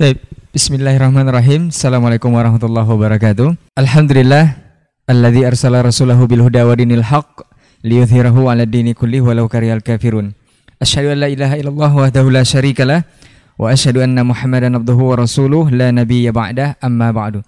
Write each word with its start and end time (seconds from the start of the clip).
Baik, 0.00 0.16
Bismillahirrahmanirrahim. 0.56 1.68
Assalamualaikum 1.68 2.32
warahmatullahi 2.32 2.88
wabarakatuh. 2.88 3.52
Alhamdulillah 3.76 4.56
alladzi 5.04 5.44
arsala 5.44 5.84
rasulahu 5.84 6.24
bil 6.24 6.40
huda 6.40 6.64
wa 6.64 6.72
dinil 6.72 7.04
haqq 7.04 7.44
liyudhhirahu 7.84 8.48
'ala 8.48 8.64
dini 8.64 8.96
kulli 8.96 9.20
walau 9.20 9.44
karihal 9.44 9.84
kafirun. 9.84 10.32
Asyhadu 10.80 11.12
an 11.12 11.20
la 11.20 11.28
ilaha 11.28 11.60
illallah 11.60 11.92
wahdahu 11.92 12.32
la 12.32 12.48
syarikalah 12.48 13.04
wa 13.60 13.68
asyhadu 13.68 14.00
anna 14.00 14.24
Muhammadan 14.24 14.80
abduhu 14.80 15.12
wa 15.12 15.20
rasuluh 15.20 15.68
la 15.68 15.92
nabiyya 15.92 16.32
ba'dah 16.32 16.80
amma 16.80 17.12
ba'du. 17.12 17.44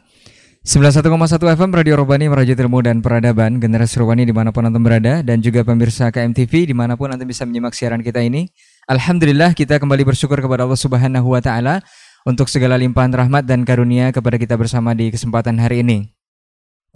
91,1 0.61 1.09
FM 1.57 1.71
Radio 1.73 1.96
Robani 2.05 2.29
Merajuk 2.29 2.55
Ilmu 2.55 2.87
dan 2.87 3.03
Peradaban 3.03 3.59
Generasi 3.59 3.98
Robani 3.98 4.23
di 4.23 4.30
mana 4.30 4.55
pun 4.55 4.62
Anda 4.62 4.79
berada 4.79 5.19
Dan 5.19 5.43
juga 5.43 5.66
pemirsa 5.66 6.07
KMTV 6.14 6.71
di 6.71 6.71
mana 6.71 6.95
pun 6.95 7.11
Anda 7.11 7.27
bisa 7.27 7.43
menyimak 7.43 7.75
siaran 7.75 7.98
kita 7.98 8.23
ini 8.23 8.46
Alhamdulillah 8.87 9.59
kita 9.59 9.82
kembali 9.82 10.07
bersyukur 10.07 10.39
kepada 10.39 10.62
Allah 10.62 10.79
Subhanahu 10.79 11.34
Wa 11.34 11.43
Taala 11.43 11.82
untuk 12.23 12.46
segala 12.46 12.79
limpahan 12.79 13.14
rahmat 13.14 13.46
dan 13.46 13.66
karunia 13.66 14.11
kepada 14.14 14.38
kita 14.38 14.55
bersama 14.55 14.95
di 14.95 15.10
kesempatan 15.10 15.59
hari 15.59 15.83
ini. 15.83 16.10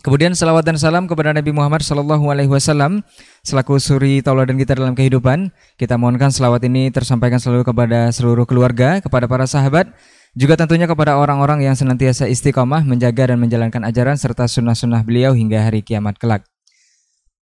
Kemudian 0.05 0.37
salawat 0.37 0.60
dan 0.69 0.77
salam 0.77 1.09
kepada 1.09 1.33
Nabi 1.33 1.56
Muhammad 1.56 1.80
Sallallahu 1.80 2.28
Alaihi 2.28 2.52
Wasallam 2.52 3.00
selaku 3.41 3.80
suri 3.80 4.20
tauladan 4.20 4.60
kita 4.60 4.77
dalam 4.77 4.92
kehidupan. 4.92 5.56
Kita 5.80 5.97
mohonkan 5.97 6.28
salawat 6.28 6.60
ini 6.69 6.92
tersampaikan 6.92 7.41
selalu 7.41 7.64
kepada 7.64 8.12
seluruh 8.12 8.45
keluarga, 8.45 9.00
kepada 9.00 9.24
para 9.24 9.48
sahabat, 9.48 9.88
juga 10.36 10.52
tentunya 10.60 10.84
kepada 10.84 11.16
orang-orang 11.16 11.64
yang 11.64 11.72
senantiasa 11.72 12.28
istiqomah 12.28 12.84
menjaga 12.84 13.33
dan 13.33 13.41
menjalankan 13.41 13.88
ajaran 13.88 14.20
serta 14.20 14.45
sunnah-sunnah 14.45 15.00
beliau 15.00 15.33
hingga 15.33 15.64
hari 15.64 15.80
kiamat 15.80 16.20
kelak. 16.20 16.45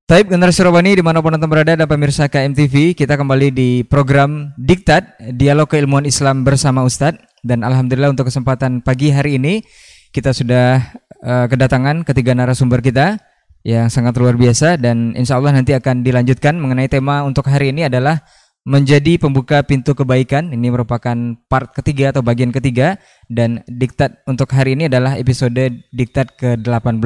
Taib 0.07 0.31
generasi 0.31 0.63
Robani 0.63 0.95
di 0.95 1.03
mana 1.03 1.19
pun 1.19 1.35
anda 1.35 1.51
berada 1.51 1.75
dan 1.75 1.83
pemirsa 1.83 2.31
KMTV 2.31 2.95
Kita 2.95 3.19
kembali 3.19 3.51
di 3.51 3.83
program 3.83 4.55
Diktat 4.55 5.19
Dialog 5.35 5.67
Keilmuan 5.67 6.07
Islam 6.07 6.47
bersama 6.47 6.87
Ustadz 6.87 7.26
dan 7.47 7.63
alhamdulillah 7.63 8.11
untuk 8.11 8.27
kesempatan 8.27 8.83
pagi 8.83 9.15
hari 9.15 9.39
ini 9.39 9.63
kita 10.11 10.35
sudah 10.35 10.83
uh, 11.23 11.47
kedatangan 11.47 12.03
ketiga 12.03 12.35
narasumber 12.35 12.83
kita 12.83 13.15
yang 13.63 13.87
sangat 13.87 14.19
luar 14.19 14.35
biasa 14.35 14.75
dan 14.75 15.15
insya 15.15 15.39
Allah 15.39 15.55
nanti 15.55 15.71
akan 15.71 16.03
dilanjutkan 16.03 16.59
mengenai 16.59 16.91
tema 16.91 17.23
untuk 17.23 17.47
hari 17.47 17.71
ini 17.71 17.87
adalah 17.87 18.19
menjadi 18.67 19.15
pembuka 19.15 19.63
pintu 19.63 19.95
kebaikan. 19.95 20.51
Ini 20.51 20.67
merupakan 20.67 21.15
part 21.47 21.71
ketiga 21.71 22.11
atau 22.11 22.19
bagian 22.19 22.51
ketiga 22.51 22.99
dan 23.31 23.63
diktat 23.67 24.19
untuk 24.27 24.51
hari 24.51 24.75
ini 24.75 24.91
adalah 24.91 25.15
episode 25.15 25.55
diktat 25.95 26.35
ke-18. 26.35 27.03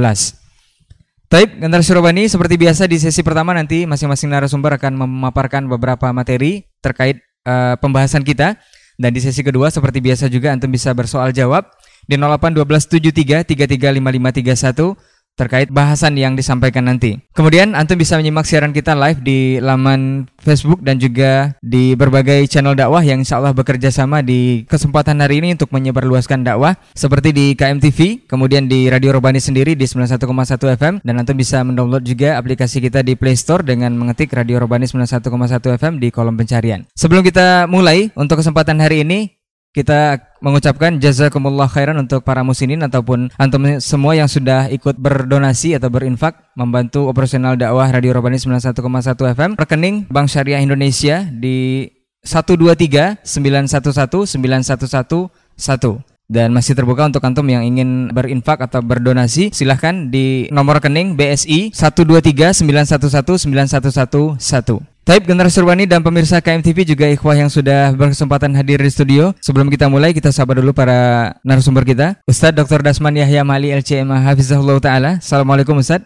Taib, 1.31 1.49
generasi 1.63 1.95
Robani 1.95 2.27
seperti 2.27 2.59
biasa 2.59 2.91
di 2.91 2.99
sesi 2.99 3.23
pertama 3.23 3.55
nanti 3.55 3.87
masing-masing 3.87 4.27
narasumber 4.35 4.75
akan 4.75 4.99
memaparkan 5.05 5.63
beberapa 5.63 6.11
materi 6.11 6.67
terkait 6.83 7.23
uh, 7.47 7.79
pembahasan 7.79 8.25
kita. 8.25 8.59
Dan 9.01 9.17
di 9.17 9.21
sesi 9.25 9.41
kedua 9.41 9.73
seperti 9.73 9.97
biasa 9.97 10.29
juga 10.29 10.53
antum 10.53 10.69
bisa 10.69 10.93
bersoal 10.93 11.33
jawab 11.33 11.65
di 12.05 12.21
081273 12.21 13.49
335531 13.49 14.93
terkait 15.35 15.71
bahasan 15.71 16.13
yang 16.19 16.37
disampaikan 16.37 16.85
nanti. 16.85 17.17
Kemudian 17.31 17.73
Antum 17.73 17.97
bisa 17.97 18.19
menyimak 18.19 18.45
siaran 18.45 18.75
kita 18.75 18.93
live 18.93 19.23
di 19.23 19.57
laman 19.57 20.27
Facebook 20.37 20.83
dan 20.83 20.99
juga 20.99 21.55
di 21.63 21.95
berbagai 21.95 22.45
channel 22.51 22.75
dakwah 22.75 23.01
yang 23.01 23.23
insya 23.23 23.39
Allah 23.39 23.55
bekerja 23.55 23.89
sama 23.89 24.21
di 24.21 24.67
kesempatan 24.67 25.17
hari 25.23 25.39
ini 25.41 25.55
untuk 25.55 25.71
menyebarluaskan 25.71 26.43
dakwah 26.45 26.75
seperti 26.93 27.31
di 27.31 27.45
KMTV, 27.55 28.27
kemudian 28.27 28.67
di 28.67 28.91
Radio 28.91 29.15
Robani 29.15 29.39
sendiri 29.39 29.73
di 29.73 29.85
91,1 29.87 30.77
FM 30.77 30.93
dan 31.01 31.13
Antum 31.17 31.37
bisa 31.39 31.63
mendownload 31.65 32.03
juga 32.05 32.37
aplikasi 32.37 32.83
kita 32.83 33.01
di 33.01 33.15
Play 33.17 33.33
Store 33.39 33.63
dengan 33.65 33.95
mengetik 33.95 34.29
Radio 34.35 34.61
Robani 34.61 34.85
91,1 34.85 35.79
FM 35.79 35.93
di 35.97 36.13
kolom 36.13 36.35
pencarian. 36.37 36.85
Sebelum 36.93 37.25
kita 37.25 37.65
mulai 37.65 38.11
untuk 38.13 38.37
kesempatan 38.43 38.77
hari 38.77 39.07
ini 39.07 39.40
kita 39.71 40.19
mengucapkan 40.43 40.99
jazakumullah 40.99 41.71
khairan 41.71 41.95
untuk 41.95 42.27
para 42.27 42.43
muslimin 42.43 42.83
ataupun 42.83 43.31
antum 43.39 43.79
semua 43.79 44.19
yang 44.19 44.27
sudah 44.27 44.67
ikut 44.67 44.99
berdonasi 44.99 45.79
atau 45.79 45.87
berinfak 45.87 46.35
membantu 46.59 47.07
operasional 47.07 47.55
dakwah 47.55 47.87
Radio 47.87 48.11
Robani 48.11 48.35
91,1 48.35 48.83
FM 49.15 49.51
rekening 49.55 50.11
Bank 50.11 50.27
Syariah 50.27 50.59
Indonesia 50.59 51.23
di 51.31 51.87
123 52.27 53.23
911 53.23 54.35
911 54.35 55.31
1 55.55 56.11
dan 56.31 56.55
masih 56.55 56.75
terbuka 56.75 57.07
untuk 57.07 57.23
antum 57.27 57.43
yang 57.47 57.63
ingin 57.63 58.11
berinfak 58.11 58.59
atau 58.59 58.79
berdonasi 58.83 59.51
silahkan 59.51 60.11
di 60.11 60.47
nomor 60.51 60.79
rekening 60.79 61.15
BSI 61.15 61.71
123 61.75 62.59
911 62.59 63.47
911 63.47 64.35
1 64.35 64.90
Taib 65.01 65.25
generasi 65.25 65.57
Urbani 65.57 65.89
dan 65.89 66.05
pemirsa 66.05 66.37
KMTV 66.37 66.93
juga 66.93 67.09
ikhwah 67.09 67.33
yang 67.33 67.49
sudah 67.49 67.89
berkesempatan 67.97 68.53
hadir 68.53 68.77
di 68.77 68.91
studio. 68.93 69.33
Sebelum 69.41 69.65
kita 69.73 69.89
mulai, 69.89 70.13
kita 70.13 70.29
sabar 70.29 70.61
dulu 70.61 70.77
para 70.77 71.33
narasumber 71.41 71.81
kita. 71.81 72.21
Ustadz 72.29 72.53
Dr. 72.53 72.85
Dasman 72.85 73.17
Yahya 73.17 73.41
Mali 73.41 73.73
LCM 73.73 74.13
Hafizahullah 74.13 74.77
Ta'ala. 74.77 75.11
Assalamualaikum 75.17 75.73
Ustadz. 75.73 76.05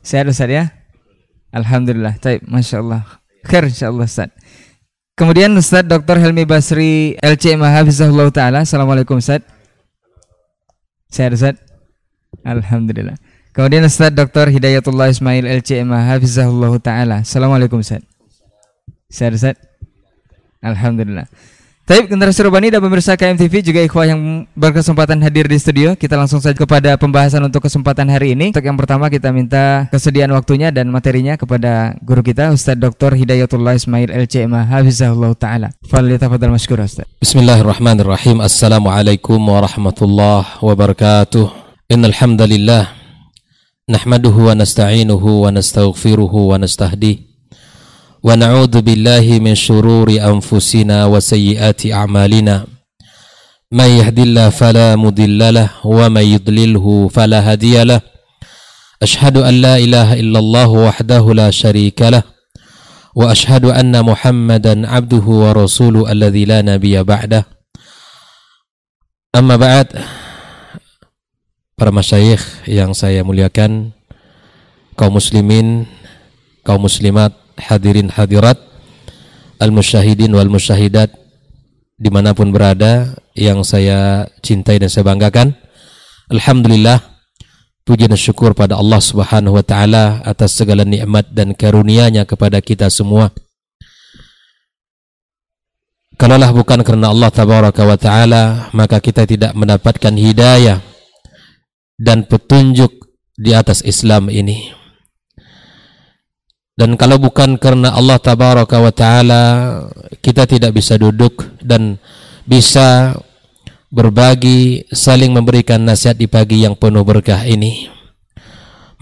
Sehat 0.00 0.24
Ustadz 0.24 0.56
ya? 0.56 0.64
Alhamdulillah. 1.52 2.16
Taib, 2.16 2.48
Masya 2.48 2.80
Allah. 2.80 3.04
Khair 3.44 3.68
insyaAllah 3.68 4.08
Ustadz. 4.08 4.32
Kemudian 5.12 5.52
Ustadz 5.52 5.84
Dr. 5.84 6.16
Helmi 6.24 6.48
Basri 6.48 7.12
LCM 7.20 7.60
Hafizahullah 7.60 8.32
Ta'ala. 8.32 8.64
Assalamualaikum 8.64 9.20
Ustadz. 9.20 9.44
Sehat 11.12 11.36
Ustadz? 11.36 11.60
Alhamdulillah. 12.40 13.20
Kemudian 13.58 13.82
Ustaz 13.82 14.14
Dr. 14.14 14.54
Hidayatullah 14.54 15.10
Ismail 15.10 15.42
LCM 15.42 15.90
Hafizahullah 15.90 16.78
Ta'ala. 16.78 17.26
Assalamualaikum 17.26 17.82
Ustaz. 17.82 18.06
Sehat 19.10 19.34
Ustaz? 19.34 19.58
Alhamdulillah. 20.62 21.26
Taib 21.82 22.06
generasi 22.06 22.46
Robani 22.46 22.70
dan 22.70 22.78
pemirsa 22.78 23.18
KMTV 23.18 23.66
juga 23.66 23.82
ikhwah 23.82 24.06
yang 24.06 24.46
berkesempatan 24.54 25.18
hadir 25.24 25.48
di 25.48 25.56
studio 25.56 25.96
Kita 25.98 26.20
langsung 26.20 26.38
saja 26.38 26.54
kepada 26.54 26.94
pembahasan 26.94 27.42
untuk 27.42 27.66
kesempatan 27.66 28.06
hari 28.06 28.38
ini. 28.38 28.54
Untuk 28.54 28.62
yang 28.62 28.78
pertama 28.78 29.10
kita 29.10 29.34
minta 29.34 29.90
kesediaan 29.90 30.30
waktunya 30.38 30.70
dan 30.70 30.86
materinya 30.94 31.34
kepada 31.34 31.98
guru 31.98 32.22
kita 32.22 32.54
Ustaz 32.54 32.78
Dr. 32.78 33.18
Hidayatullah 33.18 33.74
Ismail 33.74 34.14
LCM 34.14 34.54
Hafizahullah 34.54 35.34
Ta'ala. 35.34 35.74
Fadal 35.82 36.54
masykur 36.54 36.78
Ustaz. 36.78 37.10
Bismillahirrahmanirrahim. 37.18 38.38
Assalamualaikum 38.38 39.42
warahmatullahi 39.42 40.46
wabarakatuh. 40.62 41.66
Innalhamdulillah 41.90 42.97
نحمده 43.88 44.36
ونستعينه 44.48 45.24
ونستغفره 45.44 46.34
ونستهديه 46.34 47.18
ونعوذ 48.22 48.74
بالله 48.84 49.26
من 49.40 49.54
شرور 49.54 50.08
أنفسنا 50.12 51.06
وسيئات 51.06 51.86
أعمالنا. 51.86 52.66
من 53.72 53.88
يهد 53.88 54.18
الله 54.18 54.48
فلا 54.48 54.96
مضل 54.96 55.40
له 55.54 55.68
ومن 55.84 56.22
يضلله 56.22 57.08
فلا 57.08 57.40
هادي 57.40 57.84
له. 57.84 58.00
أشهد 59.02 59.36
أن 59.36 59.54
لا 59.64 59.76
إله 59.80 60.20
إلا 60.20 60.38
الله 60.38 60.68
وحده 60.68 61.24
لا 61.34 61.48
شريك 61.50 62.02
له 62.02 62.22
وأشهد 63.16 63.64
أن 63.72 64.04
محمدا 64.04 64.88
عبده 64.88 65.24
ورسوله 65.24 66.12
الذي 66.12 66.44
لا 66.44 66.60
نبي 66.62 67.02
بعده. 67.02 67.44
أما 69.32 69.56
بعد 69.56 69.86
para 71.78 71.94
masyayikh 71.94 72.42
yang 72.66 72.90
saya 72.90 73.22
muliakan, 73.22 73.94
kaum 74.98 75.14
muslimin, 75.14 75.86
kaum 76.66 76.82
muslimat, 76.82 77.30
hadirin 77.54 78.10
hadirat, 78.10 78.58
al-musyahidin 79.62 80.34
wal 80.34 80.50
musyahidat, 80.50 81.14
di 81.94 82.10
mana 82.10 82.34
pun 82.34 82.50
berada, 82.50 83.14
yang 83.38 83.62
saya 83.62 84.26
cintai 84.42 84.82
dan 84.82 84.90
saya 84.90 85.06
banggakan. 85.06 85.54
Alhamdulillah, 86.34 86.98
puji 87.86 88.10
dan 88.10 88.18
syukur 88.18 88.58
pada 88.58 88.74
Allah 88.74 88.98
subhanahu 88.98 89.54
wa 89.54 89.62
ta'ala 89.62 90.26
atas 90.26 90.58
segala 90.58 90.82
nikmat 90.82 91.30
dan 91.30 91.54
karunia-Nya 91.54 92.26
kepada 92.26 92.58
kita 92.58 92.90
semua. 92.90 93.30
Kalaulah 96.18 96.50
bukan 96.50 96.82
karena 96.82 97.14
Allah 97.14 97.30
tabaraka 97.30 97.86
wa 97.86 97.94
ta'ala, 97.94 98.74
maka 98.74 98.98
kita 98.98 99.22
tidak 99.22 99.54
mendapatkan 99.54 100.10
hidayah 100.10 100.82
dan 101.98 102.24
petunjuk 102.24 102.94
di 103.34 103.52
atas 103.52 103.82
Islam 103.82 104.30
ini. 104.30 104.72
Dan 106.78 106.94
kalau 106.94 107.18
bukan 107.18 107.58
karena 107.58 107.90
Allah 107.90 108.22
tabaraka 108.22 108.78
wa 108.78 108.94
taala 108.94 109.42
kita 110.22 110.46
tidak 110.46 110.78
bisa 110.78 110.94
duduk 110.94 111.58
dan 111.58 111.98
bisa 112.46 113.18
berbagi 113.90 114.86
saling 114.94 115.34
memberikan 115.34 115.82
nasihat 115.82 116.14
di 116.14 116.30
pagi 116.30 116.62
yang 116.62 116.78
penuh 116.78 117.02
berkah 117.02 117.42
ini. 117.42 117.90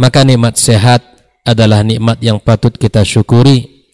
Maka 0.00 0.24
nikmat 0.24 0.56
sehat 0.56 1.04
adalah 1.44 1.84
nikmat 1.84 2.16
yang 2.24 2.40
patut 2.40 2.72
kita 2.72 3.04
syukuri 3.04 3.86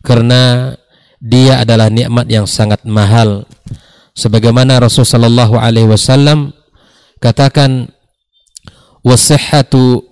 karena 0.00 0.72
dia 1.20 1.60
adalah 1.60 1.92
nikmat 1.92 2.24
yang 2.32 2.48
sangat 2.48 2.80
mahal. 2.88 3.44
Sebagaimana 4.16 4.80
Rasulullah 4.80 5.28
sallallahu 5.28 5.54
alaihi 5.60 5.88
wasallam 5.92 6.56
katakan 7.20 7.92
wasihhatu 9.04 10.04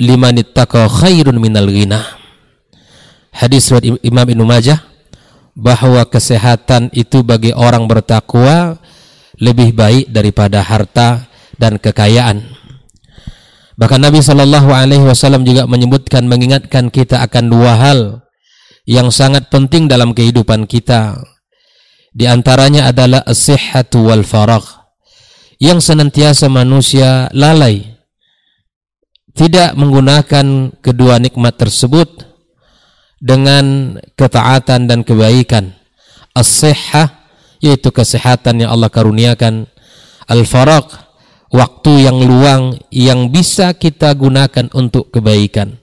liman 0.00 0.40
ittaqa 0.40 0.88
khairun 0.88 1.38
minal 1.38 1.68
ghina. 1.68 2.00
Hadis 3.32 3.72
riwayat 3.72 4.04
Imam 4.04 4.26
Ibnu 4.28 4.44
Majah 4.44 4.84
bahwa 5.56 6.04
kesehatan 6.08 6.92
itu 6.92 7.24
bagi 7.24 7.52
orang 7.52 7.88
bertakwa 7.88 8.76
lebih 9.40 9.72
baik 9.72 10.12
daripada 10.12 10.60
harta 10.60 11.28
dan 11.56 11.80
kekayaan. 11.80 12.44
Bahkan 13.76 14.00
Nabi 14.04 14.20
Shallallahu 14.20 14.68
Alaihi 14.68 15.04
Wasallam 15.04 15.48
juga 15.48 15.64
menyebutkan 15.64 16.28
mengingatkan 16.28 16.92
kita 16.92 17.24
akan 17.24 17.48
dua 17.48 17.72
hal 17.80 18.00
yang 18.84 19.08
sangat 19.08 19.48
penting 19.48 19.88
dalam 19.88 20.12
kehidupan 20.12 20.68
kita. 20.68 21.16
Di 22.12 22.28
antaranya 22.28 22.92
adalah 22.92 23.24
as-sihhatu 23.24 24.12
wal 24.12 24.20
faragh 24.20 24.84
yang 25.56 25.80
senantiasa 25.80 26.52
manusia 26.52 27.32
lalai 27.32 27.91
tidak 29.32 29.72
menggunakan 29.74 30.76
kedua 30.84 31.16
nikmat 31.16 31.56
tersebut 31.56 32.28
dengan 33.22 33.96
ketaatan 34.18 34.90
dan 34.90 35.00
kebaikan. 35.06 35.72
As-sihhah 36.36 37.22
yaitu 37.62 37.94
kesehatan 37.94 38.66
yang 38.66 38.70
Allah 38.74 38.90
karuniakan. 38.90 39.70
Al-faraq 40.26 40.86
waktu 41.52 42.08
yang 42.08 42.18
luang 42.18 42.76
yang 42.90 43.30
bisa 43.30 43.72
kita 43.76 44.10
gunakan 44.18 44.68
untuk 44.74 45.14
kebaikan. 45.14 45.78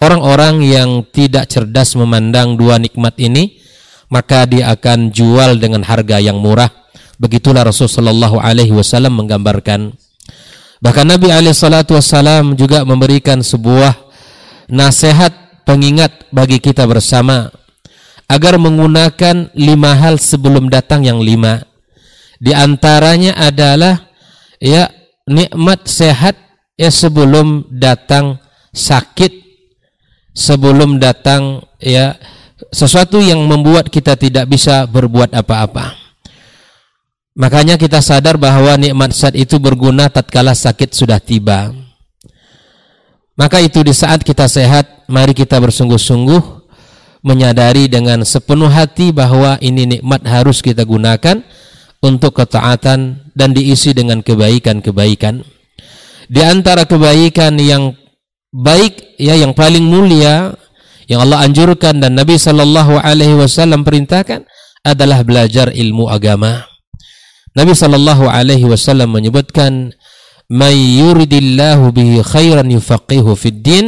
Orang-orang 0.00 0.64
yang 0.64 1.04
tidak 1.12 1.52
cerdas 1.52 1.92
memandang 1.92 2.56
dua 2.56 2.80
nikmat 2.80 3.20
ini, 3.20 3.60
maka 4.08 4.48
dia 4.48 4.72
akan 4.72 5.12
jual 5.12 5.60
dengan 5.60 5.84
harga 5.84 6.16
yang 6.16 6.40
murah. 6.40 6.72
Begitulah 7.20 7.68
Rasulullah 7.68 8.32
alaihi 8.40 8.72
wasallam 8.72 9.20
menggambarkan. 9.20 9.92
Bahkan 10.80 11.06
Nabi 11.12 11.28
wasallam 11.28 12.56
juga 12.56 12.88
memberikan 12.88 13.44
sebuah 13.44 13.92
nasihat 14.72 15.62
pengingat 15.68 16.32
bagi 16.32 16.56
kita 16.56 16.88
bersama 16.88 17.52
agar 18.24 18.56
menggunakan 18.56 19.52
lima 19.52 19.92
hal 19.92 20.16
sebelum 20.16 20.72
datang 20.72 21.04
yang 21.04 21.20
lima. 21.20 21.60
Di 22.40 22.56
antaranya 22.56 23.36
adalah 23.36 24.08
ya 24.56 24.88
nikmat 25.28 25.84
sehat 25.84 26.40
ya 26.80 26.88
sebelum 26.88 27.68
datang 27.68 28.40
sakit, 28.72 29.36
sebelum 30.32 30.96
datang 30.96 31.60
ya 31.76 32.16
sesuatu 32.72 33.20
yang 33.20 33.44
membuat 33.44 33.92
kita 33.92 34.16
tidak 34.16 34.48
bisa 34.48 34.88
berbuat 34.88 35.36
apa-apa. 35.36 35.99
Makanya 37.38 37.78
kita 37.78 38.02
sadar 38.02 38.34
bahwa 38.36 38.74
nikmat 38.74 39.14
sehat 39.14 39.38
itu 39.38 39.62
berguna 39.62 40.10
tatkala 40.10 40.54
sakit 40.54 40.90
sudah 40.90 41.22
tiba. 41.22 41.70
Maka 43.38 43.62
itu 43.62 43.80
di 43.80 43.94
saat 43.94 44.20
kita 44.26 44.50
sehat, 44.50 45.08
mari 45.08 45.32
kita 45.32 45.56
bersungguh-sungguh 45.62 46.60
menyadari 47.24 47.88
dengan 47.88 48.24
sepenuh 48.24 48.68
hati 48.68 49.12
bahwa 49.12 49.56
ini 49.64 49.96
nikmat 49.96 50.24
harus 50.28 50.60
kita 50.60 50.84
gunakan 50.84 51.40
untuk 52.00 52.36
ketaatan 52.36 53.32
dan 53.36 53.50
diisi 53.52 53.92
dengan 53.92 54.24
kebaikan-kebaikan. 54.24 55.44
Di 56.30 56.42
antara 56.44 56.84
kebaikan 56.84 57.56
yang 57.60 57.96
baik 58.50 59.18
ya 59.20 59.38
yang 59.38 59.54
paling 59.54 59.84
mulia 59.86 60.54
yang 61.10 61.26
Allah 61.26 61.42
anjurkan 61.42 61.98
dan 61.98 62.14
Nabi 62.14 62.38
Shallallahu 62.38 63.02
alaihi 63.02 63.34
wasallam 63.34 63.82
perintahkan 63.82 64.46
adalah 64.86 65.26
belajar 65.26 65.74
ilmu 65.74 66.06
agama. 66.06 66.70
Nabi 67.50 67.74
Shallallahu 67.74 68.30
alaihi 68.30 68.62
wasallam 68.62 69.10
menyebutkan 69.10 69.90
may 70.46 70.74
yuridillahu 71.02 71.90
bihi 71.90 72.22
khairan 72.22 72.70
yufaqihu 72.70 73.34
fid 73.34 73.62
din. 73.62 73.86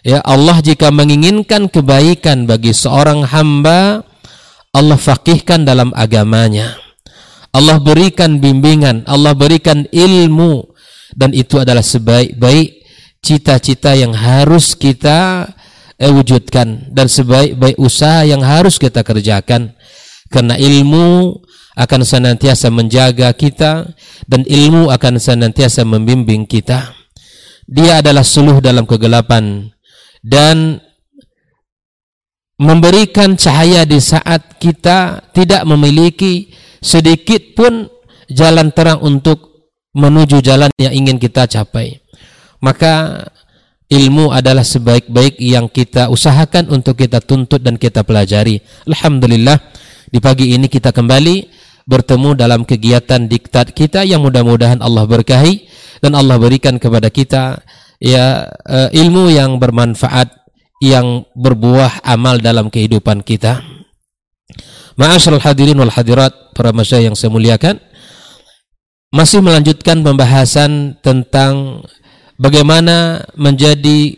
Ya 0.00 0.24
Allah 0.24 0.64
jika 0.64 0.88
menginginkan 0.88 1.68
kebaikan 1.68 2.48
bagi 2.48 2.72
seorang 2.72 3.28
hamba 3.28 4.06
Allah 4.72 4.96
faqihkan 4.96 5.68
dalam 5.68 5.92
agamanya. 5.92 6.80
Allah 7.52 7.80
berikan 7.80 8.38
bimbingan 8.38 9.08
Allah 9.08 9.32
berikan 9.32 9.88
ilmu 9.88 10.68
dan 11.16 11.32
itu 11.32 11.56
adalah 11.56 11.80
sebaik-baik 11.80 12.84
cita-cita 13.24 13.96
yang 13.96 14.12
harus 14.12 14.76
kita 14.76 15.48
eh, 15.96 16.12
wujudkan 16.12 16.92
dan 16.92 17.08
sebaik-baik 17.08 17.76
usaha 17.76 18.24
yang 18.24 18.40
harus 18.40 18.80
kita 18.80 19.04
kerjakan. 19.04 19.74
Karena 20.28 20.60
ilmu 20.60 21.40
akan 21.78 22.02
senantiasa 22.02 22.74
menjaga 22.74 23.30
kita 23.30 23.86
dan 24.26 24.42
ilmu 24.42 24.90
akan 24.90 25.22
senantiasa 25.22 25.86
membimbing 25.86 26.42
kita. 26.42 26.90
Dia 27.70 28.02
adalah 28.02 28.26
suluh 28.26 28.58
dalam 28.58 28.82
kegelapan 28.82 29.70
dan 30.24 30.82
memberikan 32.58 33.38
cahaya 33.38 33.86
di 33.86 34.02
saat 34.02 34.58
kita 34.58 35.30
tidak 35.30 35.62
memiliki 35.62 36.50
sedikit 36.82 37.54
pun 37.54 37.86
jalan 38.26 38.74
terang 38.74 38.98
untuk 38.98 39.70
menuju 39.94 40.42
jalan 40.42 40.74
yang 40.82 40.90
ingin 40.90 41.22
kita 41.22 41.46
capai. 41.46 42.02
Maka 42.58 43.22
ilmu 43.86 44.34
adalah 44.34 44.66
sebaik-baik 44.66 45.38
yang 45.38 45.70
kita 45.70 46.10
usahakan 46.10 46.74
untuk 46.74 46.98
kita 46.98 47.22
tuntut 47.22 47.62
dan 47.62 47.78
kita 47.78 48.02
pelajari. 48.02 48.58
Alhamdulillah 48.90 49.56
di 50.10 50.18
pagi 50.18 50.56
ini 50.56 50.66
kita 50.66 50.90
kembali 50.90 51.57
bertemu 51.88 52.36
dalam 52.36 52.68
kegiatan 52.68 53.24
diktat 53.24 53.72
kita 53.72 54.04
yang 54.04 54.20
mudah-mudahan 54.20 54.84
Allah 54.84 55.08
berkahi 55.08 55.64
dan 56.04 56.12
Allah 56.12 56.36
berikan 56.36 56.76
kepada 56.76 57.08
kita 57.08 57.64
ya 57.96 58.44
uh, 58.68 58.92
ilmu 58.92 59.32
yang 59.32 59.56
bermanfaat 59.56 60.28
yang 60.84 61.26
berbuah 61.32 62.04
amal 62.04 62.38
dalam 62.38 62.68
kehidupan 62.68 63.24
kita. 63.24 63.64
Ma'asyiral 65.00 65.42
hadirin 65.42 65.80
wal 65.80 65.90
hadirat 65.90 66.54
para 66.54 66.70
masyayikh 66.76 67.10
yang 67.10 67.16
saya 67.16 67.32
muliakan 67.32 67.80
masih 69.08 69.40
melanjutkan 69.40 70.04
pembahasan 70.04 71.00
tentang 71.00 71.82
bagaimana 72.36 73.24
menjadi 73.34 74.14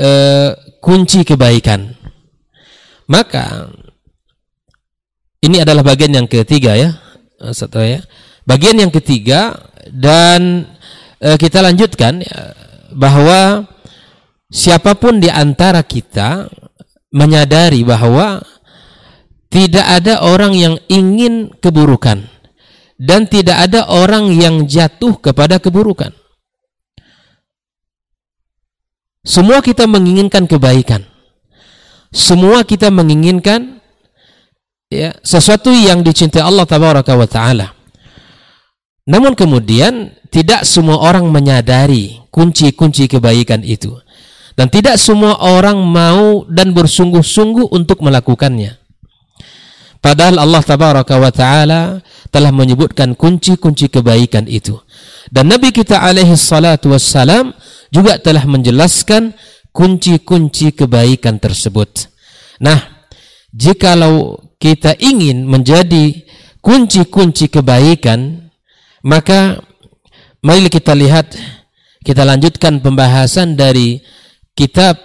uh, 0.00 0.56
kunci 0.80 1.22
kebaikan. 1.22 1.92
Maka 3.04 3.68
ini 5.44 5.60
adalah 5.60 5.84
bagian 5.84 6.16
yang 6.16 6.24
ketiga 6.24 6.72
ya. 6.72 6.96
Eh, 7.44 7.52
satu 7.52 7.84
ya. 7.84 8.00
Bagian 8.48 8.80
yang 8.80 8.92
ketiga 8.92 9.56
dan 9.88 10.68
e, 11.16 11.36
kita 11.40 11.64
lanjutkan 11.64 12.20
ya, 12.20 12.52
bahwa 12.92 13.64
siapa 14.52 14.96
pun 15.00 15.16
di 15.16 15.32
antara 15.32 15.80
kita 15.80 16.52
menyadari 17.08 17.80
bahwa 17.88 18.44
tidak 19.48 19.86
ada 19.86 20.20
orang 20.20 20.52
yang 20.52 20.76
ingin 20.92 21.56
keburukan 21.56 22.28
dan 23.00 23.24
tidak 23.30 23.64
ada 23.70 23.88
orang 23.88 24.28
yang 24.34 24.68
jatuh 24.68 25.16
kepada 25.16 25.56
keburukan. 25.56 26.12
Semua 29.24 29.64
kita 29.64 29.88
menginginkan 29.88 30.44
kebaikan. 30.44 31.08
Semua 32.12 32.60
kita 32.68 32.92
menginginkan 32.92 33.73
ya 34.94 35.10
sesuatu 35.26 35.74
yang 35.74 36.06
dicintai 36.06 36.40
Allah 36.40 36.62
tabaraka 36.62 37.18
wa 37.18 37.26
taala. 37.26 37.74
Namun 39.04 39.34
kemudian 39.34 40.14
tidak 40.30 40.64
semua 40.64 41.02
orang 41.02 41.28
menyadari 41.28 42.24
kunci-kunci 42.32 43.10
kebaikan 43.10 43.60
itu. 43.60 44.00
Dan 44.54 44.70
tidak 44.70 45.02
semua 45.02 45.34
orang 45.42 45.82
mau 45.82 46.46
dan 46.46 46.70
bersungguh-sungguh 46.70 47.74
untuk 47.74 48.00
melakukannya. 48.06 48.78
Padahal 49.98 50.38
Allah 50.38 50.62
tabaraka 50.62 51.16
wa 51.18 51.32
taala 51.34 51.80
telah 52.30 52.52
menyebutkan 52.52 53.18
kunci-kunci 53.18 53.90
kebaikan 53.90 54.46
itu. 54.46 54.78
Dan 55.32 55.48
Nabi 55.48 55.72
kita 55.72 56.04
alaihi 56.04 56.36
salatu 56.38 56.92
wassalam 56.92 57.56
juga 57.88 58.20
telah 58.20 58.44
menjelaskan 58.44 59.32
kunci-kunci 59.74 60.76
kebaikan 60.76 61.40
tersebut. 61.40 62.12
Nah, 62.62 63.08
jikalau 63.50 64.43
kita 64.58 64.96
ingin 64.98 65.44
menjadi 65.44 66.24
kunci-kunci 66.64 67.52
kebaikan, 67.52 68.50
maka 69.04 69.60
mari 70.40 70.66
kita 70.72 70.96
lihat 70.96 71.36
kita 72.04 72.24
lanjutkan 72.24 72.80
pembahasan 72.80 73.56
dari 73.56 74.00
kitab 74.56 74.96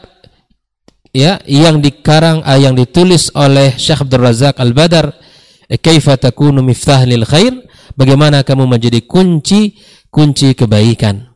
ya 1.16 1.40
yang 1.48 1.80
dikarang 1.80 2.44
uh, 2.44 2.60
yang 2.60 2.76
ditulis 2.76 3.32
oleh 3.34 3.76
Syekh 3.76 4.06
Abdul 4.06 4.24
Razak 4.24 4.60
Al-Badar 4.62 5.16
Kaifa 5.78 6.18
takunu 6.18 6.66
miftah 6.66 7.06
lil 7.06 7.22
khair? 7.30 7.54
Bagaimana 7.94 8.42
kamu 8.42 8.66
menjadi 8.66 9.06
kunci 9.06 9.78
kunci 10.10 10.58
kebaikan? 10.58 11.30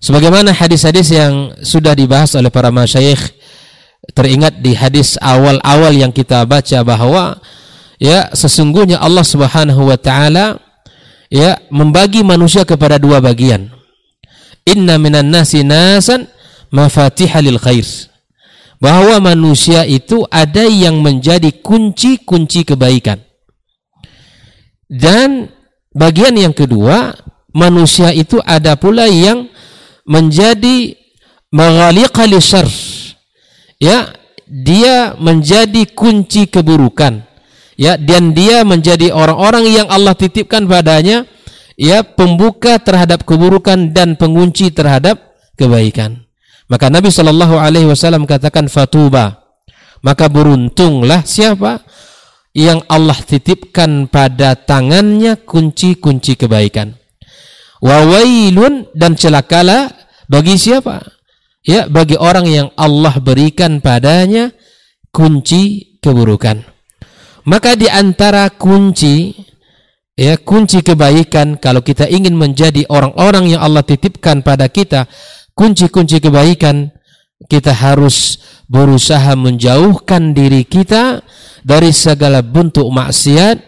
Sebagaimana 0.00 0.54
hadis-hadis 0.56 1.12
yang 1.12 1.52
sudah 1.60 1.92
dibahas 1.92 2.32
oleh 2.38 2.48
para 2.48 2.72
masyayikh 2.72 3.18
teringat 4.12 4.60
di 4.60 4.72
hadis 4.74 5.16
awal-awal 5.20 5.92
yang 5.92 6.12
kita 6.12 6.44
baca 6.48 6.80
bahwa 6.84 7.38
ya 8.00 8.30
sesungguhnya 8.32 9.00
Allah 9.00 9.26
Subhanahu 9.26 9.88
wa 9.88 9.98
taala 9.98 10.58
ya 11.28 11.60
membagi 11.68 12.24
manusia 12.24 12.64
kepada 12.64 12.96
dua 12.96 13.20
bagian. 13.20 13.68
Inna 14.68 15.00
minan 15.00 15.32
nasi 15.32 15.64
nasan 15.64 16.28
mafatihah 16.72 17.40
lil 17.40 17.60
khair. 17.60 18.08
bahwa 18.78 19.18
manusia 19.34 19.82
itu 19.82 20.22
ada 20.30 20.62
yang 20.62 21.02
menjadi 21.02 21.50
kunci-kunci 21.50 22.62
kebaikan. 22.62 23.18
Dan 24.86 25.50
bagian 25.90 26.38
yang 26.38 26.54
kedua, 26.54 27.10
manusia 27.50 28.14
itu 28.14 28.38
ada 28.46 28.78
pula 28.78 29.10
yang 29.10 29.50
menjadi 30.06 30.96
maghaliqa 31.50 32.24
syarr. 32.38 32.70
Ya, 33.78 34.10
dia 34.50 35.14
menjadi 35.14 35.86
kunci 35.94 36.50
keburukan. 36.50 37.22
Ya, 37.78 37.94
dan 37.94 38.34
dia 38.34 38.66
menjadi 38.66 39.14
orang-orang 39.14 39.70
yang 39.70 39.86
Allah 39.86 40.18
titipkan 40.18 40.66
padanya 40.66 41.30
ya 41.78 42.02
pembuka 42.02 42.82
terhadap 42.82 43.22
keburukan 43.22 43.94
dan 43.94 44.18
pengunci 44.18 44.74
terhadap 44.74 45.38
kebaikan. 45.54 46.26
Maka 46.66 46.90
Nabi 46.90 47.08
Shallallahu 47.08 47.54
Alaihi 47.54 47.86
Wasallam 47.86 48.26
katakan 48.26 48.66
fatuba. 48.66 49.46
Maka 50.02 50.26
beruntunglah 50.26 51.22
siapa 51.22 51.82
yang 52.54 52.82
Allah 52.90 53.18
titipkan 53.18 54.10
pada 54.10 54.58
tangannya 54.58 55.38
kunci-kunci 55.42 56.34
kebaikan. 56.34 56.98
Wawailun 57.78 58.90
dan 58.90 59.14
celakalah 59.14 59.94
bagi 60.26 60.58
siapa? 60.58 61.17
Ya, 61.66 61.90
bagi 61.90 62.14
orang 62.14 62.46
yang 62.46 62.68
Allah 62.78 63.18
berikan 63.18 63.82
padanya 63.82 64.54
kunci 65.10 65.96
keburukan. 65.98 66.62
Maka 67.48 67.74
di 67.74 67.88
antara 67.88 68.52
kunci 68.52 69.32
ya 70.18 70.36
kunci 70.36 70.84
kebaikan 70.84 71.56
kalau 71.56 71.80
kita 71.80 72.10
ingin 72.10 72.36
menjadi 72.36 72.84
orang-orang 72.90 73.56
yang 73.56 73.62
Allah 73.62 73.86
titipkan 73.86 74.44
pada 74.44 74.68
kita 74.68 75.08
kunci-kunci 75.58 76.22
kebaikan 76.22 76.94
kita 77.50 77.74
harus 77.74 78.38
berusaha 78.70 79.34
menjauhkan 79.34 80.34
diri 80.34 80.62
kita 80.62 81.22
dari 81.62 81.90
segala 81.90 82.42
bentuk 82.42 82.86
maksiat, 82.90 83.58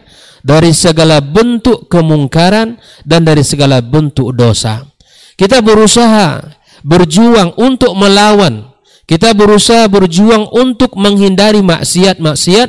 dari 0.43 0.71
segala 0.71 1.19
bentuk 1.23 1.87
kemungkaran 1.87 2.79
dan 3.03 3.27
dari 3.27 3.47
segala 3.47 3.79
bentuk 3.79 4.35
dosa. 4.35 4.87
Kita 5.35 5.63
berusaha 5.65 6.60
berjuang 6.87 7.57
untuk 7.57 7.93
melawan. 7.97 8.71
Kita 9.05 9.35
berusaha 9.35 9.91
berjuang 9.91 10.47
untuk 10.55 10.95
menghindari 10.95 11.67
maksiat-maksiat 11.67 12.69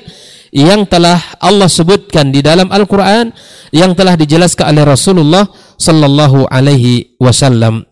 yang 0.51 0.84
telah 0.89 1.22
Allah 1.38 1.70
sebutkan 1.70 2.34
di 2.34 2.44
dalam 2.44 2.68
Al-Qur'an 2.74 3.30
yang 3.72 3.96
telah 3.96 4.18
dijelaskan 4.18 4.74
oleh 4.74 4.84
Rasulullah 4.84 5.46
sallallahu 5.77 6.50
alaihi 6.50 7.15
wasallam. 7.22 7.86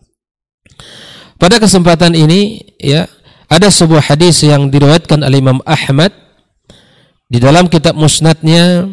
Pada 1.40 1.56
kesempatan 1.56 2.12
ini 2.12 2.60
ya 2.76 3.08
ada 3.48 3.72
sebuah 3.72 4.12
hadis 4.12 4.44
yang 4.44 4.68
diriwayatkan 4.68 5.24
oleh 5.24 5.40
Imam 5.40 5.62
Ahmad 5.64 6.12
di 7.30 7.38
dalam 7.40 7.70
kitab 7.70 7.96
musnadnya 7.96 8.90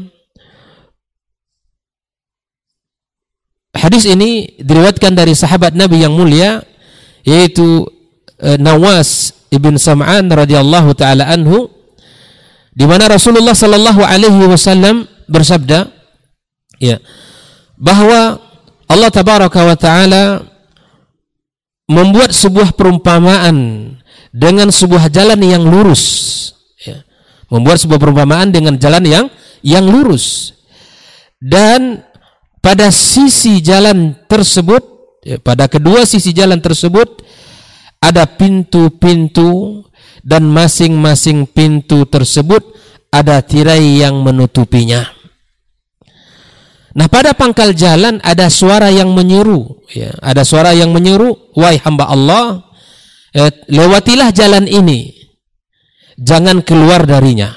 Hadis 3.77 4.09
ini 4.09 4.57
diriwayatkan 4.57 5.13
dari 5.13 5.37
sahabat 5.37 5.77
Nabi 5.77 6.01
yang 6.01 6.17
mulia 6.17 6.65
yaitu 7.27 7.83
uh, 8.39 8.55
Nawas 8.55 9.35
ibn 9.51 9.75
Sam'an 9.75 10.31
radhiyallahu 10.31 10.95
taala 10.95 11.27
anhu 11.27 11.67
di 12.71 12.87
mana 12.87 13.11
Rasulullah 13.11 13.51
sallallahu 13.51 13.99
alaihi 13.99 14.47
wasallam 14.47 15.03
bersabda 15.27 15.91
ya 16.79 17.03
bahwa 17.75 18.39
Allah 18.87 19.11
tabaraka 19.11 19.59
wa 19.67 19.75
taala 19.75 20.23
membuat 21.91 22.31
sebuah 22.31 22.71
perumpamaan 22.79 23.55
dengan 24.31 24.71
sebuah 24.71 25.11
jalan 25.11 25.39
yang 25.43 25.67
lurus 25.67 26.03
ya. 26.79 27.03
membuat 27.51 27.83
sebuah 27.83 27.99
perumpamaan 27.99 28.55
dengan 28.55 28.79
jalan 28.79 29.03
yang 29.03 29.25
yang 29.65 29.83
lurus 29.83 30.55
dan 31.43 32.03
pada 32.63 32.91
sisi 32.91 33.59
jalan 33.63 34.15
tersebut 34.27 34.96
ya, 35.27 35.35
pada 35.43 35.67
kedua 35.67 36.07
sisi 36.07 36.31
jalan 36.31 36.63
tersebut 36.63 37.27
ada 37.99 38.23
pintu-pintu 38.23 39.83
dan 40.23 40.47
masing-masing 40.47 41.43
pintu 41.51 42.07
tersebut 42.07 42.63
ada 43.11 43.43
tirai 43.43 43.99
yang 43.99 44.23
menutupinya 44.23 45.17
Nah 46.97 47.05
pada 47.05 47.37
pangkal 47.37 47.77
jalan 47.77 48.17
ada 48.25 48.49
suara 48.49 48.89
yang 48.89 49.13
menyeru, 49.13 49.85
ya, 49.93 50.17
ada 50.17 50.41
suara 50.41 50.73
yang 50.73 50.89
menyeru, 50.89 51.53
wahai 51.53 51.77
hamba 51.77 52.09
Allah, 52.09 52.65
eh, 53.37 53.53
lewatilah 53.69 54.33
jalan 54.33 54.65
ini, 54.65 55.13
jangan 56.17 56.65
keluar 56.65 57.05
darinya. 57.05 57.53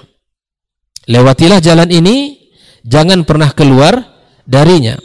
Lewatilah 1.08 1.64
jalan 1.64 1.88
ini, 1.88 2.36
jangan 2.84 3.24
pernah 3.24 3.48
keluar 3.56 3.96
darinya. 4.44 5.00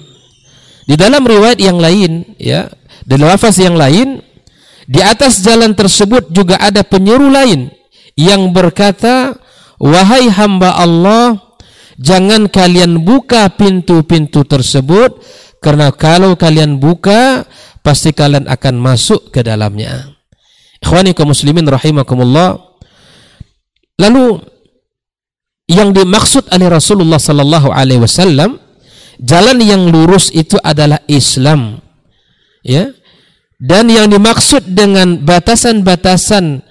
Di 0.85 0.95
dalam 0.97 1.25
riwayat 1.25 1.57
yang 1.57 1.81
lain, 1.81 2.37
ya, 2.37 2.69
dalam 3.05 3.33
lafaz 3.33 3.57
yang 3.57 3.73
lain, 3.73 4.21
di 4.85 5.01
atas 5.01 5.41
jalan 5.41 5.73
tersebut 5.73 6.29
juga 6.29 6.61
ada 6.61 6.85
penyeru 6.85 7.29
lain 7.29 7.73
yang 8.13 8.53
berkata, 8.53 9.33
wahai 9.81 10.29
hamba 10.29 10.77
Allah, 10.77 11.45
Jangan 11.95 12.51
kalian 12.51 13.07
buka 13.07 13.47
pintu-pintu 13.55 14.43
tersebut 14.43 15.15
karena 15.63 15.95
kalau 15.95 16.35
kalian 16.35 16.75
buka 16.75 17.47
pasti 17.79 18.11
kalian 18.11 18.51
akan 18.51 18.75
masuk 18.75 19.31
ke 19.31 19.39
dalamnya. 19.39 20.11
Ikhwani 20.83 21.15
kaum 21.15 21.31
muslimin 21.31 21.63
rahimakumullah. 21.63 22.59
Lalu 23.95 24.43
yang 25.71 25.95
dimaksud 25.95 26.51
oleh 26.51 26.67
Rasulullah 26.67 27.17
sallallahu 27.17 27.71
alaihi 27.71 28.03
wasallam 28.03 28.59
jalan 29.21 29.59
yang 29.63 29.87
lurus 29.87 30.31
itu 30.31 30.59
adalah 30.61 30.99
Islam. 31.07 31.79
Ya. 32.65 32.91
Dan 33.55 33.87
yang 33.87 34.11
dimaksud 34.11 34.75
dengan 34.75 35.23
batasan-batasan 35.23 36.65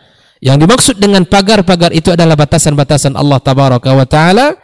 yang 0.45 0.61
dimaksud 0.61 1.01
dengan 1.01 1.25
pagar-pagar 1.25 1.89
itu 1.97 2.13
adalah 2.13 2.37
batasan-batasan 2.37 3.17
Allah 3.17 3.41
tabaraka 3.41 3.97
wa 3.97 4.05
taala 4.05 4.61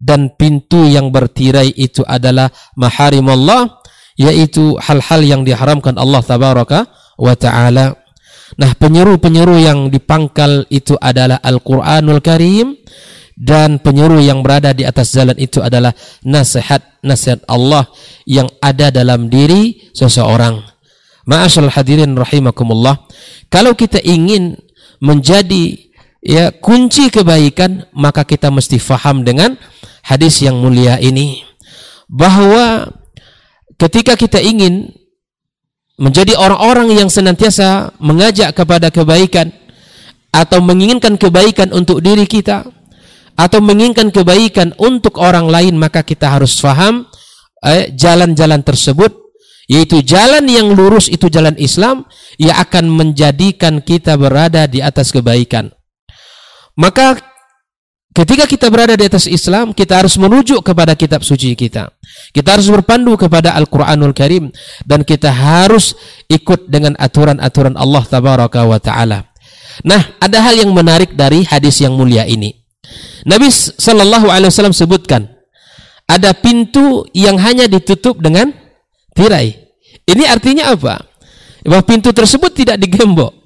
dan 0.00 0.32
pintu 0.32 0.88
yang 0.88 1.12
bertirai 1.12 1.68
itu 1.76 2.00
adalah 2.08 2.48
maharim 2.72 3.28
Allah 3.28 3.84
yaitu 4.16 4.80
hal-hal 4.80 5.20
yang 5.20 5.44
diharamkan 5.44 6.00
Allah 6.00 6.24
tabaraka 6.24 6.88
wa 7.20 7.34
taala. 7.36 8.00
Nah, 8.56 8.72
penyeru-penyeru 8.72 9.60
yang 9.60 9.92
dipangkal 9.92 10.64
itu 10.72 10.96
adalah 10.96 11.36
Al-Qur'anul 11.44 12.24
Karim 12.24 12.80
dan 13.38 13.78
penyeru 13.78 14.18
yang 14.18 14.42
berada 14.42 14.74
di 14.74 14.82
atas 14.82 15.14
jalan 15.14 15.38
itu 15.38 15.62
adalah 15.62 15.94
nasihat-nasihat 16.26 17.46
Allah 17.46 17.86
yang 18.26 18.50
ada 18.58 18.90
dalam 18.90 19.30
diri 19.30 19.94
seseorang. 19.94 20.58
Ma'asyal 21.22 21.70
hadirin 21.70 22.18
rahimakumullah. 22.18 23.06
Kalau 23.46 23.78
kita 23.78 24.02
ingin 24.02 24.58
menjadi 24.98 25.78
ya 26.18 26.50
kunci 26.50 27.14
kebaikan 27.14 27.86
maka 27.94 28.26
kita 28.26 28.50
mesti 28.50 28.82
faham 28.82 29.22
dengan 29.22 29.54
hadis 30.02 30.42
yang 30.42 30.58
mulia 30.58 30.98
ini 30.98 31.46
bahwa 32.10 32.90
ketika 33.78 34.18
kita 34.18 34.42
ingin 34.42 34.90
menjadi 35.94 36.34
orang-orang 36.34 36.90
yang 36.90 37.06
senantiasa 37.06 37.94
mengajak 38.02 38.50
kepada 38.50 38.90
kebaikan 38.90 39.54
atau 40.34 40.58
menginginkan 40.58 41.14
kebaikan 41.14 41.70
untuk 41.70 42.02
diri 42.02 42.26
kita 42.26 42.66
atau 43.38 43.62
menginginkan 43.62 44.10
kebaikan 44.10 44.74
untuk 44.82 45.22
orang 45.22 45.46
lain 45.46 45.78
maka 45.78 46.02
kita 46.02 46.26
harus 46.26 46.58
faham 46.58 47.06
eh, 47.62 47.94
jalan-jalan 47.94 48.60
eh, 48.60 48.66
tersebut 48.66 49.12
yaitu 49.70 50.02
jalan 50.02 50.42
yang 50.50 50.74
lurus 50.74 51.06
itu 51.06 51.30
jalan 51.30 51.54
Islam 51.54 52.02
yang 52.40 52.58
akan 52.58 52.90
menjadikan 52.90 53.78
kita 53.78 54.18
berada 54.18 54.66
di 54.66 54.82
atas 54.82 55.14
kebaikan 55.14 55.70
maka 56.74 57.18
ketika 58.18 58.50
kita 58.50 58.66
berada 58.66 58.98
di 58.98 59.06
atas 59.06 59.30
Islam, 59.30 59.70
kita 59.70 60.02
harus 60.02 60.18
merujuk 60.18 60.58
kepada 60.66 60.98
kitab 60.98 61.22
suci 61.22 61.54
kita. 61.54 61.94
Kita 62.34 62.58
harus 62.58 62.66
berpandu 62.66 63.14
kepada 63.14 63.54
Al-Qur'anul 63.54 64.10
Karim 64.10 64.50
dan 64.82 65.06
kita 65.06 65.30
harus 65.30 65.94
ikut 66.26 66.66
dengan 66.66 66.98
aturan-aturan 66.98 67.78
Allah 67.78 68.02
taala. 68.82 69.18
Nah, 69.86 70.02
ada 70.18 70.38
hal 70.42 70.58
yang 70.58 70.74
menarik 70.74 71.14
dari 71.14 71.46
hadis 71.46 71.78
yang 71.78 71.94
mulia 71.94 72.26
ini. 72.26 72.57
Nabi 73.28 73.52
sallallahu 73.52 74.32
alaihi 74.32 74.48
wasallam 74.48 74.72
sebutkan 74.72 75.28
ada 76.08 76.32
pintu 76.32 77.04
yang 77.12 77.36
hanya 77.36 77.68
ditutup 77.68 78.16
dengan 78.24 78.48
tirai. 79.12 79.52
Ini 80.08 80.24
artinya 80.24 80.72
apa? 80.72 81.04
Bahwa 81.68 81.84
pintu 81.84 82.16
tersebut 82.16 82.56
tidak 82.56 82.80
digembok. 82.80 83.36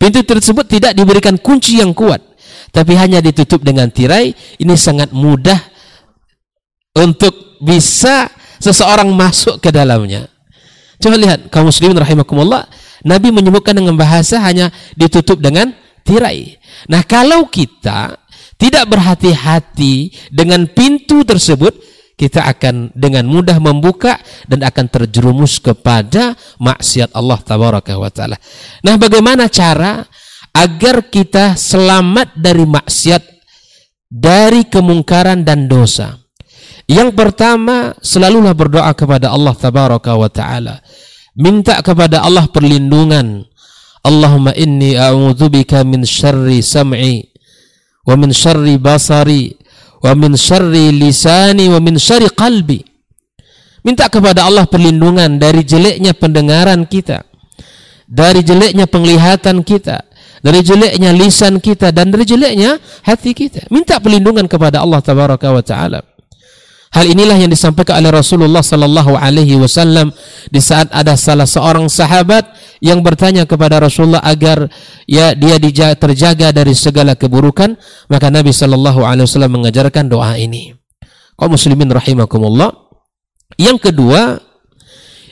Pintu 0.00 0.24
tersebut 0.24 0.64
tidak 0.64 0.96
diberikan 0.96 1.36
kunci 1.36 1.84
yang 1.84 1.92
kuat 1.92 2.24
tapi 2.68 2.92
hanya 2.96 3.24
ditutup 3.24 3.64
dengan 3.64 3.88
tirai, 3.88 4.32
ini 4.60 4.74
sangat 4.76 5.12
mudah 5.12 5.56
untuk 6.96 7.58
bisa 7.64 8.28
seseorang 8.60 9.08
masuk 9.12 9.62
ke 9.62 9.72
dalamnya. 9.72 10.28
Coba 10.98 11.16
lihat 11.16 11.48
kaum 11.48 11.70
muslimin 11.70 11.96
rahimakumullah, 11.96 12.66
Nabi 13.06 13.30
menyebutkan 13.30 13.78
dengan 13.78 13.94
bahasa 13.94 14.42
hanya 14.42 14.68
ditutup 14.98 15.38
dengan 15.38 15.72
tirai. 16.02 16.58
Nah, 16.90 17.06
kalau 17.06 17.46
kita 17.48 18.18
tidak 18.58 18.90
berhati-hati 18.90 20.10
dengan 20.34 20.66
pintu 20.66 21.22
tersebut, 21.22 21.78
kita 22.18 22.42
akan 22.50 22.90
dengan 22.98 23.22
mudah 23.30 23.62
membuka 23.62 24.18
dan 24.50 24.66
akan 24.66 24.90
terjerumus 24.90 25.62
kepada 25.62 26.34
maksiat 26.58 27.14
Allah 27.14 27.38
tabaraka 27.38 27.94
taala. 28.10 28.34
Nah, 28.82 28.98
bagaimana 28.98 29.46
cara 29.46 30.02
agar 30.50 31.06
kita 31.06 31.54
selamat 31.54 32.34
dari 32.34 32.66
maksiat 32.66 33.22
dari 34.10 34.66
kemungkaran 34.66 35.46
dan 35.46 35.70
dosa? 35.70 36.18
Yang 36.90 37.14
pertama, 37.14 37.94
selalulah 38.02 38.58
berdoa 38.58 38.90
kepada 38.98 39.30
Allah 39.30 39.54
tabaraka 39.54 40.18
taala. 40.34 40.82
Minta 41.38 41.78
kepada 41.86 42.26
Allah 42.26 42.50
perlindungan. 42.50 43.46
Allahumma 44.02 44.50
inni 44.58 44.98
a'udzubika 44.98 45.86
min 45.86 46.02
syarri 46.02 46.58
sam'i 46.58 47.37
wa 48.08 48.14
min 48.16 48.32
syarri 48.32 48.80
basari 48.80 49.52
wa 50.00 50.16
min 50.16 50.32
syarri 50.32 50.88
lisani 50.96 51.68
wa 51.68 51.76
min 51.76 52.00
syarri 52.00 52.32
qalbi. 52.32 52.80
Minta 53.84 54.08
kepada 54.08 54.48
Allah 54.48 54.64
perlindungan 54.64 55.36
dari 55.36 55.62
jeleknya 55.62 56.16
pendengaran 56.16 56.88
kita, 56.88 57.24
dari 58.08 58.40
jeleknya 58.42 58.88
penglihatan 58.88 59.62
kita, 59.62 60.02
dari 60.42 60.60
jeleknya 60.64 61.14
lisan 61.14 61.62
kita 61.62 61.94
dan 61.94 62.10
dari 62.10 62.26
jeleknya 62.26 62.80
hati 63.06 63.32
kita. 63.36 63.68
Minta 63.70 64.00
perlindungan 64.02 64.48
kepada 64.50 64.82
Allah 64.82 64.98
tabaraka 65.04 65.48
wa 65.52 65.62
taala. 65.62 66.00
Hal 66.88 67.04
inilah 67.04 67.36
yang 67.36 67.52
disampaikan 67.52 68.00
oleh 68.00 68.08
Rasulullah 68.16 68.64
sallallahu 68.64 69.12
alaihi 69.12 69.60
wasallam 69.60 70.08
di 70.48 70.56
saat 70.56 70.88
ada 70.88 71.20
salah 71.20 71.44
seorang 71.44 71.84
sahabat 71.84 72.48
yang 72.78 73.02
bertanya 73.02 73.46
kepada 73.46 73.82
Rasulullah 73.82 74.22
agar 74.22 74.70
ya 75.06 75.34
dia 75.34 75.58
terjaga 75.98 76.54
dari 76.54 76.74
segala 76.74 77.18
keburukan, 77.18 77.74
maka 78.10 78.26
Nabi 78.30 78.54
sallallahu 78.54 79.02
alaihi 79.02 79.26
wasallam 79.26 79.58
mengajarkan 79.58 80.06
doa 80.06 80.38
ini. 80.38 80.74
Kaum 81.38 81.54
muslimin 81.54 81.90
rahimakumullah. 81.90 82.74
Yang 83.58 83.90
kedua 83.90 84.42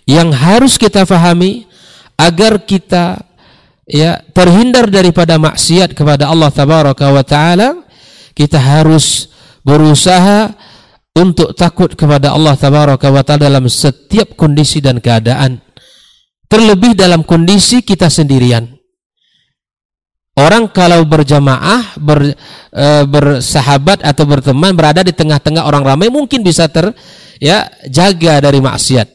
yang 0.07 0.31
harus 0.31 0.79
kita 0.79 1.03
fahami 1.03 1.67
agar 2.15 2.63
kita 2.63 3.27
ya 3.87 4.23
terhindar 4.31 4.87
daripada 4.91 5.39
maksiat 5.39 5.95
kepada 5.95 6.31
Allah 6.31 6.51
tabaraka 6.51 7.11
wa 7.11 7.27
taala, 7.27 7.83
kita 8.35 8.59
harus 8.59 9.31
berusaha 9.67 10.55
untuk 11.19 11.59
takut 11.59 11.91
kepada 11.99 12.31
Allah 12.35 12.55
taala 12.55 12.95
dalam 13.35 13.67
setiap 13.67 14.39
kondisi 14.39 14.79
dan 14.79 15.03
keadaan. 15.03 15.66
Terlebih 16.47 16.95
dalam 16.95 17.27
kondisi 17.27 17.83
kita 17.83 18.07
sendirian. 18.07 18.77
Orang 20.37 20.69
kalau 20.69 21.01
berjamaah, 21.09 21.97
ber, 21.97 22.37
e, 22.69 22.87
bersahabat 23.09 24.05
atau 24.05 24.29
berteman 24.29 24.77
berada 24.77 25.01
di 25.01 25.17
tengah-tengah 25.17 25.65
orang 25.65 25.81
ramai 25.81 26.13
mungkin 26.13 26.45
bisa 26.45 26.69
ter 26.69 26.93
ya 27.41 27.65
jaga 27.89 28.45
dari 28.45 28.61
maksiat. 28.61 29.09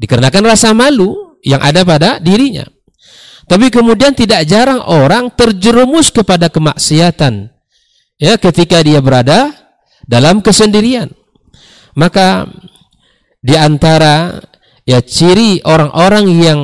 Dikarenakan 0.00 0.42
rasa 0.48 0.72
malu 0.72 1.36
yang 1.44 1.60
ada 1.60 1.84
pada 1.84 2.16
dirinya. 2.16 2.64
Tapi 3.44 3.68
kemudian 3.68 4.16
tidak 4.16 4.48
jarang 4.48 4.80
orang 4.88 5.28
terjerumus 5.36 6.08
kepada 6.08 6.48
kemaksiatan 6.48 7.52
ya 8.16 8.40
ketika 8.40 8.80
dia 8.80 9.04
berada 9.04 9.52
dalam 10.08 10.40
kesendirian. 10.40 11.12
Maka 11.92 12.48
di 13.44 13.52
antara 13.52 14.40
ya 14.84 15.00
ciri 15.00 15.60
orang-orang 15.64 16.24
yang 16.30 16.58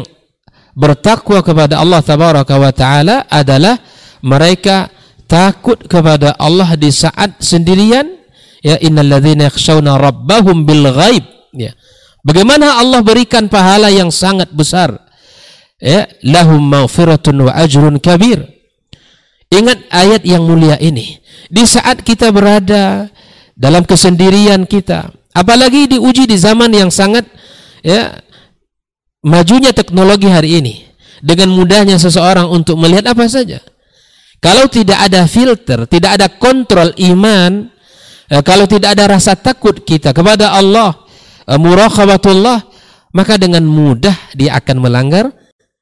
bertakwa 0.76 1.42
kepada 1.44 1.80
Allah 1.80 2.00
tabaraka 2.00 2.54
wa 2.56 2.72
taala 2.72 3.26
adalah 3.28 3.80
mereka 4.24 4.88
takut 5.28 5.80
kepada 5.88 6.36
Allah 6.36 6.76
di 6.76 6.88
saat 6.92 7.40
sendirian. 7.40 8.20
Ya 8.60 8.76
innalladzina 8.76 9.48
yakhshawna 9.48 9.96
rabbahum 9.96 10.68
bil 10.68 10.84
ghaib. 10.92 11.24
Ya. 11.56 11.72
Bagaimana 12.20 12.76
Allah 12.76 13.00
berikan 13.00 13.48
pahala 13.48 13.88
yang 13.88 14.12
sangat 14.12 14.52
besar? 14.52 15.00
Ya 15.80 16.04
lahum 16.20 16.60
maghfiratun 16.60 17.48
wa 17.48 17.56
ajrun 17.56 17.96
kabir. 17.96 18.44
Ingat 19.48 19.88
ayat 19.88 20.28
yang 20.28 20.44
mulia 20.44 20.76
ini. 20.76 21.24
Di 21.48 21.64
saat 21.64 22.04
kita 22.04 22.28
berada 22.30 23.08
dalam 23.56 23.82
kesendirian 23.88 24.68
kita 24.68 25.08
Apalagi 25.30 25.86
diuji 25.86 26.26
di 26.26 26.34
zaman 26.34 26.74
yang 26.74 26.90
sangat 26.90 27.22
ya 27.80 28.20
majunya 29.24 29.72
teknologi 29.72 30.28
hari 30.28 30.60
ini 30.60 30.74
dengan 31.20 31.52
mudahnya 31.52 32.00
seseorang 32.00 32.48
untuk 32.48 32.80
melihat 32.80 33.12
apa 33.12 33.28
saja. 33.28 33.60
Kalau 34.40 34.72
tidak 34.72 34.96
ada 34.96 35.28
filter, 35.28 35.84
tidak 35.84 36.16
ada 36.16 36.26
kontrol 36.32 36.96
iman, 36.96 37.68
eh, 38.32 38.40
kalau 38.40 38.64
tidak 38.64 38.96
ada 38.96 39.20
rasa 39.20 39.36
takut 39.36 39.84
kita 39.84 40.16
kepada 40.16 40.56
Allah, 40.56 40.96
eh, 41.44 41.60
muraqabatullah, 41.60 42.64
maka 43.12 43.36
dengan 43.36 43.68
mudah 43.68 44.16
dia 44.32 44.56
akan 44.56 44.80
melanggar 44.80 45.28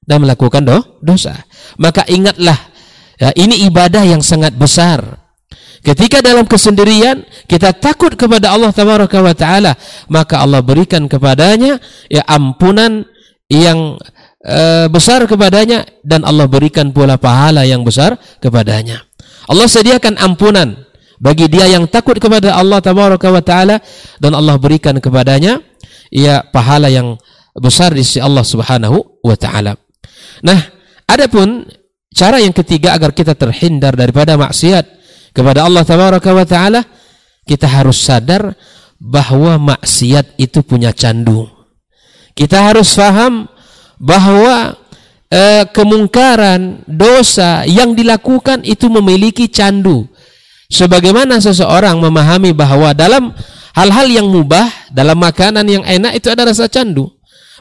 dan 0.02 0.26
melakukan 0.26 0.66
dosa. 0.98 1.38
Maka 1.78 2.02
ingatlah, 2.10 2.58
ya, 3.22 3.30
ini 3.38 3.62
ibadah 3.70 4.02
yang 4.02 4.26
sangat 4.26 4.58
besar. 4.58 5.06
Ketika 5.78 6.18
dalam 6.18 6.44
kesendirian 6.44 7.22
kita 7.46 7.70
takut 7.76 8.18
kepada 8.18 8.50
Allah 8.50 8.74
tabaraka 8.74 9.22
wa 9.22 9.34
taala, 9.34 9.78
maka 10.10 10.42
Allah 10.42 10.58
berikan 10.60 11.06
kepadanya 11.06 11.78
ya 12.10 12.26
ampunan 12.26 13.06
yang 13.46 13.96
e, 14.42 14.90
besar 14.90 15.24
kepadanya 15.24 15.86
dan 16.02 16.26
Allah 16.26 16.50
berikan 16.50 16.90
pula 16.90 17.16
pahala 17.16 17.62
yang 17.62 17.86
besar 17.86 18.18
kepadanya. 18.42 19.06
Allah 19.48 19.70
sediakan 19.70 20.18
ampunan 20.18 20.76
bagi 21.22 21.46
dia 21.46 21.70
yang 21.70 21.86
takut 21.86 22.18
kepada 22.18 22.58
Allah 22.58 22.82
tabaraka 22.82 23.30
wa 23.30 23.42
taala 23.42 23.78
dan 24.18 24.34
Allah 24.34 24.58
berikan 24.58 24.98
kepadanya 24.98 25.62
ya 26.10 26.42
pahala 26.42 26.90
yang 26.90 27.16
besar 27.54 27.94
di 27.94 28.02
sisi 28.02 28.18
Allah 28.18 28.42
Subhanahu 28.42 29.22
wa 29.22 29.36
taala. 29.38 29.78
Nah, 30.42 30.58
adapun 31.06 31.66
cara 32.14 32.42
yang 32.42 32.54
ketiga 32.54 32.94
agar 32.94 33.14
kita 33.14 33.34
terhindar 33.34 33.94
daripada 33.94 34.38
maksiat 34.38 34.97
kepada 35.32 35.64
Allah 35.64 35.82
tabaraka 35.82 36.30
wa 36.32 36.46
taala 36.48 36.80
kita 37.48 37.68
harus 37.68 38.00
sadar 38.00 38.52
bahwa 38.98 39.76
maksiat 39.76 40.36
itu 40.40 40.60
punya 40.66 40.90
candu 40.90 41.58
kita 42.38 42.70
harus 42.70 42.94
faham 42.94 43.50
bahwa 43.98 44.78
e, 45.26 45.66
kemungkaran 45.74 46.86
dosa 46.86 47.66
yang 47.66 47.98
dilakukan 47.98 48.62
itu 48.62 48.86
memiliki 48.86 49.50
candu. 49.50 50.06
Sebagaimana 50.70 51.42
seseorang 51.42 51.98
memahami 51.98 52.54
bahwa 52.54 52.94
dalam 52.94 53.34
hal-hal 53.74 54.06
yang 54.06 54.30
mubah 54.30 54.70
dalam 54.94 55.18
makanan 55.18 55.66
yang 55.66 55.82
enak 55.82 56.22
itu 56.22 56.30
ada 56.30 56.46
rasa 56.46 56.70
candu. 56.70 57.10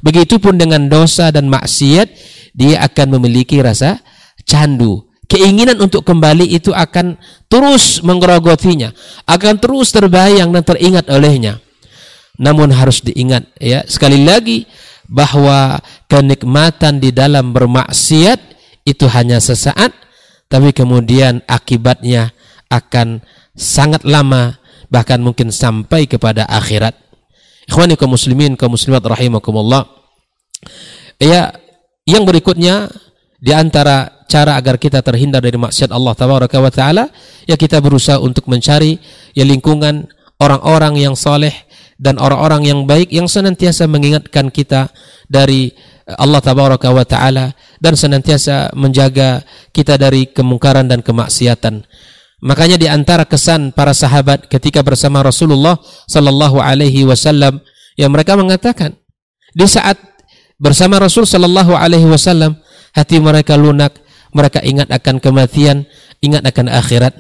Begitupun 0.06 0.62
dengan 0.62 0.86
dosa 0.86 1.34
dan 1.34 1.50
maksiat 1.50 2.08
dia 2.54 2.86
akan 2.86 3.18
memiliki 3.18 3.58
rasa 3.58 3.98
candu 4.46 5.07
keinginan 5.28 5.78
untuk 5.84 6.08
kembali 6.08 6.48
itu 6.48 6.72
akan 6.72 7.20
terus 7.52 8.00
menggerogotinya, 8.04 8.96
akan 9.28 9.56
terus 9.60 9.92
terbayang 9.92 10.50
dan 10.52 10.64
teringat 10.64 11.08
olehnya. 11.12 11.60
Namun 12.40 12.72
harus 12.72 13.04
diingat 13.04 13.48
ya, 13.60 13.84
sekali 13.86 14.24
lagi 14.24 14.66
bahwa 15.08 15.80
kenikmatan 16.08 17.00
di 17.00 17.12
dalam 17.16 17.52
bermaksiat 17.52 18.40
itu 18.88 19.06
hanya 19.12 19.40
sesaat, 19.44 19.92
tapi 20.48 20.72
kemudian 20.72 21.44
akibatnya 21.48 22.32
akan 22.72 23.24
sangat 23.56 24.04
lama 24.08 24.60
bahkan 24.88 25.20
mungkin 25.20 25.52
sampai 25.52 26.08
kepada 26.08 26.48
akhirat. 26.48 26.96
Ikhwani 27.68 28.00
kaum 28.00 28.16
muslimin 28.16 28.56
kaum 28.56 28.72
muslimat 28.76 29.04
rahimakumullah. 29.04 29.84
Ya, 31.20 31.52
yang 32.08 32.24
berikutnya 32.24 32.88
di 33.42 33.52
antara 33.52 34.17
cara 34.28 34.60
agar 34.60 34.76
kita 34.78 35.00
terhindar 35.02 35.40
dari 35.40 35.56
maksiat 35.56 35.90
Allah 35.90 36.14
tabaraka 36.14 36.60
wa 36.60 36.70
taala 36.70 37.10
ya 37.48 37.56
kita 37.56 37.80
berusaha 37.80 38.20
untuk 38.20 38.46
mencari 38.52 39.00
ya 39.32 39.48
lingkungan 39.48 40.08
orang-orang 40.38 41.00
yang 41.00 41.16
saleh 41.16 41.56
dan 41.98 42.22
orang-orang 42.22 42.70
yang 42.70 42.80
baik 42.86 43.10
yang 43.10 43.26
senantiasa 43.26 43.90
mengingatkan 43.90 44.54
kita 44.54 44.94
dari 45.26 45.74
eh, 46.06 46.16
Allah 46.20 46.44
tabaraka 46.44 46.94
wa 46.94 47.08
taala 47.08 47.56
dan 47.82 47.98
senantiasa 47.98 48.78
menjaga 48.78 49.42
kita 49.74 49.98
dari 49.98 50.30
kemungkaran 50.30 50.86
dan 50.86 51.02
kemaksiatan. 51.02 51.88
Makanya 52.38 52.78
di 52.78 52.86
antara 52.86 53.26
kesan 53.26 53.74
para 53.74 53.98
sahabat 53.98 54.46
ketika 54.46 54.86
bersama 54.86 55.26
Rasulullah 55.26 55.74
sallallahu 56.06 56.62
alaihi 56.62 57.02
wasallam 57.02 57.66
yang 57.98 58.14
mereka 58.14 58.38
mengatakan 58.38 58.94
di 59.58 59.66
saat 59.66 59.98
bersama 60.62 61.02
Rasul 61.02 61.26
sallallahu 61.26 61.74
alaihi 61.74 62.06
wasallam 62.06 62.62
hati 62.94 63.18
mereka 63.18 63.58
lunak 63.58 63.98
mereka 64.32 64.60
ingat 64.64 64.92
akan 64.92 65.22
kematian, 65.22 65.86
ingat 66.24 66.44
akan 66.48 66.72
akhirat. 66.72 67.14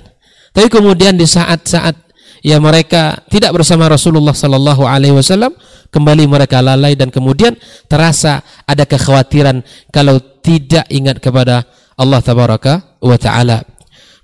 Tapi 0.51 0.67
kemudian 0.71 1.15
di 1.15 1.27
saat-saat 1.27 1.95
ya 2.41 2.57
mereka 2.57 3.21
tidak 3.29 3.53
bersama 3.53 3.87
Rasulullah 3.91 4.33
sallallahu 4.33 4.83
alaihi 4.87 5.15
wasallam, 5.15 5.53
kembali 5.91 6.27
mereka 6.27 6.59
lalai 6.59 6.93
dan 6.97 7.13
kemudian 7.13 7.55
terasa 7.87 8.43
ada 8.67 8.83
kekhawatiran 8.83 9.63
kalau 9.93 10.19
tidak 10.43 10.87
ingat 10.91 11.19
kepada 11.19 11.67
Allah 11.97 12.19
tabaraka 12.21 12.97
wa 13.01 13.17
taala. 13.17 13.63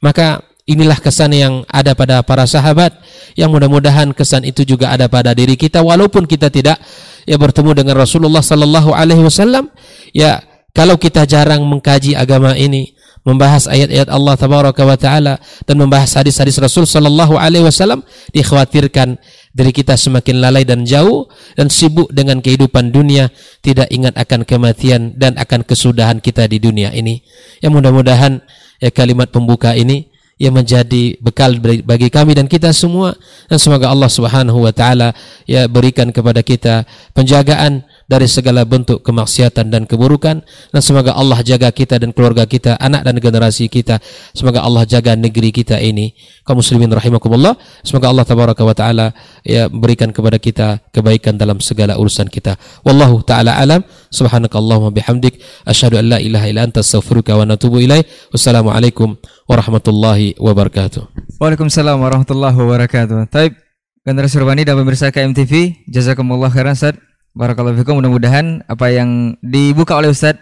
Maka 0.03 0.43
inilah 0.63 0.99
kesan 0.99 1.35
yang 1.35 1.53
ada 1.67 1.91
pada 1.91 2.23
para 2.23 2.47
sahabat 2.47 2.95
yang 3.35 3.51
mudah-mudahan 3.51 4.15
kesan 4.15 4.47
itu 4.47 4.63
juga 4.63 4.95
ada 4.95 5.11
pada 5.11 5.35
diri 5.35 5.59
kita 5.59 5.83
walaupun 5.83 6.23
kita 6.23 6.47
tidak 6.47 6.79
ya 7.27 7.35
bertemu 7.35 7.83
dengan 7.83 7.95
Rasulullah 7.99 8.39
sallallahu 8.39 8.95
alaihi 8.95 9.23
wasallam 9.23 9.67
ya 10.15 10.39
kalau 10.73 10.97
kita 10.97 11.29
jarang 11.29 11.61
mengkaji 11.69 12.17
agama 12.17 12.57
ini 12.57 12.97
membahas 13.23 13.71
ayat-ayat 13.71 14.11
Allah 14.11 14.35
tabaraka 14.35 14.83
wa 14.83 14.97
taala 14.99 15.39
dan 15.63 15.75
membahas 15.79 16.11
hadis-hadis 16.19 16.59
Rasul 16.59 16.83
sallallahu 16.83 17.39
alaihi 17.39 17.63
wasallam 17.63 18.03
dikhawatirkan 18.35 19.15
diri 19.55 19.71
kita 19.71 19.95
semakin 19.95 20.43
lalai 20.43 20.67
dan 20.67 20.83
jauh 20.83 21.31
dan 21.55 21.71
sibuk 21.71 22.11
dengan 22.11 22.43
kehidupan 22.43 22.91
dunia 22.91 23.31
tidak 23.63 23.87
ingat 23.93 24.17
akan 24.19 24.43
kematian 24.43 25.15
dan 25.15 25.39
akan 25.39 25.63
kesudahan 25.63 26.19
kita 26.19 26.49
di 26.51 26.59
dunia 26.59 26.91
ini. 26.91 27.23
Ya 27.63 27.71
mudah-mudahan 27.71 28.43
ya 28.83 28.89
kalimat 28.91 29.31
pembuka 29.31 29.71
ini 29.71 30.11
yang 30.41 30.57
menjadi 30.57 31.15
bekal 31.21 31.61
bagi 31.61 32.09
kami 32.11 32.35
dan 32.35 32.51
kita 32.51 32.75
semua. 32.75 33.15
Dan 33.47 33.61
semoga 33.61 33.87
Allah 33.87 34.11
Subhanahu 34.11 34.65
wa 34.67 34.73
taala 34.75 35.15
ya 35.47 35.69
berikan 35.71 36.11
kepada 36.11 36.43
kita 36.43 36.83
penjagaan 37.15 37.87
dari 38.07 38.27
segala 38.27 38.67
bentuk 38.67 39.01
kemaksiatan 39.01 39.71
dan 39.71 39.83
keburukan 39.87 40.43
dan 40.43 40.81
semoga 40.83 41.15
Allah 41.15 41.39
jaga 41.41 41.71
kita 41.71 41.99
dan 41.99 42.11
keluarga 42.11 42.43
kita, 42.43 42.75
anak 42.79 43.07
dan 43.07 43.15
generasi 43.19 43.71
kita. 43.71 43.99
Semoga 44.35 44.63
Allah 44.63 44.83
jaga 44.83 45.15
negeri 45.15 45.55
kita 45.55 45.79
ini. 45.79 46.13
Kaum 46.43 46.59
muslimin 46.59 46.91
rahimakumullah. 46.91 47.55
Semoga 47.81 48.11
Allah 48.11 48.25
tabaraka 48.27 48.63
wa 48.63 48.75
taala 48.75 49.15
ya 49.47 49.71
berikan 49.71 50.11
kepada 50.11 50.37
kita 50.39 50.83
kebaikan 50.91 51.39
dalam 51.39 51.63
segala 51.63 51.95
urusan 51.95 52.27
kita. 52.27 52.59
Wallahu 52.83 53.23
taala 53.23 53.55
alam. 53.55 53.83
Subhanakallahumma 54.11 54.91
bihamdik 54.93 55.39
asyhadu 55.63 55.97
an 55.97 56.05
la 56.13 56.17
ilaha 56.19 56.45
illa 56.51 56.67
anta 56.67 56.83
astaghfiruka 56.83 57.33
wa 57.39 57.47
atubu 57.47 57.79
ilaik. 57.79 58.05
Wassalamualaikum 58.35 59.15
warahmatullahi 59.47 60.35
wabarakatuh. 60.37 61.39
Waalaikumsalam 61.39 61.97
warahmatullahi 61.99 62.55
wabarakatuh. 62.55 63.31
Taib 63.31 63.55
generasi 64.03 64.35
Urbani 64.35 64.67
dan 64.67 64.75
pemirsa 64.75 65.15
KMTV, 65.15 65.85
jazakumullah 65.87 66.51
khairan 66.51 66.75
Ustaz. 66.75 67.12
Barakallahu 67.33 67.81
fikum 67.81 67.97
mudah-mudahan 67.97 68.61
apa 68.69 68.93
yang 68.93 69.33
dibuka 69.41 69.97
oleh 69.97 70.13
Ustaz 70.13 70.37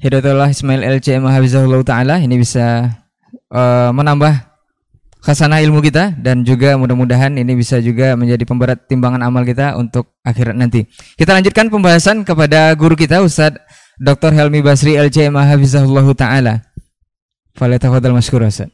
Hidayatullah 0.00 0.48
Ismail 0.48 0.80
LCM 0.96 1.28
Hafizahullah 1.28 1.84
Ta'ala 1.84 2.16
ini 2.24 2.40
bisa 2.40 2.88
uh, 3.52 3.92
menambah 3.92 4.32
khasanah 5.20 5.60
ilmu 5.60 5.84
kita 5.84 6.16
dan 6.16 6.40
juga 6.40 6.74
mudah-mudahan 6.80 7.36
ini 7.36 7.52
bisa 7.52 7.78
juga 7.84 8.16
menjadi 8.16 8.48
pemberat 8.48 8.88
timbangan 8.88 9.22
amal 9.22 9.44
kita 9.44 9.76
untuk 9.76 10.18
akhirat 10.24 10.56
nanti. 10.56 10.88
Kita 11.14 11.36
lanjutkan 11.36 11.68
pembahasan 11.68 12.24
kepada 12.24 12.72
guru 12.80 12.96
kita 12.96 13.20
Ustaz 13.20 13.54
Dr. 14.00 14.32
Helmi 14.32 14.64
Basri 14.64 14.96
LCM 14.96 15.36
Hafizahullah 15.36 16.08
Ta'ala. 16.16 16.64
Falyatafadhal 17.54 18.16
masykur 18.16 18.40
Ustaz. 18.42 18.72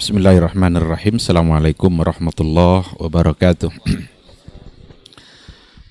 Bismillahirrahmanirrahim. 0.00 1.20
Assalamualaikum 1.20 1.92
warahmatullahi 1.92 2.88
wabarakatuh. 2.96 3.68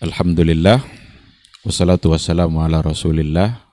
Alhamdulillah. 0.10 0.82
Wassalatu 1.62 2.10
wassalamu 2.10 2.58
ala 2.65 2.82
rasulillah 2.82 3.69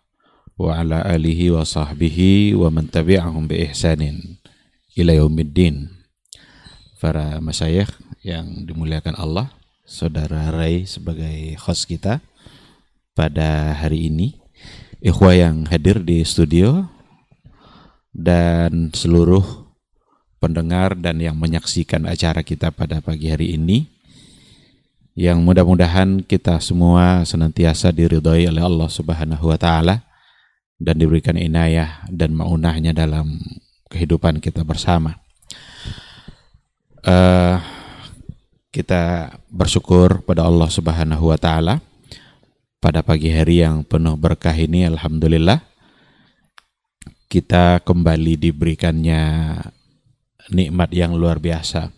Wa 0.61 0.85
ala 0.85 1.01
alihi 1.09 1.57
wa 1.57 1.65
sahbihi 1.65 2.53
Wa 2.53 2.69
man 2.69 2.85
tabi'ahum 2.93 3.49
bi 3.49 3.65
ihsanin 3.65 4.37
Ila 4.93 5.17
yaumiddin. 5.17 5.89
Para 7.01 7.41
masyayikh 7.41 7.89
yang 8.21 8.69
dimuliakan 8.69 9.17
Allah 9.17 9.57
Saudara 9.89 10.53
Ray 10.53 10.85
sebagai 10.85 11.57
host 11.65 11.89
kita 11.89 12.21
Pada 13.17 13.73
hari 13.73 14.13
ini. 14.13 14.37
Ikhwah 15.01 15.33
yang 15.33 15.65
hadir 15.73 16.05
di 16.05 16.21
studio 16.29 16.93
Dan 18.13 18.93
seluruh 18.93 19.66
pendengar 20.37 20.95
dan 20.97 21.21
yang 21.21 21.37
menyaksikan 21.37 22.05
acara 22.05 22.45
kita 22.45 22.73
pada 22.73 23.01
pagi 23.01 23.33
hari 23.33 23.57
ini 23.57 23.89
yang 25.17 25.41
mudah-mudahan 25.41 26.21
kita 26.21 26.61
semua 26.61 27.25
senantiasa 27.25 27.89
diridhoi 27.89 28.53
oleh 28.53 28.61
Allah 28.61 28.89
Subhanahu 28.93 29.49
wa 29.49 29.57
taala 29.57 30.05
dan 30.77 31.01
diberikan 31.01 31.41
inayah 31.41 32.05
dan 32.13 32.37
maunahnya 32.37 32.93
dalam 32.93 33.41
kehidupan 33.89 34.45
kita 34.45 34.61
bersama. 34.61 35.17
Uh, 37.01 37.57
kita 38.69 39.33
bersyukur 39.49 40.21
pada 40.21 40.45
Allah 40.45 40.69
Subhanahu 40.69 41.33
wa 41.33 41.39
taala 41.41 41.81
pada 42.77 43.01
pagi 43.01 43.33
hari 43.33 43.65
yang 43.65 43.89
penuh 43.89 44.21
berkah 44.21 44.53
ini 44.53 44.85
alhamdulillah 44.85 45.65
kita 47.33 47.81
kembali 47.81 48.37
diberikannya 48.37 49.23
nikmat 50.51 50.91
yang 50.95 51.15
luar 51.15 51.43
biasa. 51.43 51.91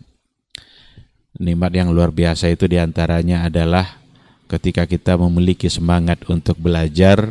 Nikmat 1.39 1.71
yang 1.71 1.89
luar 1.93 2.11
biasa 2.11 2.51
itu 2.51 2.67
di 2.67 2.75
antaranya 2.81 3.47
adalah 3.47 3.99
ketika 4.49 4.89
kita 4.89 5.15
memiliki 5.15 5.69
semangat 5.69 6.25
untuk 6.27 6.57
belajar, 6.57 7.21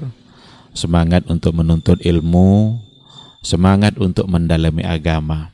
semangat 0.73 1.27
untuk 1.29 1.53
menuntut 1.59 1.99
ilmu, 2.01 2.79
semangat 3.43 3.99
untuk 3.99 4.31
mendalami 4.31 4.87
agama. 4.87 5.53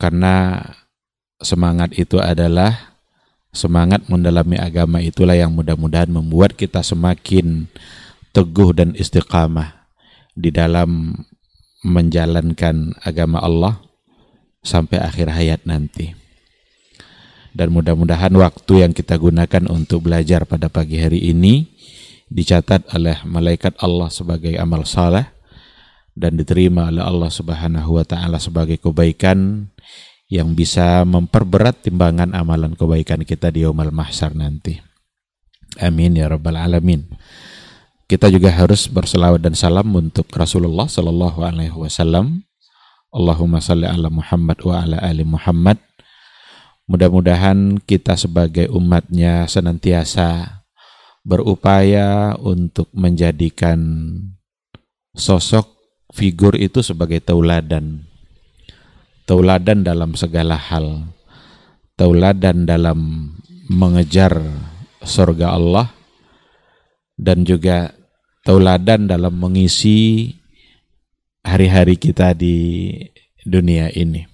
Karena 0.00 0.64
semangat 1.42 1.92
itu 1.98 2.16
adalah 2.22 2.96
semangat 3.50 4.06
mendalami 4.06 4.56
agama 4.56 5.02
itulah 5.02 5.34
yang 5.34 5.50
mudah-mudahan 5.52 6.08
membuat 6.08 6.54
kita 6.54 6.80
semakin 6.86 7.66
teguh 8.30 8.70
dan 8.70 8.94
istiqamah 8.94 9.90
di 10.38 10.54
dalam 10.54 11.18
menjalankan 11.82 12.94
agama 13.02 13.42
Allah 13.42 13.89
sampai 14.60 15.00
akhir 15.00 15.32
hayat 15.32 15.60
nanti. 15.64 16.14
Dan 17.50 17.74
mudah-mudahan 17.74 18.30
waktu 18.30 18.86
yang 18.86 18.92
kita 18.94 19.18
gunakan 19.18 19.66
untuk 19.66 20.06
belajar 20.06 20.46
pada 20.46 20.70
pagi 20.70 21.02
hari 21.02 21.34
ini 21.34 21.66
dicatat 22.30 22.94
oleh 22.94 23.26
malaikat 23.26 23.74
Allah 23.82 24.06
sebagai 24.06 24.54
amal 24.54 24.86
saleh 24.86 25.26
dan 26.14 26.38
diterima 26.38 26.86
oleh 26.86 27.02
Allah 27.02 27.26
Subhanahu 27.26 27.98
wa 27.98 28.06
taala 28.06 28.38
sebagai 28.38 28.78
kebaikan 28.78 29.66
yang 30.30 30.54
bisa 30.54 31.02
memperberat 31.02 31.82
timbangan 31.82 32.30
amalan 32.38 32.78
kebaikan 32.78 33.26
kita 33.26 33.50
di 33.50 33.66
yaumul 33.66 33.90
mahsyar 33.90 34.30
nanti. 34.30 34.78
Amin 35.82 36.14
ya 36.14 36.30
rabbal 36.30 36.54
alamin. 36.54 37.02
Kita 38.06 38.30
juga 38.30 38.54
harus 38.54 38.86
berselawat 38.86 39.42
dan 39.42 39.58
salam 39.58 39.90
untuk 39.90 40.30
Rasulullah 40.34 40.86
sallallahu 40.86 41.42
alaihi 41.46 41.74
wasallam 41.74 42.46
Allahumma 43.10 43.58
salli 43.58 43.90
ala 43.90 44.06
Muhammad 44.06 44.58
wa 44.62 44.74
ala 44.86 44.96
ali 45.02 45.26
Muhammad. 45.26 45.82
Mudah-mudahan 46.86 47.82
kita 47.82 48.14
sebagai 48.14 48.70
umatnya 48.70 49.50
senantiasa 49.50 50.62
berupaya 51.26 52.38
untuk 52.38 52.86
menjadikan 52.94 53.78
sosok 55.14 55.66
figur 56.14 56.54
itu 56.54 56.82
sebagai 56.86 57.18
tauladan. 57.18 58.06
Tauladan 59.26 59.82
dalam 59.82 60.14
segala 60.14 60.54
hal. 60.54 61.10
Tauladan 61.98 62.66
dalam 62.66 62.98
mengejar 63.70 64.38
surga 65.02 65.54
Allah 65.54 65.90
dan 67.18 67.42
juga 67.46 67.92
tauladan 68.42 69.06
dalam 69.06 69.36
mengisi 69.36 70.39
hari-hari 71.44 71.96
kita 71.96 72.36
di 72.36 72.90
dunia 73.44 73.88
ini. 73.92 74.28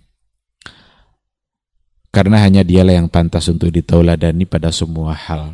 Karena 2.10 2.40
hanya 2.40 2.64
dialah 2.64 2.96
yang 2.96 3.12
pantas 3.12 3.46
untuk 3.52 3.68
ditauladani 3.68 4.48
pada 4.48 4.72
semua 4.72 5.12
hal. 5.12 5.52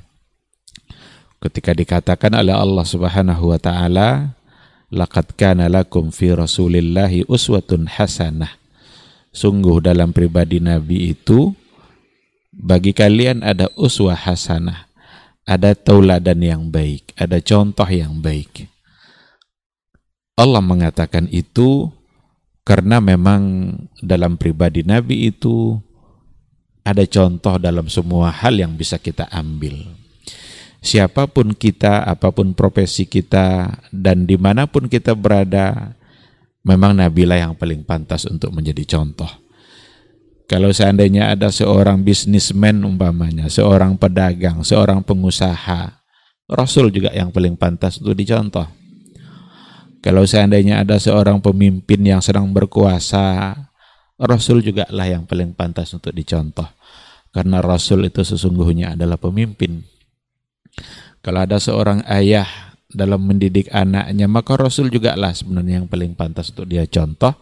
Ketika 1.43 1.75
dikatakan 1.75 2.39
oleh 2.39 2.55
Allah 2.55 2.87
Subhanahu 2.87 3.51
wa 3.51 3.59
taala, 3.59 4.39
"Laqad 4.95 5.35
kana 5.35 5.67
lakum 5.67 6.15
fi 6.15 6.31
Rasulillahi 6.31 7.27
uswatun 7.27 7.91
hasanah." 7.91 8.55
Sungguh 9.35 9.83
dalam 9.83 10.15
pribadi 10.15 10.63
Nabi 10.63 11.11
itu 11.17 11.51
bagi 12.53 12.95
kalian 12.95 13.43
ada 13.43 13.67
uswah 13.75 14.15
hasanah, 14.15 14.87
ada 15.43 15.75
tauladan 15.75 16.39
yang 16.39 16.63
baik, 16.71 17.11
ada 17.19 17.43
contoh 17.43 17.89
yang 17.91 18.23
baik. 18.23 18.71
Allah 20.37 20.65
mengatakan 20.65 21.29
itu 21.29 21.93
karena 22.63 23.03
memang 23.03 23.75
dalam 24.01 24.39
pribadi 24.39 24.87
Nabi 24.87 25.29
itu 25.29 25.77
ada 26.83 27.07
contoh 27.07 27.59
dalam 27.59 27.87
semua 27.87 28.31
hal 28.31 28.59
yang 28.59 28.75
bisa 28.75 28.99
kita 28.99 29.31
ambil. 29.31 29.87
Siapa 30.83 31.31
pun 31.31 31.55
kita, 31.55 32.03
apa 32.03 32.35
pun 32.35 32.59
profesi 32.59 33.07
kita, 33.07 33.71
dan 33.95 34.27
di 34.27 34.35
mana 34.35 34.67
pun 34.67 34.91
kita 34.91 35.15
berada, 35.15 35.95
memang 36.67 36.99
Nabilah 36.99 37.39
yang 37.39 37.55
paling 37.55 37.87
pantas 37.87 38.27
untuk 38.27 38.51
menjadi 38.51 38.99
contoh. 38.99 39.31
Kalau 40.51 40.75
seandainya 40.75 41.31
ada 41.39 41.55
seorang 41.55 42.03
bisnismen 42.03 42.83
umpamanya, 42.83 43.47
seorang 43.47 43.95
pedagang, 43.95 44.67
seorang 44.67 45.07
pengusaha, 45.07 46.03
Rasul 46.51 46.91
juga 46.91 47.15
yang 47.15 47.31
paling 47.31 47.55
pantas 47.55 48.03
untuk 48.03 48.19
dicontoh. 48.19 48.82
Kalau 50.03 50.27
seandainya 50.27 50.83
ada 50.83 50.99
seorang 50.99 51.39
pemimpin 51.39 52.03
yang 52.03 52.19
sedang 52.19 52.51
berkuasa, 52.51 53.55
Rasul 54.19 54.59
juga 54.59 54.83
lah 54.91 55.07
yang 55.07 55.31
paling 55.31 55.55
pantas 55.55 55.95
untuk 55.95 56.11
dicontoh. 56.11 56.67
Karena 57.31 57.63
Rasul 57.63 58.11
itu 58.11 58.27
sesungguhnya 58.27 58.99
adalah 58.99 59.15
pemimpin. 59.15 59.87
Kalau 61.23 61.47
ada 61.47 61.63
seorang 61.63 62.03
ayah 62.11 62.75
dalam 62.91 63.23
mendidik 63.23 63.71
anaknya, 63.71 64.27
maka 64.27 64.59
Rasul 64.59 64.91
juga 64.91 65.15
lah 65.15 65.31
sebenarnya 65.31 65.81
yang 65.81 65.89
paling 65.89 66.19
pantas 66.19 66.51
untuk 66.51 66.67
dia 66.67 66.83
contoh. 66.91 67.39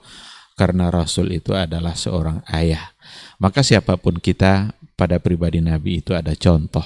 Karena 0.52 0.92
Rasul 0.92 1.32
itu 1.32 1.56
adalah 1.56 1.96
seorang 1.96 2.44
ayah. 2.52 2.92
Maka 3.40 3.64
siapa 3.64 3.96
pun 3.96 4.20
kita 4.20 4.76
pada 5.00 5.16
pribadi 5.16 5.64
Nabi 5.64 6.04
itu 6.04 6.12
ada 6.12 6.36
contoh. 6.36 6.84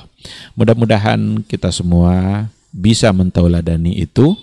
Mudah-mudahan 0.55 1.43
kita 1.51 1.75
semua 1.75 2.47
bisa 2.71 3.11
mentauladani 3.11 3.99
itu 3.99 4.39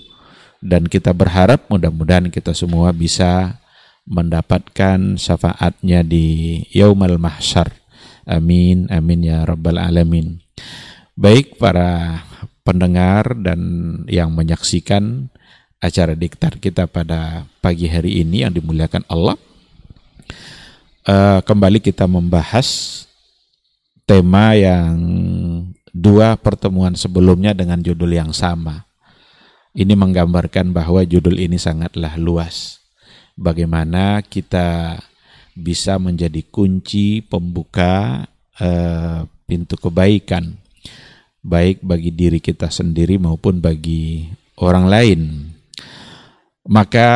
dan 0.62 0.86
kita 0.86 1.10
berharap 1.12 1.66
mudah-mudahan 1.68 2.30
kita 2.30 2.54
semua 2.54 2.94
bisa 2.94 3.58
mendapatkan 4.06 5.18
syafaatnya 5.18 6.06
di 6.06 6.62
yaumal 6.70 7.18
mahsyar. 7.18 7.74
Amin, 8.30 8.86
amin 8.94 9.26
ya 9.26 9.42
rabbal 9.42 9.82
alamin. 9.82 10.38
Baik 11.18 11.58
para 11.58 12.22
pendengar 12.62 13.34
dan 13.42 13.60
yang 14.06 14.30
menyaksikan 14.30 15.34
acara 15.82 16.14
diktar 16.14 16.62
kita 16.62 16.86
pada 16.86 17.50
pagi 17.58 17.90
hari 17.90 18.22
ini 18.22 18.46
yang 18.46 18.54
dimuliakan 18.54 19.02
Allah. 19.10 19.36
Uh, 21.02 21.42
kembali 21.42 21.82
kita 21.82 22.06
membahas 22.06 23.02
tema 24.06 24.54
yang 24.54 24.94
dua 25.90 26.38
pertemuan 26.38 26.94
sebelumnya 26.94 27.58
dengan 27.58 27.82
judul 27.82 28.14
yang 28.14 28.30
sama 28.30 28.86
ini 29.72 29.94
menggambarkan 29.96 30.76
bahwa 30.76 31.04
judul 31.08 31.40
ini 31.40 31.56
sangatlah 31.56 32.20
luas. 32.20 32.84
Bagaimana 33.40 34.20
kita 34.22 35.00
bisa 35.56 35.96
menjadi 36.00 36.44
kunci 36.48 37.24
pembuka 37.24 38.28
uh, 38.60 39.24
pintu 39.48 39.76
kebaikan, 39.80 40.60
baik 41.44 41.80
bagi 41.84 42.12
diri 42.12 42.40
kita 42.44 42.68
sendiri 42.68 43.16
maupun 43.16 43.64
bagi 43.64 44.28
orang 44.60 44.86
lain. 44.92 45.22
Maka 46.68 47.10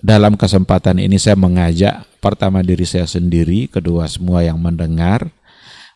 dalam 0.00 0.38
kesempatan 0.38 1.02
ini 1.02 1.18
saya 1.18 1.36
mengajak 1.36 2.06
pertama 2.22 2.64
diri 2.64 2.86
saya 2.86 3.04
sendiri, 3.04 3.66
kedua 3.68 4.06
semua 4.06 4.40
yang 4.46 4.56
mendengar, 4.56 5.28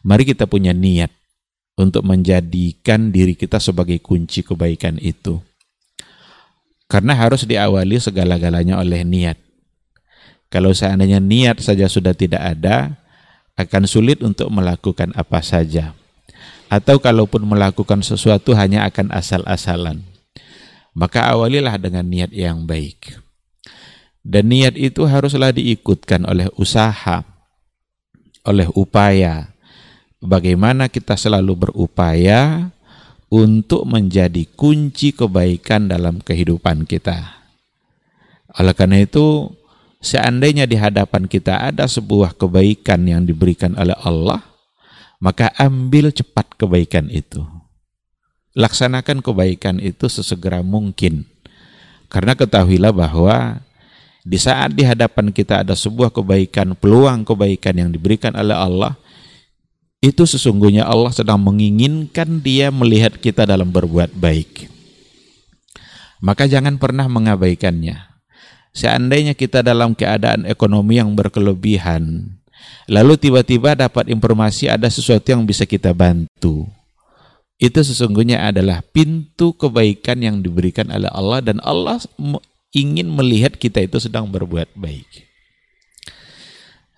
mari 0.04 0.28
kita 0.28 0.44
punya 0.44 0.74
niat 0.76 1.14
untuk 1.78 2.02
menjadikan 2.02 3.14
diri 3.14 3.38
kita 3.38 3.62
sebagai 3.62 4.02
kunci 4.02 4.42
kebaikan 4.42 4.98
itu. 4.98 5.38
Karena 6.90 7.14
harus 7.14 7.46
diawali 7.46 8.02
segala-galanya 8.02 8.82
oleh 8.82 9.06
niat. 9.06 9.38
Kalau 10.50 10.74
seandainya 10.74 11.22
niat 11.22 11.62
saja 11.62 11.86
sudah 11.86 12.16
tidak 12.16 12.42
ada, 12.42 12.98
akan 13.54 13.86
sulit 13.86 14.24
untuk 14.26 14.50
melakukan 14.50 15.14
apa 15.14 15.38
saja. 15.38 15.94
Atau 16.66 16.98
kalaupun 16.98 17.46
melakukan 17.46 18.02
sesuatu 18.02 18.56
hanya 18.58 18.88
akan 18.88 19.14
asal-asalan. 19.14 20.02
Maka 20.96 21.30
awalilah 21.30 21.78
dengan 21.78 22.02
niat 22.08 22.34
yang 22.34 22.66
baik. 22.66 23.20
Dan 24.24 24.50
niat 24.50 24.74
itu 24.74 25.06
haruslah 25.06 25.54
diikutkan 25.54 26.26
oleh 26.26 26.50
usaha, 26.58 27.24
oleh 28.44 28.68
upaya, 28.72 29.52
bagaimana 30.22 30.90
kita 30.90 31.14
selalu 31.14 31.68
berupaya 31.68 32.70
untuk 33.28 33.84
menjadi 33.84 34.48
kunci 34.56 35.12
kebaikan 35.12 35.86
dalam 35.88 36.18
kehidupan 36.18 36.88
kita. 36.88 37.38
Oleh 38.56 38.72
karena 38.72 39.04
itu, 39.04 39.52
seandainya 40.00 40.64
di 40.64 40.80
hadapan 40.80 41.28
kita 41.28 41.68
ada 41.68 41.84
sebuah 41.84 42.34
kebaikan 42.34 43.04
yang 43.04 43.28
diberikan 43.28 43.76
oleh 43.76 43.94
Allah, 44.00 44.40
maka 45.20 45.52
ambil 45.60 46.08
cepat 46.08 46.56
kebaikan 46.56 47.12
itu. 47.12 47.44
Laksanakan 48.56 49.20
kebaikan 49.20 49.78
itu 49.78 50.08
sesegera 50.08 50.64
mungkin. 50.64 51.28
Karena 52.08 52.32
ketahuilah 52.32 52.90
bahwa 52.90 53.60
di 54.24 54.40
saat 54.40 54.72
di 54.72 54.82
hadapan 54.82 55.30
kita 55.30 55.60
ada 55.60 55.76
sebuah 55.76 56.08
kebaikan, 56.08 56.72
peluang 56.72 57.28
kebaikan 57.28 57.76
yang 57.76 57.90
diberikan 57.92 58.32
oleh 58.32 58.56
Allah, 58.56 58.96
itu 59.98 60.22
sesungguhnya 60.22 60.86
Allah 60.86 61.10
sedang 61.10 61.42
menginginkan 61.42 62.38
dia 62.38 62.70
melihat 62.70 63.18
kita 63.18 63.42
dalam 63.42 63.74
berbuat 63.74 64.14
baik. 64.14 64.70
Maka 66.22 66.46
jangan 66.46 66.78
pernah 66.78 67.06
mengabaikannya. 67.10 67.98
Seandainya 68.74 69.34
kita 69.34 69.66
dalam 69.66 69.98
keadaan 69.98 70.46
ekonomi 70.46 71.02
yang 71.02 71.18
berkelebihan, 71.18 72.30
lalu 72.86 73.18
tiba-tiba 73.18 73.74
dapat 73.74 74.06
informasi 74.06 74.70
ada 74.70 74.86
sesuatu 74.86 75.34
yang 75.34 75.42
bisa 75.42 75.66
kita 75.66 75.90
bantu. 75.90 76.70
Itu 77.58 77.82
sesungguhnya 77.82 78.46
adalah 78.46 78.86
pintu 78.94 79.50
kebaikan 79.58 80.22
yang 80.22 80.38
diberikan 80.46 80.94
oleh 80.94 81.10
Allah 81.10 81.42
dan 81.42 81.58
Allah 81.66 81.98
ingin 82.70 83.10
melihat 83.10 83.58
kita 83.58 83.82
itu 83.82 83.98
sedang 83.98 84.30
berbuat 84.30 84.78
baik. 84.78 85.26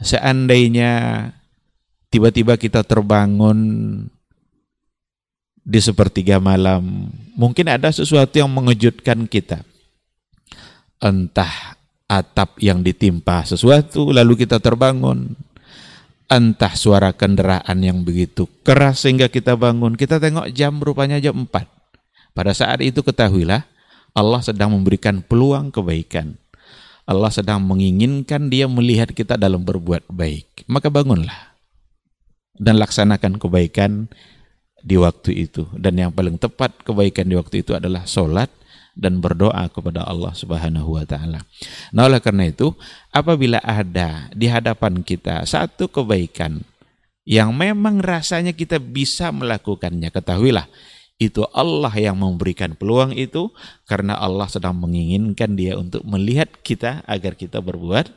Seandainya 0.04 0.92
tiba-tiba 2.10 2.58
kita 2.58 2.82
terbangun 2.82 3.58
di 5.62 5.78
sepertiga 5.78 6.42
malam, 6.42 7.08
mungkin 7.38 7.70
ada 7.70 7.94
sesuatu 7.94 8.34
yang 8.34 8.50
mengejutkan 8.50 9.30
kita. 9.30 9.62
Entah 11.00 11.78
atap 12.10 12.58
yang 12.58 12.82
ditimpa 12.82 13.46
sesuatu, 13.46 14.10
lalu 14.10 14.44
kita 14.44 14.58
terbangun. 14.58 15.38
Entah 16.30 16.74
suara 16.78 17.10
kendaraan 17.10 17.78
yang 17.82 18.06
begitu 18.06 18.46
keras 18.62 19.02
sehingga 19.02 19.26
kita 19.26 19.58
bangun. 19.58 19.98
Kita 19.98 20.22
tengok 20.22 20.50
jam 20.54 20.78
rupanya 20.78 21.18
jam 21.18 21.46
4. 21.46 21.50
Pada 22.30 22.54
saat 22.54 22.78
itu 22.86 23.02
ketahuilah, 23.02 23.66
Allah 24.14 24.40
sedang 24.42 24.70
memberikan 24.74 25.22
peluang 25.26 25.74
kebaikan. 25.74 26.38
Allah 27.02 27.34
sedang 27.34 27.58
menginginkan 27.66 28.46
dia 28.46 28.70
melihat 28.70 29.10
kita 29.10 29.34
dalam 29.34 29.66
berbuat 29.66 30.06
baik. 30.06 30.70
Maka 30.70 30.86
bangunlah 30.86 31.49
dan 32.60 32.76
laksanakan 32.76 33.40
kebaikan 33.40 34.12
di 34.84 35.00
waktu 35.00 35.48
itu. 35.48 35.64
Dan 35.72 35.96
yang 35.96 36.12
paling 36.12 36.36
tepat 36.36 36.76
kebaikan 36.84 37.24
di 37.24 37.40
waktu 37.40 37.64
itu 37.64 37.72
adalah 37.72 38.04
sholat 38.04 38.52
dan 38.92 39.24
berdoa 39.24 39.64
kepada 39.72 40.04
Allah 40.04 40.36
Subhanahu 40.36 41.00
wa 41.00 41.04
taala. 41.08 41.40
Nah, 41.96 42.04
oleh 42.04 42.20
karena 42.20 42.52
itu, 42.52 42.76
apabila 43.08 43.56
ada 43.64 44.28
di 44.36 44.44
hadapan 44.44 45.00
kita 45.00 45.48
satu 45.48 45.88
kebaikan 45.88 46.60
yang 47.24 47.56
memang 47.56 48.04
rasanya 48.04 48.52
kita 48.52 48.76
bisa 48.76 49.32
melakukannya, 49.32 50.12
ketahuilah 50.12 50.68
itu 51.20 51.44
Allah 51.52 51.92
yang 51.96 52.16
memberikan 52.16 52.72
peluang 52.72 53.12
itu 53.12 53.52
karena 53.84 54.16
Allah 54.16 54.48
sedang 54.48 54.76
menginginkan 54.76 55.52
dia 55.52 55.76
untuk 55.76 56.00
melihat 56.08 56.48
kita 56.64 57.04
agar 57.04 57.36
kita 57.36 57.60
berbuat 57.60 58.08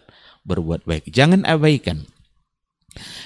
berbuat 0.48 0.88
baik. 0.88 1.12
Jangan 1.12 1.44
abaikan. 1.44 2.08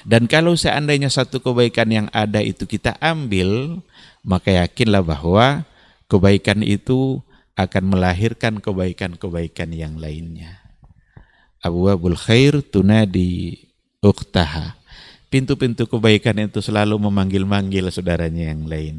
Dan 0.07 0.25
kalau 0.31 0.55
seandainya 0.55 1.11
satu 1.11 1.43
kebaikan 1.43 1.87
yang 1.91 2.07
ada 2.15 2.39
itu 2.39 2.63
kita 2.63 2.95
ambil, 3.03 3.81
maka 4.23 4.63
yakinlah 4.63 5.03
bahwa 5.03 5.67
kebaikan 6.07 6.63
itu 6.63 7.19
akan 7.57 7.97
melahirkan 7.97 8.61
kebaikan-kebaikan 8.61 9.73
yang 9.73 9.97
lainnya. 9.97 10.61
Abu 11.59 11.89
Abul 11.89 12.15
Khair 12.15 12.61
tunadi 12.61 13.57
uktaha. 13.99 14.77
Pintu-pintu 15.27 15.89
kebaikan 15.89 16.39
itu 16.39 16.63
selalu 16.63 16.95
memanggil-manggil 16.95 17.91
saudaranya 17.91 18.55
yang 18.55 18.63
lain. 18.63 18.97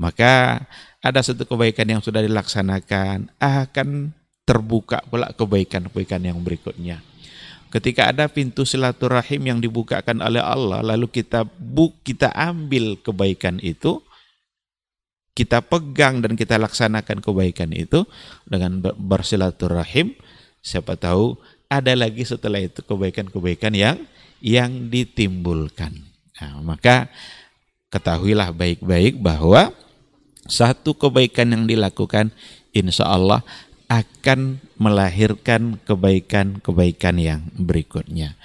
Maka 0.00 0.64
ada 1.04 1.20
satu 1.20 1.44
kebaikan 1.44 1.84
yang 1.84 2.00
sudah 2.00 2.24
dilaksanakan, 2.24 3.28
akan 3.36 4.16
terbuka 4.48 5.04
pula 5.04 5.28
kebaikan-kebaikan 5.36 6.24
yang 6.24 6.40
berikutnya. 6.40 7.04
Ketika 7.70 8.10
ada 8.10 8.26
pintu 8.26 8.66
silaturahim 8.66 9.46
yang 9.46 9.58
dibukakan 9.62 10.18
oleh 10.26 10.42
Allah, 10.42 10.82
lalu 10.82 11.06
kita 11.06 11.46
buk, 11.46 12.02
kita 12.02 12.34
ambil 12.34 12.98
kebaikan 12.98 13.62
itu, 13.62 14.02
kita 15.38 15.62
pegang 15.62 16.18
dan 16.18 16.34
kita 16.34 16.58
laksanakan 16.58 17.22
kebaikan 17.22 17.70
itu 17.70 18.02
dengan 18.42 18.82
bersilaturahim, 18.82 20.18
siapa 20.58 20.98
tahu 20.98 21.38
ada 21.70 21.94
lagi 21.94 22.26
setelah 22.26 22.58
itu 22.58 22.82
kebaikan-kebaikan 22.82 23.70
yang 23.78 24.02
yang 24.42 24.90
ditimbulkan. 24.90 25.94
Nah, 26.42 26.58
maka 26.66 27.06
ketahuilah 27.94 28.50
baik-baik 28.50 29.22
bahwa 29.22 29.70
satu 30.50 30.98
kebaikan 30.98 31.54
yang 31.54 31.64
dilakukan 31.70 32.34
insya 32.74 33.06
Allah 33.06 33.46
akan 33.90 34.62
melahirkan 34.78 35.82
kebaikan-kebaikan 35.82 37.18
yang 37.18 37.40
berikutnya. 37.58 38.38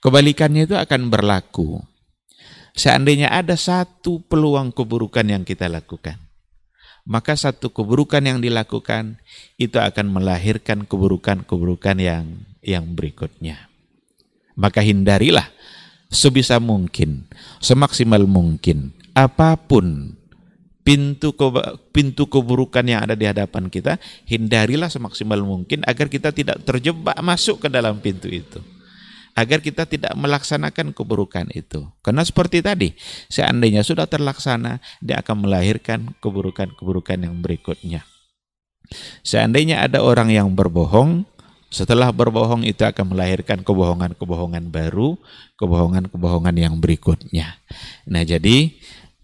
Kebalikannya 0.00 0.64
itu 0.64 0.76
akan 0.76 1.12
berlaku. 1.12 1.84
seandainya 2.76 3.32
ada 3.32 3.56
satu 3.56 4.20
peluang 4.28 4.68
keburukan 4.68 5.24
yang 5.24 5.48
kita 5.48 5.64
lakukan, 5.64 6.20
maka 7.08 7.32
satu 7.32 7.72
keburukan 7.72 8.20
yang 8.20 8.44
dilakukan 8.44 9.16
itu 9.56 9.80
akan 9.80 10.12
melahirkan 10.12 10.84
keburukan-keburukan 10.84 11.96
yang 11.96 12.44
yang 12.60 12.84
berikutnya. 12.92 13.72
Maka 14.60 14.84
hindarilah 14.84 15.48
sebisa 16.12 16.60
mungkin, 16.60 17.24
semaksimal 17.64 18.28
mungkin 18.28 18.92
apa 19.16 19.56
pun 19.56 20.15
pintu 20.86 21.34
pintu 21.90 22.30
keburukan 22.30 22.86
yang 22.86 23.02
ada 23.02 23.18
di 23.18 23.26
hadapan 23.26 23.66
kita, 23.66 23.98
hindarilah 24.30 24.86
semaksimal 24.86 25.42
mungkin 25.42 25.82
agar 25.82 26.06
kita 26.06 26.30
tidak 26.30 26.62
terjebak 26.62 27.18
masuk 27.18 27.66
ke 27.66 27.68
dalam 27.68 27.98
pintu 27.98 28.30
itu 28.30 28.62
agar 29.36 29.60
kita 29.60 29.84
tidak 29.84 30.16
melaksanakan 30.16 30.96
keburukan 30.96 31.44
itu. 31.52 31.84
Karena 32.00 32.24
seperti 32.24 32.64
tadi, 32.64 32.96
seandainya 33.28 33.84
sudah 33.84 34.08
terlaksana, 34.08 34.80
dia 35.04 35.20
akan 35.20 35.44
melahirkan 35.44 36.16
keburukan-keburukan 36.24 37.20
yang 37.20 37.36
berikutnya. 37.44 38.08
Seandainya 39.20 39.84
ada 39.84 40.00
orang 40.00 40.32
yang 40.32 40.48
berbohong, 40.56 41.28
setelah 41.68 42.08
berbohong 42.16 42.64
itu 42.64 42.80
akan 42.80 43.12
melahirkan 43.12 43.60
kebohongan-kebohongan 43.60 44.72
baru, 44.72 45.20
kebohongan-kebohongan 45.60 46.56
yang 46.56 46.80
berikutnya. 46.80 47.60
Nah, 48.08 48.24
jadi 48.24 48.72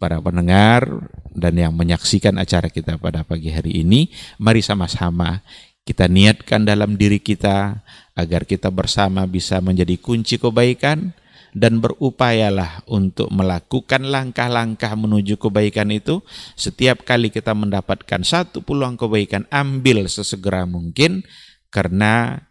para 0.02 0.18
pendengar 0.18 0.82
dan 1.30 1.54
yang 1.54 1.70
menyaksikan 1.70 2.34
acara 2.42 2.66
kita 2.66 2.98
pada 2.98 3.22
pagi 3.22 3.54
hari 3.54 3.86
ini, 3.86 4.10
mari 4.42 4.58
sama-sama 4.58 5.46
kita 5.86 6.10
niatkan 6.10 6.66
dalam 6.66 6.98
diri 6.98 7.22
kita 7.22 7.86
agar 8.18 8.42
kita 8.42 8.74
bersama 8.74 9.22
bisa 9.30 9.62
menjadi 9.62 9.94
kunci 10.02 10.42
kebaikan 10.42 11.14
dan 11.54 11.78
berupayalah 11.78 12.82
untuk 12.90 13.30
melakukan 13.30 14.10
langkah-langkah 14.10 14.90
menuju 14.98 15.38
kebaikan 15.38 15.94
itu 15.94 16.18
setiap 16.58 17.06
kali 17.06 17.30
kita 17.30 17.54
mendapatkan 17.54 18.26
satu 18.26 18.66
peluang 18.66 18.98
kebaikan 18.98 19.46
ambil 19.54 20.02
sesegera 20.10 20.66
mungkin 20.66 21.22
karena 21.70 22.42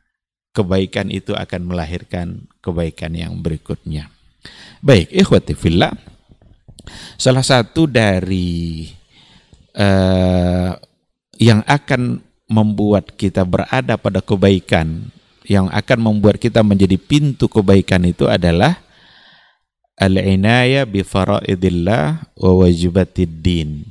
kebaikan 0.55 1.11
itu 1.11 1.35
akan 1.35 1.67
melahirkan 1.67 2.47
kebaikan 2.63 3.11
yang 3.15 3.39
berikutnya. 3.43 4.11
Baik, 4.83 5.13
ikhwati 5.13 5.53
fillah. 5.53 6.11
Salah 7.17 7.46
satu 7.46 7.86
dari 7.86 8.89
uh, 9.78 10.76
yang 11.41 11.62
akan 11.65 12.22
membuat 12.52 13.15
kita 13.15 13.48
berada 13.48 13.96
pada 13.96 14.20
kebaikan 14.20 15.10
yang 15.48 15.72
akan 15.72 16.00
membuat 16.00 16.38
kita 16.38 16.62
menjadi 16.62 16.96
pintu 17.02 17.50
kebaikan 17.50 18.06
itu 18.06 18.30
adalah 18.30 18.78
al-inaya 19.98 20.86
bi 20.86 21.02
faraidillah 21.02 22.34
wa 22.38 22.52
wajibatid 22.62 23.41
din. 23.41 23.86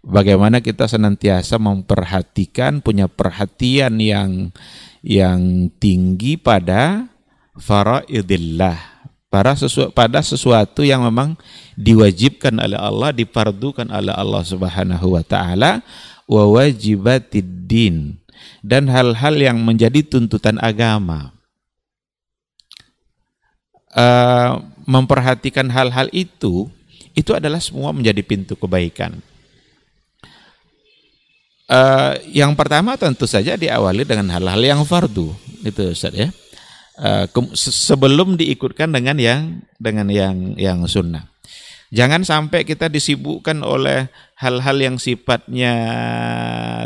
Bagaimana 0.00 0.64
kita 0.64 0.88
senantiasa 0.88 1.60
memperhatikan 1.60 2.80
punya 2.80 3.04
perhatian 3.04 4.00
yang 4.00 4.48
yang 5.04 5.68
tinggi 5.76 6.40
pada 6.40 7.08
faraidillah 7.56 8.89
pada 9.30 9.54
sesuatu, 9.54 9.94
pada 9.94 10.20
sesuatu 10.20 10.82
yang 10.82 11.06
memang 11.06 11.38
diwajibkan 11.78 12.58
oleh 12.58 12.76
Allah, 12.76 13.14
dipardukan 13.14 13.86
oleh 13.86 14.10
Allah 14.10 14.42
Subhanahu 14.42 15.14
wa 15.14 15.22
taala 15.22 15.86
wa 16.26 16.44
wajibatid 16.50 17.46
din 17.70 18.18
dan 18.60 18.90
hal-hal 18.90 19.38
yang 19.38 19.62
menjadi 19.62 20.02
tuntutan 20.02 20.58
agama. 20.58 21.30
Uh, 23.90 24.62
memperhatikan 24.86 25.66
hal-hal 25.66 26.06
itu, 26.14 26.70
itu 27.14 27.30
adalah 27.34 27.58
semua 27.58 27.90
menjadi 27.90 28.22
pintu 28.22 28.54
kebaikan. 28.54 29.18
Uh, 31.70 32.18
yang 32.30 32.54
pertama 32.58 32.98
tentu 32.98 33.26
saja 33.30 33.54
diawali 33.54 34.02
dengan 34.02 34.30
hal-hal 34.30 34.62
yang 34.62 34.82
fardu, 34.86 35.34
itu 35.62 35.90
Ustaz 35.90 36.14
ya. 36.14 36.30
Uh, 37.00 37.24
sebelum 37.56 38.36
diikutkan 38.36 38.92
dengan 38.92 39.16
yang 39.16 39.64
dengan 39.80 40.12
yang 40.12 40.52
yang 40.60 40.84
sunnah. 40.84 41.32
Jangan 41.90 42.22
sampai 42.22 42.62
kita 42.62 42.86
disibukkan 42.86 43.66
oleh 43.66 44.06
hal-hal 44.38 44.76
yang 44.78 44.96
sifatnya 45.00 45.74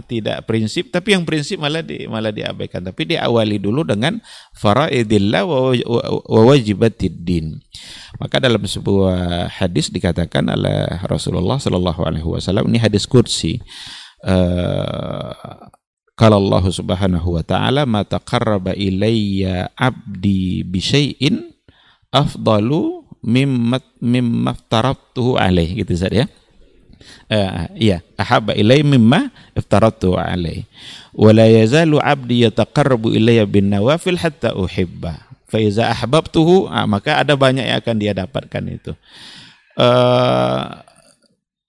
tidak 0.08 0.48
prinsip, 0.48 0.88
tapi 0.88 1.12
yang 1.12 1.28
prinsip 1.28 1.60
malah 1.60 1.84
di, 1.84 2.08
malah 2.08 2.32
diabaikan. 2.32 2.80
Tapi 2.80 3.12
diawali 3.12 3.60
dulu 3.60 3.84
dengan 3.84 4.16
faraidillah 4.56 5.44
wa, 5.44 5.76
wa 6.24 6.42
wajibatid 6.48 7.20
din. 7.20 7.60
Maka 8.16 8.40
dalam 8.40 8.64
sebuah 8.64 9.52
hadis 9.60 9.92
dikatakan 9.92 10.48
oleh 10.48 11.04
Rasulullah 11.04 11.60
Shallallahu 11.60 12.00
Alaihi 12.00 12.24
Wasallam 12.24 12.72
ini 12.72 12.80
hadis 12.80 13.04
kursi. 13.04 13.60
Uh, 14.24 15.36
kalau 16.14 16.38
Allah 16.38 16.64
Subhanahu 16.70 17.34
wa 17.34 17.42
taala 17.42 17.82
ma 17.86 18.06
taqarraba 18.06 18.74
ilayya 18.74 19.74
abdi 19.74 20.62
bi 20.62 20.78
syai'in 20.78 21.50
afdalu 22.14 23.02
mimma 23.24 23.82
mimma 23.98 24.54
aftaratuhu 24.54 25.34
alaih 25.34 25.82
gitu 25.82 25.98
Ustaz 25.98 26.14
ya. 26.14 26.26
Uh, 27.28 27.68
iya, 27.76 27.98
ahabba 28.16 28.56
ilai 28.56 28.80
mimma 28.86 29.28
iftaratu 29.56 30.16
alaih. 30.16 30.64
Wa 31.12 31.34
la 31.34 31.50
yazalu 31.50 32.00
'abdi 32.00 32.46
yataqarrabu 32.48 33.12
ilayya 33.12 33.44
bin 33.44 33.72
nawafil 33.72 34.16
hatta 34.16 34.54
uhibba. 34.56 35.18
Fa 35.48 35.58
iza 35.60 35.88
ahbabtuhu, 35.92 36.68
ah, 36.68 36.88
maka 36.88 37.20
ada 37.20 37.36
banyak 37.36 37.64
yang 37.64 37.78
akan 37.80 37.96
dia 38.00 38.12
dapatkan 38.16 38.64
itu. 38.70 38.92
Uh, 39.76 40.80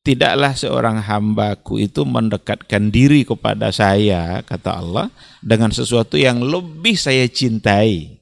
tidaklah 0.06 0.54
seorang 0.54 1.02
hambaku 1.02 1.82
itu 1.82 2.06
mendekatkan 2.06 2.94
diri 2.94 3.26
kepada 3.26 3.74
saya, 3.74 4.46
kata 4.46 4.78
Allah, 4.78 5.10
dengan 5.42 5.74
sesuatu 5.74 6.14
yang 6.14 6.46
lebih 6.46 6.94
saya 6.94 7.26
cintai. 7.26 8.22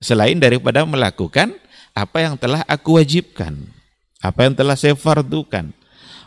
Selain 0.00 0.40
daripada 0.40 0.88
melakukan 0.88 1.52
apa 1.92 2.24
yang 2.24 2.40
telah 2.40 2.64
aku 2.64 2.96
wajibkan, 2.96 3.68
apa 4.24 4.48
yang 4.48 4.56
telah 4.56 4.72
saya 4.72 4.96
fardukan. 4.96 5.76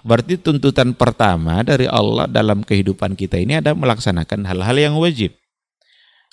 Berarti 0.05 0.37
tuntutan 0.37 0.93
pertama 0.93 1.61
dari 1.65 1.89
Allah 1.89 2.29
dalam 2.29 2.61
kehidupan 2.61 3.17
kita 3.17 3.41
ini 3.41 3.57
ada 3.57 3.73
melaksanakan 3.73 4.45
hal-hal 4.45 4.77
yang 4.77 4.95
wajib. 5.01 5.33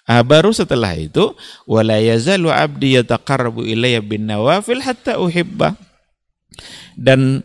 Ah, 0.09 0.25
baru 0.25 0.57
setelah 0.57 0.97
itu 0.97 1.37
wala 1.69 2.01
yazalu 2.01 2.49
abdi 2.49 2.97
yataqarrabu 2.97 3.61
ilayya 3.61 4.01
bin 4.01 4.25
nawafil 4.25 4.81
hatta 4.81 5.21
uhibba. 5.21 5.77
Dan 6.97 7.45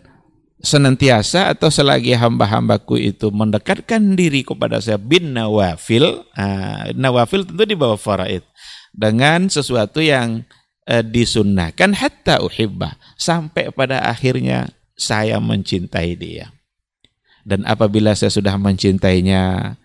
senantiasa 0.64 1.52
atau 1.52 1.68
selagi 1.68 2.16
hamba-hambaku 2.16 2.96
itu 2.96 3.28
mendekatkan 3.36 4.16
diri 4.16 4.48
kepada 4.48 4.80
saya 4.80 4.96
bin 4.96 5.36
nawafil, 5.36 6.24
ah, 6.40 6.88
nawafil 6.96 7.44
tentu 7.44 7.68
di 7.68 7.76
bawah 7.76 8.00
faraid 8.00 8.48
dengan 8.96 9.52
sesuatu 9.52 10.00
yang 10.00 10.48
eh, 10.88 11.04
disunnahkan 11.04 11.92
hatta 12.00 12.40
uhibba 12.40 12.96
sampai 13.20 13.76
pada 13.76 14.08
akhirnya 14.08 14.72
saya 14.96 15.44
mencintai 15.44 16.16
dia. 16.16 16.48
Dan 17.44 17.68
apabila 17.68 18.16
saya 18.16 18.32
sudah 18.32 18.56
mencintainya, 18.56 19.76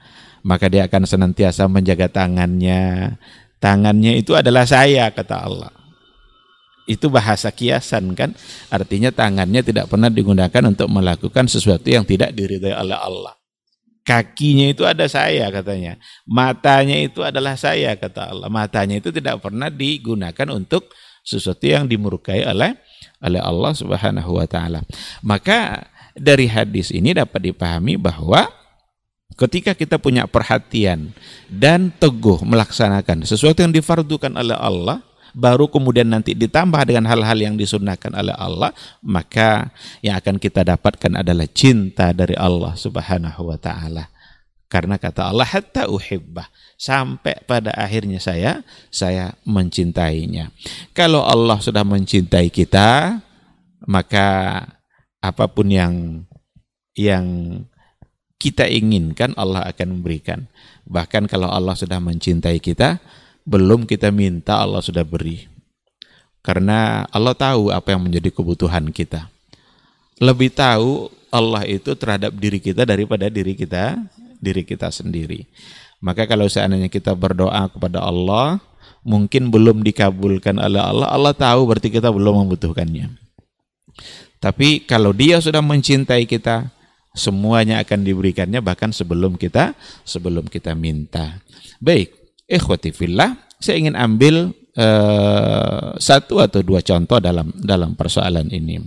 maka 0.47 0.71
dia 0.71 0.87
akan 0.87 1.03
senantiasa 1.03 1.67
menjaga 1.67 2.07
tangannya. 2.07 3.19
Tangannya 3.59 4.15
itu 4.15 4.39
adalah 4.39 4.63
saya, 4.63 5.11
kata 5.11 5.37
Allah. 5.43 5.75
Itu 6.89 7.13
bahasa 7.13 7.53
kiasan 7.53 8.17
kan? 8.17 8.33
Artinya 8.73 9.13
tangannya 9.13 9.61
tidak 9.61 9.93
pernah 9.93 10.09
digunakan 10.09 10.63
untuk 10.65 10.89
melakukan 10.89 11.45
sesuatu 11.45 11.85
yang 11.85 12.09
tidak 12.09 12.33
diridhai 12.33 12.73
oleh 12.73 12.97
Allah. 12.97 13.37
Kakinya 14.09 14.73
itu 14.73 14.89
ada 14.89 15.05
saya 15.05 15.53
katanya. 15.53 16.01
Matanya 16.25 16.97
itu 16.97 17.21
adalah 17.21 17.61
saya 17.61 17.93
kata 17.93 18.33
Allah. 18.33 18.49
Matanya 18.49 19.05
itu 19.05 19.13
tidak 19.13 19.45
pernah 19.45 19.69
digunakan 19.69 20.49
untuk 20.49 20.89
sesuatu 21.21 21.69
yang 21.69 21.85
dimurkai 21.85 22.41
oleh 22.49 22.73
oleh 23.21 23.41
Allah 23.45 23.73
Subhanahu 23.77 24.41
wa 24.41 24.49
taala. 24.49 24.81
Maka 25.21 25.93
dari 26.17 26.49
hadis 26.49 26.89
ini 26.89 27.13
dapat 27.13 27.53
dipahami 27.53 28.01
bahwa 28.01 28.49
ketika 29.37 29.77
kita 29.77 30.01
punya 30.01 30.25
perhatian 30.25 31.13
dan 31.53 31.93
teguh 31.93 32.43
melaksanakan 32.49 33.29
sesuatu 33.29 33.61
yang 33.61 33.77
difardukan 33.77 34.33
oleh 34.35 34.57
Allah, 34.57 35.05
baru 35.39 35.71
kemudian 35.71 36.11
nanti 36.11 36.35
ditambah 36.35 36.83
dengan 36.83 37.07
hal-hal 37.07 37.39
yang 37.39 37.55
disunnahkan 37.55 38.11
oleh 38.11 38.35
Allah, 38.35 38.75
maka 39.07 39.71
yang 40.03 40.19
akan 40.19 40.43
kita 40.43 40.67
dapatkan 40.67 41.23
adalah 41.23 41.47
cinta 41.47 42.11
dari 42.11 42.35
Allah 42.35 42.75
Subhanahu 42.75 43.55
wa 43.55 43.59
taala. 43.59 44.11
Karena 44.69 45.01
kata 45.01 45.33
Allah 45.33 45.49
hatta 45.49 45.89
uhibbah 45.89 46.45
sampai 46.77 47.41
pada 47.49 47.73
akhirnya 47.73 48.21
saya 48.21 48.61
saya 48.93 49.33
mencintainya. 49.47 50.53
Kalau 50.93 51.25
Allah 51.25 51.57
sudah 51.63 51.87
mencintai 51.87 52.53
kita, 52.53 53.17
maka 53.89 54.61
apa 55.25 55.45
pun 55.49 55.73
yang 55.73 56.27
yang 56.93 57.25
kita 58.37 58.69
inginkan 58.69 59.33
Allah 59.41 59.65
akan 59.67 59.99
memberikan. 59.99 60.51
Bahkan 60.85 61.33
kalau 61.33 61.49
Allah 61.49 61.73
sudah 61.73 61.97
mencintai 61.97 62.61
kita, 62.61 63.01
belum 63.49 63.89
kita 63.89 64.13
minta 64.13 64.61
Allah 64.61 64.85
sudah 64.85 65.09
beri. 65.09 65.49
Karena 66.45 67.09
Allah 67.09 67.33
tahu 67.33 67.73
apa 67.73 67.97
yang 67.97 68.05
menjadi 68.05 68.29
kebutuhan 68.29 68.93
kita. 68.93 69.33
Lebih 70.21 70.53
tahu 70.53 71.09
Allah 71.33 71.65
itu 71.65 71.97
terhadap 71.97 72.37
diri 72.37 72.61
kita 72.61 72.85
daripada 72.85 73.33
diri 73.33 73.57
kita 73.57 73.97
diri 74.37 74.63
kita 74.69 74.93
sendiri. 74.93 75.49
Maka 75.99 76.29
kalau 76.29 76.47
seandainya 76.47 76.93
kita 76.93 77.11
berdoa 77.17 77.67
kepada 77.73 78.05
Allah, 78.05 78.63
mungkin 79.03 79.51
belum 79.51 79.83
dikabulkan 79.83 80.61
oleh 80.63 80.79
Allah, 80.79 81.11
Allah 81.11 81.35
tahu 81.35 81.67
berarti 81.67 81.91
kita 81.91 82.13
belum 82.13 82.47
membutuhkannya. 82.47 83.11
Tapi 84.39 84.87
kalau 84.87 85.11
dia 85.11 85.43
sudah 85.43 85.59
mencintai 85.59 86.23
kita, 86.23 86.71
semuanya 87.19 87.83
akan 87.83 88.07
diberikannya 88.07 88.63
bahkan 88.63 88.95
sebelum 88.95 89.35
kita 89.35 89.75
sebelum 90.07 90.47
kita 90.47 90.79
minta. 90.79 91.43
Baik, 91.83 92.15
ikhwati 92.49 92.91
fillah, 92.91 93.37
saya 93.61 93.79
ingin 93.79 93.95
ambil 93.95 94.57
uh, 94.75 95.95
satu 96.01 96.41
atau 96.41 96.65
dua 96.65 96.81
contoh 96.81 97.21
dalam 97.21 97.53
dalam 97.61 97.95
persoalan 97.95 98.49
ini. 98.49 98.81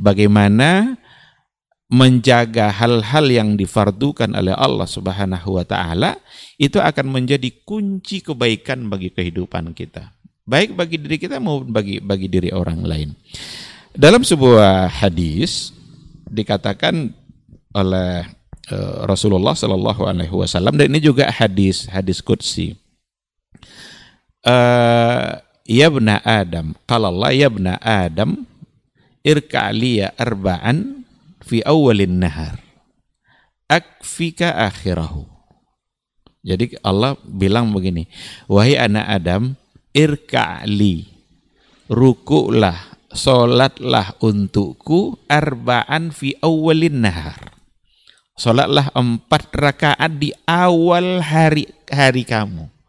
Bagaimana 0.00 0.96
menjaga 1.92 2.72
hal-hal 2.72 3.28
yang 3.28 3.48
difardukan 3.52 4.32
oleh 4.32 4.56
Allah 4.56 4.88
Subhanahu 4.88 5.60
wa 5.60 5.64
taala 5.68 6.16
itu 6.56 6.80
akan 6.80 7.12
menjadi 7.12 7.52
kunci 7.68 8.24
kebaikan 8.24 8.88
bagi 8.88 9.12
kehidupan 9.12 9.76
kita. 9.76 10.08
Baik 10.48 10.72
bagi 10.72 10.96
diri 10.96 11.20
kita 11.20 11.36
maupun 11.36 11.68
bagi 11.68 12.00
bagi 12.00 12.32
diri 12.32 12.48
orang 12.48 12.80
lain. 12.80 13.12
Dalam 13.92 14.24
sebuah 14.24 14.88
hadis 14.88 15.76
dikatakan 16.32 17.12
oleh 17.76 18.24
uh, 18.72 19.04
Rasulullah 19.04 19.52
Shallallahu 19.52 20.08
alaihi 20.08 20.32
wasallam 20.32 20.80
dan 20.80 20.88
ini 20.88 21.04
juga 21.04 21.28
hadis 21.28 21.84
hadis 21.92 22.24
qudsi. 22.24 22.81
Uh, 24.42 25.38
ya 25.62 25.86
bna 25.86 26.18
Adam, 26.26 26.74
kalau 26.90 27.14
Allah 27.14 27.30
ya 27.30 27.46
bna 27.46 27.78
Adam 27.78 28.42
irka'liya 29.22 30.18
arba'an 30.18 31.06
fi 31.46 31.62
awalin 31.62 32.18
nahar. 32.18 32.58
Akfika 33.70 34.52
akhirahu. 34.66 35.24
Jadi 36.42 36.74
Allah 36.82 37.14
bilang 37.22 37.70
begini 37.70 38.10
wahai 38.50 38.74
anak 38.74 39.06
Adam 39.06 39.54
irka'li 39.94 41.06
rukulah 41.86 42.98
solatlah 43.14 44.18
untukku 44.18 45.22
arba'an 45.30 46.10
fi 46.10 46.34
awalin 46.42 47.06
nahar. 47.06 47.54
Solatlah 48.34 48.90
empat 48.90 49.54
rakaat 49.54 50.18
di 50.18 50.34
awal 50.50 51.22
hari 51.22 51.70
hari 51.86 52.26
kamu 52.26 52.81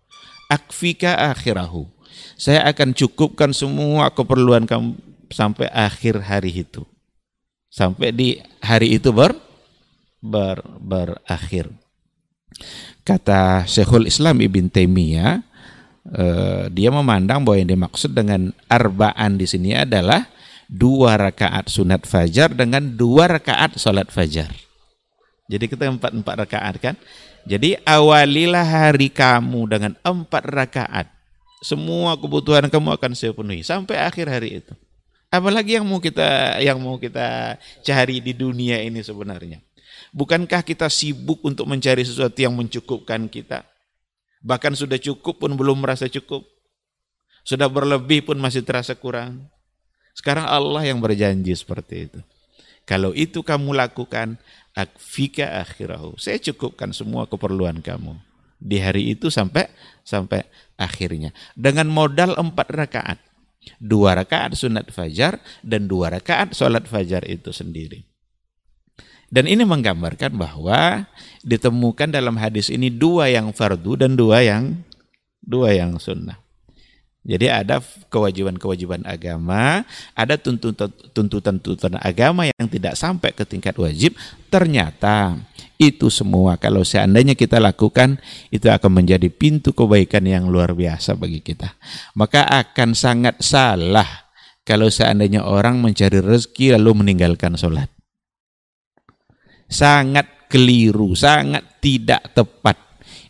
akfika 0.54 1.34
akhirahu 1.34 1.90
saya 2.38 2.62
akan 2.70 2.94
cukupkan 2.94 3.50
semua 3.58 4.14
keperluan 4.14 4.70
kamu 4.70 4.94
sampai 5.34 5.66
akhir 5.74 6.22
hari 6.22 6.62
itu 6.62 6.86
sampai 7.74 8.14
di 8.14 8.38
hari 8.62 9.02
itu 9.02 9.10
ber, 9.10 9.34
ber 10.22 10.62
berakhir. 10.78 11.74
Kata 13.02 13.66
Syekhul 13.66 14.06
Islam 14.06 14.38
Ibn 14.38 14.70
Taimiyah, 14.70 15.42
eh, 16.14 16.64
dia 16.70 16.94
memandang 16.94 17.42
bahwa 17.42 17.58
yang 17.58 17.74
dimaksud 17.74 18.14
dengan 18.14 18.54
arbaan 18.70 19.42
di 19.42 19.50
sini 19.50 19.74
adalah 19.74 20.30
dua 20.70 21.18
rakaat 21.18 21.68
sunat 21.68 22.06
fajar 22.06 22.54
dengan 22.54 22.94
dua 22.94 23.26
rakaat 23.26 23.82
sholat 23.82 24.14
fajar. 24.14 24.54
Jadi 25.50 25.66
kita 25.66 25.90
empat 25.90 26.14
empat 26.14 26.36
rakaat 26.46 26.76
kan. 26.78 26.96
Jadi 27.44 27.76
awalilah 27.84 28.64
hari 28.64 29.12
kamu 29.12 29.62
dengan 29.68 29.94
empat 30.00 30.44
rakaat. 30.48 31.08
Semua 31.64 32.16
kebutuhan 32.20 32.68
kamu 32.68 32.96
akan 32.96 33.12
saya 33.16 33.32
penuhi 33.36 33.64
sampai 33.64 34.00
akhir 34.00 34.28
hari 34.28 34.64
itu. 34.64 34.74
Apalagi 35.34 35.80
yang 35.80 35.88
mau 35.88 35.98
kita 35.98 36.60
yang 36.62 36.78
mau 36.78 36.96
kita 37.00 37.58
cari 37.82 38.22
di 38.22 38.32
dunia 38.36 38.80
ini 38.84 39.00
sebenarnya. 39.04 39.60
Bukankah 40.14 40.62
kita 40.62 40.88
sibuk 40.94 41.42
untuk 41.42 41.66
mencari 41.66 42.06
sesuatu 42.06 42.38
yang 42.38 42.54
mencukupkan 42.54 43.26
kita? 43.28 43.66
Bahkan 44.46 44.76
sudah 44.78 45.00
cukup 45.02 45.42
pun 45.42 45.52
belum 45.56 45.82
merasa 45.82 46.06
cukup. 46.06 46.46
Sudah 47.44 47.68
berlebih 47.68 48.24
pun 48.24 48.38
masih 48.40 48.62
terasa 48.62 48.94
kurang. 48.94 49.50
Sekarang 50.14 50.46
Allah 50.46 50.86
yang 50.86 51.02
berjanji 51.02 51.52
seperti 51.58 52.08
itu. 52.08 52.20
Kalau 52.84 53.16
itu 53.16 53.40
kamu 53.42 53.74
lakukan, 53.74 54.36
akfika 54.74 55.62
akhirahu. 55.66 56.18
Saya 56.18 56.42
cukupkan 56.42 56.92
semua 56.92 57.30
keperluan 57.30 57.82
kamu 57.82 58.18
di 58.64 58.80
hari 58.80 59.12
itu 59.12 59.28
sampai 59.28 59.68
sampai 60.08 60.48
akhirnya 60.80 61.36
dengan 61.52 61.92
modal 61.92 62.40
empat 62.40 62.68
rakaat 62.72 63.20
Dua 63.80 64.16
rakaat 64.16 64.56
sunat 64.60 64.92
fajar 64.92 65.40
dan 65.64 65.88
dua 65.88 66.12
rakaat 66.12 66.56
sholat 66.56 66.88
fajar 66.88 67.24
itu 67.28 67.56
sendiri. 67.56 68.04
Dan 69.34 69.50
ini 69.50 69.66
menggambarkan 69.66 70.38
bahwa 70.38 71.10
ditemukan 71.42 72.14
dalam 72.14 72.38
hadis 72.38 72.70
ini 72.70 72.94
dua 72.94 73.34
yang 73.34 73.50
fardu 73.50 74.06
dan 74.06 74.14
dua 74.14 74.46
yang 74.46 74.84
dua 75.42 75.74
yang 75.74 75.98
sunnah. 75.98 76.43
Jadi 77.24 77.48
ada 77.48 77.80
kewajiban-kewajiban 78.12 79.08
agama, 79.08 79.88
ada 80.12 80.36
tuntutan-tuntutan 80.36 81.96
agama 82.04 82.44
yang 82.52 82.68
tidak 82.68 83.00
sampai 83.00 83.32
ke 83.32 83.48
tingkat 83.48 83.80
wajib. 83.80 84.12
Ternyata 84.52 85.40
itu 85.80 86.12
semua 86.12 86.60
kalau 86.60 86.84
seandainya 86.84 87.32
kita 87.32 87.64
lakukan 87.64 88.20
itu 88.52 88.68
akan 88.68 88.92
menjadi 89.04 89.32
pintu 89.32 89.72
kebaikan 89.72 90.28
yang 90.28 90.52
luar 90.52 90.76
biasa 90.76 91.16
bagi 91.16 91.40
kita. 91.40 91.72
Maka 92.20 92.44
akan 92.44 92.92
sangat 92.92 93.40
salah 93.40 94.28
kalau 94.68 94.92
seandainya 94.92 95.48
orang 95.48 95.80
mencari 95.80 96.20
rezeki 96.20 96.76
lalu 96.76 97.08
meninggalkan 97.08 97.56
sholat. 97.56 97.88
Sangat 99.72 100.52
keliru, 100.52 101.16
sangat 101.16 101.80
tidak 101.80 102.36
tepat. 102.36 102.76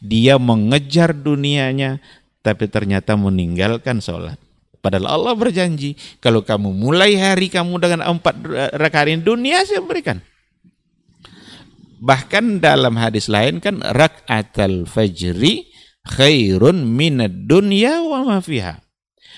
Dia 0.02 0.41
mengejar 0.41 1.16
dunianya 1.16 2.02
tapi 2.44 2.68
ternyata 2.68 3.16
meninggalkan 3.16 4.04
sholat. 4.04 4.38
Padahal 4.84 5.16
Allah 5.16 5.34
berjanji, 5.39 5.96
kalau 6.20 6.44
kamu 6.44 6.76
mulai 6.76 7.16
hari 7.16 7.48
kamu 7.48 7.80
dengan 7.80 8.04
empat 8.04 8.36
rakaat 8.76 9.24
dunia 9.24 9.64
saya 9.64 9.80
berikan. 9.80 10.20
Bahkan 12.04 12.60
dalam 12.60 13.00
hadis 13.00 13.32
lain 13.32 13.64
kan 13.64 13.80
al 13.80 14.84
fajri 14.84 15.72
khairun 16.04 16.84
minad 16.84 17.48
dunya 17.48 18.04
wa 18.04 18.28
ma 18.28 18.38
fiha. 18.44 18.84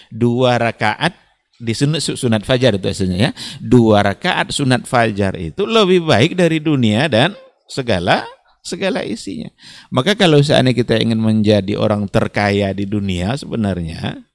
Dua 0.10 0.58
rakaat 0.58 1.14
di 1.62 1.78
sunat, 1.78 2.02
sunat 2.02 2.42
fajar 2.42 2.82
itu 2.82 2.90
aslinya 2.90 3.30
ya. 3.30 3.32
Dua 3.62 4.02
rakaat 4.02 4.50
sunat 4.50 4.90
fajar 4.90 5.38
itu 5.38 5.62
lebih 5.70 6.10
baik 6.10 6.34
dari 6.34 6.58
dunia 6.58 7.06
dan 7.06 7.38
segala 7.70 8.26
segala 8.66 9.06
isinya. 9.06 9.54
Maka 9.94 10.18
kalau 10.18 10.42
seandainya 10.42 10.82
kita 10.82 10.98
ingin 10.98 11.22
menjadi 11.22 11.78
orang 11.78 12.10
terkaya 12.10 12.74
di 12.74 12.90
dunia 12.90 13.38
sebenarnya 13.38 14.26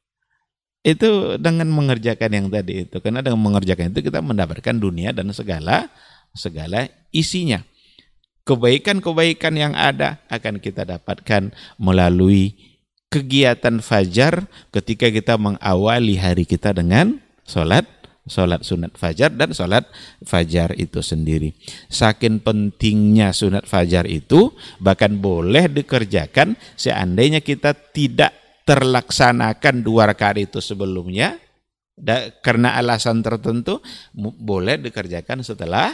itu 0.80 1.36
dengan 1.36 1.68
mengerjakan 1.68 2.30
yang 2.32 2.46
tadi 2.48 2.88
itu 2.88 2.96
karena 3.04 3.20
dengan 3.20 3.42
mengerjakan 3.42 3.92
itu 3.92 4.00
kita 4.00 4.24
mendapatkan 4.24 4.72
dunia 4.78 5.12
dan 5.12 5.28
segala 5.34 5.90
segala 6.32 6.88
isinya. 7.10 7.60
Kebaikan-kebaikan 8.48 9.52
yang 9.58 9.76
ada 9.76 10.24
akan 10.32 10.62
kita 10.62 10.88
dapatkan 10.88 11.52
melalui 11.76 12.56
kegiatan 13.12 13.82
fajar 13.84 14.48
ketika 14.72 15.12
kita 15.12 15.34
mengawali 15.36 16.16
hari 16.16 16.48
kita 16.48 16.72
dengan 16.72 17.20
sholat 17.44 17.84
sholat 18.30 18.62
sunat 18.62 18.94
fajar 18.94 19.34
dan 19.34 19.50
sholat 19.50 19.90
fajar 20.22 20.72
itu 20.78 21.02
sendiri. 21.02 21.50
Saking 21.90 22.40
pentingnya 22.40 23.34
sunat 23.34 23.66
fajar 23.66 24.06
itu 24.06 24.54
bahkan 24.78 25.18
boleh 25.18 25.66
dikerjakan 25.66 26.54
seandainya 26.78 27.42
kita 27.42 27.74
tidak 27.74 28.30
terlaksanakan 28.62 29.82
dua 29.82 30.06
rakaat 30.14 30.38
itu 30.38 30.62
sebelumnya 30.62 31.34
da, 31.98 32.30
karena 32.38 32.78
alasan 32.78 33.20
tertentu 33.20 33.82
boleh 34.16 34.78
dikerjakan 34.78 35.42
setelah 35.42 35.90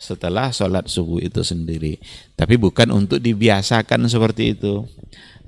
setelah 0.00 0.48
sholat 0.48 0.88
subuh 0.88 1.20
itu 1.20 1.44
sendiri. 1.44 2.00
Tapi 2.32 2.56
bukan 2.56 2.88
untuk 2.88 3.20
dibiasakan 3.20 4.08
seperti 4.08 4.56
itu. 4.56 4.88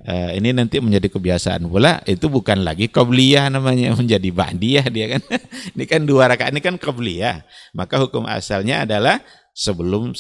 Uh, 0.03 0.35
ini 0.35 0.51
nanti 0.51 0.83
menjadi 0.83 1.07
kebiasaan 1.07 1.63
pula. 1.71 2.03
Itu 2.03 2.27
bukan 2.27 2.67
lagi 2.67 2.91
qabliyah 2.91 3.47
namanya 3.55 3.95
menjadi 4.01 4.29
ba'diyah 4.35 4.87
dia 4.91 5.07
kan. 5.19 5.23
Ini 5.79 5.85
kan 5.87 6.03
dua 6.03 6.27
rakaat 6.27 6.51
ini 6.51 6.59
kan 6.59 6.75
qabliyah. 6.75 7.47
Maka 7.71 8.03
hukum 8.03 8.27
asalnya 8.27 8.83
adalah 8.83 9.23
sebelum 9.55 10.11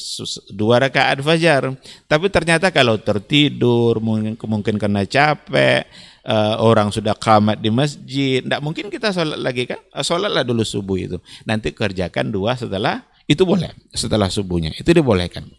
dua 0.54 0.86
rakaat 0.86 1.18
fajar. 1.26 1.74
Tapi 2.06 2.26
ternyata 2.30 2.70
kalau 2.70 2.94
tertidur 3.02 3.98
mungkin 3.98 4.38
mungkin 4.46 4.78
karena 4.78 5.02
capek 5.02 5.90
uh, 6.30 6.62
orang 6.62 6.94
sudah 6.94 7.18
kamat 7.18 7.58
di 7.58 7.70
masjid 7.74 8.38
tidak 8.38 8.62
mungkin 8.62 8.86
kita 8.86 9.10
sholat 9.10 9.40
lagi 9.42 9.66
kan? 9.66 9.82
Uh, 9.90 10.06
sholatlah 10.06 10.46
dulu 10.46 10.62
subuh 10.62 10.94
itu. 10.94 11.18
Nanti 11.42 11.74
kerjakan 11.74 12.30
dua 12.30 12.54
setelah 12.54 13.02
itu 13.26 13.42
boleh 13.42 13.74
setelah 13.90 14.30
subuhnya. 14.30 14.70
Itu 14.78 14.94
dibolehkan 14.94 15.50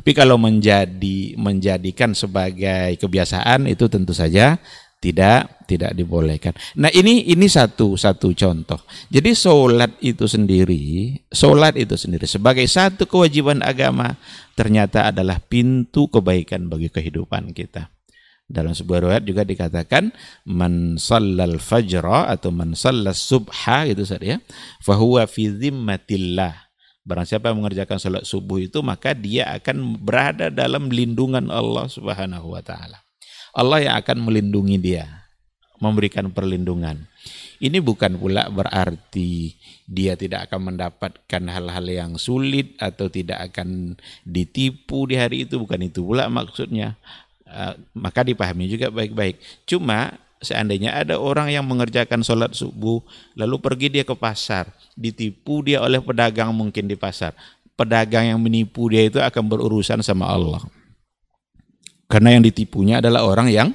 tapi 0.00 0.12
kalau 0.12 0.36
menjadi 0.36 1.34
menjadikan 1.40 2.12
sebagai 2.12 2.96
kebiasaan 3.00 3.66
itu 3.66 3.88
tentu 3.88 4.12
saja 4.12 4.60
tidak 5.04 5.68
tidak 5.68 5.92
dibolehkan. 5.92 6.56
Nah 6.80 6.88
ini 6.88 7.28
ini 7.28 7.44
satu 7.44 7.92
satu 7.92 8.32
contoh. 8.32 8.80
Jadi 9.12 9.36
sholat 9.36 10.00
itu 10.00 10.24
sendiri, 10.24 11.12
sholat 11.28 11.76
itu 11.76 11.92
sendiri 12.00 12.24
sebagai 12.24 12.64
satu 12.64 13.04
kewajiban 13.04 13.60
agama 13.60 14.16
ternyata 14.56 15.12
adalah 15.12 15.44
pintu 15.44 16.08
kebaikan 16.08 16.72
bagi 16.72 16.88
kehidupan 16.88 17.52
kita. 17.52 17.92
Dalam 18.44 18.76
sebuah 18.76 19.08
riwayat 19.08 19.24
juga 19.24 19.40
dikatakan 19.44 20.12
man 20.48 21.00
sallal 21.00 21.60
fajra 21.60 22.28
atau 22.28 22.52
man 22.52 22.72
sallas 22.72 23.20
subha 23.20 23.88
gitu 23.88 24.08
saja 24.08 24.36
ya. 24.36 24.38
Fahuwa 24.80 25.28
fi 25.28 25.52
zimmatillah. 25.52 26.63
Barang 27.04 27.28
siapa 27.28 27.52
yang 27.52 27.60
mengerjakan 27.60 28.00
salat 28.00 28.24
subuh 28.24 28.64
itu 28.64 28.80
maka 28.80 29.12
dia 29.12 29.52
akan 29.60 30.00
berada 30.00 30.48
dalam 30.48 30.88
lindungan 30.88 31.52
Allah 31.52 31.84
Subhanahu 31.84 32.56
wa 32.56 32.64
taala. 32.64 33.04
Allah 33.52 33.84
yang 33.84 33.94
akan 34.00 34.24
melindungi 34.24 34.80
dia, 34.80 35.28
memberikan 35.84 36.32
perlindungan. 36.32 37.04
Ini 37.60 37.78
bukan 37.84 38.16
pula 38.16 38.48
berarti 38.48 39.52
dia 39.84 40.16
tidak 40.16 40.48
akan 40.48 40.74
mendapatkan 40.74 41.42
hal-hal 41.44 41.86
yang 41.86 42.12
sulit 42.16 42.72
atau 42.80 43.12
tidak 43.12 43.52
akan 43.52 44.00
ditipu 44.24 45.04
di 45.04 45.20
hari 45.20 45.44
itu, 45.44 45.60
bukan 45.60 45.84
itu 45.84 46.00
pula 46.00 46.32
maksudnya. 46.32 46.96
Uh, 47.44 47.76
maka 47.92 48.24
dipahami 48.24 48.66
juga 48.66 48.88
baik-baik. 48.88 49.38
Cuma 49.68 50.23
seandainya 50.44 50.92
ada 50.92 51.16
orang 51.16 51.50
yang 51.50 51.64
mengerjakan 51.64 52.20
sholat 52.20 52.52
subuh, 52.52 53.00
lalu 53.34 53.56
pergi 53.58 53.88
dia 53.88 54.04
ke 54.04 54.14
pasar, 54.14 54.70
ditipu 54.94 55.64
dia 55.64 55.80
oleh 55.80 55.98
pedagang 56.04 56.52
mungkin 56.52 56.86
di 56.86 56.94
pasar. 56.94 57.32
Pedagang 57.74 58.30
yang 58.30 58.38
menipu 58.38 58.86
dia 58.86 59.02
itu 59.08 59.18
akan 59.18 59.44
berurusan 59.50 59.98
sama 60.04 60.30
Allah. 60.30 60.62
Karena 62.06 62.38
yang 62.38 62.46
ditipunya 62.46 63.02
adalah 63.02 63.26
orang 63.26 63.50
yang 63.50 63.74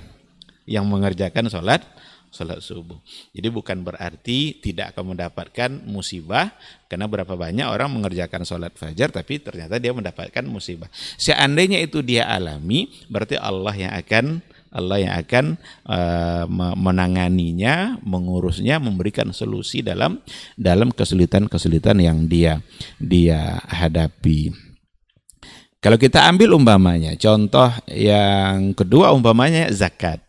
yang 0.63 0.85
mengerjakan 0.87 1.49
sholat 1.51 1.83
sholat 2.29 2.61
subuh. 2.61 2.97
Jadi 3.33 3.49
bukan 3.49 3.81
berarti 3.81 4.61
tidak 4.61 4.93
akan 4.93 5.17
mendapatkan 5.17 5.69
musibah 5.89 6.53
karena 6.85 7.09
berapa 7.09 7.33
banyak 7.33 7.65
orang 7.65 7.89
mengerjakan 7.89 8.45
sholat 8.45 8.73
fajar 8.77 9.09
tapi 9.09 9.41
ternyata 9.41 9.81
dia 9.81 9.91
mendapatkan 9.91 10.45
musibah. 10.45 10.87
Seandainya 11.17 11.81
itu 11.81 12.05
dia 12.05 12.29
alami, 12.29 12.87
berarti 13.09 13.35
Allah 13.35 13.73
yang 13.73 13.93
akan 13.97 14.25
Allah 14.69 14.97
yang 15.01 15.13
akan 15.17 15.45
uh, 15.89 16.45
menanganinya, 16.77 17.97
mengurusnya, 18.05 18.77
memberikan 18.77 19.33
solusi 19.33 19.81
dalam 19.81 20.21
dalam 20.53 20.93
kesulitan-kesulitan 20.93 21.97
yang 21.97 22.29
dia 22.29 22.61
dia 23.01 23.57
hadapi. 23.65 24.53
Kalau 25.79 25.95
kita 25.95 26.27
ambil 26.27 26.59
umpamanya, 26.59 27.15
contoh 27.15 27.71
yang 27.87 28.75
kedua 28.75 29.15
umpamanya 29.15 29.71
zakat. 29.71 30.19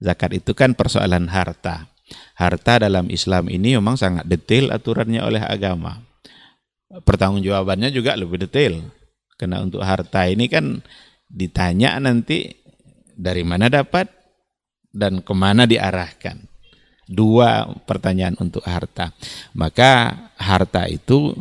Zakat 0.00 0.32
itu 0.42 0.56
kan 0.56 0.72
persoalan 0.72 1.28
harta. 1.28 1.92
Harta 2.34 2.80
dalam 2.82 3.12
Islam 3.12 3.52
ini 3.52 3.76
memang 3.76 4.00
sangat 4.00 4.24
detail 4.24 4.72
aturannya 4.72 5.20
oleh 5.22 5.44
agama. 5.44 6.00
Pertanggungjawabannya 6.88 7.92
juga 7.92 8.16
lebih 8.16 8.48
detail. 8.48 8.80
Karena 9.36 9.60
untuk 9.60 9.84
harta 9.84 10.24
ini 10.24 10.48
kan 10.48 10.80
ditanya 11.28 12.00
nanti 12.00 12.61
dari 13.22 13.46
mana 13.46 13.70
dapat 13.70 14.10
dan 14.90 15.22
ke 15.22 15.32
mana 15.32 15.62
diarahkan. 15.64 16.42
Dua 17.06 17.70
pertanyaan 17.86 18.34
untuk 18.42 18.66
harta. 18.66 19.14
Maka 19.54 20.10
harta 20.34 20.90
itu 20.90 21.34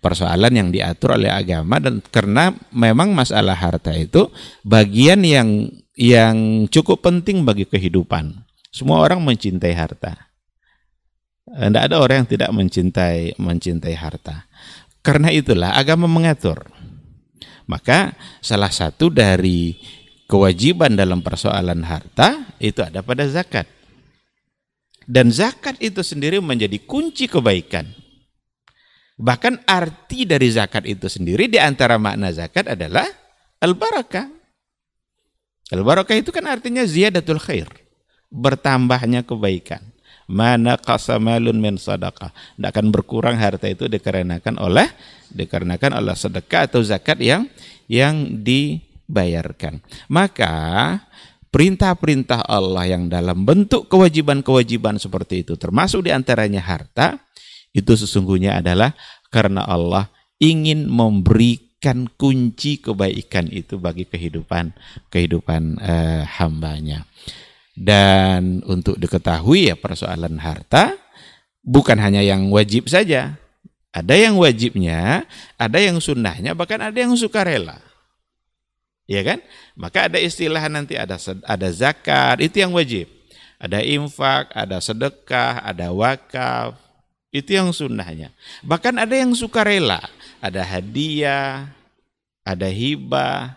persoalan 0.00 0.52
yang 0.54 0.68
diatur 0.72 1.18
oleh 1.18 1.28
agama 1.28 1.76
dan 1.82 2.00
karena 2.08 2.54
memang 2.72 3.12
masalah 3.12 3.58
harta 3.58 3.92
itu 3.92 4.30
bagian 4.64 5.20
yang 5.26 5.68
yang 5.96 6.68
cukup 6.72 7.04
penting 7.04 7.44
bagi 7.44 7.68
kehidupan. 7.68 8.44
Semua 8.72 9.00
orang 9.00 9.24
mencintai 9.24 9.72
harta. 9.72 10.28
Tidak 11.46 11.82
ada 11.90 11.96
orang 12.02 12.22
yang 12.26 12.30
tidak 12.30 12.50
mencintai 12.52 13.38
mencintai 13.40 13.96
harta. 13.96 14.44
Karena 15.00 15.32
itulah 15.32 15.72
agama 15.78 16.04
mengatur. 16.10 16.66
Maka 17.66 18.14
salah 18.42 18.70
satu 18.70 19.10
dari 19.10 19.74
kewajiban 20.26 20.94
dalam 20.98 21.22
persoalan 21.22 21.82
harta 21.86 22.46
itu 22.58 22.82
ada 22.82 23.00
pada 23.02 23.26
zakat. 23.26 23.66
Dan 25.06 25.30
zakat 25.30 25.78
itu 25.78 26.02
sendiri 26.02 26.42
menjadi 26.42 26.82
kunci 26.82 27.30
kebaikan. 27.30 27.86
Bahkan 29.16 29.64
arti 29.64 30.28
dari 30.28 30.50
zakat 30.50 30.84
itu 30.84 31.06
sendiri 31.08 31.48
di 31.48 31.56
antara 31.56 31.96
makna 31.96 32.34
zakat 32.34 32.68
adalah 32.74 33.06
al-barakah. 33.62 34.28
Al-barakah 35.72 36.16
itu 36.18 36.34
kan 36.34 36.44
artinya 36.50 36.82
ziyadatul 36.82 37.40
khair. 37.40 37.70
Bertambahnya 38.28 39.22
kebaikan. 39.22 39.80
Mana 40.26 40.74
qasamalun 40.74 41.54
min 41.54 41.78
sadaqah. 41.78 42.34
Tidak 42.34 42.66
akan 42.66 42.90
berkurang 42.90 43.38
harta 43.38 43.70
itu 43.70 43.86
dikarenakan 43.86 44.58
oleh 44.58 44.90
dikarenakan 45.30 46.02
oleh 46.02 46.18
sedekah 46.18 46.66
atau 46.66 46.82
zakat 46.82 47.22
yang 47.22 47.46
yang 47.86 48.42
dibayarkan. 49.06 49.80
Maka 50.10 50.54
perintah-perintah 51.54 52.42
Allah 52.44 52.84
yang 52.90 53.08
dalam 53.08 53.46
bentuk 53.46 53.86
kewajiban-kewajiban 53.88 55.00
seperti 55.00 55.46
itu 55.46 55.56
termasuk 55.56 56.04
di 56.04 56.10
antaranya 56.12 56.60
harta 56.60 57.16
itu 57.72 57.96
sesungguhnya 57.96 58.60
adalah 58.60 58.92
karena 59.30 59.64
Allah 59.64 60.10
ingin 60.42 60.84
memberikan 60.90 62.10
kunci 62.18 62.82
kebaikan 62.82 63.48
itu 63.48 63.80
bagi 63.80 64.04
kehidupan 64.04 64.74
kehidupan 65.08 65.80
eh, 65.80 66.22
hambanya. 66.40 67.06
Dan 67.76 68.64
untuk 68.64 68.96
diketahui 68.96 69.68
ya 69.68 69.76
persoalan 69.76 70.40
harta 70.40 70.96
bukan 71.60 72.00
hanya 72.00 72.24
yang 72.24 72.48
wajib 72.48 72.88
saja. 72.88 73.36
Ada 73.96 74.12
yang 74.12 74.36
wajibnya, 74.36 75.24
ada 75.56 75.80
yang 75.80 75.96
sunnahnya, 76.04 76.52
bahkan 76.52 76.84
ada 76.84 76.96
yang 76.96 77.16
sukarela. 77.16 77.80
Ya 79.06 79.22
kan? 79.22 79.38
Maka 79.78 80.10
ada 80.10 80.18
istilah 80.18 80.66
nanti 80.66 80.98
ada 80.98 81.14
ada 81.46 81.68
zakat, 81.70 82.42
itu 82.42 82.58
yang 82.58 82.74
wajib. 82.74 83.06
Ada 83.56 83.80
infak, 83.80 84.52
ada 84.52 84.82
sedekah, 84.82 85.64
ada 85.64 85.88
wakaf, 85.94 86.76
itu 87.30 87.56
yang 87.56 87.70
sunnahnya. 87.72 88.34
Bahkan 88.66 88.96
ada 89.00 89.14
yang 89.16 89.32
suka 89.32 89.64
rela. 89.64 90.02
Ada 90.42 90.60
hadiah, 90.60 91.70
ada 92.44 92.68
hibah. 92.68 93.56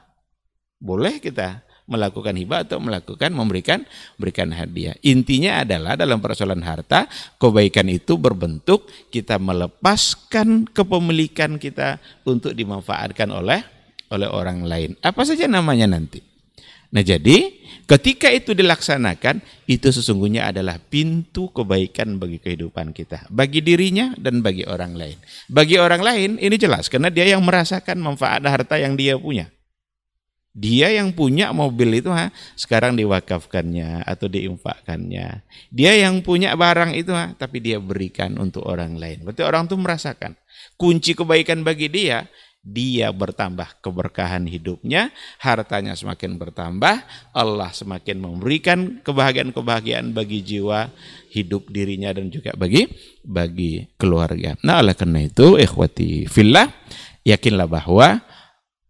Boleh 0.79 1.19
kita 1.19 1.65
melakukan 1.89 2.37
hibah 2.37 2.63
atau 2.63 2.77
melakukan 2.77 3.33
memberikan 3.33 3.81
berikan 4.15 4.53
hadiah. 4.53 4.93
Intinya 5.01 5.65
adalah 5.65 5.97
dalam 5.97 6.21
persoalan 6.21 6.61
harta, 6.61 7.09
kebaikan 7.41 7.89
itu 7.89 8.15
berbentuk 8.15 8.85
kita 9.09 9.41
melepaskan 9.41 10.69
kepemilikan 10.69 11.57
kita 11.57 11.97
untuk 12.23 12.53
dimanfaatkan 12.53 13.33
oleh 13.33 13.78
oleh 14.09 14.29
orang 14.29 14.65
lain. 14.65 14.97
Apa 15.01 15.25
saja 15.25 15.45
namanya 15.45 15.89
nanti. 15.89 16.21
Nah 16.89 17.05
jadi 17.05 17.53
ketika 17.85 18.33
itu 18.33 18.57
dilaksanakan 18.57 19.45
itu 19.69 19.93
sesungguhnya 19.93 20.49
adalah 20.49 20.81
pintu 20.81 21.53
kebaikan 21.53 22.17
bagi 22.17 22.41
kehidupan 22.41 22.91
kita. 22.97 23.29
Bagi 23.29 23.61
dirinya 23.61 24.17
dan 24.17 24.41
bagi 24.41 24.65
orang 24.65 24.97
lain. 24.97 25.17
Bagi 25.45 25.77
orang 25.77 26.01
lain 26.01 26.31
ini 26.41 26.57
jelas 26.57 26.89
karena 26.89 27.13
dia 27.13 27.29
yang 27.29 27.45
merasakan 27.45 28.01
manfaat 28.01 28.41
harta 28.41 28.81
yang 28.81 28.97
dia 28.97 29.13
punya. 29.21 29.53
Dia 30.49 30.89
yang 30.89 31.13
punya 31.13 31.53
mobil 31.53 32.01
itu 32.01 32.09
ha, 32.09 32.33
sekarang 32.57 32.97
diwakafkannya 32.97 34.01
atau 34.01 34.25
diinfakkannya. 34.25 35.45
Dia 35.69 35.93
yang 35.93 36.25
punya 36.25 36.57
barang 36.57 36.97
itu 36.97 37.13
ha, 37.13 37.37
tapi 37.37 37.61
dia 37.61 37.77
berikan 37.77 38.33
untuk 38.41 38.65
orang 38.65 38.97
lain. 38.97 39.23
Berarti 39.23 39.45
orang 39.45 39.69
itu 39.69 39.77
merasakan 39.77 40.33
kunci 40.79 41.11
kebaikan 41.13 41.61
bagi 41.61 41.91
dia 41.91 42.25
dia 42.59 43.09
bertambah 43.09 43.79
keberkahan 43.79 44.43
hidupnya, 44.45 45.09
hartanya 45.39 45.95
semakin 45.95 46.35
bertambah, 46.35 47.01
Allah 47.31 47.71
semakin 47.71 48.19
memberikan 48.19 48.99
kebahagiaan-kebahagiaan 49.01 50.11
bagi 50.11 50.43
jiwa, 50.43 50.91
hidup 51.31 51.71
dirinya 51.71 52.13
dan 52.13 52.29
juga 52.29 52.53
bagi 52.53 52.85
bagi 53.23 53.87
keluarga. 53.95 54.59
Nah, 54.61 54.83
oleh 54.83 54.93
karena 54.93 55.23
itu, 55.25 55.55
ikhwati 55.55 56.27
fillah, 56.27 56.67
yakinlah 57.23 57.65
bahwa 57.65 58.21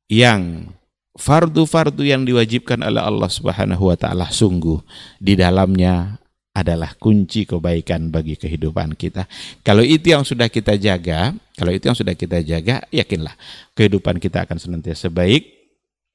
yang 0.09 0.73
fardu-fardu 1.15 2.03
yang 2.03 2.23
diwajibkan 2.23 2.83
oleh 2.83 3.03
Allah 3.03 3.29
Subhanahu 3.29 3.91
wa 3.91 3.97
taala 3.99 4.31
sungguh 4.31 4.79
di 5.19 5.35
dalamnya 5.35 6.18
adalah 6.59 6.91
kunci 6.99 7.47
kebaikan 7.47 8.11
bagi 8.11 8.35
kehidupan 8.35 8.99
kita. 8.99 9.25
Kalau 9.63 9.81
itu 9.81 10.11
yang 10.11 10.27
sudah 10.27 10.51
kita 10.51 10.75
jaga, 10.75 11.31
kalau 11.55 11.71
itu 11.71 11.87
yang 11.87 11.97
sudah 11.97 12.13
kita 12.13 12.43
jaga, 12.43 12.83
yakinlah 12.91 13.33
kehidupan 13.73 14.19
kita 14.19 14.43
akan 14.43 14.59
senantiasa 14.59 15.07
baik 15.07 15.47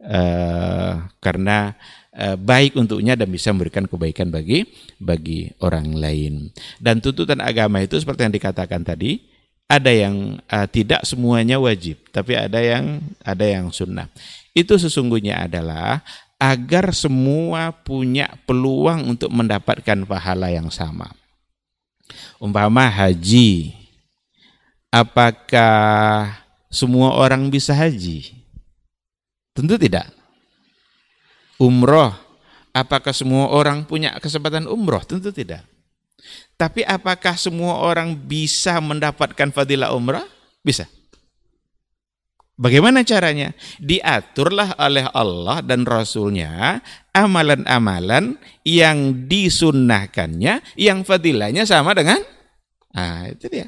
uh, 0.04 1.08
karena 1.24 1.72
uh, 2.12 2.36
baik 2.36 2.76
untuknya 2.76 3.16
dan 3.16 3.28
bisa 3.32 3.50
memberikan 3.50 3.88
kebaikan 3.88 4.28
bagi 4.28 4.68
bagi 5.00 5.48
orang 5.64 5.96
lain. 5.96 6.52
Dan 6.76 7.00
tuntutan 7.00 7.40
agama 7.40 7.80
itu 7.80 7.96
seperti 7.96 8.28
yang 8.28 8.34
dikatakan 8.34 8.84
tadi, 8.84 9.24
ada 9.64 9.88
yang 9.88 10.38
uh, 10.52 10.68
tidak 10.68 11.08
semuanya 11.08 11.56
wajib, 11.56 11.96
tapi 12.12 12.36
ada 12.36 12.60
yang 12.60 13.00
ada 13.24 13.44
yang 13.44 13.72
sunnah. 13.72 14.12
Itu 14.54 14.78
sesungguhnya 14.78 15.50
adalah 15.50 16.04
agar 16.44 16.92
semua 16.92 17.72
punya 17.72 18.28
peluang 18.44 19.16
untuk 19.16 19.32
mendapatkan 19.32 20.04
pahala 20.04 20.52
yang 20.52 20.68
sama. 20.68 21.08
Umpama 22.36 22.84
haji, 22.84 23.72
apakah 24.92 26.36
semua 26.68 27.16
orang 27.16 27.48
bisa 27.48 27.72
haji? 27.72 28.36
Tentu 29.56 29.80
tidak. 29.80 30.12
Umroh, 31.56 32.12
apakah 32.76 33.16
semua 33.16 33.48
orang 33.48 33.88
punya 33.88 34.12
kesempatan 34.20 34.68
umroh? 34.68 35.00
Tentu 35.00 35.32
tidak. 35.32 35.64
Tapi 36.60 36.84
apakah 36.84 37.40
semua 37.40 37.80
orang 37.80 38.12
bisa 38.12 38.76
mendapatkan 38.84 39.48
fadilah 39.48 39.96
umrah? 39.96 40.28
Bisa. 40.60 40.84
Bagaimana 42.54 43.02
caranya? 43.02 43.50
Diaturlah 43.82 44.78
oleh 44.78 45.10
Allah 45.10 45.58
dan 45.58 45.82
Rasulnya 45.82 46.78
amalan-amalan 47.10 48.38
yang 48.62 49.26
disunnahkannya, 49.26 50.62
yang 50.78 51.02
fadilahnya 51.02 51.66
sama 51.66 51.98
dengan, 51.98 52.22
ah 52.94 53.26
itu 53.26 53.50
dia. 53.50 53.66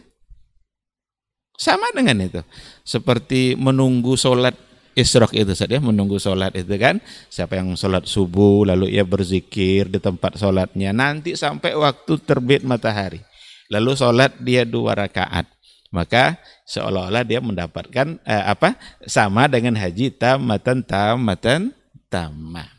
Sama 1.59 1.91
dengan 1.91 2.31
itu. 2.31 2.45
Seperti 2.87 3.59
menunggu 3.59 4.15
sholat 4.15 4.55
isrok 4.95 5.35
itu 5.35 5.57
saja, 5.57 5.83
menunggu 5.83 6.23
sholat 6.23 6.55
itu 6.55 6.77
kan. 6.79 7.03
Siapa 7.27 7.59
yang 7.59 7.75
sholat 7.75 8.07
subuh, 8.07 8.69
lalu 8.71 8.95
ia 8.95 9.03
berzikir 9.03 9.91
di 9.91 9.99
tempat 9.99 10.39
sholatnya. 10.39 10.95
Nanti 10.95 11.35
sampai 11.35 11.75
waktu 11.75 12.23
terbit 12.23 12.63
matahari. 12.63 13.19
Lalu 13.67 13.99
sholat 13.99 14.37
dia 14.39 14.63
dua 14.63 14.95
rakaat 14.95 15.56
maka 15.95 16.39
seolah-olah 16.67 17.23
dia 17.23 17.39
mendapatkan 17.39 18.19
eh, 18.27 18.45
apa 18.47 18.75
sama 19.07 19.47
dengan 19.47 19.79
haji 19.79 20.11
tamatan 20.15 20.83
tamatan 20.83 21.71
tamah. 22.11 22.71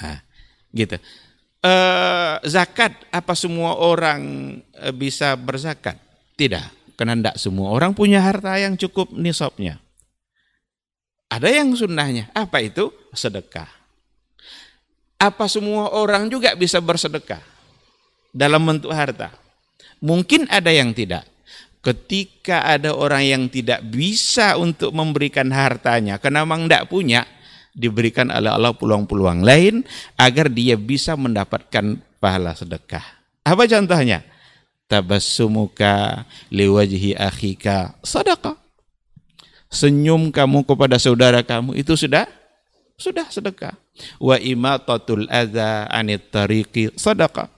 Nah, 0.00 0.18
gitu. 0.72 0.96
Eh, 1.60 2.34
zakat 2.48 2.96
apa 3.12 3.36
semua 3.36 3.76
orang 3.76 4.20
eh, 4.80 4.94
bisa 4.96 5.36
berzakat? 5.36 5.96
Tidak, 6.36 6.96
karena 6.96 7.14
tidak 7.20 7.36
semua 7.36 7.68
orang 7.72 7.92
punya 7.92 8.24
harta 8.24 8.56
yang 8.56 8.76
cukup 8.80 9.12
nisabnya. 9.12 9.76
Ada 11.30 11.62
yang 11.62 11.76
sunnahnya. 11.78 12.26
Apa 12.34 12.58
itu? 12.64 12.90
Sedekah. 13.14 13.68
Apa 15.20 15.46
semua 15.46 15.92
orang 15.94 16.26
juga 16.32 16.56
bisa 16.56 16.80
bersedekah 16.82 17.44
dalam 18.34 18.64
bentuk 18.64 18.90
harta? 18.90 19.30
Mungkin 20.00 20.48
ada 20.48 20.72
yang 20.72 20.96
tidak 20.96 21.29
ketika 21.80 22.68
ada 22.68 22.92
orang 22.92 23.24
yang 23.24 23.42
tidak 23.48 23.80
bisa 23.88 24.60
untuk 24.60 24.92
memberikan 24.92 25.48
hartanya 25.48 26.20
karena 26.20 26.44
memang 26.44 26.68
tidak 26.68 26.92
punya 26.92 27.24
diberikan 27.72 28.28
oleh 28.28 28.52
Allah 28.52 28.76
peluang-peluang 28.76 29.40
lain 29.40 29.86
agar 30.20 30.52
dia 30.52 30.76
bisa 30.76 31.16
mendapatkan 31.16 31.96
pahala 32.20 32.52
sedekah. 32.52 33.02
Apa 33.46 33.64
contohnya? 33.64 34.20
Tabassumuka 34.90 36.26
liwajhi 36.50 37.14
akhika 37.16 37.96
sedekah. 38.02 38.58
Senyum 39.70 40.34
kamu 40.34 40.66
kepada 40.66 40.98
saudara 40.98 41.46
kamu 41.46 41.78
itu 41.78 41.94
sudah 41.94 42.26
sudah 42.98 43.24
sedekah. 43.30 43.78
Wa 44.18 44.36
imatatul 44.36 45.30
adza 45.30 45.86
anit 45.88 46.28
tariqi 46.34 46.90
sedekah. 46.98 47.48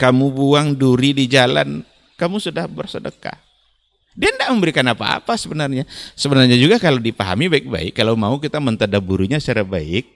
Kamu 0.00 0.32
buang 0.32 0.72
duri 0.72 1.12
di 1.12 1.28
jalan 1.28 1.84
kamu 2.16 2.40
sudah 2.40 2.64
bersedekah. 2.66 3.46
Dia 4.16 4.32
tidak 4.32 4.48
memberikan 4.56 4.88
apa-apa 4.88 5.36
sebenarnya. 5.36 5.84
Sebenarnya 6.16 6.56
juga 6.56 6.80
kalau 6.80 6.96
dipahami 6.96 7.52
baik-baik, 7.52 7.92
kalau 7.92 8.16
mau 8.16 8.40
kita 8.40 8.56
mentadaburinya 8.56 9.36
secara 9.36 9.60
baik, 9.60 10.08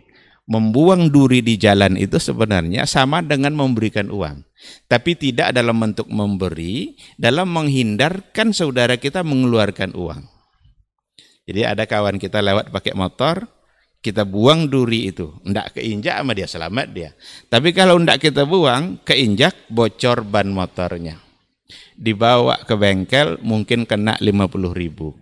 membuang 0.49 1.13
duri 1.13 1.45
di 1.45 1.61
jalan 1.61 2.01
itu 2.01 2.17
sebenarnya 2.17 2.89
sama 2.89 3.21
dengan 3.21 3.53
memberikan 3.53 4.09
uang. 4.09 4.41
Tapi 4.89 5.21
tidak 5.21 5.53
dalam 5.53 5.77
bentuk 5.77 6.09
memberi, 6.09 6.97
dalam 7.21 7.53
menghindarkan 7.53 8.57
saudara 8.57 8.97
kita 8.97 9.21
mengeluarkan 9.21 9.93
uang. 9.93 10.25
Jadi 11.45 11.61
ada 11.69 11.85
kawan 11.85 12.17
kita 12.17 12.41
lewat 12.41 12.73
pakai 12.73 12.97
motor, 12.97 13.45
kita 14.01 14.25
buang 14.25 14.65
duri 14.65 15.13
itu, 15.13 15.29
ndak 15.45 15.77
keinjak 15.77 16.25
sama 16.25 16.33
dia 16.33 16.49
selamat 16.49 16.87
dia. 16.89 17.11
Tapi 17.53 17.77
kalau 17.77 18.01
ndak 18.01 18.17
kita 18.25 18.49
buang, 18.49 19.05
keinjak 19.05 19.69
bocor 19.69 20.25
ban 20.25 20.49
motornya 20.49 21.30
dibawa 22.01 22.65
ke 22.65 22.73
bengkel 22.81 23.37
mungkin 23.45 23.85
kena 23.85 24.17
50 24.17 24.73
ribu. 24.73 25.13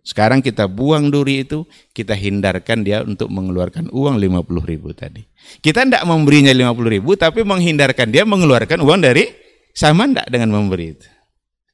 Sekarang 0.00 0.40
kita 0.40 0.64
buang 0.64 1.12
duri 1.12 1.44
itu, 1.44 1.68
kita 1.92 2.16
hindarkan 2.16 2.80
dia 2.80 3.04
untuk 3.04 3.28
mengeluarkan 3.28 3.92
uang 3.92 4.16
50 4.16 4.64
ribu 4.64 4.96
tadi. 4.96 5.20
Kita 5.60 5.84
tidak 5.84 6.08
memberinya 6.08 6.50
50 6.56 6.96
ribu, 6.96 7.20
tapi 7.20 7.44
menghindarkan 7.44 8.08
dia 8.08 8.24
mengeluarkan 8.24 8.80
uang 8.80 9.04
dari 9.04 9.28
sama 9.76 10.08
tidak 10.08 10.32
dengan 10.32 10.56
memberi 10.56 10.96
itu. 10.96 11.08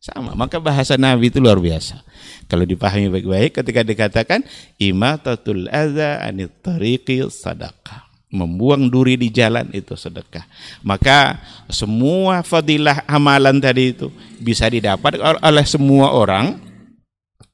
Sama, 0.02 0.34
maka 0.38 0.58
bahasa 0.58 0.98
Nabi 0.98 1.30
itu 1.30 1.38
luar 1.38 1.58
biasa. 1.62 2.02
Kalau 2.46 2.62
dipahami 2.62 3.10
baik-baik 3.10 3.62
ketika 3.62 3.82
dikatakan 3.82 4.46
imatatul 4.78 5.66
adza 5.66 6.22
anit 6.22 6.62
tariqi 6.62 7.26
sadaqah 7.26 8.05
membuang 8.30 8.90
duri 8.90 9.14
di 9.14 9.30
jalan 9.30 9.70
itu 9.70 9.94
sedekah. 9.94 10.42
Maka 10.82 11.38
semua 11.70 12.42
fadilah 12.42 13.06
amalan 13.06 13.62
tadi 13.62 13.94
itu 13.94 14.10
bisa 14.42 14.66
didapat 14.66 15.18
oleh 15.22 15.66
semua 15.66 16.10
orang 16.10 16.58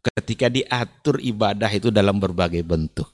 ketika 0.03 0.51
diatur 0.51 1.23
ibadah 1.23 1.71
itu 1.71 1.93
dalam 1.93 2.19
berbagai 2.19 2.65
bentuk. 2.65 3.09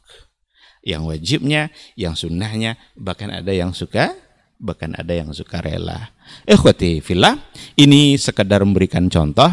Yang 0.80 1.02
wajibnya, 1.04 1.62
yang 1.98 2.14
sunnahnya, 2.14 2.78
bahkan 2.94 3.28
ada 3.28 3.50
yang 3.52 3.74
suka, 3.76 4.14
bahkan 4.56 4.94
ada 4.96 5.12
yang 5.12 5.34
suka 5.34 5.60
rela. 5.60 6.14
Ikhwati 6.48 7.04
fillah, 7.04 7.36
ini 7.76 8.16
sekedar 8.16 8.64
memberikan 8.64 9.10
contoh 9.10 9.50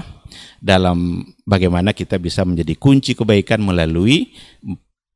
dalam 0.62 1.26
bagaimana 1.44 1.92
kita 1.92 2.22
bisa 2.22 2.48
menjadi 2.48 2.78
kunci 2.78 3.18
kebaikan 3.18 3.62
melalui 3.62 4.32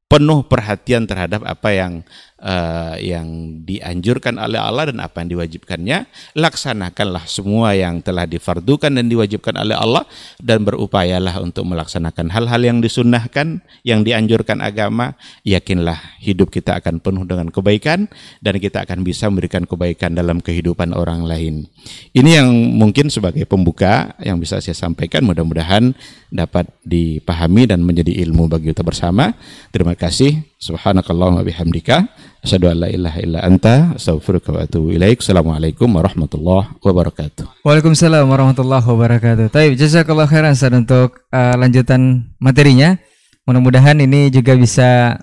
penuh 0.10 0.42
perhatian 0.50 1.06
terhadap 1.06 1.46
apa 1.46 1.70
yang 1.70 1.94
uh, 2.42 2.96
yang 3.00 3.60
dianjurkan 3.64 4.40
oleh 4.40 4.60
Allah 4.60 4.92
dan 4.92 5.00
apa 5.04 5.22
yang 5.24 5.38
diwajibkannya 5.38 6.10
laksanakanlah 6.36 7.28
semua 7.28 7.76
yang 7.76 8.00
telah 8.02 8.26
difardukan 8.26 8.90
dan 8.90 9.06
diwajibkan 9.08 9.56
oleh 9.60 9.76
Allah 9.76 10.04
dan 10.40 10.64
berupayalah 10.64 11.40
untuk 11.44 11.68
melaksanakan 11.68 12.32
hal-hal 12.32 12.62
yang 12.64 12.80
disunnahkan 12.80 13.62
yang 13.84 14.04
dianjurkan 14.04 14.64
agama. 14.64 15.16
Yakinlah 15.44 16.20
hidup 16.24 16.50
kita 16.50 16.80
akan 16.80 17.04
penuh 17.04 17.24
dengan 17.28 17.52
kebaikan 17.52 18.08
dan 18.40 18.56
kita 18.58 18.84
akan 18.88 19.04
bisa 19.04 19.28
memberikan 19.28 19.64
kebaikan 19.68 20.16
dalam 20.16 20.40
kehidupan 20.40 20.96
orang 20.96 21.28
lain. 21.28 21.68
Ini 22.16 22.42
yang 22.44 22.50
mungkin 22.76 23.12
sebagai 23.12 23.44
pembuka 23.46 24.16
yang 24.24 24.40
bisa 24.40 24.64
saya 24.64 24.76
sampaikan 24.76 25.28
mudah-mudahan 25.28 25.94
dapat 26.30 26.70
dipahami 26.86 27.70
dan 27.70 27.84
menjadi 27.84 28.24
ilmu 28.26 28.50
bagi 28.50 28.72
kita 28.72 28.86
bersama. 28.86 29.34
Terima 29.70 29.94
kasih. 29.94 30.49
Subhanakallahumma 30.60 31.48
bihamdika 31.48 32.12
asyhadu 32.44 32.68
an 32.68 32.84
la 32.84 32.88
ilaha 32.92 33.18
illa 33.24 33.40
anta 33.48 33.96
astaghfiruka 33.96 34.52
wa 34.52 34.68
atubu 34.68 34.92
ilaik. 34.92 35.24
Assalamualaikum 35.24 35.88
warahmatullahi 35.88 36.76
wabarakatuh. 36.84 37.64
Waalaikumsalam 37.64 38.28
warahmatullahi 38.28 38.84
wabarakatuh. 38.84 39.56
Taib, 39.56 39.80
jazakallah 39.80 40.28
khairan 40.28 40.52
Ustaz 40.52 40.76
untuk 40.76 41.24
uh, 41.32 41.56
lanjutan 41.56 42.28
materinya. 42.44 43.00
Mudah-mudahan 43.48 44.04
ini 44.04 44.28
juga 44.36 44.60
bisa 44.60 45.16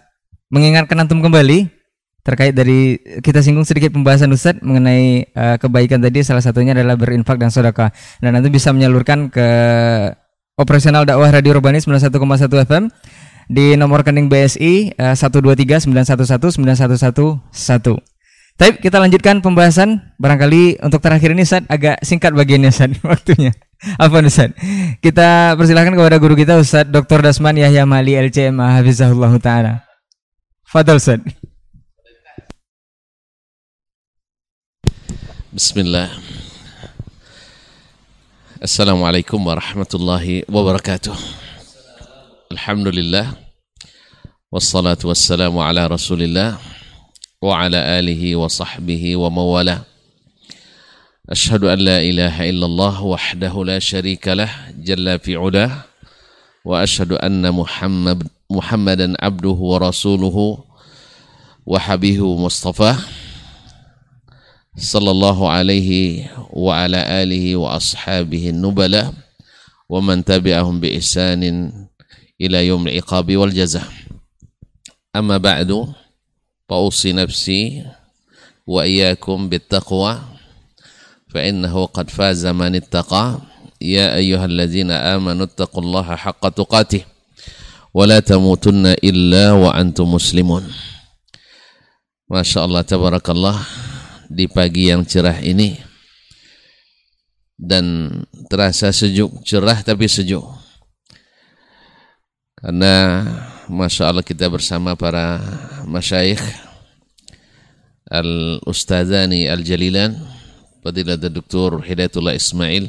mengingatkan 0.48 1.04
antum 1.04 1.20
kembali 1.20 1.68
terkait 2.24 2.56
dari 2.56 2.96
kita 3.20 3.44
singgung 3.44 3.68
sedikit 3.68 3.92
pembahasan 3.92 4.32
Ustaz 4.32 4.56
mengenai 4.64 5.36
uh, 5.36 5.60
kebaikan 5.60 6.00
tadi 6.00 6.24
salah 6.24 6.40
satunya 6.40 6.72
adalah 6.72 6.96
berinfak 6.96 7.36
dan 7.36 7.52
sedekah 7.52 7.92
dan 8.24 8.40
nanti 8.40 8.48
bisa 8.48 8.72
menyalurkan 8.72 9.28
ke 9.28 9.48
operasional 10.56 11.04
dakwah 11.04 11.28
Radio 11.28 11.60
Urbani 11.60 11.76
91,1 11.84 12.08
FM 12.72 12.88
di 13.46 13.78
nomor 13.78 14.02
rekening 14.02 14.26
BSI 14.26 14.98
uh, 14.98 15.14
123 15.14 15.86
911 15.86 16.58
9111. 16.58 18.02
Tapi 18.56 18.80
kita 18.80 18.96
lanjutkan 18.96 19.44
pembahasan 19.44 20.16
barangkali 20.16 20.80
untuk 20.80 21.04
terakhir 21.04 21.36
ini 21.36 21.44
Ustaz 21.44 21.68
agak 21.68 22.00
singkat 22.00 22.32
bagiannya 22.32 22.72
Ustaz 22.72 22.96
waktunya. 23.04 23.52
Apa 24.00 24.24
Ustaz? 24.24 24.56
Kita 25.04 25.52
persilahkan 25.60 25.92
kepada 25.92 26.16
guru 26.16 26.32
kita 26.32 26.56
Ustaz 26.56 26.88
Dr. 26.88 27.20
Dasman 27.20 27.60
Yahya 27.60 27.84
Mali 27.84 28.16
LCM 28.16 28.56
Hafizahullah 28.56 29.32
Ta'ala. 29.36 29.84
Fadal 30.64 30.96
Ustaz. 30.96 31.20
Bismillah. 35.52 36.08
Assalamualaikum 38.56 39.36
warahmatullahi 39.36 40.48
wabarakatuh. 40.48 41.45
الحمد 42.56 42.88
لله 42.88 43.26
والصلاة 44.52 44.98
والسلام 45.04 45.58
على 45.58 45.86
رسول 45.86 46.22
الله 46.22 46.56
وعلى 47.42 47.76
آله 48.00 48.36
وصحبه 48.36 49.16
ومولاه 49.16 49.80
أشهد 51.28 51.64
أن 51.64 51.78
لا 51.78 52.00
إله 52.00 52.50
إلا 52.50 52.66
الله 52.66 53.02
وحده 53.02 53.64
لا 53.64 53.78
شريك 53.78 54.28
له 54.28 54.48
جل 54.72 55.18
في 55.18 55.36
علاه 55.36 55.84
وأشهد 56.64 57.12
أن 57.12 57.44
محمد 57.52 58.24
محمدا 58.50 59.14
عبده 59.20 59.58
ورسوله 59.72 60.58
وحبيه 61.66 62.24
مصطفاه 62.36 62.96
صلى 64.78 65.10
الله 65.10 65.38
عليه 65.50 65.88
وعلى 66.56 67.00
آله 67.22 67.56
وأصحابه 67.56 68.48
النبلاء 68.48 69.12
ومن 69.88 70.24
تبعهم 70.24 70.80
بإحسان 70.80 71.42
ila 72.36 72.60
yaumil 72.60 72.96
iqabi 72.96 73.36
wal 73.36 73.52
jazah. 73.52 73.84
Amma 75.12 75.40
ba'du 75.40 75.88
fausi 76.68 77.16
nafsi 77.16 77.80
wa 78.68 78.84
iyyakum 78.84 79.48
bittaqwa 79.48 80.20
fa 81.32 81.40
innahu 81.40 81.88
qad 81.88 82.12
faza 82.12 82.52
man 82.52 82.76
ittaqa. 82.76 83.40
Ya 83.76 84.16
ayyuhalladzina 84.16 85.12
amanu 85.12 85.44
ittaqullaha 85.44 86.16
haqqa 86.16 86.48
tuqatih 86.48 87.04
wa 87.92 88.08
la 88.08 88.24
tamutunna 88.24 88.96
illa 89.04 89.52
wa 89.52 89.76
antum 89.76 90.16
muslimun. 90.16 90.64
Masya 92.24 92.64
Allah 92.64 92.82
tabarakallah 92.88 93.60
di 94.32 94.48
pagi 94.48 94.88
yang 94.88 95.04
cerah 95.04 95.38
ini 95.44 95.76
dan 97.60 98.08
terasa 98.48 98.88
sejuk 98.96 99.44
cerah 99.44 99.84
tapi 99.84 100.08
sejuk. 100.08 100.55
Karena 102.56 103.20
Masya 103.68 104.08
Allah 104.08 104.24
kita 104.24 104.48
bersama 104.48 104.96
para 104.96 105.44
masyayikh 105.84 106.40
Al-Ustadzani 108.08 109.44
Al-Jalilan 109.44 110.16
Fadilat 110.80 111.20
Dr. 111.20 111.84
Hidayatullah 111.84 112.32
Ismail 112.32 112.88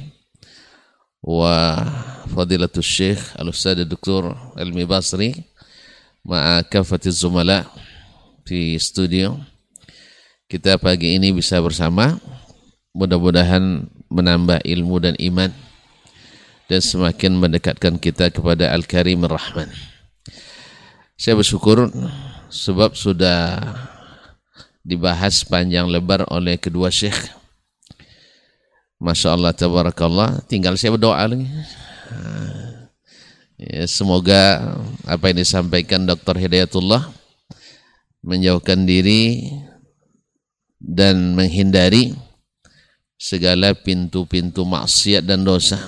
wa 1.20 1.84
Fadilatul 2.32 2.80
Syekh 2.80 3.20
Al-Ustadz 3.36 3.84
Dr. 3.84 4.32
Ilmi 4.56 4.88
Basri 4.88 5.36
ma'a 6.24 6.64
kafatiz 6.64 7.20
zumala 7.20 7.68
di 8.48 8.80
studio. 8.80 9.36
Kita 10.48 10.80
pagi 10.80 11.20
ini 11.20 11.36
bisa 11.36 11.60
bersama. 11.60 12.16
Mudah-mudahan 12.96 13.84
menambah 14.08 14.64
ilmu 14.64 14.96
dan 15.04 15.20
iman 15.20 15.52
dan 16.68 16.80
semakin 16.84 17.36
mendekatkan 17.40 17.96
kita 17.96 18.32
kepada 18.32 18.72
Al-Karim 18.76 19.24
Ar-Rahman. 19.24 19.72
Saya 21.18 21.40
bersyukur 21.40 21.90
sebab 22.52 22.94
sudah 22.94 23.64
dibahas 24.86 25.42
panjang 25.48 25.88
lebar 25.88 26.28
oleh 26.30 26.60
kedua 26.60 26.94
syekh. 26.94 27.34
Masya 29.02 29.34
Allah, 29.34 29.52
tabarakallah. 29.56 30.46
Tinggal 30.46 30.78
saya 30.78 30.94
berdoa 30.94 31.24
lagi. 31.26 31.48
Ya, 33.58 33.90
semoga 33.90 34.74
apa 35.10 35.34
yang 35.34 35.42
disampaikan 35.42 36.06
Dr. 36.06 36.38
Hidayatullah 36.38 37.10
menjauhkan 38.22 38.86
diri 38.86 39.50
dan 40.78 41.34
menghindari 41.34 42.14
segala 43.18 43.74
pintu-pintu 43.74 44.62
maksiat 44.62 45.26
dan 45.26 45.42
dosa. 45.42 45.82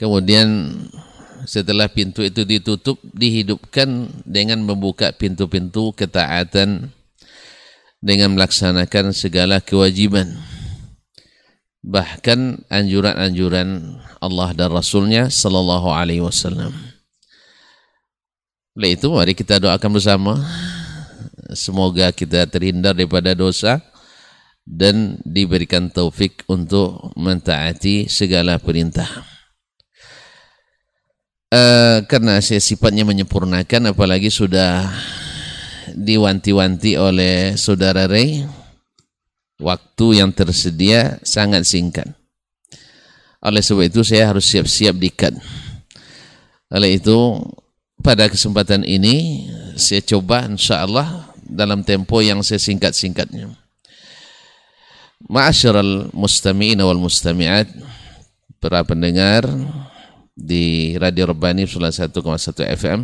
Kemudian 0.00 0.80
setelah 1.44 1.84
pintu 1.92 2.24
itu 2.24 2.48
ditutup, 2.48 2.96
dihidupkan 3.04 4.08
dengan 4.24 4.64
membuka 4.64 5.12
pintu-pintu 5.12 5.92
ketaatan 5.92 6.88
dengan 8.00 8.32
melaksanakan 8.32 9.12
segala 9.12 9.60
kewajiban. 9.60 10.40
Bahkan 11.84 12.64
anjuran-anjuran 12.72 14.00
Allah 14.24 14.56
dan 14.56 14.72
Rasulnya 14.72 15.28
Sallallahu 15.28 15.92
Alaihi 15.92 16.24
Wasallam. 16.24 16.72
Oleh 18.72 18.96
itu 18.96 19.12
mari 19.12 19.36
kita 19.36 19.60
doakan 19.60 20.00
bersama 20.00 20.40
semoga 21.52 22.08
kita 22.08 22.48
terhindar 22.48 22.96
daripada 22.96 23.36
dosa 23.36 23.84
dan 24.64 25.20
diberikan 25.28 25.92
taufik 25.92 26.44
untuk 26.48 27.12
mentaati 27.20 28.08
segala 28.08 28.56
perintah. 28.56 29.39
Uh, 31.50 32.06
karena 32.06 32.38
saya 32.38 32.62
sifatnya 32.62 33.02
menyempurnakan 33.02 33.90
apalagi 33.90 34.30
sudah 34.30 34.86
diwanti-wanti 35.98 36.94
oleh 36.94 37.58
saudara 37.58 38.06
Ray 38.06 38.46
waktu 39.58 40.22
yang 40.22 40.30
tersedia 40.30 41.18
sangat 41.26 41.66
singkat. 41.66 42.06
Oleh 43.42 43.66
sebab 43.66 43.82
itu 43.82 44.06
saya 44.06 44.30
harus 44.30 44.46
siap-siap 44.46 44.94
dikat. 44.94 45.34
Oleh 46.70 47.02
itu 47.02 47.18
pada 47.98 48.30
kesempatan 48.30 48.86
ini 48.86 49.48
saya 49.74 50.06
coba 50.06 50.46
insya 50.46 50.86
Allah 50.86 51.34
dalam 51.42 51.82
tempo 51.82 52.22
yang 52.22 52.46
saya 52.46 52.62
singkat-singkatnya. 52.62 53.50
Ma'asyiral 55.26 56.14
mustami'ina 56.14 56.86
wal 56.86 57.02
mustami'at 57.02 57.68
para 58.62 58.86
pendengar 58.86 59.44
di 60.36 60.94
Radio 60.98 61.30
Rabbani 61.30 61.66
101,1 61.66 62.20
FM 62.76 63.00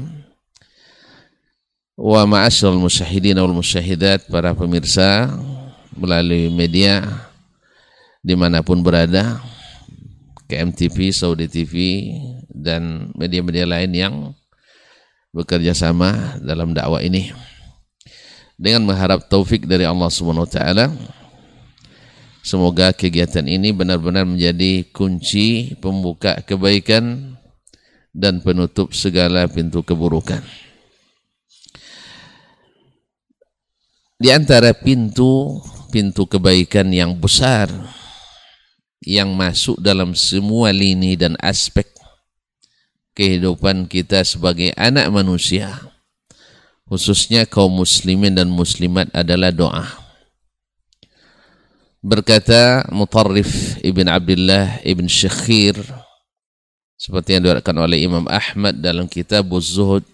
wa 1.96 2.22
ma'asyiral 2.28 2.76
musyahidina 2.76 3.40
wal 3.40 3.56
musyahidat 3.56 4.28
para 4.28 4.52
pemirsa 4.52 5.32
melalui 5.96 6.52
media 6.52 7.02
di 8.20 8.36
mana 8.36 8.60
pun 8.60 8.84
berada 8.84 9.40
KMTV, 10.46 11.10
Saudi 11.10 11.46
TV 11.50 11.74
dan 12.46 13.10
media-media 13.18 13.66
lain 13.66 13.90
yang 13.90 14.14
bekerja 15.34 15.74
sama 15.74 16.38
dalam 16.40 16.70
dakwah 16.70 17.02
ini. 17.02 17.34
Dengan 18.56 18.88
mengharap 18.88 19.28
taufik 19.28 19.68
dari 19.68 19.84
Allah 19.84 20.08
Subhanahu 20.08 20.48
wa 20.48 20.52
taala 20.52 20.88
semoga 22.46 22.94
kegiatan 22.94 23.42
ini 23.42 23.74
benar-benar 23.74 24.22
menjadi 24.22 24.86
kunci 24.94 25.74
pembuka 25.82 26.38
kebaikan 26.46 27.34
dan 28.14 28.38
penutup 28.38 28.94
segala 28.94 29.50
pintu 29.50 29.82
keburukan. 29.82 30.46
Di 34.16 34.30
antara 34.30 34.70
pintu 34.72 35.58
pintu 35.90 36.24
kebaikan 36.30 36.88
yang 36.94 37.18
besar 37.18 37.66
yang 39.02 39.34
masuk 39.34 39.76
dalam 39.82 40.14
semua 40.16 40.70
lini 40.70 41.18
dan 41.18 41.34
aspek 41.42 41.84
kehidupan 43.12 43.90
kita 43.90 44.24
sebagai 44.24 44.72
anak 44.78 45.12
manusia 45.12 45.92
khususnya 46.88 47.44
kaum 47.44 47.82
muslimin 47.82 48.32
dan 48.32 48.48
muslimat 48.48 49.12
adalah 49.12 49.52
doa 49.52 50.05
berkata 52.06 52.86
Mutarrif 52.94 53.82
Ibn 53.82 54.06
Abdullah 54.06 54.78
Ibn 54.86 55.10
Syekhir 55.10 55.82
seperti 56.94 57.34
yang 57.34 57.42
diriwayatkan 57.42 57.74
oleh 57.74 57.98
Imam 58.06 58.30
Ahmad 58.30 58.78
dalam 58.78 59.10
kitab 59.10 59.50
Zuhud 59.58 60.06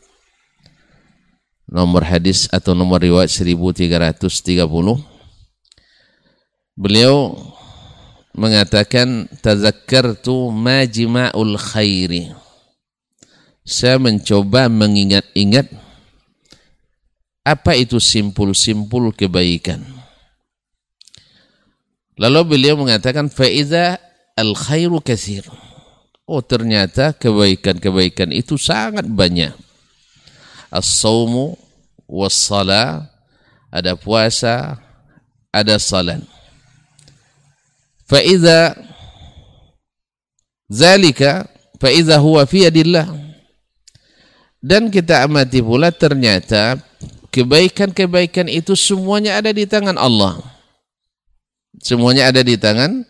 nomor 1.68 2.08
hadis 2.08 2.48
atau 2.48 2.72
nomor 2.72 3.04
riwayat 3.04 3.28
1330 3.28 4.64
beliau 6.72 7.36
mengatakan 8.32 9.28
tazakkartu 9.44 10.48
majma'ul 10.48 11.60
khairi 11.60 12.32
saya 13.68 14.00
mencoba 14.00 14.72
mengingat-ingat 14.72 15.68
apa 17.42 17.74
itu 17.74 17.98
simpul-simpul 17.98 19.10
kebaikan. 19.14 20.01
Lalu 22.20 22.56
beliau 22.56 22.76
mengatakan 22.76 23.32
faiza 23.32 23.96
al 24.36 24.52
khairu 24.52 25.00
kathir. 25.00 25.48
Oh 26.28 26.40
ternyata 26.44 27.16
kebaikan-kebaikan 27.16 28.30
itu 28.30 28.56
sangat 28.56 29.08
banyak. 29.08 29.52
As-sawmu 30.72 31.56
was-salah, 32.08 33.08
ada 33.68 33.96
puasa, 33.96 34.80
ada 35.52 35.76
salat. 35.76 36.24
Faiza 38.08 38.76
zalika 40.68 41.48
faiza 41.76 42.16
huwa 42.20 42.44
fi 42.48 42.68
yadillah 42.68 43.08
dan 44.62 44.88
kita 44.88 45.26
amati 45.26 45.58
pula 45.58 45.90
ternyata 45.90 46.78
kebaikan-kebaikan 47.34 48.46
itu 48.46 48.78
semuanya 48.78 49.40
ada 49.42 49.50
di 49.50 49.66
tangan 49.66 49.98
Allah. 49.98 50.38
Semuanya 51.80 52.28
ada 52.28 52.44
di 52.44 52.60
tangan 52.60 53.06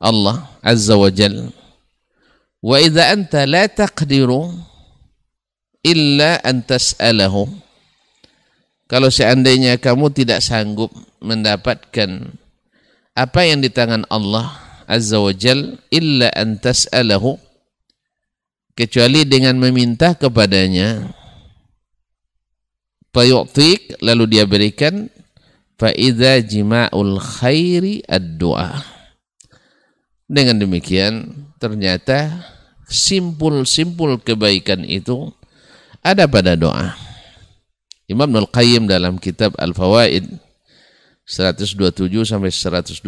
Allah 0.00 0.48
Azza 0.64 0.96
wa 0.96 1.12
Jal. 1.12 1.52
Wa 2.64 2.80
anta 2.80 3.44
la 3.44 3.68
taqdiru 3.68 4.48
illa 5.84 6.40
an 6.40 6.64
tas'alahu. 6.64 7.44
Kalau 8.88 9.12
seandainya 9.12 9.76
kamu 9.76 10.08
tidak 10.16 10.40
sanggup 10.40 10.88
mendapatkan 11.20 12.32
apa 13.12 13.40
yang 13.44 13.60
di 13.60 13.68
tangan 13.68 14.08
Allah 14.08 14.54
Azza 14.88 15.20
wa 15.20 15.34
Jal 15.36 15.76
illa 15.92 16.32
an 16.32 16.56
tas'alahu 16.56 17.36
kecuali 18.78 19.26
dengan 19.26 19.58
meminta 19.58 20.14
kepadanya 20.14 21.10
fayu'tik 23.10 23.98
lalu 23.98 24.38
dia 24.38 24.46
berikan 24.46 25.10
fa 25.78 25.94
idza 25.94 26.42
jima'ul 26.42 27.22
khairi 27.22 28.02
ad-du'a. 28.04 28.82
Dengan 30.28 30.60
demikian 30.60 31.46
ternyata 31.56 32.44
simpul-simpul 32.90 34.20
kebaikan 34.20 34.84
itu 34.84 35.32
ada 36.04 36.28
pada 36.28 36.52
doa. 36.58 36.92
Imam 38.08 38.28
Nul 38.28 38.48
Qayyim 38.48 38.88
dalam 38.88 39.20
kitab 39.20 39.56
Al-Fawaid 39.60 40.28
127 41.28 42.08
sampai 42.24 42.48
128 42.48 43.04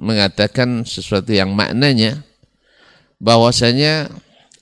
mengatakan 0.00 0.84
sesuatu 0.88 1.32
yang 1.32 1.52
maknanya 1.52 2.24
bahwasanya 3.20 4.08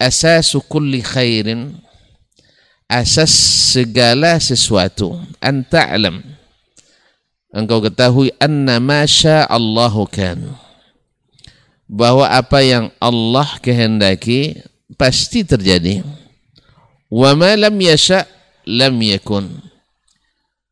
asasu 0.03 0.59
kulli 0.67 0.99
khairin 0.99 1.79
asas 2.91 3.31
segala 3.75 4.43
sesuatu 4.43 5.15
an 5.39 5.63
ta'lam 5.63 6.34
engkau 7.55 7.79
ketahui 7.79 8.35
anna 8.43 8.83
ma 8.83 9.07
Allahu 9.47 10.11
kan. 10.11 10.43
Bahwa 11.87 12.27
apa 12.27 12.59
yang 12.67 12.91
Allah 12.99 13.47
kehendaki 13.63 14.59
pasti 14.99 15.47
terjadi. 15.47 16.03
Wa 17.07 17.39
ma 17.39 17.55
lam 17.55 17.79
yasha 17.79 18.27
lam 18.67 18.99
yakun. 18.99 19.63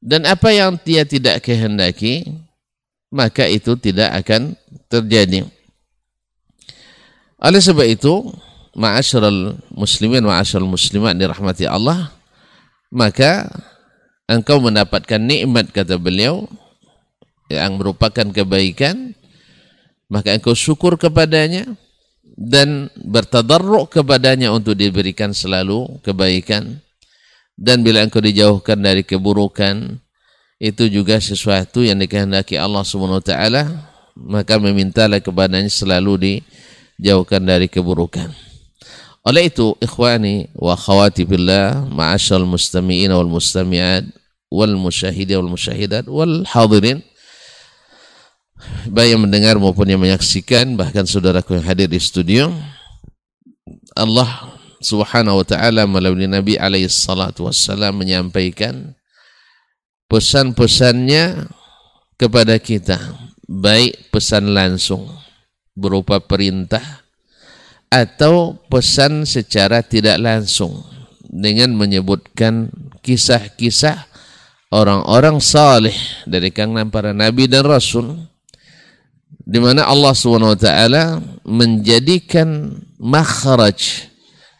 Dan 0.02 0.26
apa 0.26 0.50
yang 0.50 0.74
dia 0.82 1.06
tidak 1.06 1.46
kehendaki 1.46 2.26
maka 3.14 3.46
itu 3.46 3.78
tidak 3.78 4.26
akan 4.26 4.58
terjadi. 4.90 5.46
Oleh 7.38 7.62
sebab 7.62 7.86
itu 7.86 8.34
ma'asyiral 8.72 9.60
muslimin 9.70 10.24
ma'asyiral 10.24 10.66
muslimat 10.66 11.12
dirahmati 11.14 11.68
Allah 11.68 12.08
maka 12.88 13.52
engkau 14.24 14.64
mendapatkan 14.64 15.20
nikmat 15.20 15.68
kata 15.70 16.00
beliau 16.00 16.48
yang 17.52 17.76
merupakan 17.76 18.26
kebaikan 18.32 19.12
maka 20.12 20.36
engkau 20.36 20.52
syukur 20.52 21.00
kepadanya 21.00 21.72
dan 22.36 22.92
bertadarruk 23.00 23.88
kepadanya 23.92 24.52
untuk 24.52 24.76
diberikan 24.76 25.32
selalu 25.32 26.00
kebaikan. 26.04 26.80
Dan 27.56 27.84
bila 27.84 28.04
engkau 28.04 28.20
dijauhkan 28.20 28.80
dari 28.80 29.04
keburukan 29.04 30.00
itu 30.60 30.84
juga 30.88 31.20
sesuatu 31.20 31.80
yang 31.84 32.00
dikehendaki 32.00 32.60
Allah 32.60 32.84
Subhanahu 32.84 33.20
wa 33.20 33.26
taala 33.26 33.62
maka 34.16 34.60
memintalah 34.60 35.20
kepadanya 35.20 35.72
selalu 35.72 36.40
dijauhkan 37.00 37.40
dari 37.40 37.68
keburukan. 37.68 38.28
Oleh 39.22 39.48
itu, 39.48 39.78
ikhwani 39.78 40.50
wa 40.58 40.74
khawati 40.74 41.22
billah, 41.22 41.86
ma'asyal 41.86 42.42
mustami'in 42.42 43.14
wal 43.14 43.30
mustami'at 43.30 44.10
wal 44.52 44.76
musyahidin 44.76 45.40
wal 45.40 45.56
musyahidat 45.56 46.04
wal 46.10 46.44
hadirin 46.44 47.00
baik 48.88 49.16
yang 49.16 49.22
mendengar 49.22 49.54
maupun 49.56 49.86
yang 49.86 50.00
menyaksikan 50.02 50.74
bahkan 50.74 51.06
saudaraku 51.06 51.58
yang 51.58 51.66
hadir 51.66 51.88
di 51.88 52.00
studio. 52.00 52.50
Allah 53.92 54.56
subhanahu 54.80 55.40
wa 55.40 55.46
ta'ala 55.46 55.86
melalui 55.86 56.26
Nabi 56.26 56.58
alaihi 56.58 56.90
salatu 56.90 57.46
wassalam 57.46 57.94
menyampaikan 57.94 58.96
pesan-pesannya 60.10 61.48
kepada 62.16 62.58
kita. 62.58 62.98
Baik 63.46 64.08
pesan 64.08 64.56
langsung 64.56 65.12
berupa 65.76 66.20
perintah 66.20 67.02
atau 67.92 68.56
pesan 68.72 69.28
secara 69.28 69.84
tidak 69.84 70.16
langsung 70.16 70.80
dengan 71.28 71.76
menyebutkan 71.76 72.72
kisah-kisah 73.04 74.08
orang-orang 74.72 75.36
saleh 75.40 75.96
dari 76.24 76.48
kalangan 76.48 76.88
para 76.88 77.12
nabi 77.12 77.44
dan 77.44 77.68
rasul 77.68 78.31
di 79.42 79.58
mana 79.58 79.88
Allah 79.88 80.12
SWT 80.12 80.68
menjadikan 81.48 82.78
makhraj 83.00 84.08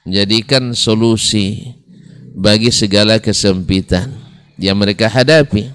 menjadikan 0.02 0.74
solusi 0.74 1.76
bagi 2.32 2.72
segala 2.72 3.20
kesempitan 3.20 4.10
yang 4.58 4.80
mereka 4.80 5.06
hadapi 5.06 5.70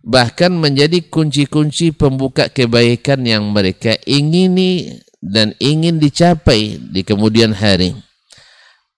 bahkan 0.00 0.52
menjadi 0.52 1.04
kunci-kunci 1.04 1.92
pembuka 1.92 2.48
kebaikan 2.48 3.20
yang 3.24 3.52
mereka 3.52 3.96
ingini 4.08 5.00
dan 5.20 5.52
ingin 5.60 6.00
dicapai 6.00 6.80
di 6.80 7.04
kemudian 7.04 7.52
hari 7.52 7.92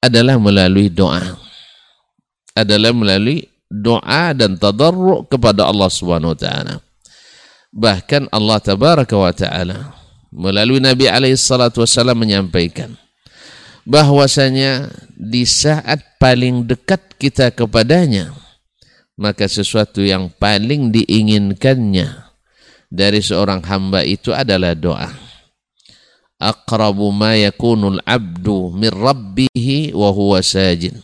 adalah 0.03 0.39
melalui 0.39 0.91
doa. 0.91 1.39
Adalah 2.53 2.93
melalui 2.95 3.49
doa 3.67 4.35
dan 4.37 4.55
tadarruk 4.59 5.31
kepada 5.31 5.67
Allah 5.67 5.91
taala. 6.37 6.75
Bahkan 7.73 8.29
Allah 8.29 8.61
tabaraka 8.61 9.17
wa 9.17 9.33
taala 9.33 9.97
melalui 10.29 10.81
Nabi 10.81 11.09
alaihi 11.09 11.41
salatu 11.41 11.85
wasallam 11.85 12.21
menyampaikan 12.21 12.97
bahwasanya 13.89 14.93
di 15.17 15.49
saat 15.49 16.21
paling 16.21 16.69
dekat 16.69 17.17
kita 17.17 17.49
kepadanya 17.53 18.33
maka 19.17 19.49
sesuatu 19.49 20.01
yang 20.01 20.33
paling 20.33 20.93
diinginkannya 20.93 22.33
dari 22.93 23.21
seorang 23.25 23.65
hamba 23.65 24.05
itu 24.05 24.37
adalah 24.37 24.77
doa. 24.77 25.09
Aqrabu 26.43 27.09
ma 27.15 27.39
yakunul 27.39 28.03
abdu 28.03 28.75
min 28.75 28.91
rabbih 28.91 29.95
wa 29.95 30.11
huwa 30.11 30.43
sajid. 30.43 30.99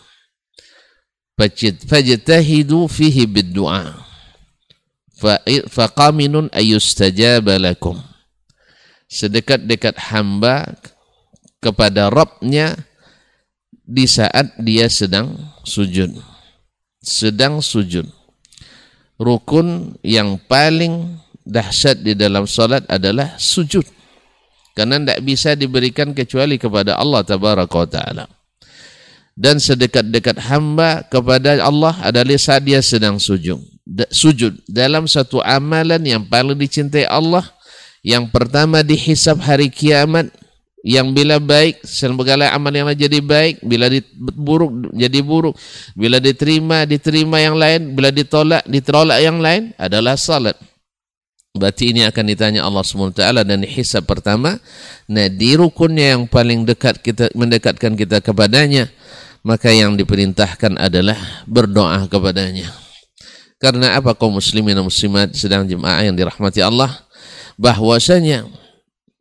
Fajtahidu 1.39 2.91
fihi 2.91 3.23
bid-du'a 3.25 4.08
faqaminun 5.69 6.51
ayustajaba 6.55 7.59
lakum. 7.59 7.99
Sedekat-dekat 9.09 10.13
hamba 10.13 10.79
kepada 11.59 12.13
Rabbnya 12.13 12.77
di 13.83 14.05
saat 14.05 14.55
dia 14.61 14.87
sedang 14.87 15.35
sujud. 15.65 16.13
Sedang 17.01 17.65
sujud. 17.65 18.07
Rukun 19.19 19.99
yang 20.05 20.39
paling 20.47 21.19
dahsyat 21.43 22.05
di 22.05 22.15
dalam 22.15 22.47
salat 22.47 22.87
adalah 22.87 23.35
sujud. 23.41 23.83
Karena 24.77 25.03
tidak 25.03 25.21
bisa 25.27 25.59
diberikan 25.59 26.15
kecuali 26.15 26.55
kepada 26.55 26.95
Allah 26.95 27.27
tabaraka 27.27 27.83
taala. 27.91 28.31
Dan 29.35 29.59
sedekat-dekat 29.59 30.39
hamba 30.51 31.03
kepada 31.07 31.59
Allah 31.63 31.95
adalah 32.03 32.39
saat 32.39 32.63
dia 32.63 32.83
sedang 32.83 33.19
sujud 33.19 33.78
sujud 34.13 34.61
dalam 34.69 35.09
satu 35.09 35.41
amalan 35.41 36.01
yang 36.05 36.23
paling 36.25 36.57
dicintai 36.57 37.09
Allah 37.09 37.45
yang 38.05 38.29
pertama 38.29 38.85
dihisap 38.85 39.41
hari 39.41 39.73
kiamat 39.73 40.29
yang 40.87 41.11
bila 41.11 41.43
baik 41.43 41.83
segala 41.83 42.55
amal 42.55 42.71
yang 42.71 42.87
jadi 42.95 43.19
baik 43.19 43.65
bila 43.67 43.91
buruk 44.37 44.95
jadi 44.95 45.19
buruk 45.25 45.59
bila 45.99 46.23
diterima 46.23 46.87
diterima 46.87 47.43
yang 47.43 47.59
lain 47.59 47.99
bila 47.99 48.15
ditolak 48.15 48.63
ditolak 48.69 49.19
yang 49.19 49.43
lain 49.43 49.75
adalah 49.75 50.15
salat 50.15 50.55
Berarti 51.59 51.91
ini 51.91 52.07
akan 52.07 52.25
ditanya 52.29 52.61
Allah 52.63 52.87
SWT 52.87 53.19
dan 53.19 53.61
hisab 53.67 54.07
pertama. 54.07 54.63
Nah 55.11 55.27
di 55.27 55.59
rukunnya 55.59 56.15
yang 56.15 56.31
paling 56.31 56.63
dekat 56.63 57.03
kita 57.03 57.35
mendekatkan 57.35 57.99
kita 57.99 58.23
kepadanya. 58.23 58.87
Maka 59.43 59.75
yang 59.75 59.99
diperintahkan 59.99 60.79
adalah 60.79 61.19
berdoa 61.51 62.07
kepadanya. 62.07 62.88
Karena 63.59 63.99
apa 63.99 64.15
kaum 64.15 64.39
muslimin 64.39 64.79
dan 64.79 64.87
muslimat 64.87 65.35
sedang 65.35 65.67
jemaah 65.67 66.07
yang 66.07 66.15
dirahmati 66.15 66.63
Allah. 66.63 67.03
Bahwasanya 67.59 68.47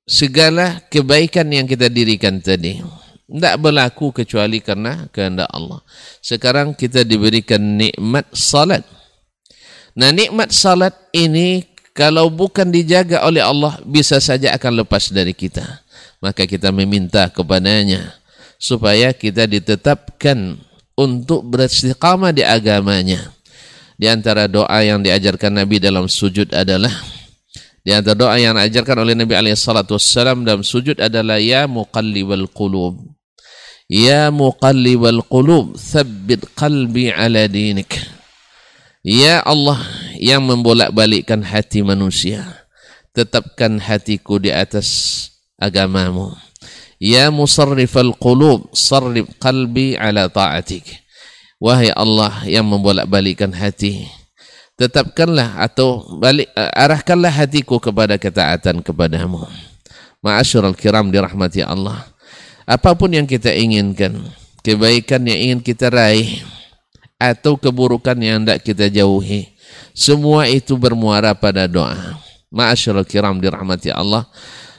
segala 0.05 0.81
kebaikan 0.93 1.49
yang 1.49 1.65
kita 1.65 1.89
dirikan 1.89 2.38
tadi. 2.38 2.79
Tidak 3.27 3.55
berlaku 3.59 4.13
kecuali 4.13 4.63
karena 4.63 5.09
kehendak 5.11 5.51
Allah. 5.51 5.83
Sekarang 6.23 6.71
kita 6.77 7.03
diberikan 7.03 7.59
nikmat 7.59 8.29
salat. 8.31 8.85
Nah 9.97 10.13
nikmat 10.13 10.53
salat 10.53 10.95
ini 11.11 11.65
kalau 11.97 12.29
bukan 12.29 12.69
dijaga 12.69 13.25
oleh 13.25 13.41
Allah 13.41 13.81
bisa 13.81 14.21
saja 14.21 14.53
akan 14.53 14.85
lepas 14.85 15.09
dari 15.09 15.33
kita 15.33 15.65
maka 16.21 16.45
kita 16.45 16.73
meminta 16.73 17.29
kepadanya 17.29 18.13
supaya 18.57 19.13
kita 19.13 19.45
ditetapkan 19.45 20.57
untuk 20.97 21.45
beristiqamah 21.45 22.33
di 22.33 22.41
agamanya 22.41 23.33
di 23.97 24.05
antara 24.05 24.45
doa 24.45 24.79
yang 24.85 25.01
diajarkan 25.01 25.65
Nabi 25.65 25.81
dalam 25.81 26.05
sujud 26.05 26.53
adalah 26.53 26.93
di 27.81 27.91
antara 27.91 28.15
doa 28.15 28.35
yang 28.37 28.53
diajarkan 28.55 29.03
oleh 29.03 29.17
Nabi 29.17 29.33
alaihi 29.33 29.57
salatu 29.57 29.97
wassalam 29.97 30.45
dalam 30.45 30.61
sujud 30.61 31.01
adalah 31.01 31.41
ya 31.41 31.65
muqallibal 31.65 32.45
qulub 32.53 33.01
ya 33.89 34.29
muqallibal 34.29 35.25
qulub 35.25 35.73
tsabbit 35.73 36.45
qalbi 36.53 37.09
ala 37.09 37.49
dinik 37.49 37.97
ya 39.01 39.41
Allah 39.41 39.81
yang 40.17 40.43
membolak-balikkan 40.43 41.45
hati 41.45 41.85
manusia. 41.85 42.43
Tetapkan 43.13 43.81
hatiku 43.81 44.37
di 44.37 44.53
atas 44.53 45.29
agamamu. 45.57 46.33
Ya 46.97 47.29
musarrifal 47.29 48.13
qulub, 48.17 48.73
sarrif 48.73 49.29
qalbi 49.37 49.97
ala 49.97 50.29
ta'atik. 50.29 50.85
Wahai 51.57 51.89
Allah 51.97 52.45
yang 52.45 52.69
membolak-balikkan 52.69 53.49
hati, 53.49 54.05
tetapkanlah 54.77 55.57
atau 55.57 56.05
balik 56.21 56.53
arahkanlah 56.53 57.33
hatiku 57.33 57.81
kepada 57.81 58.13
ketaatan 58.21 58.85
kepadamu. 58.85 59.41
Ma'asyiral 60.21 60.77
kiram 60.77 61.09
dirahmati 61.09 61.65
Allah. 61.65 62.05
Apa 62.69 62.93
pun 62.93 63.09
yang 63.09 63.25
kita 63.25 63.49
inginkan, 63.49 64.21
kebaikan 64.61 65.25
yang 65.25 65.39
ingin 65.41 65.59
kita 65.65 65.89
raih 65.89 66.45
atau 67.17 67.57
keburukan 67.57 68.13
yang 68.21 68.45
hendak 68.45 68.61
kita 68.61 68.85
jauhi, 68.93 69.49
semua 69.97 70.45
itu 70.45 70.77
bermuara 70.77 71.33
pada 71.33 71.65
doa. 71.65 72.21
Ma'asyiral 72.53 73.09
kiram 73.09 73.41
dirahmati 73.41 73.89
Allah 73.89 74.29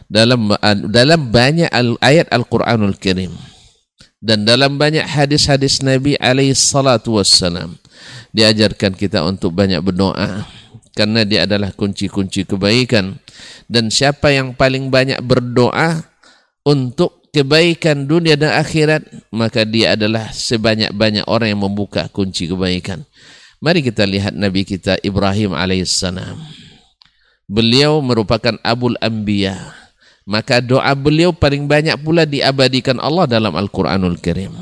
dalam 0.07 0.55
dalam 0.87 1.21
banyak 1.27 1.75
ayat 1.99 2.31
Al-Qur'anul 2.31 2.95
Karim 3.03 3.35
dan 4.19 4.43
dalam 4.43 4.77
banyak 4.79 5.07
hadis-hadis 5.07 5.79
Nabi 5.79 6.19
alaihi 6.19 6.55
salatu 6.55 7.23
wassalam 7.23 7.79
diajarkan 8.35 8.99
kita 8.99 9.23
untuk 9.23 9.55
banyak 9.55 9.79
berdoa. 9.79 10.47
Karena 10.99 11.23
dia 11.23 11.47
adalah 11.47 11.71
kunci-kunci 11.71 12.43
kebaikan. 12.43 13.23
Dan 13.71 13.87
siapa 13.87 14.35
yang 14.35 14.59
paling 14.59 14.91
banyak 14.91 15.23
berdoa 15.23 16.03
untuk 16.67 17.23
kebaikan 17.31 18.11
dunia 18.11 18.35
dan 18.35 18.59
akhirat 18.59 19.07
maka 19.31 19.63
dia 19.63 19.95
adalah 19.95 20.35
sebanyak-banyak 20.35 21.23
orang 21.31 21.55
yang 21.55 21.63
membuka 21.63 22.11
kunci 22.11 22.51
kebaikan. 22.51 23.07
Mari 23.63 23.87
kita 23.87 24.03
lihat 24.03 24.35
Nabi 24.35 24.67
kita 24.67 24.99
Ibrahim 25.07 25.55
alaihissalam 25.55 26.39
beliau 27.49 28.05
merupakan 28.05 28.61
abul 28.61 28.95
anbiya 29.01 29.78
maka 30.29 30.61
doa 30.61 30.93
beliau 30.93 31.33
paling 31.33 31.65
banyak 31.65 31.97
pula 32.05 32.29
diabadikan 32.29 33.01
Allah 33.01 33.25
dalam 33.25 33.57
Al-Quranul 33.57 34.21
Karim. 34.21 34.53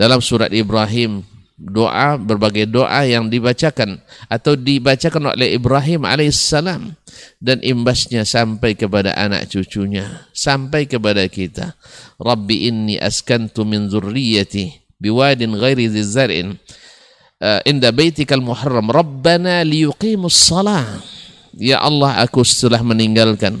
Dalam 0.00 0.24
surat 0.24 0.48
Ibrahim, 0.48 1.20
doa 1.60 2.16
berbagai 2.16 2.64
doa 2.64 3.04
yang 3.04 3.28
dibacakan 3.28 4.00
atau 4.32 4.56
dibacakan 4.56 5.36
oleh 5.36 5.52
Ibrahim 5.52 6.08
alaihissalam 6.08 6.96
dan 7.36 7.60
imbasnya 7.60 8.24
sampai 8.24 8.72
kepada 8.72 9.12
anak 9.12 9.52
cucunya, 9.52 10.24
sampai 10.32 10.88
kepada 10.88 11.20
kita. 11.28 11.76
Rabbi 12.16 12.72
inni 12.72 12.96
askantu 12.96 13.68
min 13.68 13.92
zurriyati 13.92 14.72
biwadin 14.96 15.52
ghairi 15.52 15.92
dzar'in 15.92 16.56
uh, 17.44 17.60
inda 17.68 17.92
baitikal 17.92 18.40
muharram 18.40 18.88
rabbana 18.88 19.60
liyuqimus. 19.68 20.48
Ya 21.60 21.84
Allah, 21.84 22.24
aku 22.24 22.40
setelah 22.40 22.80
meninggalkan 22.80 23.60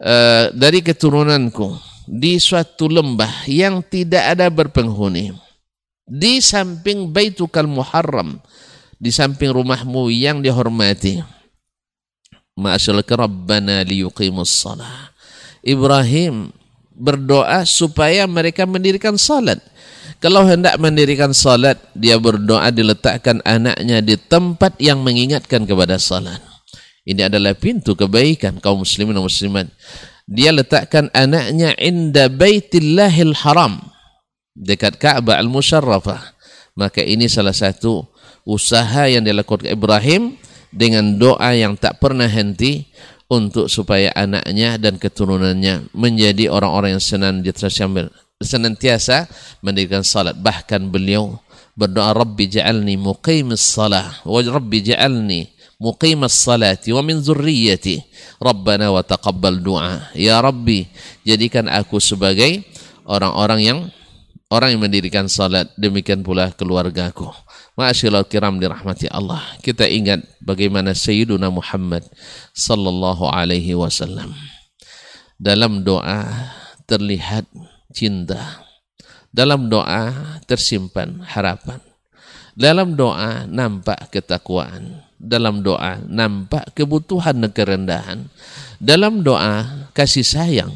uh, 0.00 0.50
dari 0.56 0.80
keturunanku 0.80 1.76
di 2.08 2.40
suatu 2.40 2.90
lembah 2.90 3.46
yang 3.46 3.84
tidak 3.84 4.34
ada 4.36 4.48
berpenghuni. 4.50 5.30
Di 6.10 6.42
samping 6.42 7.06
Baitukal 7.06 7.70
Muharram 7.70 8.42
di 9.00 9.08
samping 9.08 9.54
rumahmu 9.54 10.12
yang 10.12 10.44
dihormati. 10.44 11.22
Rabbana 12.60 13.80
liyuqimus 13.88 14.52
salah 14.52 15.08
Ibrahim 15.64 16.52
berdoa 16.92 17.64
supaya 17.64 18.28
mereka 18.28 18.68
mendirikan 18.68 19.16
salat. 19.16 19.64
Kalau 20.20 20.44
hendak 20.44 20.76
mendirikan 20.76 21.32
salat 21.32 21.80
dia 21.96 22.20
berdoa 22.20 22.68
diletakkan 22.68 23.40
anaknya 23.48 24.04
di 24.04 24.20
tempat 24.20 24.76
yang 24.76 25.00
mengingatkan 25.00 25.64
kepada 25.64 25.96
salat 25.96 26.44
ini 27.08 27.24
adalah 27.24 27.56
pintu 27.56 27.96
kebaikan 27.96 28.60
kaum 28.60 28.84
muslimin 28.84 29.16
dan 29.16 29.24
muslimat. 29.24 29.66
Dia 30.30 30.52
letakkan 30.54 31.08
anaknya 31.10 31.74
inda 31.80 32.28
baitillahil 32.30 33.34
haram. 33.40 33.80
Dekat 34.54 35.00
Ka'bah 35.00 35.40
al-Musharrafah. 35.40 36.36
Maka 36.76 37.02
ini 37.02 37.26
salah 37.26 37.56
satu 37.56 38.04
usaha 38.44 39.08
yang 39.08 39.24
dilakukan 39.26 39.66
Ibrahim 39.68 40.36
dengan 40.70 41.18
doa 41.18 41.50
yang 41.56 41.74
tak 41.74 41.98
pernah 41.98 42.30
henti 42.30 42.86
untuk 43.30 43.66
supaya 43.70 44.14
anaknya 44.14 44.78
dan 44.78 44.98
keturunannya 44.98 45.94
menjadi 45.94 46.50
orang-orang 46.50 46.98
yang 46.98 47.04
senantiasa 48.42 49.26
mendirikan 49.62 50.02
salat 50.02 50.34
bahkan 50.38 50.90
beliau 50.90 51.38
berdoa 51.78 52.10
Rabbi 52.10 52.50
ja'alni 52.50 52.98
muqimis 52.98 53.62
salah 53.62 54.18
wa 54.26 54.42
Rabbi 54.42 54.78
ja'alni 54.82 55.59
wa 55.80 57.00
min 57.00 57.16
zurriyyati 57.24 58.04
Rabbana 58.36 58.92
wa 58.92 59.00
taqabbal 59.00 59.64
du'a 59.64 60.12
ya 60.12 60.36
Rabbi 60.44 60.84
jadikan 61.24 61.72
aku 61.72 61.96
sebagai 61.96 62.60
orang-orang 63.08 63.60
yang 63.64 63.78
orang 64.50 64.76
yang 64.76 64.82
mendirikan 64.82 65.30
salat. 65.30 65.70
Demikian 65.78 66.20
pula 66.20 66.52
keluargaku. 66.52 67.30
Ma'asyiral 67.78 68.26
kiram 68.26 68.58
dirahmati 68.58 69.08
Allah. 69.08 69.40
Kita 69.62 69.86
ingat 69.86 70.20
bagaimana 70.42 70.92
Sayyiduna 70.92 71.48
Muhammad 71.48 72.04
sallallahu 72.52 73.30
alaihi 73.30 73.72
wasallam. 73.78 74.34
Dalam 75.40 75.86
doa 75.86 76.52
terlihat 76.84 77.48
cinta. 77.94 78.66
Dalam 79.30 79.70
doa 79.70 80.36
tersimpan 80.44 81.24
harapan. 81.24 81.80
Dalam 82.58 82.98
doa 82.98 83.46
nampak 83.46 84.10
ketakwaan 84.10 85.09
dalam 85.20 85.60
doa 85.60 86.00
nampak 86.08 86.72
kebutuhan 86.72 87.36
dan 87.44 87.52
kerendahan. 87.52 88.18
Dalam 88.80 89.20
doa 89.20 89.86
kasih 89.92 90.24
sayang. 90.24 90.72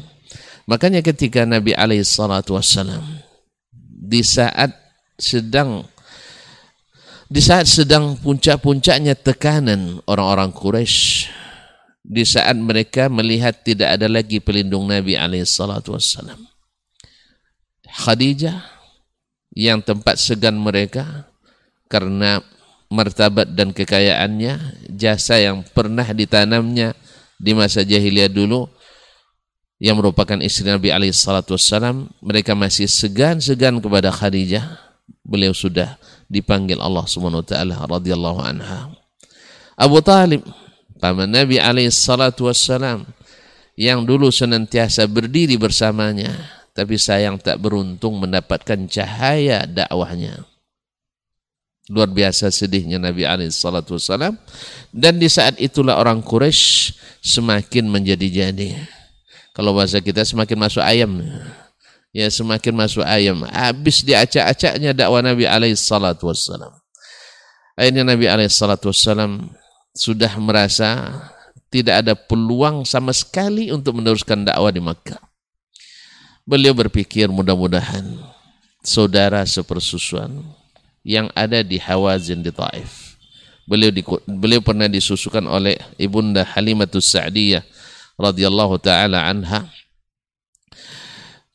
Makanya 0.69 1.01
ketika 1.01 1.41
Nabi 1.49 1.73
alaihissalatu 1.73 2.53
wassalam 2.53 3.01
di 4.05 4.21
saat 4.21 4.69
sedang 5.17 5.81
di 7.25 7.41
saat 7.41 7.65
sedang 7.65 8.21
puncak-puncaknya 8.21 9.17
tekanan 9.17 9.97
orang-orang 10.05 10.53
Quraisy 10.53 11.25
di 12.05 12.21
saat 12.21 12.53
mereka 12.53 13.09
melihat 13.09 13.65
tidak 13.65 13.97
ada 13.97 14.05
lagi 14.05 14.37
pelindung 14.37 14.85
Nabi 14.85 15.17
alaihissalatu 15.17 15.97
wassalam 15.97 16.45
Khadijah 17.89 18.61
yang 19.57 19.81
tempat 19.81 20.21
segan 20.21 20.61
mereka 20.61 21.25
karena 21.89 22.41
martabat 22.89 23.53
dan 23.53 23.73
kekayaannya, 23.73 24.85
jasa 24.93 25.41
yang 25.41 25.65
pernah 25.65 26.05
ditanamnya 26.13 26.93
di 27.35 27.51
masa 27.51 27.81
jahiliyah 27.81 28.31
dulu 28.31 28.69
yang 29.81 29.99
merupakan 29.99 30.39
istri 30.39 30.71
Nabi 30.71 30.93
alaihi 30.93 31.11
salatu 31.11 31.59
wassalam, 31.59 32.07
mereka 32.23 32.55
masih 32.55 32.87
segan-segan 32.87 33.83
kepada 33.83 34.13
Khadijah. 34.13 34.81
Beliau 35.25 35.51
sudah 35.51 35.97
dipanggil 36.31 36.79
Allah 36.79 37.05
Subhanahu 37.05 37.43
wa 37.43 37.47
taala 37.47 37.75
radhiyallahu 37.83 38.39
anha. 38.39 38.93
Abu 39.75 39.99
Talib, 39.99 40.45
paman 41.01 41.27
Nabi 41.27 41.59
alaihi 41.59 41.91
salatu 41.91 42.47
wassalam 42.47 43.03
yang 43.75 44.07
dulu 44.07 44.31
senantiasa 44.31 45.03
berdiri 45.11 45.59
bersamanya, 45.59 46.31
tapi 46.71 46.95
sayang 46.95 47.35
tak 47.41 47.59
beruntung 47.59 48.15
mendapatkan 48.23 48.87
cahaya 48.87 49.67
dakwahnya 49.67 50.54
Luar 51.85 52.09
biasa 52.09 52.49
sedihnya 52.49 52.97
Nabi 52.97 53.29
alaihissalatu 53.29 53.97
wassalam. 53.97 54.33
Dan 54.89 55.21
di 55.21 55.29
saat 55.29 55.61
itulah 55.61 56.01
orang 56.01 56.25
Quraisy 56.25 56.97
semakin 57.21 57.85
menjadi-jadi. 57.85 58.73
Kalau 59.53 59.77
bahasa 59.77 60.01
kita 60.01 60.25
semakin 60.25 60.57
masuk 60.57 60.81
ayam. 60.81 61.21
Ya 62.09 62.25
semakin 62.31 62.73
masuk 62.73 63.05
ayam. 63.05 63.45
Habis 63.45 64.01
diacak-acaknya 64.01 64.97
dakwah 64.97 65.21
Nabi 65.21 65.45
alaihissalatu 65.45 66.25
wassalam. 66.25 66.73
Akhirnya 67.77 68.01
Nabi 68.01 68.25
alaihissalatu 68.33 68.89
wassalam 68.89 69.53
sudah 69.93 70.33
merasa 70.41 71.21
tidak 71.69 72.01
ada 72.01 72.13
peluang 72.17 72.81
sama 72.87 73.13
sekali 73.13 73.69
untuk 73.69 74.01
meneruskan 74.01 74.41
dakwah 74.41 74.73
di 74.73 74.81
Makkah. 74.81 75.21
Beliau 76.47 76.73
berpikir 76.73 77.29
mudah-mudahan 77.29 78.05
saudara 78.81 79.45
sepersusuan 79.45 80.45
yang 81.05 81.29
ada 81.37 81.61
di 81.61 81.77
Hawazin 81.77 82.41
di 82.41 82.49
Taif. 82.49 83.21
Beliau 83.69 83.93
di, 83.93 84.01
beliau 84.25 84.61
pernah 84.65 84.89
disusukan 84.89 85.45
oleh 85.45 85.77
Ibunda 86.01 86.41
Halimatus 86.41 87.13
Sa'diyah 87.13 87.61
radhiyallahu 88.17 88.81
taala 88.81 89.21
anha. 89.29 89.69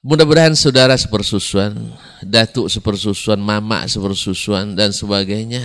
Mudah-mudahan 0.01 0.57
saudara 0.57 0.97
sepersusuan, 0.97 1.77
datuk 2.25 2.73
sepersusuan, 2.73 3.37
mama 3.37 3.85
sepersusuan 3.85 4.73
dan 4.73 4.95
sebagainya. 4.97 5.61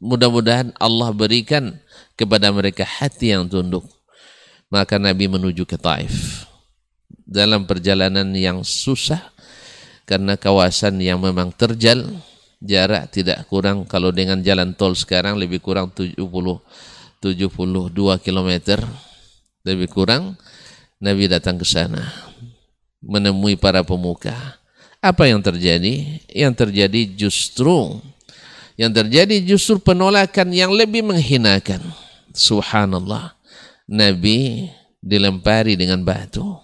Mudah-mudahan 0.00 0.72
Allah 0.80 1.12
berikan 1.12 1.76
kepada 2.16 2.48
mereka 2.48 2.88
hati 2.88 3.36
yang 3.36 3.44
tunduk. 3.50 3.84
Maka 4.72 4.96
Nabi 4.96 5.28
menuju 5.28 5.68
ke 5.68 5.76
Taif. 5.76 6.48
Dalam 7.28 7.68
perjalanan 7.68 8.32
yang 8.32 8.64
susah 8.64 9.20
karena 10.08 10.40
kawasan 10.40 10.96
yang 10.96 11.20
memang 11.20 11.52
terjal, 11.52 12.08
jarak 12.62 13.10
tidak 13.10 13.42
kurang 13.50 13.82
kalau 13.84 14.14
dengan 14.14 14.38
jalan 14.38 14.72
tol 14.78 14.94
sekarang 14.94 15.34
lebih 15.34 15.58
kurang 15.58 15.90
70 15.90 16.22
72 16.22 17.26
km 18.22 18.50
lebih 19.66 19.88
kurang 19.90 20.38
Nabi 21.02 21.26
datang 21.26 21.58
ke 21.58 21.66
sana 21.66 22.06
menemui 23.02 23.58
para 23.58 23.82
pemuka 23.82 24.62
Apa 25.02 25.26
yang 25.26 25.42
terjadi? 25.42 26.22
Yang 26.30 26.54
terjadi 26.62 27.00
justru 27.26 27.98
yang 28.78 28.94
terjadi 28.94 29.42
justru 29.44 29.76
penolakan 29.82 30.54
yang 30.54 30.72
lebih 30.72 31.04
menghinakan. 31.04 31.82
Subhanallah. 32.32 33.36
Nabi 33.90 34.70
dilempari 35.02 35.76
dengan 35.76 36.00
batu, 36.00 36.56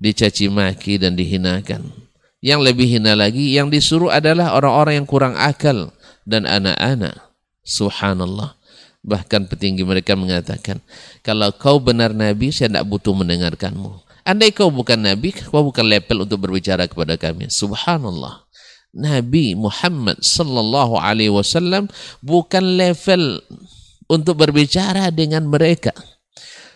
dicaci 0.00 0.48
maki 0.48 1.02
dan 1.02 1.18
dihinakan. 1.18 2.03
Yang 2.44 2.60
lebih 2.60 2.86
hina 3.00 3.16
lagi, 3.16 3.56
yang 3.56 3.72
disuruh 3.72 4.12
adalah 4.12 4.52
orang-orang 4.52 5.00
yang 5.00 5.08
kurang 5.08 5.32
akal 5.32 5.96
dan 6.28 6.44
anak-anak. 6.44 7.16
Subhanallah. 7.64 8.60
Bahkan 9.00 9.48
petinggi 9.48 9.80
mereka 9.80 10.12
mengatakan, 10.12 10.84
kalau 11.24 11.48
kau 11.56 11.80
benar 11.80 12.12
Nabi, 12.12 12.52
saya 12.52 12.68
tidak 12.68 12.84
butuh 12.84 13.16
mendengarkanmu. 13.16 14.04
Andai 14.28 14.52
kau 14.52 14.68
bukan 14.68 15.00
Nabi, 15.00 15.32
kau 15.32 15.64
bukan 15.64 15.88
level 15.88 16.28
untuk 16.28 16.44
berbicara 16.44 16.84
kepada 16.84 17.16
kami. 17.16 17.48
Subhanallah. 17.48 18.44
Nabi 18.94 19.58
Muhammad 19.58 20.22
sallallahu 20.22 21.00
alaihi 21.00 21.32
wasallam 21.32 21.90
bukan 22.22 22.78
level 22.78 23.42
untuk 24.06 24.38
berbicara 24.38 25.10
dengan 25.10 25.48
mereka. 25.48 25.90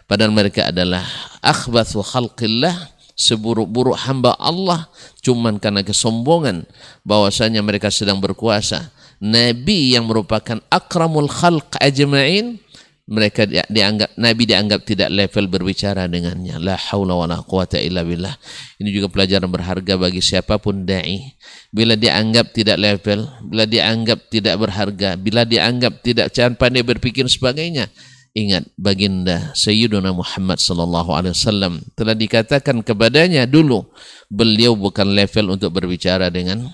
Padahal 0.09 0.33
mereka 0.33 0.73
adalah 0.73 1.05
akhbathu 1.45 2.01
khalqillah, 2.01 2.75
seburuk-buruk 3.19 3.99
hamba 4.07 4.39
Allah 4.39 4.87
cuman 5.21 5.59
karena 5.59 5.83
kesombongan 5.83 6.65
bahwasanya 7.03 7.61
mereka 7.67 7.91
sedang 7.91 8.23
berkuasa. 8.23 8.95
Nabi 9.19 9.99
yang 9.99 10.07
merupakan 10.07 10.63
akramul 10.71 11.27
khalq 11.27 11.75
ajma'in 11.83 12.63
mereka 13.09 13.49
dianggap 13.49 14.21
Nabi 14.21 14.45
dianggap 14.45 14.85
tidak 14.85 15.09
level 15.09 15.49
berbicara 15.49 16.05
dengannya. 16.07 16.61
La 16.61 16.77
haula 16.77 17.17
wala 17.17 17.41
quwata 17.41 17.81
illa 17.81 18.05
billah. 18.05 18.37
Ini 18.77 18.89
juga 18.93 19.09
pelajaran 19.09 19.49
berharga 19.49 19.97
bagi 19.97 20.21
siapa 20.21 20.61
pun 20.61 20.85
dai. 20.85 21.35
Bila 21.73 21.97
dianggap 21.97 22.53
tidak 22.53 22.77
level 22.77 23.25
bila 23.49 23.65
dianggap 23.65 24.29
tidak 24.29 24.55
berharga 24.61 25.17
bila 25.17 25.49
dianggap 25.49 26.05
tidak 26.05 26.31
pandai 26.61 26.85
berpikir 26.85 27.25
sebagainya 27.27 27.89
ingat 28.37 28.69
baginda 28.79 29.53
Sayyiduna 29.57 30.13
Muhammad 30.13 30.61
sallallahu 30.61 31.11
alaihi 31.13 31.35
wasallam 31.35 31.81
telah 31.97 32.15
dikatakan 32.15 32.81
kepadanya 32.85 33.49
dulu 33.49 33.89
beliau 34.29 34.77
bukan 34.77 35.09
level 35.13 35.57
untuk 35.57 35.73
berbicara 35.75 36.29
dengan 36.29 36.69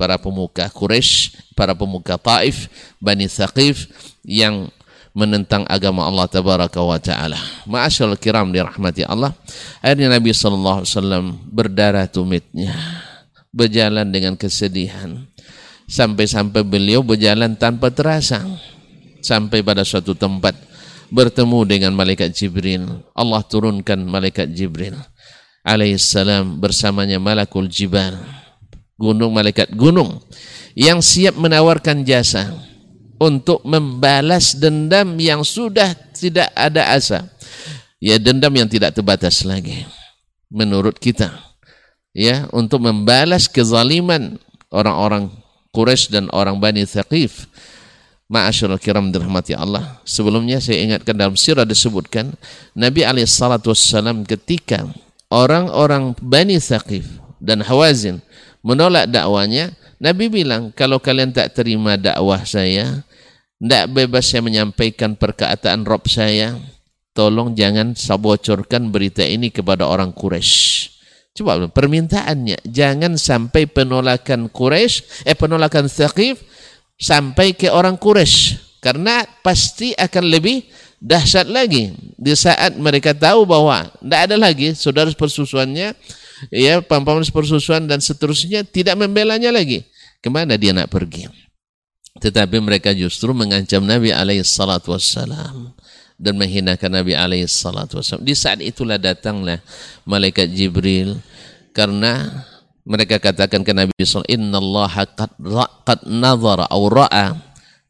para 0.00 0.16
pemuka 0.16 0.72
Quraisy, 0.72 1.36
para 1.52 1.76
pemuka 1.76 2.16
Taif, 2.16 2.72
Bani 2.96 3.28
Thaqif 3.28 3.92
yang 4.24 4.72
menentang 5.12 5.66
agama 5.68 6.06
Allah 6.06 6.24
tabaraka 6.24 6.80
wa 6.80 6.96
taala. 6.96 7.36
Ma'asyal 7.68 8.16
kiram 8.16 8.48
dirahmati 8.48 9.04
Allah. 9.04 9.36
Akhirnya 9.84 10.08
Nabi 10.08 10.32
sallallahu 10.32 10.80
alaihi 10.80 10.92
wasallam 10.96 11.24
berdarah 11.50 12.06
tumitnya, 12.08 12.72
berjalan 13.52 14.08
dengan 14.08 14.38
kesedihan 14.40 15.28
sampai-sampai 15.90 16.62
beliau 16.62 17.02
berjalan 17.02 17.58
tanpa 17.58 17.90
terasa 17.90 18.46
sampai 19.20 19.60
pada 19.60 19.82
suatu 19.82 20.14
tempat 20.14 20.54
bertemu 21.10 21.66
dengan 21.66 21.92
malaikat 21.92 22.32
Jibril. 22.32 23.04
Allah 23.12 23.42
turunkan 23.44 24.00
malaikat 24.06 24.50
Jibril 24.54 24.96
alaihissalam 25.60 26.56
bersamanya 26.56 27.20
malakul 27.20 27.68
jibal 27.68 28.16
gunung 28.96 29.32
malaikat 29.32 29.72
gunung 29.76 30.20
yang 30.76 31.04
siap 31.04 31.36
menawarkan 31.36 32.04
jasa 32.04 32.52
untuk 33.20 33.60
membalas 33.68 34.56
dendam 34.56 35.16
yang 35.20 35.44
sudah 35.44 35.92
tidak 36.16 36.48
ada 36.56 36.88
asa. 36.96 37.28
Ya 38.00 38.16
dendam 38.16 38.48
yang 38.56 38.64
tidak 38.64 38.96
terbatas 38.96 39.44
lagi. 39.44 39.84
Menurut 40.48 40.96
kita. 40.96 41.28
Ya 42.16 42.48
untuk 42.48 42.80
membalas 42.80 43.44
kezaliman 43.44 44.40
orang-orang 44.72 45.28
Quraisy 45.76 46.08
dan 46.08 46.24
orang 46.32 46.56
Bani 46.56 46.88
Thaqif. 46.88 47.44
Ma'asyarul 48.30 48.78
kiram 48.78 49.10
dirahmati 49.10 49.58
Allah. 49.58 49.98
Sebelumnya 50.06 50.62
saya 50.62 50.86
ingatkan 50.86 51.18
dalam 51.18 51.34
sirah 51.34 51.66
disebutkan 51.66 52.30
Nabi 52.78 53.02
SAW 53.26 54.22
ketika 54.22 54.86
orang-orang 55.34 56.14
Bani 56.22 56.62
Thaqif 56.62 57.10
dan 57.42 57.66
Hawazin 57.66 58.22
menolak 58.62 59.10
dakwanya, 59.10 59.74
Nabi 59.98 60.30
bilang, 60.30 60.70
kalau 60.70 61.02
kalian 61.02 61.34
tak 61.34 61.58
terima 61.58 61.98
dakwah 61.98 62.46
saya, 62.46 63.02
tidak 63.58 63.84
bebas 63.92 64.30
saya 64.30 64.46
menyampaikan 64.46 65.18
perkataan 65.18 65.82
Rob 65.82 66.06
saya, 66.06 66.54
tolong 67.12 67.58
jangan 67.58 67.98
sabocorkan 67.98 68.94
berita 68.94 69.26
ini 69.26 69.50
kepada 69.50 69.90
orang 69.90 70.14
Quraisy. 70.14 70.86
Coba 71.34 71.66
permintaannya, 71.66 72.62
jangan 72.62 73.18
sampai 73.18 73.66
penolakan 73.66 74.46
Quraisy, 74.54 75.26
eh 75.26 75.34
penolakan 75.34 75.90
Thaqif 75.90 76.49
sampai 77.00 77.56
ke 77.56 77.72
orang 77.72 77.96
Quraisy. 77.96 78.60
Karena 78.80 79.24
pasti 79.44 79.92
akan 79.92 80.24
lebih 80.28 80.64
dahsyat 81.00 81.48
lagi 81.48 81.92
di 82.16 82.32
saat 82.36 82.76
mereka 82.76 83.16
tahu 83.16 83.48
bahwa 83.48 83.88
tidak 84.00 84.20
ada 84.28 84.36
lagi 84.36 84.76
saudara 84.76 85.08
persusuannya 85.12 85.96
ya 86.48 86.84
pampaman 86.84 87.24
persusuan 87.28 87.84
dan 87.88 88.00
seterusnya 88.00 88.64
tidak 88.64 88.96
membelanya 88.96 89.52
lagi. 89.52 89.84
Ke 90.20 90.28
mana 90.28 90.56
dia 90.60 90.72
nak 90.76 90.92
pergi? 90.92 91.28
Tetapi 92.20 92.60
mereka 92.60 92.92
justru 92.92 93.32
mengancam 93.32 93.80
Nabi 93.80 94.12
alaihi 94.12 94.44
salatu 94.44 94.92
wassalam 94.92 95.72
dan 96.20 96.36
menghinakan 96.36 97.00
Nabi 97.00 97.16
alaihi 97.16 97.48
salatu 97.48 97.96
wassalam. 98.00 98.24
Di 98.24 98.36
saat 98.36 98.60
itulah 98.60 99.00
datanglah 99.00 99.64
malaikat 100.04 100.52
Jibril 100.52 101.16
karena 101.72 102.44
mereka 102.90 103.22
katakan 103.22 103.62
ke 103.62 103.70
Nabi 103.70 103.94
SAW, 104.02 104.26
Inna 104.26 104.58
Allah 104.58 105.06
qad, 105.14 105.30
qad 105.86 106.00
nazara 106.10 106.66
aw 106.66 106.82
ra'a 106.90 107.38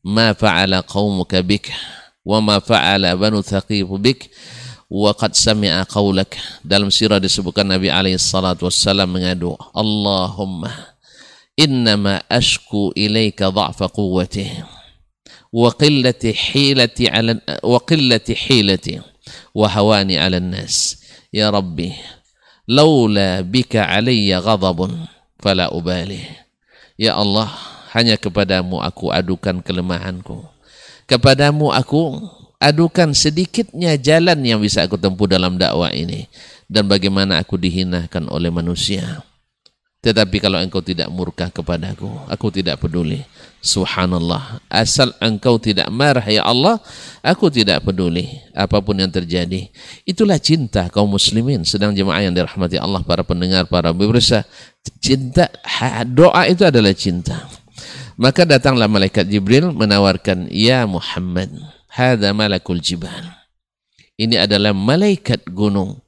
ma 0.05 0.37
fa'ala 0.37 0.85
qaumuka 0.85 1.41
bik 1.41 1.73
wa 2.25 2.45
ma 2.45 2.61
fa'ala 2.61 3.17
banu 3.17 3.41
thaqib 3.41 3.89
bik 3.97 4.29
wa 4.93 5.17
qad 5.17 5.33
sami'a 5.33 5.89
qaulak 5.89 6.37
dalam 6.61 6.93
sirah 6.93 7.17
disebutkan 7.17 7.65
Nabi 7.65 7.89
wassalam 7.89 9.09
mengadu 9.09 9.57
Allahumma 9.73 10.69
innama 11.57 12.21
ashku 12.29 12.93
ilaika 12.93 13.49
dha'fa 13.49 13.89
quwwati 13.89 14.53
wa 15.55 15.73
qillati 15.75 16.35
hilati 16.35 17.09
ala 17.09 17.41
wa 17.65 17.79
qillati 17.85 18.37
hilati 18.37 19.01
wa 19.57 19.67
hawani 19.69 20.21
ala 20.21 20.41
nas 20.41 21.01
ya 21.33 21.49
rabbi 21.49 21.95
laula 22.71 23.43
bika 23.43 23.91
alayya 23.91 24.39
ghadabun 24.39 25.11
fala 25.43 25.75
ubali. 25.75 26.23
Ya 26.95 27.19
Allah 27.19 27.51
hanya 27.91 28.15
kepadamu 28.15 28.79
aku 28.79 29.11
adukan 29.11 29.59
kelemahanku. 29.59 30.47
Kepadamu 31.11 31.75
aku 31.75 32.23
adukan 32.63 33.11
sedikitnya 33.11 33.99
jalan 33.99 34.39
yang 34.47 34.63
bisa 34.63 34.87
aku 34.87 34.95
tempuh 34.95 35.27
dalam 35.27 35.59
dakwah 35.59 35.91
ini. 35.91 36.31
Dan 36.71 36.87
bagaimana 36.87 37.43
aku 37.43 37.59
dihinakan 37.59 38.31
oleh 38.31 38.47
manusia. 38.55 39.27
Tetapi 40.01 40.41
kalau 40.41 40.57
engkau 40.57 40.81
tidak 40.81 41.13
murka 41.13 41.53
kepadaku, 41.53 42.09
aku 42.25 42.49
tidak 42.49 42.81
peduli. 42.81 43.21
Subhanallah. 43.61 44.65
Asal 44.73 45.13
engkau 45.21 45.61
tidak 45.61 45.93
marah 45.93 46.25
ya 46.25 46.41
Allah, 46.41 46.81
aku 47.21 47.53
tidak 47.53 47.85
peduli. 47.85 48.41
Apa 48.57 48.81
pun 48.81 48.97
yang 48.97 49.13
terjadi. 49.13 49.69
Itulah 50.09 50.41
cinta 50.41 50.89
kaum 50.89 51.13
muslimin. 51.13 51.69
Sedang 51.69 51.93
jemaah 51.93 52.25
yang 52.25 52.33
dirahmati 52.33 52.81
Allah, 52.81 53.05
para 53.05 53.21
pendengar, 53.21 53.69
para 53.69 53.93
pemirsa. 53.93 54.49
Cinta, 55.05 55.53
doa 56.09 56.49
itu 56.49 56.65
adalah 56.65 56.97
cinta. 56.97 57.37
Maka 58.17 58.49
datanglah 58.49 58.89
malaikat 58.89 59.29
Jibril 59.29 59.69
menawarkan, 59.77 60.49
Ya 60.49 60.89
Muhammad, 60.89 61.53
Hada 61.93 62.33
malakul 62.33 62.81
jibal. 62.81 63.37
Ini 64.17 64.49
adalah 64.49 64.73
malaikat 64.73 65.45
gunung 65.53 66.01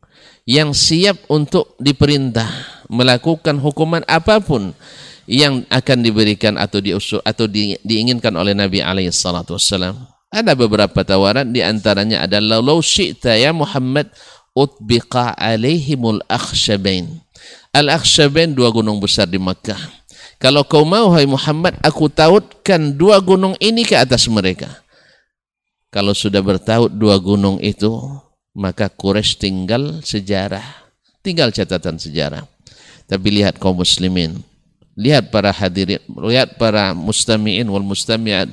yang 0.49 0.73
siap 0.73 1.29
untuk 1.29 1.77
diperintah 1.77 2.82
melakukan 2.93 3.57
hukuman 3.57 4.05
apa 4.05 4.37
pun 4.45 4.77
yang 5.25 5.65
akan 5.73 6.05
diberikan 6.05 6.61
atau 6.61 6.85
diusul 6.85 7.25
atau 7.25 7.49
di, 7.49 7.81
diinginkan 7.81 8.37
oleh 8.37 8.53
Nabi 8.53 8.85
alaihi 8.85 9.09
salatu. 9.09 9.57
Ada 10.33 10.53
beberapa 10.53 11.01
tawaran 11.01 11.49
di 11.53 11.65
antaranya 11.65 12.29
adalah 12.29 12.61
law 12.61 12.85
syi'ta 12.85 13.37
ya 13.37 13.53
Muhammad 13.57 14.13
utbiqa 14.53 15.33
alaihimul 15.37 16.21
akhshabain. 16.29 17.09
Al-akhshabain 17.73 18.53
dua 18.53 18.69
gunung 18.69 19.01
besar 19.01 19.25
di 19.25 19.41
Makkah. 19.41 19.81
Kalau 20.37 20.67
kau 20.67 20.85
mau 20.85 21.09
hai 21.17 21.25
Muhammad 21.25 21.81
aku 21.81 22.13
tautkan 22.13 22.93
dua 22.93 23.23
gunung 23.23 23.57
ini 23.63 23.87
ke 23.87 23.97
atas 23.97 24.29
mereka. 24.29 24.69
Kalau 25.93 26.17
sudah 26.17 26.41
bertaut 26.41 26.89
dua 26.89 27.21
gunung 27.21 27.61
itu, 27.61 27.93
maka 28.57 28.89
Quraisy 28.89 29.37
tinggal 29.37 30.01
sejarah, 30.01 30.65
tinggal 31.21 31.53
catatan 31.53 32.01
sejarah. 32.01 32.52
Tapi 33.07 33.43
lihat 33.43 33.61
kaum 33.61 33.81
muslimin, 33.81 34.41
lihat 34.97 35.29
para 35.29 35.53
hadirin, 35.53 36.01
lihat 36.09 36.57
para 36.57 36.97
mustami'in 36.97 37.67
wal 37.69 37.85
mustami'at 37.85 38.53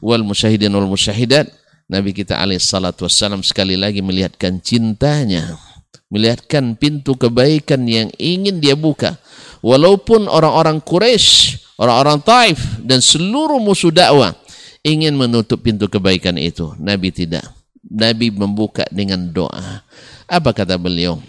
wal 0.00 0.24
musyahidin 0.24 0.72
wal 0.72 0.88
musyahidat. 0.88 1.50
Nabi 1.84 2.16
kita 2.16 2.40
alaih 2.40 2.56
salatu 2.56 3.04
wassalam 3.04 3.44
sekali 3.44 3.76
lagi 3.76 4.00
melihatkan 4.00 4.60
cintanya. 4.64 5.56
Melihatkan 6.08 6.78
pintu 6.78 7.18
kebaikan 7.18 7.84
yang 7.84 8.08
ingin 8.16 8.62
dia 8.62 8.78
buka. 8.78 9.18
Walaupun 9.64 10.28
orang-orang 10.28 10.78
Quraisy 10.80 11.64
orang-orang 11.80 12.22
Taif 12.22 12.60
dan 12.84 13.02
seluruh 13.02 13.58
musuh 13.58 13.90
dakwah 13.90 14.36
ingin 14.84 15.16
menutup 15.16 15.64
pintu 15.64 15.88
kebaikan 15.90 16.36
itu. 16.38 16.70
Nabi 16.78 17.10
tidak. 17.10 17.48
Nabi 17.84 18.32
membuka 18.32 18.84
dengan 18.92 19.20
doa. 19.32 19.84
Apa 20.28 20.56
kata 20.56 20.80
beliau? 20.80 21.20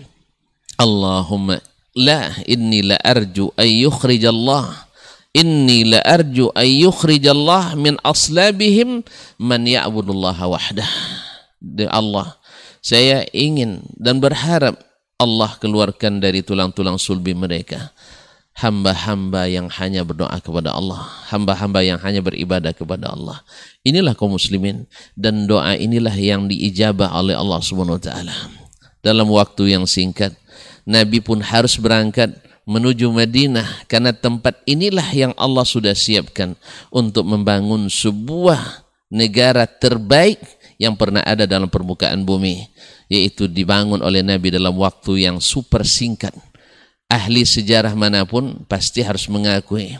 Allahumma 0.76 1.60
la 1.96 2.36
inni 2.44 2.84
la 2.84 3.00
arju 3.00 3.56
ay 3.56 3.88
yukhrijallah 3.88 4.86
inni 5.36 5.88
la 5.88 6.04
arju 6.04 6.52
ay 6.56 6.84
yukhrijallah 6.84 7.80
min 7.80 7.96
aslabihim 8.04 9.04
man 9.40 9.64
ya'budullaha 9.64 10.48
wahdah 10.48 10.92
de 11.66 11.90
Allah. 11.90 12.38
Saya 12.86 13.26
ingin 13.34 13.82
dan 13.98 14.22
berharap 14.22 14.78
Allah 15.18 15.58
keluarkan 15.58 16.22
dari 16.22 16.46
tulang-tulang 16.46 17.02
sulbi 17.02 17.34
mereka. 17.34 17.90
Hamba-hamba 18.56 19.52
yang 19.52 19.68
hanya 19.68 20.08
berdoa 20.08 20.40
kepada 20.40 20.72
Allah. 20.72 21.04
Hamba-hamba 21.28 21.84
yang 21.84 22.00
hanya 22.00 22.24
beribadah 22.24 22.72
kepada 22.72 23.12
Allah. 23.12 23.44
Inilah 23.84 24.16
kaum 24.16 24.32
muslimin. 24.32 24.88
Dan 25.12 25.44
doa 25.44 25.76
inilah 25.76 26.16
yang 26.16 26.48
diijabah 26.48 27.12
oleh 27.20 27.36
Allah 27.36 27.60
Subhanahu 27.60 28.00
wa 28.00 28.04
taala. 28.04 28.32
Dalam 29.04 29.28
waktu 29.28 29.76
yang 29.76 29.84
singkat 29.84 30.40
Nabi 30.86 31.20
pun 31.20 31.42
harus 31.42 31.76
berangkat 31.82 32.38
menuju 32.66 33.10
Madinah 33.10 33.86
karena 33.86 34.14
tempat 34.14 34.62
inilah 34.66 35.06
yang 35.14 35.34
Allah 35.38 35.66
sudah 35.66 35.94
siapkan 35.94 36.58
untuk 36.90 37.26
membangun 37.26 37.90
sebuah 37.90 38.86
negara 39.10 39.70
terbaik 39.70 40.42
yang 40.82 40.98
pernah 40.98 41.22
ada 41.22 41.46
dalam 41.46 41.70
permukaan 41.70 42.26
bumi 42.26 42.70
yaitu 43.06 43.46
dibangun 43.46 44.02
oleh 44.02 44.26
Nabi 44.26 44.50
dalam 44.50 44.74
waktu 44.78 45.30
yang 45.30 45.38
super 45.38 45.86
singkat. 45.86 46.34
Ahli 47.06 47.46
sejarah 47.46 47.94
mana 47.94 48.26
pun 48.26 48.66
pasti 48.66 49.06
harus 49.06 49.30
mengakui 49.30 49.94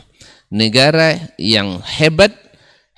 negara 0.50 1.14
yang 1.38 1.78
hebat 1.82 2.34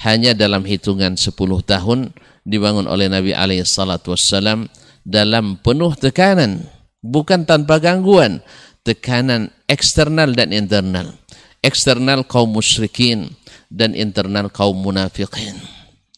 hanya 0.01 0.33
dalam 0.33 0.65
hitungan 0.65 1.17
10 1.17 1.37
tahun 1.65 2.17
dibangun 2.49 2.89
oleh 2.89 3.13
Nabi 3.13 3.37
alaihi 3.37 3.69
salatu 3.69 4.17
wassalam 4.17 4.65
dalam 5.05 5.61
penuh 5.61 5.93
tekanan 5.93 6.65
bukan 7.03 7.45
tanpa 7.49 7.79
gangguan. 7.83 8.43
Tekanan 8.87 9.53
eksternal 9.69 10.33
dan 10.33 10.49
internal. 10.55 11.13
Eksternal 11.61 12.25
kaum 12.25 12.49
musyrikin 12.57 13.29
dan 13.69 13.93
internal 13.93 14.49
kaum 14.49 14.79
munafikin. 14.79 15.61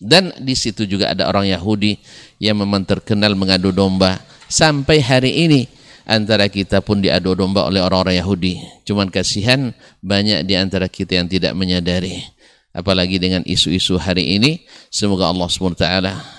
Dan 0.01 0.31
di 0.39 0.55
situ 0.55 0.87
juga 0.87 1.13
ada 1.13 1.27
orang 1.29 1.51
Yahudi 1.51 1.99
yang 2.39 2.63
memang 2.63 2.87
terkenal 2.87 3.35
mengadu 3.35 3.75
domba. 3.75 4.23
Sampai 4.47 5.03
hari 5.03 5.45
ini 5.45 5.67
antara 6.07 6.47
kita 6.47 6.81
pun 6.81 7.03
diadu 7.03 7.35
domba 7.35 7.67
oleh 7.67 7.83
orang-orang 7.83 8.23
Yahudi. 8.23 8.55
Cuman 8.87 9.11
kasihan 9.11 9.75
banyak 10.01 10.47
di 10.47 10.55
antara 10.55 10.87
kita 10.87 11.19
yang 11.21 11.27
tidak 11.27 11.53
menyadari 11.59 12.23
apalagi 12.71 13.19
dengan 13.19 13.43
isu-isu 13.43 13.99
hari 13.99 14.39
ini 14.39 14.63
semoga 14.89 15.31
Allah 15.31 15.49
SWT 15.51 15.87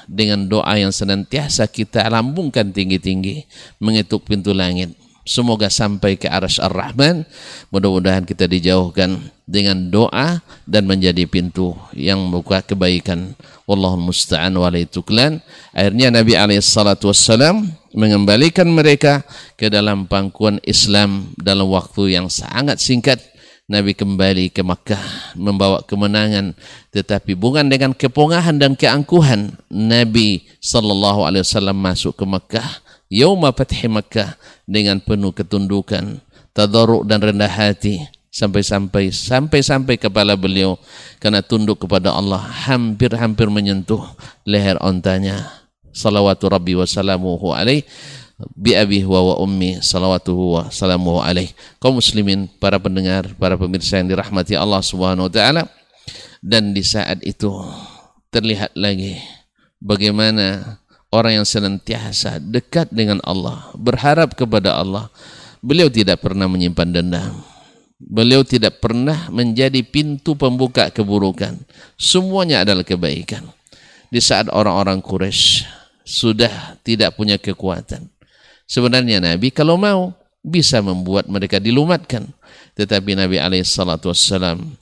dengan 0.08 0.48
doa 0.48 0.74
yang 0.80 0.92
senantiasa 0.92 1.68
kita 1.68 2.08
lambungkan 2.08 2.72
tinggi-tinggi 2.72 3.46
mengetuk 3.80 4.28
pintu 4.28 4.56
langit. 4.56 4.96
Semoga 5.22 5.70
sampai 5.70 6.18
ke 6.18 6.26
aras 6.26 6.58
ar-Rahman. 6.58 7.30
Mudah-mudahan 7.70 8.26
kita 8.26 8.50
dijauhkan 8.50 9.22
dengan 9.46 9.94
doa 9.94 10.42
dan 10.66 10.90
menjadi 10.90 11.30
pintu 11.30 11.78
yang 11.94 12.26
membuka 12.26 12.66
kebaikan. 12.66 13.38
Wallahu 13.70 14.02
musta'an 14.12 14.52
wa 14.58 14.74
tuklan 14.90 15.40
akhirnya 15.72 16.10
Nabi 16.10 16.34
alaihi 16.36 16.66
mengembalikan 17.92 18.68
mereka 18.68 19.24
ke 19.56 19.70
dalam 19.72 20.08
pangkuan 20.08 20.60
Islam 20.64 21.32
dalam 21.38 21.70
waktu 21.70 22.18
yang 22.18 22.28
sangat 22.28 22.80
singkat 22.80 23.20
Nabi 23.72 23.96
kembali 23.96 24.52
ke 24.52 24.60
Makkah 24.68 25.00
membawa 25.40 25.80
kemenangan. 25.88 26.52
Tetapi 26.92 27.40
bukan 27.40 27.72
dengan 27.72 27.96
kepongahan 27.96 28.60
dan 28.60 28.76
keangkuhan 28.76 29.56
Nabi 29.72 30.44
sallallahu 30.60 31.24
alaihi 31.24 31.48
wasallam 31.48 31.80
masuk 31.80 32.20
ke 32.20 32.28
Makkah 32.28 32.68
yauma 33.08 33.56
fathi 33.56 33.88
Makkah 33.88 34.36
dengan 34.68 35.00
penuh 35.00 35.32
ketundukan 35.32 36.20
tadarruk 36.52 37.08
dan 37.08 37.24
rendah 37.24 37.48
hati 37.48 38.04
sampai-sampai 38.28 39.08
sampai-sampai 39.08 39.96
kepala 39.96 40.36
beliau 40.36 40.76
karena 41.24 41.40
tunduk 41.40 41.88
kepada 41.88 42.12
Allah 42.12 42.44
hampir-hampir 42.44 43.48
menyentuh 43.48 44.04
leher 44.44 44.76
ontanya. 44.84 45.64
Salawatu 45.96 46.52
rabbi 46.52 46.76
wa 46.76 46.88
salamuhu 46.88 47.56
alaihi 47.56 47.88
bi 48.56 48.78
abi 48.78 49.04
wa 49.06 49.34
wa 49.34 49.36
ummi 49.42 49.82
salawatuhu 49.82 50.44
wa 50.58 50.64
salamuhu 50.72 51.22
alaih. 51.22 51.52
Kaum 51.78 51.98
muslimin 51.98 52.48
para 52.60 52.78
pendengar 52.82 53.34
para 53.38 53.56
pemirsa 53.56 54.00
yang 54.02 54.10
dirahmati 54.12 54.58
Allah 54.58 54.82
Subhanahu 54.82 55.28
wa 55.28 55.34
taala. 55.34 55.64
Dan 56.42 56.74
di 56.74 56.82
saat 56.82 57.22
itu 57.22 57.54
terlihat 58.34 58.74
lagi 58.74 59.22
bagaimana 59.78 60.78
orang 61.14 61.44
yang 61.44 61.48
senantiasa 61.48 62.42
dekat 62.42 62.90
dengan 62.90 63.22
Allah 63.22 63.70
berharap 63.78 64.34
kepada 64.34 64.78
Allah. 64.78 65.12
Beliau 65.62 65.94
tidak 65.94 66.26
pernah 66.26 66.50
menyimpan 66.50 66.90
dendam. 66.90 67.38
Beliau 68.02 68.42
tidak 68.42 68.82
pernah 68.82 69.30
menjadi 69.30 69.86
pintu 69.86 70.34
pembuka 70.34 70.90
keburukan. 70.90 71.54
Semuanya 72.02 72.66
adalah 72.66 72.82
kebaikan. 72.82 73.46
Di 74.10 74.18
saat 74.18 74.50
orang-orang 74.50 75.06
Quraisy 75.06 75.62
sudah 76.02 76.82
tidak 76.82 77.14
punya 77.14 77.38
kekuatan 77.38 78.10
Sebenarnya 78.72 79.20
Nabi 79.20 79.52
kalau 79.52 79.76
mau 79.76 80.16
bisa 80.40 80.80
membuat 80.80 81.28
mereka 81.28 81.60
dilumatkan. 81.60 82.32
Tetapi 82.80 83.20
Nabi 83.20 83.36
Alaihissalam 83.36 84.80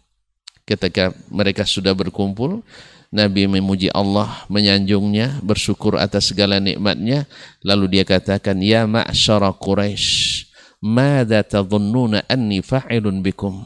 ketika 0.61 1.09
mereka 1.33 1.65
sudah 1.65 1.97
berkumpul, 1.97 2.61
Nabi 3.09 3.49
memuji 3.49 3.89
Allah, 3.89 4.45
menyanjungnya, 4.45 5.41
bersyukur 5.41 5.97
atas 5.97 6.29
segala 6.29 6.61
nikmatnya. 6.61 7.25
Lalu 7.65 7.97
dia 7.97 8.03
katakan, 8.05 8.61
Ya 8.61 8.85
ma'asyara 8.85 9.49
Quraisy, 9.57 10.45
Mada 10.85 11.41
tadhunnuna 11.41 12.29
anni 12.29 12.61
fa'ilun 12.61 13.25
bikum. 13.25 13.65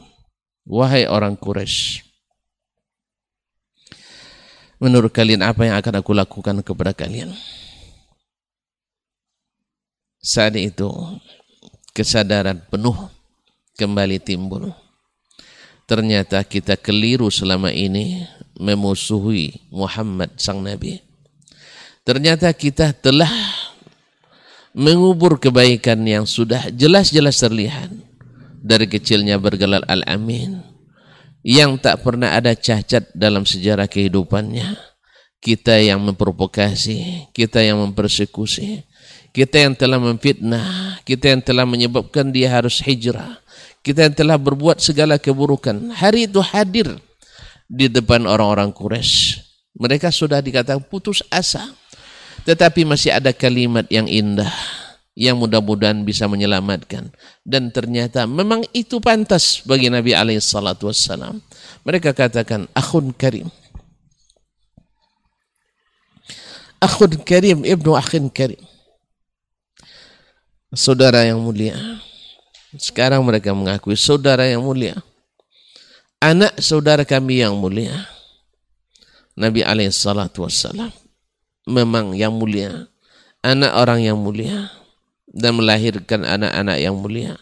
Wahai 0.64 1.04
orang 1.04 1.36
Quraisy, 1.36 2.00
menurut 4.80 5.12
kalian 5.12 5.44
apa 5.44 5.68
yang 5.68 5.76
akan 5.76 6.00
aku 6.00 6.16
lakukan 6.16 6.64
kepada 6.64 6.96
kalian? 6.96 7.36
Saat 10.24 10.56
itu 10.56 10.88
kesadaran 11.92 12.64
penuh 12.72 12.96
kembali 13.76 14.16
timbul. 14.24 14.72
Ternyata 15.84 16.40
kita 16.48 16.80
keliru 16.80 17.28
selama 17.28 17.68
ini 17.68 18.24
memusuhi 18.56 19.68
Muhammad 19.68 20.32
sang 20.40 20.64
Nabi. 20.64 21.04
Ternyata 22.08 22.48
kita 22.56 22.96
telah 22.96 23.28
mengubur 24.72 25.36
kebaikan 25.36 26.00
yang 26.08 26.24
sudah 26.24 26.72
jelas-jelas 26.72 27.36
terlihat 27.36 27.92
dari 28.64 28.88
kecilnya 28.88 29.36
bergelar 29.36 29.84
Al-Amin 29.84 30.64
yang 31.44 31.76
tak 31.76 32.00
pernah 32.00 32.32
ada 32.32 32.56
cacat 32.56 33.12
dalam 33.12 33.44
sejarah 33.44 33.92
kehidupannya. 33.92 34.72
Kita 35.44 35.76
yang 35.76 36.00
memprovokasi, 36.00 37.28
kita 37.36 37.60
yang 37.60 37.76
mempersekusi, 37.84 38.88
kita 39.34 39.66
yang 39.66 39.74
telah 39.74 39.98
memfitnah, 39.98 41.02
kita 41.02 41.34
yang 41.34 41.42
telah 41.42 41.66
menyebabkan 41.66 42.30
dia 42.30 42.54
harus 42.54 42.78
hijrah, 42.78 43.42
kita 43.82 44.06
yang 44.06 44.14
telah 44.14 44.38
berbuat 44.38 44.78
segala 44.78 45.18
keburukan. 45.18 45.90
Hari 45.90 46.30
itu 46.30 46.38
hadir 46.38 47.02
di 47.66 47.90
depan 47.90 48.30
orang-orang 48.30 48.70
Quraisy. 48.70 49.42
Mereka 49.74 50.14
sudah 50.14 50.38
dikatakan 50.38 50.86
putus 50.86 51.18
asa. 51.34 51.66
Tetapi 52.46 52.86
masih 52.86 53.10
ada 53.10 53.34
kalimat 53.34 53.88
yang 53.90 54.06
indah 54.06 54.52
yang 55.16 55.38
mudah-mudahan 55.38 56.02
bisa 56.02 56.26
menyelamatkan 56.26 57.06
dan 57.46 57.70
ternyata 57.70 58.26
memang 58.26 58.66
itu 58.74 58.98
pantas 58.98 59.62
bagi 59.64 59.88
Nabi 59.88 60.12
alaihi 60.12 60.42
salatu. 60.42 60.90
Mereka 61.82 62.12
katakan 62.12 62.68
akhun 62.76 63.16
karim. 63.16 63.48
Akhun 66.84 67.16
karim 67.24 67.64
ibnu 67.64 67.96
akhin 67.96 68.28
karim 68.28 68.60
saudara 70.74 71.22
yang 71.22 71.40
mulia. 71.40 71.74
Sekarang 72.74 73.22
mereka 73.22 73.54
mengakui 73.54 73.94
saudara 73.94 74.44
yang 74.50 74.62
mulia. 74.62 74.98
Anak 76.18 76.58
saudara 76.58 77.06
kami 77.06 77.40
yang 77.46 77.54
mulia. 77.54 78.10
Nabi 79.38 79.62
alaihissalatu 79.62 80.42
wassalam. 80.42 80.90
Memang 81.70 82.12
yang 82.18 82.34
mulia. 82.34 82.90
Anak 83.46 83.72
orang 83.78 84.02
yang 84.02 84.18
mulia. 84.18 84.74
Dan 85.30 85.58
melahirkan 85.58 86.26
anak-anak 86.26 86.78
yang 86.82 86.98
mulia. 86.98 87.38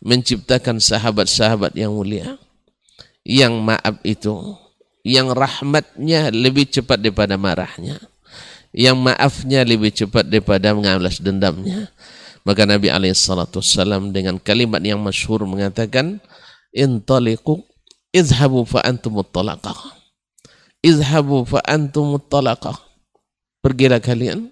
Menciptakan 0.00 0.80
sahabat-sahabat 0.80 1.76
yang 1.76 1.92
mulia. 1.92 2.40
Yang 3.20 3.54
maaf 3.60 3.96
itu. 4.00 4.56
Yang 5.04 5.36
rahmatnya 5.36 6.32
lebih 6.32 6.68
cepat 6.72 7.00
daripada 7.00 7.36
marahnya. 7.36 8.00
Yang 8.72 8.96
maafnya 8.96 9.60
lebih 9.66 9.92
cepat 9.92 10.24
daripada 10.24 10.72
mengalas 10.72 11.20
dendamnya 11.20 11.90
Maka 12.44 12.64
Nabi 12.64 12.88
SAW 13.12 14.12
dengan 14.12 14.40
kalimat 14.40 14.80
yang 14.80 15.00
masyhur 15.00 15.44
mengatakan, 15.44 16.18
Intaliku 16.70 17.66
izhabu 18.14 18.62
fa 18.62 18.80
antumut 18.86 19.28
talaqah. 19.28 19.76
Izhabu 20.80 21.44
fa 21.44 21.60
antumut 21.66 22.24
talaqah. 22.30 22.78
Pergilah 23.60 24.00
kalian. 24.00 24.48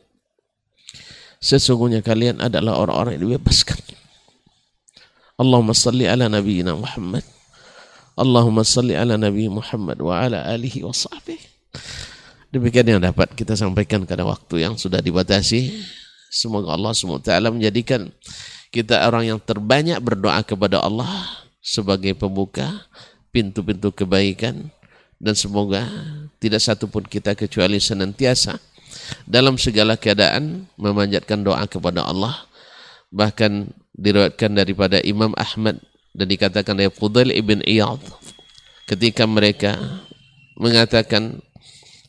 Sesungguhnya 1.38 2.02
kalian 2.02 2.42
adalah 2.42 2.76
orang-orang 2.82 3.16
yang 3.16 3.38
dibebaskan. 3.38 3.78
Allahumma 5.38 5.70
salli 5.70 6.10
ala 6.10 6.26
nabiyyina 6.26 6.74
Muhammad. 6.74 7.22
Allahumma 8.18 8.66
salli 8.66 8.98
ala 8.98 9.14
Nabi 9.14 9.46
Muhammad 9.46 10.02
wa 10.02 10.18
ala 10.18 10.42
alihi 10.50 10.82
wa 10.82 10.90
sahbihi. 10.90 11.46
Demikian 12.50 12.98
yang 12.98 13.00
dapat 13.04 13.30
kita 13.38 13.54
sampaikan 13.54 14.02
pada 14.02 14.26
waktu 14.26 14.66
yang 14.66 14.74
sudah 14.74 14.98
dibatasi. 14.98 15.70
Semoga 16.28 16.76
Allah 16.76 16.92
SWT 16.92 17.32
menjadikan 17.48 18.12
kita 18.68 19.00
orang 19.08 19.32
yang 19.32 19.40
terbanyak 19.40 19.96
berdoa 20.04 20.44
kepada 20.44 20.84
Allah 20.84 21.08
sebagai 21.64 22.12
pembuka 22.12 22.84
pintu-pintu 23.32 23.88
kebaikan 23.92 24.68
dan 25.16 25.34
semoga 25.34 25.88
tidak 26.38 26.60
satu 26.60 26.86
pun 26.86 27.02
kita 27.02 27.32
kecuali 27.32 27.80
senantiasa 27.80 28.60
dalam 29.24 29.56
segala 29.56 29.96
keadaan 29.96 30.68
memanjatkan 30.76 31.40
doa 31.42 31.64
kepada 31.64 32.04
Allah. 32.04 32.44
Bahkan 33.08 33.72
diriwayatkan 33.96 34.52
daripada 34.52 35.00
Imam 35.00 35.32
Ahmad 35.32 35.80
dan 36.12 36.26
dikatakan 36.28 36.76
dari 36.76 36.92
Fudail 36.92 37.32
ibn 37.32 37.64
Iyad 37.64 38.04
ketika 38.84 39.24
mereka 39.24 39.80
mengatakan 40.60 41.40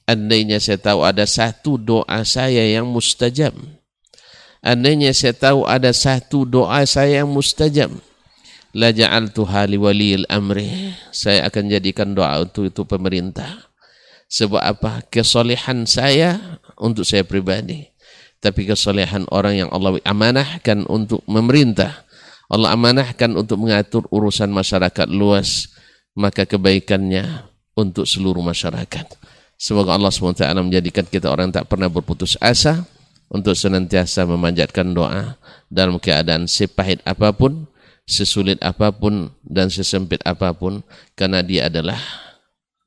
andainya 0.03 0.59
saya 0.59 0.75
tahu 0.75 1.07
ada 1.07 1.23
satu 1.23 1.79
doa 1.79 2.19
saya 2.27 2.67
yang 2.67 2.83
mustajab 2.89 3.55
Andainya 4.59 5.15
saya 5.15 5.31
tahu 5.31 5.63
ada 5.63 5.95
satu 5.95 6.43
doa 6.43 6.83
saya 6.83 7.23
yang 7.23 7.31
mustajab. 7.31 7.95
La 8.75 8.91
ja'altuha 8.91 9.65
li 9.65 9.79
waliyil 9.79 10.27
amri. 10.27 10.93
Saya 11.15 11.47
akan 11.47 11.71
jadikan 11.71 12.11
doa 12.11 12.43
untuk 12.43 12.67
itu 12.67 12.83
pemerintah. 12.83 13.71
Sebab 14.29 14.61
apa? 14.61 15.01
Kesolehan 15.09 15.87
saya 15.87 16.59
untuk 16.77 17.07
saya 17.07 17.23
pribadi. 17.23 17.87
Tapi 18.39 18.67
kesolehan 18.69 19.25
orang 19.31 19.65
yang 19.65 19.69
Allah 19.71 19.97
amanahkan 20.05 20.85
untuk 20.85 21.23
memerintah. 21.25 22.05
Allah 22.51 22.75
amanahkan 22.75 23.31
untuk 23.39 23.63
mengatur 23.63 24.05
urusan 24.11 24.51
masyarakat 24.51 25.07
luas. 25.07 25.71
Maka 26.13 26.43
kebaikannya 26.43 27.47
untuk 27.73 28.03
seluruh 28.03 28.43
masyarakat. 28.43 29.07
Semoga 29.55 29.95
Allah 29.95 30.11
SWT 30.11 30.43
menjadikan 30.59 31.07
kita 31.07 31.31
orang 31.31 31.51
tak 31.51 31.67
pernah 31.67 31.87
berputus 31.87 32.35
asa 32.43 32.83
untuk 33.29 33.53
senantiasa 33.53 34.25
memanjatkan 34.25 34.91
doa 34.91 35.37
dalam 35.69 36.01
keadaan 36.01 36.49
sepahit 36.49 36.99
apa 37.05 37.29
pun, 37.29 37.69
sesulit 38.09 38.57
apa 38.65 38.89
pun 38.89 39.29
dan 39.45 39.69
sesempit 39.69 40.19
apa 40.25 40.49
pun 40.51 40.81
karena 41.13 41.45
dia 41.45 41.69
adalah 41.69 42.01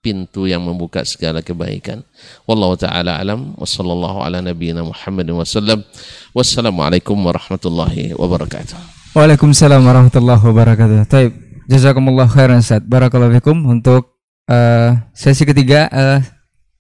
pintu 0.02 0.51
yang 0.51 0.66
membuka 0.66 1.06
segala 1.06 1.40
kebaikan. 1.40 2.02
Wallahu 2.44 2.74
taala 2.74 3.23
alam 3.23 3.55
wa 3.55 3.62
sallallahu 3.62 4.27
ala 4.27 4.43
nabiyyina 4.43 4.82
Muhammad 4.82 5.31
wasallam. 5.31 5.86
Wassalamualaikum 6.35 7.14
warahmatullahi 7.14 8.19
wabarakatuh. 8.19 8.74
Waalaikumsalam 9.14 9.78
warahmatullahi 9.78 10.43
wabarakatuh. 10.43 11.06
Taib. 11.06 11.32
Jazakumullah 11.70 12.27
khairan 12.27 12.59
Ustaz. 12.59 12.82
Barakallahu 12.82 13.39
untuk 13.70 14.19
uh, 14.51 14.98
sesi 15.14 15.47
ketiga 15.47 15.86
uh, 15.94 16.19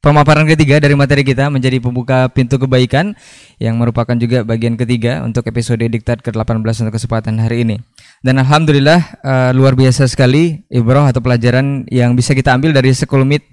Pemaparan 0.02 0.42
ketiga 0.50 0.82
dari 0.82 0.98
materi 0.98 1.22
kita 1.22 1.46
menjadi 1.46 1.78
pembuka 1.78 2.26
pintu 2.26 2.58
kebaikan 2.58 3.14
yang 3.62 3.78
merupakan 3.78 4.18
juga 4.18 4.42
bagian 4.42 4.74
ketiga 4.74 5.22
untuk 5.22 5.46
episode 5.46 5.78
diktat 5.78 6.18
ke-18 6.26 6.58
untuk 6.58 6.98
kesempatan 6.98 7.38
hari 7.38 7.62
ini. 7.62 7.78
Dan 8.18 8.42
alhamdulillah 8.42 8.98
uh, 9.22 9.50
luar 9.54 9.78
biasa 9.78 10.10
sekali 10.10 10.66
ibrah 10.74 11.06
atau 11.06 11.22
pelajaran 11.22 11.86
yang 11.86 12.18
bisa 12.18 12.34
kita 12.34 12.50
ambil 12.50 12.74
dari 12.74 12.90
sekelumit 12.90 13.46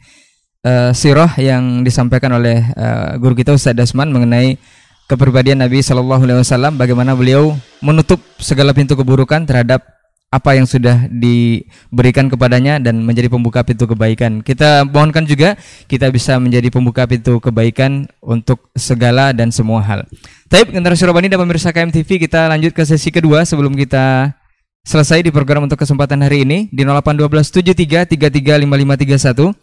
uh, 0.66 0.90
sirah 0.90 1.38
yang 1.38 1.86
disampaikan 1.86 2.34
oleh 2.34 2.66
uh, 2.74 3.14
guru 3.22 3.38
kita 3.38 3.54
Ustaz 3.54 3.78
Dasman 3.78 4.10
mengenai 4.10 4.58
kepribadian 5.06 5.62
Nabi 5.62 5.86
Shallallahu 5.86 6.26
alaihi 6.26 6.42
wasallam 6.42 6.82
bagaimana 6.82 7.14
beliau 7.14 7.54
menutup 7.78 8.26
segala 8.42 8.74
pintu 8.74 8.98
keburukan 8.98 9.46
terhadap 9.46 9.99
apa 10.30 10.53
yang 10.53 10.69
sudah 10.69 11.10
diberikan 11.10 12.30
kepadanya 12.30 12.77
dan 12.77 13.01
menjadi 13.01 13.34
pembuka 13.34 13.65
pintu 13.65 13.89
kebaikan. 13.89 14.45
Kita 14.45 14.85
mohonkan 14.85 15.26
juga 15.26 15.57
kita 15.89 16.06
bisa 16.14 16.38
menjadi 16.38 16.69
pembuka 16.69 17.10
pintu 17.10 17.41
kebaikan 17.41 18.06
untuk 18.22 18.69
segala 18.77 19.34
dan 19.34 19.49
semua 19.49 19.81
hal. 19.81 20.06
Tapi 20.45 20.69
generasi 20.69 21.01
Robani 21.10 21.34
dan 21.34 21.41
pemirsa 21.41 21.73
KMTV 21.73 22.30
kita 22.30 22.45
lanjut 22.45 22.77
ke 22.77 22.85
sesi 22.85 23.10
kedua 23.10 23.41
sebelum 23.41 23.73
kita 23.73 24.38
selesai 24.85 25.26
di 25.26 25.34
program 25.34 25.65
untuk 25.65 25.81
kesempatan 25.81 26.22
hari 26.22 26.45
ini 26.45 26.69
di 26.69 26.85
081273335531. 26.85 29.57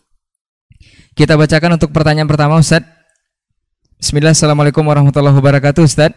Kita 1.17 1.33
bacakan 1.39 1.79
untuk 1.79 1.95
pertanyaan 1.95 2.29
pertama 2.29 2.59
Ustaz. 2.59 2.83
Bismillah, 3.97 4.37
Assalamualaikum 4.37 4.85
warahmatullahi 4.85 5.33
wabarakatuh 5.33 5.81
Ustaz. 5.87 6.13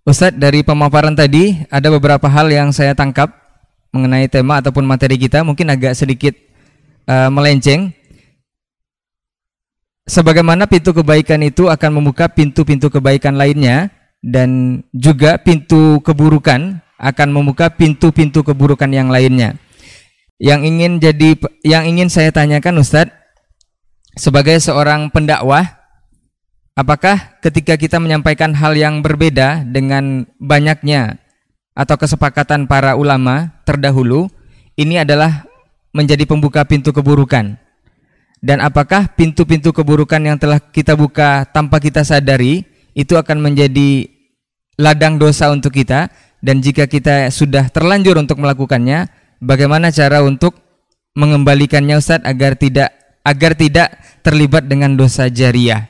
Ustadz 0.00 0.40
dari 0.40 0.64
pemaparan 0.64 1.12
tadi 1.12 1.60
ada 1.68 1.92
beberapa 1.92 2.24
hal 2.24 2.48
yang 2.48 2.72
saya 2.72 2.96
tangkap 2.96 3.36
mengenai 3.92 4.32
tema 4.32 4.64
ataupun 4.64 4.86
materi 4.88 5.20
kita 5.20 5.44
mungkin 5.44 5.68
agak 5.68 5.92
sedikit 5.92 6.32
uh, 7.04 7.28
melenceng. 7.28 7.92
Sebagaimana 10.08 10.66
pintu 10.66 10.96
kebaikan 10.96 11.44
itu 11.44 11.68
akan 11.68 12.00
membuka 12.00 12.26
pintu-pintu 12.32 12.88
kebaikan 12.90 13.36
lainnya 13.36 13.92
dan 14.24 14.80
juga 14.90 15.36
pintu 15.38 16.00
keburukan 16.00 16.80
akan 16.96 17.28
membuka 17.30 17.68
pintu-pintu 17.70 18.40
keburukan 18.40 18.88
yang 18.90 19.12
lainnya. 19.12 19.60
Yang 20.40 20.60
ingin 20.64 20.92
jadi 20.96 21.30
yang 21.60 21.84
ingin 21.84 22.08
saya 22.08 22.32
tanyakan 22.32 22.80
Ustadz 22.80 23.12
sebagai 24.16 24.56
seorang 24.58 25.12
pendakwah 25.12 25.79
Apakah 26.78 27.40
ketika 27.42 27.74
kita 27.74 27.98
menyampaikan 27.98 28.54
hal 28.54 28.78
yang 28.78 29.02
berbeda 29.02 29.66
dengan 29.66 30.24
banyaknya 30.38 31.18
atau 31.74 31.98
kesepakatan 31.98 32.70
para 32.70 32.94
ulama 32.94 33.52
terdahulu, 33.66 34.30
ini 34.78 35.02
adalah 35.02 35.44
menjadi 35.90 36.24
pembuka 36.24 36.62
pintu 36.64 36.94
keburukan? 36.94 37.58
Dan 38.40 38.64
apakah 38.64 39.12
pintu-pintu 39.12 39.74
keburukan 39.74 40.22
yang 40.22 40.40
telah 40.40 40.56
kita 40.62 40.96
buka 40.96 41.44
tanpa 41.52 41.76
kita 41.76 42.00
sadari 42.00 42.64
itu 42.96 43.12
akan 43.18 43.36
menjadi 43.36 44.08
ladang 44.80 45.20
dosa 45.20 45.52
untuk 45.52 45.76
kita 45.76 46.08
dan 46.40 46.64
jika 46.64 46.88
kita 46.88 47.28
sudah 47.28 47.68
terlanjur 47.68 48.16
untuk 48.16 48.40
melakukannya, 48.40 49.12
bagaimana 49.44 49.92
cara 49.92 50.24
untuk 50.24 50.56
mengembalikannya 51.12 52.00
Ustaz 52.00 52.24
agar 52.24 52.56
tidak 52.56 52.96
agar 53.20 53.52
tidak 53.52 53.92
terlibat 54.24 54.64
dengan 54.64 54.96
dosa 54.96 55.28
jariah? 55.28 55.89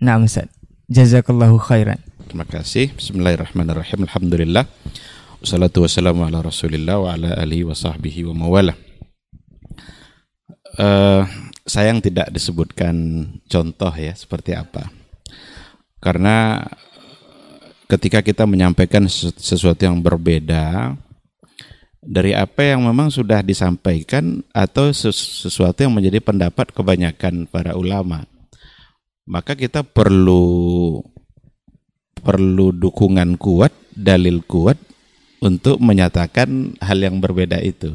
Nah, 0.00 0.16
Ustaz. 0.16 0.48
Jazakallahu 0.88 1.60
khairan. 1.60 2.00
Terima 2.24 2.48
kasih. 2.48 2.88
Bismillahirrahmanirrahim. 2.96 4.08
Alhamdulillah. 4.08 4.64
Wassalatu 5.44 5.84
wassalamu 5.84 6.24
ala 6.24 6.40
Rasulillah 6.40 6.96
wa 6.96 7.12
ala 7.12 7.36
alihi 7.36 7.68
wa 7.68 7.76
sahbihi 7.76 8.24
wa 8.32 8.32
mawala. 8.32 8.72
Uh, 10.80 11.28
sayang 11.68 12.00
tidak 12.00 12.32
disebutkan 12.32 12.96
contoh 13.44 13.92
ya 13.92 14.16
seperti 14.16 14.56
apa. 14.56 14.88
Karena 16.00 16.64
ketika 17.84 18.24
kita 18.24 18.48
menyampaikan 18.48 19.04
sesuatu 19.36 19.84
yang 19.84 20.00
berbeda 20.00 20.96
dari 22.00 22.32
apa 22.32 22.72
yang 22.72 22.88
memang 22.88 23.12
sudah 23.12 23.44
disampaikan 23.44 24.40
atau 24.56 24.96
sesuatu 24.96 25.76
yang 25.84 25.92
menjadi 25.92 26.24
pendapat 26.24 26.72
kebanyakan 26.72 27.44
para 27.44 27.76
ulama 27.76 28.29
maka 29.30 29.54
kita 29.54 29.86
perlu 29.86 30.98
perlu 32.18 32.74
dukungan 32.74 33.38
kuat, 33.38 33.70
dalil 33.94 34.42
kuat 34.42 34.74
untuk 35.38 35.78
menyatakan 35.78 36.74
hal 36.82 36.98
yang 36.98 37.22
berbeda 37.22 37.62
itu. 37.62 37.94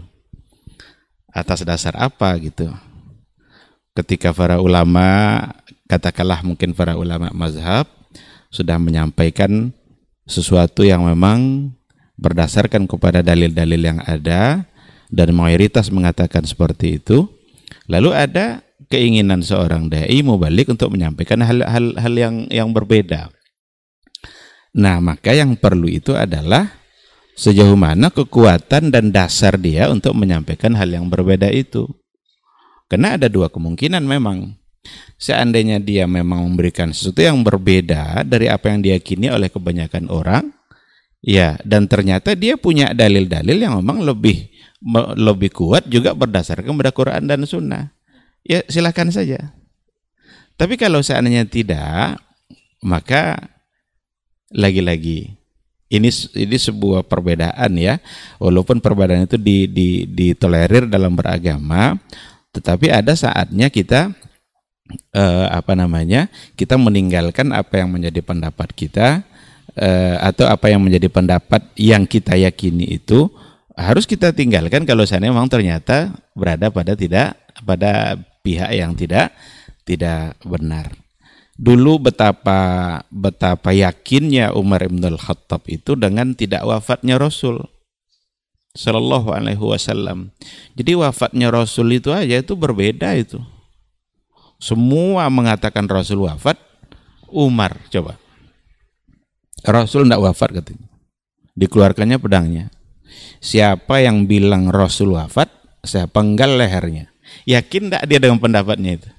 Atas 1.27 1.67
dasar 1.67 1.91
apa 1.99 2.31
gitu? 2.39 2.71
Ketika 3.91 4.31
para 4.31 4.63
ulama, 4.63 5.37
katakanlah 5.91 6.39
mungkin 6.41 6.71
para 6.71 6.95
ulama 6.95 7.27
mazhab 7.35 7.83
sudah 8.47 8.79
menyampaikan 8.79 9.75
sesuatu 10.23 10.87
yang 10.87 11.03
memang 11.03 11.69
berdasarkan 12.15 12.87
kepada 12.87 13.19
dalil-dalil 13.19 13.81
yang 13.83 13.99
ada 14.07 14.63
dan 15.11 15.35
mayoritas 15.35 15.91
mengatakan 15.91 16.47
seperti 16.47 17.03
itu. 17.03 17.27
Lalu 17.91 18.15
ada 18.15 18.65
keinginan 18.87 19.41
seorang 19.41 19.89
dai 19.89 20.19
mau 20.21 20.37
balik 20.39 20.71
untuk 20.73 20.93
menyampaikan 20.93 21.41
hal-hal 21.41 21.97
hal 21.97 22.13
yang 22.13 22.35
yang 22.49 22.69
berbeda. 22.71 23.33
Nah, 24.75 24.99
maka 24.99 25.31
yang 25.31 25.55
perlu 25.55 25.87
itu 25.87 26.11
adalah 26.11 26.67
sejauh 27.35 27.79
mana 27.79 28.11
kekuatan 28.11 28.91
dan 28.91 29.11
dasar 29.11 29.55
dia 29.55 29.87
untuk 29.87 30.11
menyampaikan 30.15 30.75
hal 30.75 30.91
yang 30.91 31.07
berbeda 31.07 31.47
itu. 31.51 31.87
Karena 32.91 33.15
ada 33.15 33.31
dua 33.31 33.47
kemungkinan 33.47 34.03
memang. 34.03 34.59
Seandainya 35.17 35.81
dia 35.81 36.05
memang 36.05 36.45
memberikan 36.45 36.93
sesuatu 36.93 37.23
yang 37.23 37.41
berbeda 37.41 38.21
dari 38.27 38.51
apa 38.51 38.69
yang 38.69 38.85
diyakini 38.85 39.33
oleh 39.33 39.49
kebanyakan 39.49 40.11
orang, 40.13 40.53
ya 41.25 41.57
dan 41.65 41.89
ternyata 41.89 42.37
dia 42.37 42.53
punya 42.59 42.93
dalil-dalil 42.93 43.57
yang 43.57 43.81
memang 43.81 44.05
lebih 44.05 44.45
lebih 45.17 45.49
kuat 45.49 45.89
juga 45.89 46.13
berdasarkan 46.13 46.69
pada 46.77 46.93
Quran 46.93 47.25
dan 47.25 47.41
Sunnah. 47.49 47.94
Ya 48.45 48.61
silakan 48.69 49.09
saja. 49.09 49.51
Tapi 50.55 50.77
kalau 50.77 51.01
seandainya 51.01 51.43
tidak, 51.49 52.22
maka 52.80 53.51
lagi-lagi 54.53 55.35
ini 55.89 56.09
ini 56.38 56.57
sebuah 56.57 57.05
perbedaan 57.05 57.73
ya. 57.76 57.97
Walaupun 58.38 58.80
perbedaan 58.80 59.26
itu 59.26 59.41
di, 59.41 59.65
di, 59.65 59.89
ditolerir 60.05 60.85
dalam 60.85 61.17
beragama, 61.17 61.97
tetapi 62.53 62.93
ada 62.93 63.17
saatnya 63.17 63.67
kita 63.73 64.13
eh, 65.13 65.47
apa 65.49 65.73
namanya? 65.73 66.30
kita 66.53 66.77
meninggalkan 66.77 67.51
apa 67.51 67.81
yang 67.81 67.89
menjadi 67.91 68.22
pendapat 68.22 68.69
kita 68.72 69.26
eh, 69.76 70.15
atau 70.22 70.45
apa 70.47 70.72
yang 70.72 70.81
menjadi 70.81 71.09
pendapat 71.11 71.61
yang 71.76 72.05
kita 72.05 72.38
yakini 72.38 72.95
itu 73.01 73.27
harus 73.76 74.07
kita 74.07 74.31
tinggalkan 74.31 74.88
kalau 74.88 75.03
seandainya 75.03 75.35
memang 75.35 75.51
ternyata 75.51 76.15
berada 76.31 76.72
pada 76.72 76.95
tidak 76.95 77.35
pada 77.67 78.15
pihak 78.45 78.69
yang 78.69 78.93
tidak 78.93 79.34
tidak 79.89 80.38
benar. 80.45 80.93
Dulu 81.57 82.05
betapa 82.11 83.01
betapa 83.09 83.73
yakinnya 83.73 84.53
Umar 84.53 84.85
bin 84.85 85.01
Al-Khattab 85.01 85.65
itu 85.72 85.97
dengan 85.97 86.38
tidak 86.38 86.61
wafatnya 86.67 87.17
Rasul 87.17 87.65
Sallallahu 88.76 89.31
alaihi 89.31 89.63
wasallam. 89.63 90.35
Jadi 90.76 90.99
wafatnya 90.99 91.47
Rasul 91.47 91.95
itu 91.95 92.11
aja 92.11 92.43
itu 92.43 92.59
berbeda 92.59 93.15
itu. 93.15 93.39
Semua 94.59 95.31
mengatakan 95.31 95.88
Rasul 95.88 96.27
wafat, 96.27 96.59
Umar 97.31 97.80
coba. 97.88 98.19
Rasul 99.63 100.03
tidak 100.03 100.27
wafat 100.27 100.59
katanya. 100.59 100.91
Dikeluarkannya 101.55 102.19
pedangnya. 102.19 102.65
Siapa 103.39 104.03
yang 104.03 104.27
bilang 104.27 104.67
Rasul 104.67 105.15
wafat, 105.15 105.47
saya 105.88 106.11
penggal 106.11 106.59
lehernya. 106.59 107.14
Yakin 107.45 107.93
tidak 107.93 108.03
dia 108.09 108.19
dengan 108.19 108.41
pendapatnya 108.41 108.97
itu? 108.97 109.09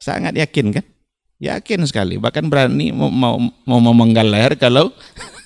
Sangat 0.00 0.32
yakin 0.32 0.72
kan? 0.72 0.84
Yakin 1.38 1.86
sekali, 1.86 2.18
bahkan 2.18 2.50
berani 2.50 2.90
mau 2.90 3.12
mau, 3.14 3.38
mau 3.38 3.78
memenggal 3.78 4.26
leher 4.26 4.58
kalau 4.58 4.90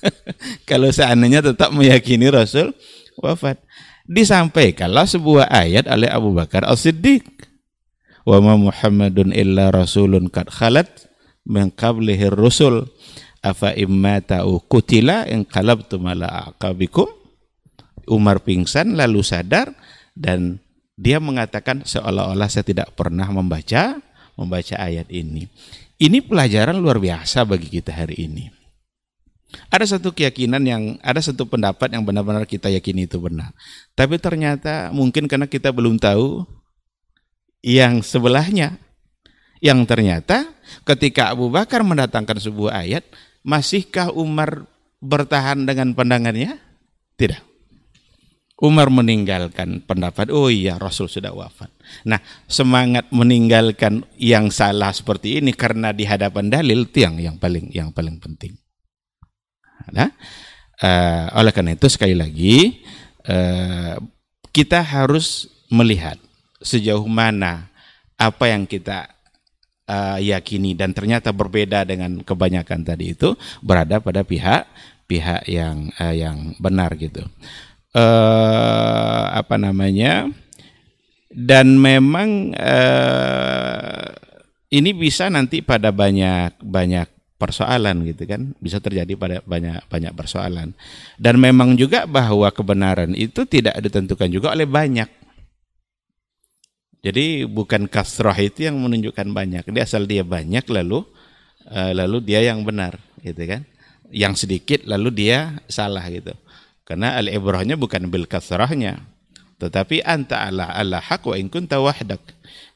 kalau 0.70 0.88
seandainya 0.88 1.44
tetap 1.44 1.68
meyakini 1.68 2.32
Rasul 2.32 2.72
wafat. 3.20 3.60
Disampaikanlah 4.02 5.06
sebuah 5.06 5.46
ayat 5.52 5.86
oleh 5.86 6.10
Abu 6.10 6.34
Bakar 6.34 6.66
As-Siddiq. 6.66 7.22
Wa 8.26 8.38
ma 8.38 8.58
Muhammadun 8.58 9.34
illa 9.34 9.70
rasulun 9.70 10.30
kad 10.30 10.50
khalat 10.50 10.90
min 11.46 11.70
qablihi 11.74 12.30
rusul 12.30 12.86
afa 13.42 13.74
immata 13.74 14.46
kutila 14.70 15.26
qalabtum 15.50 16.06
ala 16.06 16.50
aqabikum. 16.50 17.06
Umar 18.10 18.42
pingsan 18.42 18.98
lalu 18.98 19.22
sadar 19.22 19.70
dan 20.18 20.58
dia 20.96 21.18
mengatakan 21.18 21.82
seolah-olah 21.84 22.48
saya 22.52 22.66
tidak 22.66 22.92
pernah 22.92 23.28
membaca 23.32 23.98
membaca 24.36 24.74
ayat 24.80 25.08
ini. 25.12 25.48
Ini 26.02 26.24
pelajaran 26.24 26.76
luar 26.80 26.98
biasa 26.98 27.46
bagi 27.46 27.68
kita 27.68 27.94
hari 27.94 28.26
ini. 28.26 28.44
Ada 29.68 29.96
satu 29.96 30.16
keyakinan 30.16 30.64
yang 30.64 30.82
ada 31.04 31.20
satu 31.20 31.44
pendapat 31.44 31.92
yang 31.92 32.02
benar-benar 32.02 32.48
kita 32.48 32.72
yakini 32.72 33.04
itu 33.04 33.20
benar. 33.20 33.52
Tapi 33.92 34.16
ternyata 34.16 34.88
mungkin 34.90 35.28
karena 35.28 35.44
kita 35.44 35.68
belum 35.68 36.00
tahu 36.00 36.48
yang 37.60 38.00
sebelahnya. 38.00 38.80
Yang 39.62 39.94
ternyata 39.94 40.50
ketika 40.82 41.30
Abu 41.30 41.46
Bakar 41.46 41.86
mendatangkan 41.86 42.42
sebuah 42.42 42.82
ayat, 42.82 43.06
masihkah 43.46 44.10
Umar 44.10 44.66
bertahan 44.98 45.62
dengan 45.62 45.94
pandangannya? 45.94 46.58
Tidak. 47.14 47.51
Umar 48.62 48.94
meninggalkan 48.94 49.82
pendapat, 49.82 50.30
oh 50.30 50.46
iya 50.46 50.78
Rasul 50.78 51.10
sudah 51.10 51.34
wafat. 51.34 51.66
Nah, 52.06 52.22
semangat 52.46 53.10
meninggalkan 53.10 54.06
yang 54.14 54.54
salah 54.54 54.94
seperti 54.94 55.42
ini 55.42 55.50
karena 55.50 55.90
di 55.90 56.06
hadapan 56.06 56.46
dalil 56.46 56.86
itu 56.86 57.02
yang 57.02 57.18
yang 57.18 57.36
paling 57.42 57.74
yang 57.74 57.90
paling 57.90 58.22
penting. 58.22 58.54
Nah, 59.90 60.14
uh, 60.78 61.26
oleh 61.42 61.50
karena 61.50 61.74
itu 61.74 61.90
sekali 61.90 62.14
lagi 62.14 62.86
uh, 63.26 63.98
kita 64.54 64.78
harus 64.78 65.50
melihat 65.66 66.22
sejauh 66.62 67.02
mana 67.10 67.66
apa 68.14 68.46
yang 68.46 68.70
kita 68.70 69.10
uh, 69.90 70.22
yakini 70.22 70.78
dan 70.78 70.94
ternyata 70.94 71.34
berbeda 71.34 71.82
dengan 71.82 72.22
kebanyakan 72.22 72.86
tadi 72.86 73.18
itu 73.18 73.34
berada 73.58 73.98
pada 73.98 74.22
pihak 74.22 74.70
pihak 75.10 75.50
yang 75.50 75.90
uh, 75.98 76.14
yang 76.14 76.54
benar 76.62 76.94
gitu 76.94 77.26
uh, 77.96 79.24
apa 79.32 79.56
namanya 79.60 80.28
dan 81.32 81.80
memang 81.80 82.52
uh, 82.52 84.08
ini 84.68 84.90
bisa 84.92 85.32
nanti 85.32 85.64
pada 85.64 85.88
banyak 85.88 86.60
banyak 86.60 87.08
persoalan 87.40 88.04
gitu 88.04 88.28
kan. 88.28 88.52
Bisa 88.60 88.78
terjadi 88.78 89.16
pada 89.16 89.36
banyak 89.44 89.88
banyak 89.88 90.12
persoalan. 90.12 90.76
Dan 91.16 91.40
memang 91.40 91.74
juga 91.74 92.04
bahwa 92.04 92.52
kebenaran 92.52 93.16
itu 93.16 93.48
tidak 93.48 93.80
ditentukan 93.80 94.28
juga 94.28 94.52
oleh 94.52 94.68
banyak. 94.68 95.08
Jadi 97.02 97.48
bukan 97.50 97.90
kasroh 97.90 98.36
itu 98.38 98.68
yang 98.70 98.78
menunjukkan 98.78 99.34
banyak. 99.34 99.64
Dia 99.74 99.82
asal 99.88 100.06
dia 100.06 100.22
banyak 100.22 100.62
lalu 100.70 101.02
uh, 101.66 101.92
lalu 101.96 102.22
dia 102.22 102.44
yang 102.44 102.62
benar 102.62 103.00
gitu 103.24 103.42
kan. 103.48 103.64
Yang 104.12 104.44
sedikit 104.46 104.84
lalu 104.84 105.08
dia 105.10 105.56
salah 105.66 106.04
gitu 106.12 106.36
karena 106.92 107.16
al-ibrahnya 107.16 107.80
bukan 107.80 108.12
bil 108.12 108.28
kasrahnya. 108.28 109.00
Tetapi 109.56 110.04
anta 110.04 110.44
ala 110.44 110.68
ala 110.68 111.00
haq 111.00 111.24
wa 111.24 111.40
in 111.40 111.48
wahdak. 111.48 112.20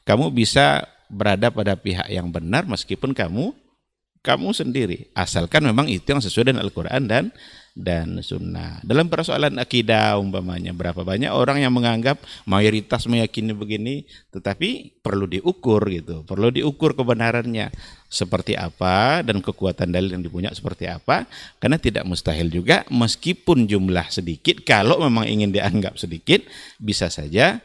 Kamu 0.09 0.33
bisa 0.33 0.89
berada 1.05 1.53
pada 1.53 1.77
pihak 1.77 2.09
yang 2.09 2.33
benar 2.33 2.65
meskipun 2.65 3.13
kamu 3.13 3.53
kamu 4.25 4.49
sendiri 4.57 5.07
asalkan 5.13 5.61
memang 5.69 5.85
itu 5.85 6.03
yang 6.09 6.17
sesuai 6.17 6.49
dengan 6.49 6.65
Al-Qur'an 6.65 7.05
dan 7.05 7.29
dan 7.77 8.17
sunnah. 8.25 8.81
Dalam 8.81 9.05
persoalan 9.05 9.61
akidah 9.61 10.17
umpamanya 10.17 10.73
berapa 10.73 11.05
banyak 11.05 11.29
orang 11.29 11.61
yang 11.61 11.69
menganggap 11.69 12.17
mayoritas 12.49 13.05
meyakini 13.05 13.53
begini, 13.53 13.95
tetapi 14.33 14.97
perlu 15.05 15.29
diukur 15.29 15.85
gitu, 15.93 16.25
perlu 16.25 16.49
diukur 16.49 16.97
kebenarannya 16.97 17.69
seperti 18.09 18.57
apa 18.57 19.21
dan 19.21 19.45
kekuatan 19.45 19.93
dalil 19.93 20.17
yang 20.17 20.25
dipunya 20.25 20.49
seperti 20.49 20.89
apa, 20.89 21.29
karena 21.61 21.77
tidak 21.77 22.03
mustahil 22.09 22.49
juga 22.49 22.81
meskipun 22.89 23.69
jumlah 23.69 24.09
sedikit, 24.09 24.65
kalau 24.65 24.97
memang 24.97 25.29
ingin 25.29 25.53
dianggap 25.53 26.01
sedikit, 26.01 26.41
bisa 26.81 27.13
saja 27.13 27.61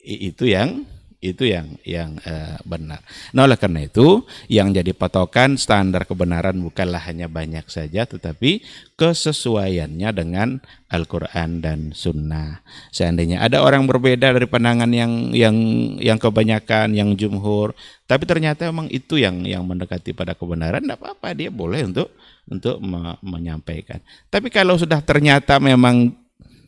itu 0.00 0.48
yang 0.48 0.88
itu 1.24 1.48
yang 1.48 1.80
yang 1.88 2.20
uh, 2.28 2.60
benar. 2.68 3.00
Nah 3.32 3.48
oleh 3.48 3.56
karena 3.56 3.88
itu 3.88 4.28
yang 4.52 4.76
jadi 4.76 4.92
patokan 4.92 5.56
standar 5.56 6.04
kebenaran 6.04 6.60
bukanlah 6.60 7.00
hanya 7.08 7.32
banyak 7.32 7.64
saja, 7.72 8.04
tetapi 8.04 8.60
kesesuaiannya 9.00 10.10
dengan 10.12 10.60
Al-Quran 10.92 11.64
dan 11.64 11.96
Sunnah. 11.96 12.60
Seandainya 12.92 13.40
ada 13.40 13.64
orang 13.64 13.88
berbeda 13.88 14.36
dari 14.36 14.44
pandangan 14.44 14.92
yang 14.92 15.32
yang 15.32 15.56
yang 15.98 16.20
kebanyakan, 16.20 16.92
yang 16.92 17.16
jumhur, 17.16 17.72
tapi 18.04 18.28
ternyata 18.28 18.68
memang 18.68 18.92
itu 18.92 19.16
yang 19.16 19.48
yang 19.48 19.64
mendekati 19.64 20.12
pada 20.12 20.36
kebenaran, 20.36 20.84
tidak 20.84 21.00
apa-apa 21.00 21.32
dia 21.32 21.48
boleh 21.48 21.88
untuk 21.88 22.12
untuk 22.44 22.76
me 22.84 23.16
menyampaikan. 23.24 24.04
Tapi 24.28 24.52
kalau 24.52 24.76
sudah 24.76 25.00
ternyata 25.00 25.56
memang 25.56 26.12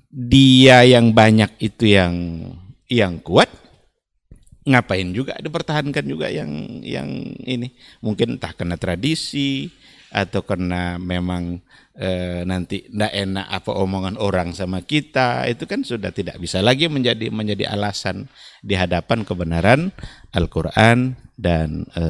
dia 0.09 0.81
yang 0.89 1.13
banyak 1.13 1.53
itu 1.61 1.93
yang 1.93 2.15
yang 2.89 3.19
kuat, 3.21 3.51
ngapain 4.67 5.09
juga 5.15 5.39
dipertahankan 5.39 6.05
juga 6.05 6.27
yang 6.27 6.83
yang 6.83 7.07
ini 7.47 7.71
mungkin 8.03 8.37
entah 8.37 8.51
karena 8.51 8.75
tradisi 8.75 9.71
atau 10.11 10.43
karena 10.43 10.99
memang 10.99 11.63
e, 11.95 12.43
nanti 12.47 12.87
tidak 12.87 13.13
enak 13.15 13.47
apa 13.47 13.71
omongan 13.75 14.17
orang 14.19 14.55
sama 14.55 14.83
kita 14.83 15.47
itu 15.47 15.67
kan 15.67 15.83
sudah 15.83 16.11
tidak 16.11 16.39
bisa 16.43 16.63
lagi 16.63 16.87
menjadi 16.87 17.31
menjadi 17.31 17.71
alasan 17.71 18.27
di 18.63 18.75
hadapan 18.75 19.23
kebenaran 19.23 19.91
Al-Qur'an 20.35 21.15
dan 21.39 21.87
e, 21.95 22.05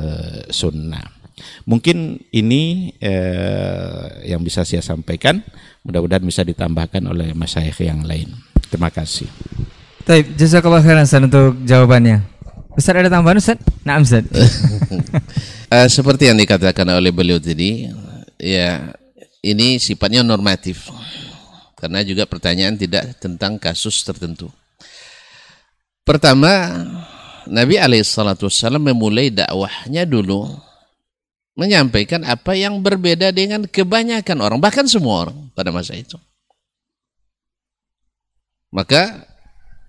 sunnah. 0.49 1.12
Mungkin 1.69 2.24
ini 2.33 2.95
e, 2.97 3.12
yang 4.24 4.41
bisa 4.41 4.65
saya 4.65 4.81
sampaikan, 4.81 5.45
mudah-mudahan 5.85 6.24
bisa 6.24 6.41
ditambahkan 6.41 7.05
oleh 7.05 7.37
masyayikh 7.37 7.85
yang 7.85 8.09
lain. 8.09 8.33
Terima 8.73 8.89
kasih. 8.89 9.28
Baik, 10.07 10.39
jazakallah 10.39 10.81
khairan 10.81 11.05
untuk 11.05 11.61
jawabannya. 11.66 12.35
Ustaz 12.77 12.93
ada 12.93 13.09
tambahan 13.09 13.40
Ustaz? 13.40 13.57
Nah 13.89 13.97
Ustaz. 13.97 14.28
uh, 14.28 15.89
seperti 15.97 16.28
yang 16.28 16.36
dikatakan 16.36 16.85
oleh 16.93 17.09
beliau 17.09 17.40
tadi, 17.40 17.89
ya 18.36 18.93
ini 19.40 19.81
sifatnya 19.81 20.20
normatif. 20.20 20.93
Karena 21.77 22.05
juga 22.05 22.28
pertanyaan 22.28 22.77
tidak 22.77 23.16
tentang 23.20 23.57
kasus 23.57 24.01
tertentu. 24.05 24.53
Pertama, 26.05 26.53
Nabi 27.48 27.81
Alaihissalam 27.81 28.81
memulai 28.81 29.32
dakwahnya 29.32 30.05
dulu 30.09 30.48
menyampaikan 31.57 32.24
apa 32.28 32.53
yang 32.53 32.85
berbeda 32.85 33.32
dengan 33.32 33.65
kebanyakan 33.65 34.39
orang, 34.44 34.59
bahkan 34.61 34.85
semua 34.85 35.28
orang 35.28 35.48
pada 35.57 35.73
masa 35.73 35.97
itu. 35.97 36.20
Maka 38.69 39.24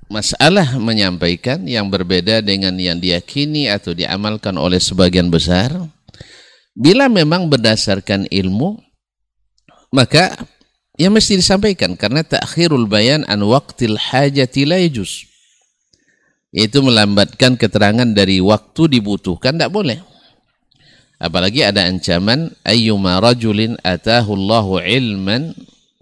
masalah 0.07 0.75
menyampaikan 0.79 1.63
yang 1.67 1.91
berbeda 1.91 2.39
dengan 2.43 2.75
yang 2.79 2.99
diyakini 2.99 3.67
atau 3.67 3.91
diamalkan 3.91 4.55
oleh 4.55 4.79
sebagian 4.79 5.27
besar, 5.27 5.75
bila 6.75 7.11
memang 7.11 7.51
berdasarkan 7.51 8.27
ilmu, 8.31 8.79
maka 9.91 10.35
yang 10.97 11.13
mesti 11.13 11.38
disampaikan 11.38 11.93
karena 11.93 12.25
takhirul 12.25 12.89
bayan 12.89 13.21
an 13.29 13.45
waqtil 13.45 13.95
hajati 13.99 14.65
la 14.65 14.81
yajuz. 14.81 15.29
Itu 16.49 16.81
melambatkan 16.81 17.59
keterangan 17.59 18.07
dari 18.07 18.41
waktu 18.41 18.97
dibutuhkan 18.97 19.59
tidak 19.59 19.69
boleh. 19.69 19.99
Apalagi 21.17 21.65
ada 21.65 21.85
ancaman 21.85 22.53
ayyuma 22.61 23.17
rajulin 23.17 23.77
atahu 23.81 24.38
Allahu 24.38 24.81
ilman 24.81 25.53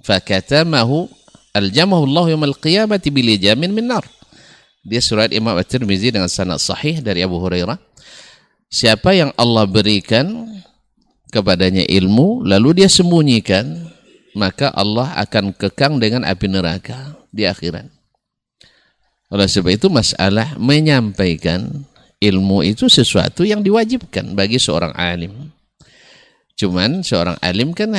fakatamahu 0.03 1.07
aljamahu 1.55 2.03
Allah 2.11 2.35
yaumil 2.35 2.55
qiyamati 2.59 3.07
bil 3.07 3.31
jamin 3.39 3.71
min 3.71 3.87
nar. 3.87 4.03
Dia 4.85 5.01
surat 5.01 5.31
Imam 5.31 5.55
At-Tirmizi 5.55 6.13
dengan 6.13 6.29
sanad 6.29 6.61
sahih 6.61 7.01
dari 7.01 7.23
Abu 7.23 7.39
Hurairah. 7.41 7.79
Siapa 8.69 9.15
yang 9.15 9.31
Allah 9.39 9.63
berikan 9.65 10.45
kepadanya 11.31 11.87
ilmu 11.87 12.43
lalu 12.45 12.83
dia 12.83 12.89
sembunyikan 12.91 13.87
maka 14.35 14.69
Allah 14.75 15.15
akan 15.15 15.55
kekang 15.55 15.97
dengan 15.97 16.27
api 16.27 16.45
neraka 16.51 17.15
di 17.31 17.47
akhirat. 17.47 17.87
Oleh 19.31 19.47
sebab 19.49 19.73
itu 19.73 19.87
masalah 19.89 20.53
menyampaikan 20.59 21.65
ilmu 22.21 22.61
itu 22.61 22.91
sesuatu 22.91 23.41
yang 23.41 23.65
diwajibkan 23.65 24.37
bagi 24.37 24.61
seorang 24.61 24.93
alim. 24.93 25.49
Cuman 26.55 27.01
seorang 27.01 27.35
alim 27.41 27.73
kan 27.75 27.91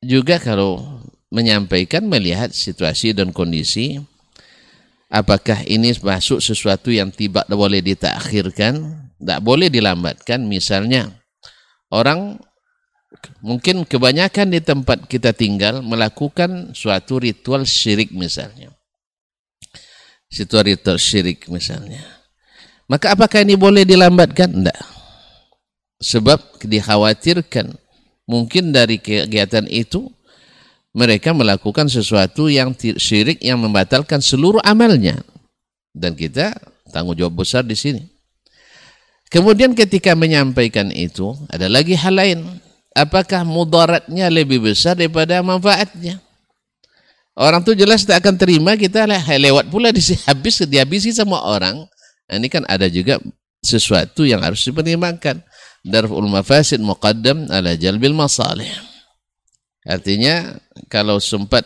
juga 0.00 0.38
kalau 0.38 0.95
menyampaikan 1.30 2.06
melihat 2.06 2.54
situasi 2.54 3.12
dan 3.12 3.34
kondisi 3.34 3.98
apakah 5.10 5.62
ini 5.66 5.94
masuk 5.98 6.38
sesuatu 6.38 6.90
yang 6.90 7.10
tidak 7.10 7.46
boleh 7.50 7.82
ditakhirkan, 7.82 9.06
tidak 9.18 9.40
boleh 9.42 9.66
dilambatkan 9.70 10.46
misalnya 10.46 11.10
orang 11.90 12.38
mungkin 13.42 13.86
kebanyakan 13.86 14.54
di 14.54 14.60
tempat 14.62 15.06
kita 15.10 15.34
tinggal 15.34 15.82
melakukan 15.82 16.74
suatu 16.74 17.18
ritual 17.22 17.66
syirik 17.66 18.14
misalnya. 18.14 18.70
Ritual 20.26 20.98
syirik 20.98 21.46
misalnya 21.48 22.16
maka 22.86 23.18
apakah 23.18 23.42
ini 23.42 23.58
boleh 23.58 23.82
dilambatkan? 23.82 24.50
Tidak. 24.50 24.80
Sebab 25.98 26.62
dikhawatirkan 26.62 27.74
mungkin 28.30 28.70
dari 28.70 29.02
kegiatan 29.02 29.66
itu 29.66 30.06
mereka 30.96 31.36
melakukan 31.36 31.92
sesuatu 31.92 32.48
yang 32.48 32.72
syirik 32.76 33.44
yang 33.44 33.60
membatalkan 33.60 34.24
seluruh 34.24 34.64
amalnya. 34.64 35.20
Dan 35.92 36.16
kita 36.16 36.56
tanggung 36.88 37.16
jawab 37.16 37.44
besar 37.44 37.60
di 37.68 37.76
sini. 37.76 38.00
Kemudian 39.28 39.76
ketika 39.76 40.16
menyampaikan 40.16 40.88
itu, 40.88 41.36
ada 41.52 41.68
lagi 41.68 41.92
hal 41.92 42.16
lain. 42.16 42.40
Apakah 42.96 43.44
mudaratnya 43.44 44.32
lebih 44.32 44.64
besar 44.64 44.96
daripada 44.96 45.44
manfaatnya? 45.44 46.16
Orang 47.36 47.60
tu 47.60 47.76
jelas 47.76 48.08
tak 48.08 48.24
akan 48.24 48.40
terima 48.40 48.72
kita 48.80 49.04
lewat 49.36 49.68
pula 49.68 49.92
habis 50.32 50.64
dihabisi 50.64 51.12
sama 51.12 51.36
orang 51.44 51.84
Nah, 52.26 52.34
ini 52.42 52.48
kan 52.50 52.66
ada 52.66 52.90
juga 52.90 53.22
sesuatu 53.62 54.26
yang 54.26 54.42
harus 54.42 54.66
dipertimbangkan. 54.66 55.42
Darful 55.86 56.26
mafasid 56.26 56.82
muqaddam 56.82 57.46
ala 57.46 57.78
jalbil 57.78 58.10
masalih. 58.10 58.66
Artinya 59.86 60.58
kalau 60.90 61.22
sempat 61.22 61.62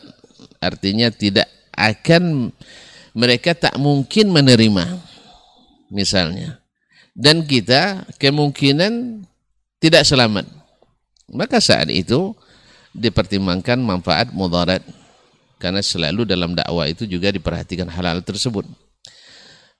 artinya 0.61 1.09
tidak 1.09 1.49
akan 1.73 2.53
mereka 3.17 3.57
tak 3.57 3.75
mungkin 3.81 4.29
menerima 4.29 5.01
misalnya. 5.89 6.61
Dan 7.17 7.43
kita 7.49 8.07
kemungkinan 8.21 9.25
tidak 9.83 10.07
selamat. 10.07 10.47
Maka 11.33 11.59
saat 11.59 11.91
itu 11.91 12.37
dipertimbangkan 12.95 13.81
manfaat 13.81 14.31
mudarat. 14.31 14.85
Karena 15.61 15.85
selalu 15.85 16.25
dalam 16.25 16.57
dakwah 16.57 16.89
itu 16.89 17.05
juga 17.05 17.29
diperhatikan 17.29 17.85
hal-hal 17.89 18.25
tersebut. 18.25 18.65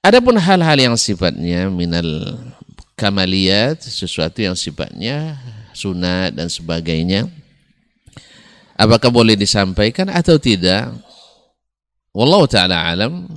Adapun 0.05 0.37
hal-hal 0.37 0.77
yang 0.77 0.97
sifatnya 0.97 1.73
minal 1.73 2.37
kamaliyat, 2.97 3.81
sesuatu 3.81 4.45
yang 4.45 4.53
sifatnya 4.53 5.41
sunat 5.73 6.37
dan 6.37 6.53
sebagainya, 6.53 7.29
apakah 8.81 9.13
boleh 9.13 9.37
disampaikan 9.37 10.09
atau 10.09 10.41
tidak? 10.41 10.89
Wallahu 12.17 12.49
taala 12.49 12.89
alam. 12.89 13.29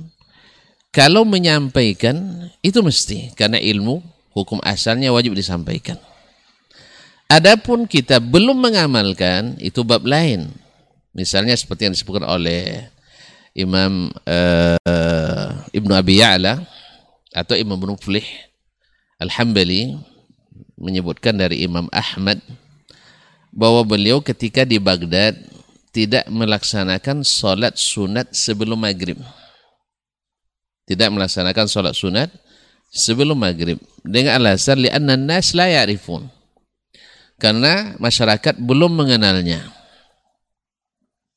Kalau 0.88 1.26
menyampaikan 1.28 2.48
itu 2.64 2.80
mesti 2.80 3.34
karena 3.36 3.60
ilmu 3.60 4.00
hukum 4.32 4.62
asalnya 4.64 5.12
wajib 5.12 5.36
disampaikan. 5.36 6.00
Adapun 7.28 7.84
kita 7.84 8.22
belum 8.22 8.56
mengamalkan 8.56 9.58
itu 9.58 9.84
bab 9.84 10.06
lain. 10.06 10.48
Misalnya 11.14 11.54
seperti 11.54 11.86
yang 11.90 11.94
disebutkan 11.94 12.26
oleh 12.26 12.90
Imam 13.54 14.10
uh, 14.10 15.50
Ibnu 15.70 15.92
Abi 15.94 16.22
Ya'la 16.22 16.62
atau 17.34 17.54
Imam 17.54 17.78
Ibnu 17.78 17.94
Al-Hambali 19.22 19.94
menyebutkan 20.78 21.38
dari 21.38 21.62
Imam 21.62 21.86
Ahmad 21.94 22.42
bahwa 23.54 23.86
beliau 23.86 24.18
ketika 24.18 24.66
di 24.66 24.82
Baghdad 24.82 25.38
tidak 25.94 26.26
melaksanakan 26.26 27.22
solat 27.22 27.78
sunat 27.78 28.34
sebelum 28.34 28.82
maghrib. 28.82 29.22
Tidak 30.90 31.08
melaksanakan 31.14 31.70
solat 31.70 31.94
sunat 31.94 32.34
sebelum 32.90 33.38
maghrib. 33.38 33.78
Dengan 34.02 34.42
alasan 34.42 34.82
li'anna 34.82 35.14
nas 35.14 35.54
la 35.54 35.70
ya'rifun. 35.70 36.26
Karena 37.38 37.94
masyarakat 38.02 38.58
belum 38.58 38.90
mengenalnya. 38.90 39.70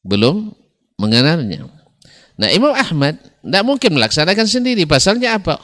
Belum 0.02 0.58
mengenalnya. 0.98 1.70
Nah 2.38 2.50
Imam 2.50 2.74
Ahmad 2.74 3.22
tidak 3.22 3.64
mungkin 3.64 3.94
melaksanakan 3.94 4.50
sendiri. 4.50 4.90
Pasalnya 4.90 5.38
apa? 5.38 5.62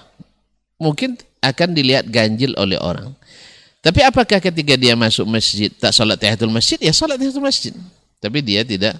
Mungkin 0.78 1.18
akan 1.42 1.70
dilihat 1.74 2.14
ganjil 2.14 2.54
oleh 2.62 2.78
orang. 2.78 3.18
Tapi 3.84 4.00
apakah 4.00 4.40
ketika 4.40 4.80
dia 4.80 4.96
masuk 4.96 5.28
masjid 5.28 5.68
tak 5.68 5.92
salat 5.92 6.16
tahiyatul 6.16 6.48
masjid? 6.48 6.80
Ya 6.80 6.96
salat 6.96 7.20
tahiyatul 7.20 7.44
masjid. 7.44 7.76
Tapi 8.24 8.40
dia 8.40 8.64
tidak 8.64 8.96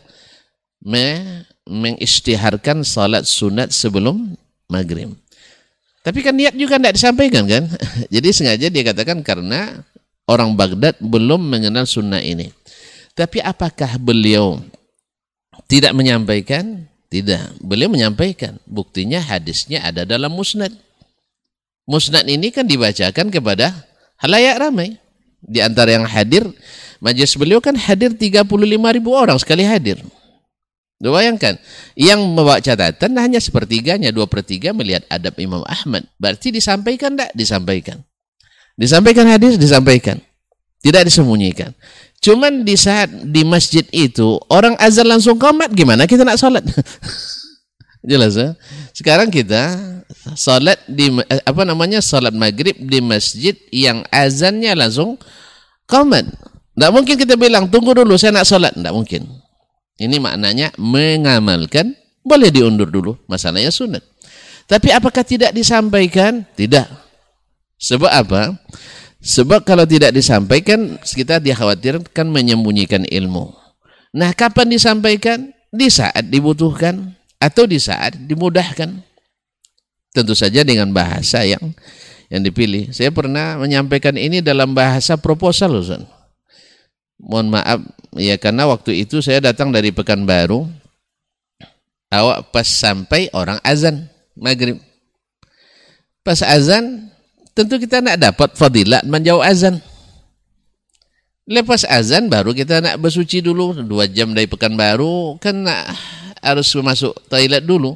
me 0.84 1.40
mengisytiharkan 1.64 2.84
salat 2.84 3.24
sunat 3.24 3.72
sebelum 3.72 4.36
maghrib. 4.68 5.16
Tapi 6.04 6.20
kan 6.20 6.36
niat 6.36 6.52
juga 6.60 6.76
tidak 6.76 7.00
disampaikan 7.00 7.48
kan? 7.48 7.64
Jadi 8.14 8.28
sengaja 8.36 8.68
dia 8.68 8.84
katakan 8.84 9.24
karena 9.24 9.88
orang 10.28 10.52
Baghdad 10.60 11.00
belum 11.00 11.40
mengenal 11.40 11.88
sunnah 11.88 12.20
ini. 12.20 12.52
Tapi 13.16 13.40
apakah 13.40 13.96
beliau 13.96 14.60
tidak 15.72 15.96
menyampaikan? 15.96 16.92
Tidak. 17.08 17.64
Beliau 17.64 17.88
menyampaikan. 17.88 18.60
Buktinya 18.68 19.24
hadisnya 19.24 19.86
ada 19.86 20.04
dalam 20.04 20.34
musnad. 20.36 20.76
Musnad 21.88 22.28
ini 22.28 22.52
kan 22.52 22.68
dibacakan 22.68 23.32
kepada 23.32 23.72
halayak 24.24 24.56
ramai. 24.64 24.96
Di 25.44 25.60
antara 25.60 25.92
yang 25.92 26.08
hadir, 26.08 26.48
majelis 27.04 27.36
beliau 27.36 27.60
kan 27.60 27.76
hadir 27.76 28.16
35 28.16 28.48
ribu 28.96 29.12
orang 29.12 29.36
sekali 29.36 29.68
hadir. 29.68 30.00
Bayangkan, 31.04 31.60
yang 32.00 32.24
membawa 32.24 32.64
catatan 32.64 33.20
hanya 33.20 33.44
sepertiganya, 33.44 34.16
dua 34.16 34.24
per 34.24 34.40
tiga 34.40 34.72
melihat 34.72 35.04
adab 35.12 35.36
Imam 35.36 35.60
Ahmad. 35.68 36.08
Berarti 36.16 36.56
disampaikan 36.56 37.20
tidak? 37.20 37.36
Disampaikan. 37.36 38.00
Disampaikan 38.80 39.28
hadis, 39.28 39.60
disampaikan. 39.60 40.24
Tidak 40.80 41.04
disembunyikan. 41.04 41.76
Cuman 42.24 42.64
di 42.64 42.80
saat 42.80 43.12
di 43.12 43.44
masjid 43.44 43.84
itu 43.92 44.40
orang 44.48 44.80
azan 44.80 45.12
langsung 45.12 45.36
komat 45.36 45.76
gimana 45.76 46.08
kita 46.08 46.24
nak 46.24 46.40
sholat? 46.40 46.64
Jelas 48.04 48.36
ya? 48.36 48.60
Sekarang 48.92 49.32
kita 49.32 49.80
sholat 50.36 50.76
di 50.92 51.08
eh, 51.08 51.42
apa 51.48 51.64
namanya 51.64 52.04
sholat 52.04 52.36
maghrib 52.36 52.76
di 52.76 53.00
masjid 53.00 53.56
yang 53.72 54.04
azannya 54.12 54.76
langsung 54.76 55.16
komat. 55.88 56.28
Tidak 56.76 56.92
mungkin 56.92 57.16
kita 57.16 57.40
bilang 57.40 57.72
tunggu 57.72 57.96
dulu 57.96 58.20
saya 58.20 58.36
nak 58.36 58.48
sholat. 58.48 58.76
Tidak 58.76 58.92
mungkin. 58.92 59.24
Ini 59.96 60.20
maknanya 60.20 60.76
mengamalkan 60.76 61.96
boleh 62.28 62.52
diundur 62.52 62.92
dulu. 62.92 63.16
Masalahnya 63.32 63.72
sunat. 63.72 64.04
Tapi 64.68 64.92
apakah 64.92 65.24
tidak 65.24 65.56
disampaikan? 65.56 66.44
Tidak. 66.56 66.88
Sebab 67.80 68.12
apa? 68.12 68.58
Sebab 69.24 69.64
kalau 69.64 69.88
tidak 69.88 70.12
disampaikan, 70.12 71.00
kita 71.00 71.40
dikhawatirkan 71.40 72.28
menyembunyikan 72.28 73.08
ilmu. 73.08 73.56
Nah, 74.16 74.36
kapan 74.36 74.72
disampaikan? 74.72 75.52
Di 75.74 75.90
saat 75.90 76.30
dibutuhkan 76.30 77.18
atau 77.44 77.68
di 77.68 77.76
saat 77.76 78.16
dimudahkan. 78.16 79.04
Tentu 80.14 80.38
saja 80.38 80.64
dengan 80.64 80.94
bahasa 80.96 81.44
yang 81.44 81.74
yang 82.32 82.42
dipilih. 82.46 82.94
Saya 82.96 83.12
pernah 83.12 83.60
menyampaikan 83.60 84.16
ini 84.16 84.40
dalam 84.40 84.72
bahasa 84.72 85.20
proposal, 85.20 85.82
Ustaz. 85.82 86.06
Mohon 87.20 87.60
maaf 87.60 87.80
ya 88.18 88.36
karena 88.38 88.70
waktu 88.70 89.04
itu 89.04 89.20
saya 89.20 89.44
datang 89.44 89.74
dari 89.74 89.92
Pekanbaru. 89.92 90.70
Awak 92.14 92.54
pas 92.54 92.68
sampai 92.70 93.34
orang 93.34 93.58
azan 93.66 94.06
maghrib. 94.38 94.78
Pas 96.22 96.38
azan 96.46 97.10
tentu 97.58 97.82
kita 97.82 98.06
nak 98.06 98.22
dapat 98.22 98.54
fadilat 98.54 99.02
menjauh 99.02 99.42
azan. 99.42 99.82
Lepas 101.50 101.90
azan 101.90 102.30
baru 102.30 102.54
kita 102.54 102.80
nak 102.86 103.02
bersuci 103.02 103.42
dulu 103.42 103.82
dua 103.82 104.06
jam 104.06 104.32
dari 104.32 104.46
Pekanbaru 104.46 105.42
kan 105.42 105.58
nak 105.66 105.90
harus 106.44 106.68
masuk 106.76 107.16
toilet 107.32 107.64
dulu. 107.64 107.96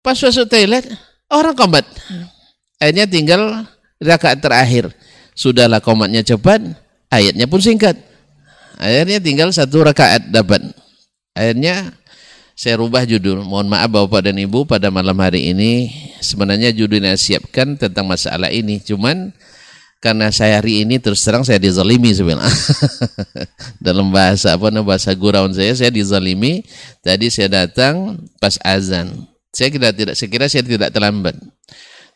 Pas 0.00 0.16
masuk 0.16 0.46
toilet 0.46 0.86
Orang 1.30 1.54
komat. 1.54 1.86
Akhirnya 2.82 3.06
tinggal 3.06 3.62
rakaat 4.02 4.42
terakhir. 4.42 4.90
Sudahlah 5.38 5.78
komatnya 5.78 6.26
cepat, 6.26 6.58
ayatnya 7.06 7.46
pun 7.46 7.62
singkat. 7.62 7.94
Akhirnya 8.74 9.22
tinggal 9.22 9.54
satu 9.54 9.86
rakaat 9.86 10.26
dapat. 10.34 10.58
Akhirnya 11.38 11.94
saya 12.58 12.82
rubah 12.82 13.06
judul. 13.06 13.46
Mohon 13.46 13.78
maaf 13.78 13.88
Bapak 13.94 14.26
dan 14.26 14.42
Ibu 14.42 14.66
pada 14.66 14.90
malam 14.90 15.14
hari 15.22 15.54
ini 15.54 15.94
sebenarnya 16.18 16.74
judulnya 16.74 17.14
siapkan 17.14 17.78
tentang 17.78 18.10
masalah 18.10 18.50
ini. 18.50 18.82
Cuman 18.82 19.30
karena 20.00 20.32
saya 20.32 20.64
hari 20.64 20.80
ini 20.80 20.96
terus 20.96 21.20
terang 21.20 21.44
saya 21.44 21.60
dizalimi 21.60 22.08
sebenarnya. 22.16 22.48
Dalam 23.84 24.08
bahasa 24.08 24.56
apa 24.56 24.72
namanya 24.72 24.96
bahasa 24.96 25.12
gurauan 25.12 25.52
saya 25.52 25.76
saya 25.76 25.92
dizalimi. 25.92 26.64
Tadi 27.04 27.28
saya 27.28 27.52
datang 27.68 28.16
pas 28.40 28.56
azan. 28.64 29.28
Saya 29.52 29.68
kira 29.68 29.92
tidak, 29.92 30.16
saya 30.16 30.28
kira 30.32 30.48
saya 30.48 30.64
tidak 30.64 30.88
terlambat. 30.88 31.36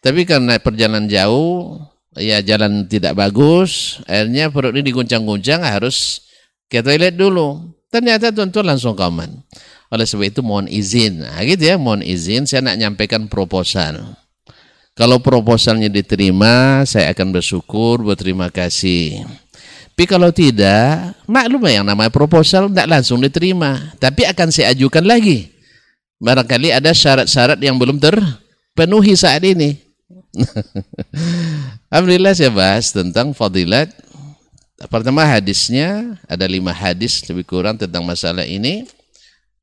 Tapi 0.00 0.24
karena 0.24 0.56
perjalanan 0.56 1.04
jauh, 1.12 1.76
ya 2.16 2.40
jalan 2.40 2.88
tidak 2.88 3.20
bagus, 3.20 4.00
akhirnya 4.08 4.48
perut 4.48 4.72
ini 4.72 4.86
diguncang-guncang 4.88 5.60
harus 5.60 6.24
ke 6.72 6.80
toilet 6.80 7.20
dulu. 7.20 7.74
Ternyata 7.92 8.32
tuan-tuan 8.32 8.74
langsung 8.74 8.96
kaman. 8.96 9.44
Oleh 9.92 10.08
sebab 10.08 10.26
itu 10.26 10.40
mohon 10.40 10.66
izin. 10.66 11.22
Nah, 11.22 11.38
gitu 11.46 11.62
ya, 11.68 11.76
mohon 11.78 12.02
izin 12.02 12.48
saya 12.48 12.64
nak 12.64 12.80
nyampaikan 12.80 13.30
proposal. 13.30 14.16
Kalau 14.94 15.18
proposalnya 15.18 15.90
diterima, 15.90 16.86
saya 16.86 17.10
akan 17.10 17.34
bersyukur, 17.34 18.02
berterima 18.06 18.46
kasih. 18.46 19.26
Tapi 19.94 20.04
kalau 20.06 20.30
tidak, 20.30 21.18
maklum 21.26 21.66
yang 21.66 21.86
namanya 21.86 22.10
proposal 22.10 22.70
tidak 22.70 22.98
langsung 22.98 23.18
diterima. 23.18 23.94
Tapi 23.98 24.26
akan 24.26 24.50
saya 24.54 24.70
ajukan 24.70 25.02
lagi 25.02 25.54
barangkali 26.24 26.72
ada 26.72 26.90
syarat-syarat 26.96 27.60
yang 27.60 27.76
belum 27.76 28.00
terpenuhi 28.00 29.12
saat 29.12 29.44
ini. 29.44 29.76
Alhamdulillah 31.92 32.34
saya 32.34 32.50
bahas 32.50 32.90
tentang 32.90 33.36
fadilat. 33.36 33.92
Pertama 34.90 35.22
hadisnya 35.24 36.18
ada 36.26 36.44
lima 36.44 36.74
hadis 36.74 37.22
lebih 37.30 37.46
kurang 37.46 37.78
tentang 37.78 38.02
masalah 38.02 38.48
ini. 38.48 38.88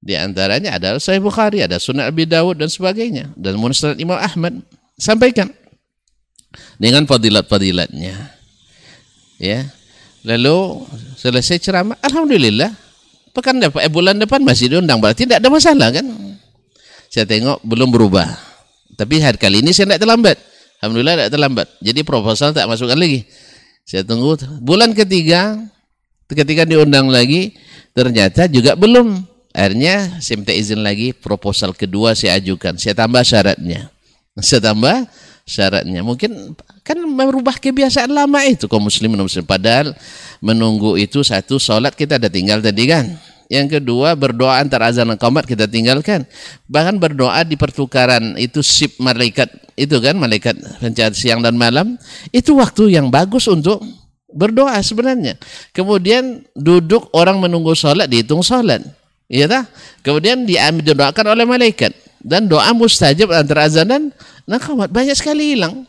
Di 0.02 0.18
antaranya 0.18 0.82
adalah 0.82 0.98
Sahih 0.98 1.22
Bukhari, 1.22 1.62
ada 1.62 1.78
Sunan 1.78 2.10
Abi 2.10 2.26
Dawud 2.26 2.58
dan 2.58 2.74
sebagainya 2.74 3.30
dan 3.38 3.54
Musnad 3.62 4.02
Imam 4.02 4.18
Ahmad. 4.18 4.58
Sampaikan 5.02 5.50
dengan 6.78 7.10
fadilat-fadilatnya. 7.10 8.14
Ya. 9.42 9.66
Lalu 10.22 10.86
selesai 11.18 11.58
ceramah, 11.58 11.98
alhamdulillah 12.06 12.70
pekan 13.34 13.58
depan, 13.58 13.82
eh, 13.82 13.90
bulan 13.90 14.22
depan 14.22 14.46
masih 14.46 14.70
diundang 14.70 15.02
berarti 15.02 15.26
tidak 15.26 15.42
ada 15.42 15.50
masalah 15.50 15.90
kan? 15.90 16.06
Saya 17.10 17.26
tengok 17.26 17.66
belum 17.66 17.90
berubah. 17.90 18.30
Tapi 18.94 19.18
hari 19.18 19.42
kali 19.42 19.66
ini 19.66 19.74
saya 19.74 19.90
tidak 19.90 20.06
terlambat. 20.06 20.38
Alhamdulillah 20.78 21.16
tidak 21.18 21.32
terlambat. 21.34 21.68
Jadi 21.82 22.00
proposal 22.06 22.54
tak 22.54 22.70
masukkan 22.70 22.94
lagi. 22.94 23.26
Saya 23.82 24.06
tunggu 24.06 24.38
bulan 24.62 24.94
ketiga 24.94 25.58
ketika 26.30 26.70
diundang 26.70 27.10
lagi 27.10 27.58
ternyata 27.98 28.46
juga 28.46 28.78
belum. 28.78 29.26
Akhirnya 29.52 30.22
saya 30.22 30.40
minta 30.40 30.54
izin 30.54 30.80
lagi 30.86 31.12
proposal 31.12 31.74
kedua 31.74 32.14
saya 32.14 32.38
ajukan. 32.38 32.78
Saya 32.78 32.94
tambah 32.94 33.26
syaratnya. 33.26 33.90
Saya 34.40 34.72
tambah 34.72 35.12
syaratnya. 35.44 36.00
Mungkin 36.08 36.56
kan 36.88 36.98
merubah 37.04 37.60
kebiasaan 37.60 38.08
lama 38.08 38.40
itu 38.48 38.72
kaum 38.72 38.88
muslimin 38.88 39.20
muslim. 39.20 39.44
Padahal 39.44 39.92
menunggu 40.40 40.96
itu 40.96 41.20
satu 41.20 41.60
sholat 41.60 41.92
kita 42.00 42.16
ada 42.16 42.32
tinggal 42.32 42.64
tadi 42.64 42.88
kan. 42.88 43.12
Yang 43.52 43.84
kedua 43.84 44.16
berdoa 44.16 44.64
antara 44.64 44.88
azan 44.88 45.12
dan 45.12 45.20
qomat 45.20 45.44
kita 45.44 45.68
tinggalkan. 45.68 46.24
Bahkan 46.72 46.96
berdoa 46.96 47.44
di 47.44 47.60
pertukaran 47.60 48.40
itu 48.40 48.64
sip 48.64 48.96
malaikat 49.04 49.52
itu 49.76 50.00
kan 50.00 50.16
malaikat 50.16 50.56
pencari 50.80 51.12
siang 51.12 51.44
dan 51.44 51.60
malam 51.60 52.00
itu 52.32 52.56
waktu 52.56 52.96
yang 52.96 53.12
bagus 53.12 53.52
untuk 53.52 53.84
berdoa 54.32 54.80
sebenarnya. 54.80 55.36
Kemudian 55.76 56.48
duduk 56.56 57.12
orang 57.12 57.44
menunggu 57.44 57.76
sholat 57.76 58.08
dihitung 58.08 58.40
sholat. 58.40 58.80
Iya 59.28 59.52
tak? 59.52 59.68
Kemudian 60.08 60.48
diambil 60.48 60.96
didoakan 60.96 61.36
oleh 61.36 61.44
malaikat 61.44 61.92
dan 62.22 62.48
doa 62.48 62.72
mustajab 62.74 63.34
antara 63.34 63.68
azan 63.68 63.88
dan 63.88 64.04
qomat 64.48 64.90
banyak 64.90 65.18
sekali 65.18 65.58
hilang. 65.58 65.86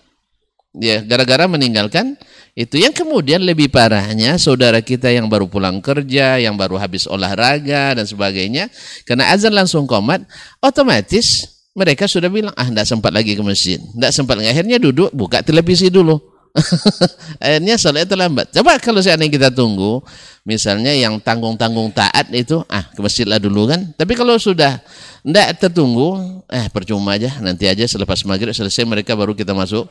Ya, 0.72 1.04
gara-gara 1.04 1.44
meninggalkan 1.44 2.16
itu 2.56 2.80
yang 2.80 2.96
kemudian 2.96 3.44
lebih 3.44 3.68
parahnya 3.68 4.40
saudara 4.40 4.80
kita 4.80 5.12
yang 5.12 5.28
baru 5.28 5.48
pulang 5.48 5.84
kerja, 5.84 6.40
yang 6.40 6.56
baru 6.56 6.80
habis 6.80 7.04
olahraga 7.04 7.96
dan 7.96 8.04
sebagainya, 8.08 8.72
karena 9.04 9.32
azan 9.32 9.52
langsung 9.52 9.84
komat, 9.84 10.24
otomatis 10.64 11.48
mereka 11.72 12.04
sudah 12.04 12.28
bilang, 12.28 12.52
ah 12.52 12.68
tidak 12.68 12.84
sempat 12.84 13.12
lagi 13.12 13.32
ke 13.32 13.40
masjid, 13.40 13.80
tidak 13.80 14.12
sempat. 14.12 14.36
Akhirnya 14.44 14.76
duduk 14.76 15.08
buka 15.16 15.40
televisi 15.40 15.88
dulu. 15.88 16.20
Akhirnya 17.40 17.80
sholat 17.80 18.04
terlambat. 18.04 18.52
Coba 18.52 18.76
kalau 18.76 19.00
seandainya 19.00 19.32
kita 19.32 19.48
tunggu, 19.48 20.04
misalnya 20.44 20.92
yang 20.92 21.16
tanggung-tanggung 21.16 21.88
taat 21.96 22.28
itu, 22.36 22.60
ah 22.68 22.84
ke 22.92 23.00
masjid 23.00 23.24
lah 23.24 23.40
dulu 23.40 23.72
kan. 23.72 23.96
Tapi 23.96 24.12
kalau 24.12 24.36
sudah 24.36 24.84
tidak 25.22 25.48
tertunggu, 25.62 26.42
eh 26.50 26.66
percuma 26.66 27.14
aja, 27.14 27.38
nanti 27.38 27.70
aja 27.70 27.86
selepas 27.86 28.18
maghrib 28.26 28.50
selesai 28.50 28.82
mereka 28.82 29.14
baru 29.14 29.38
kita 29.38 29.54
masuk 29.54 29.86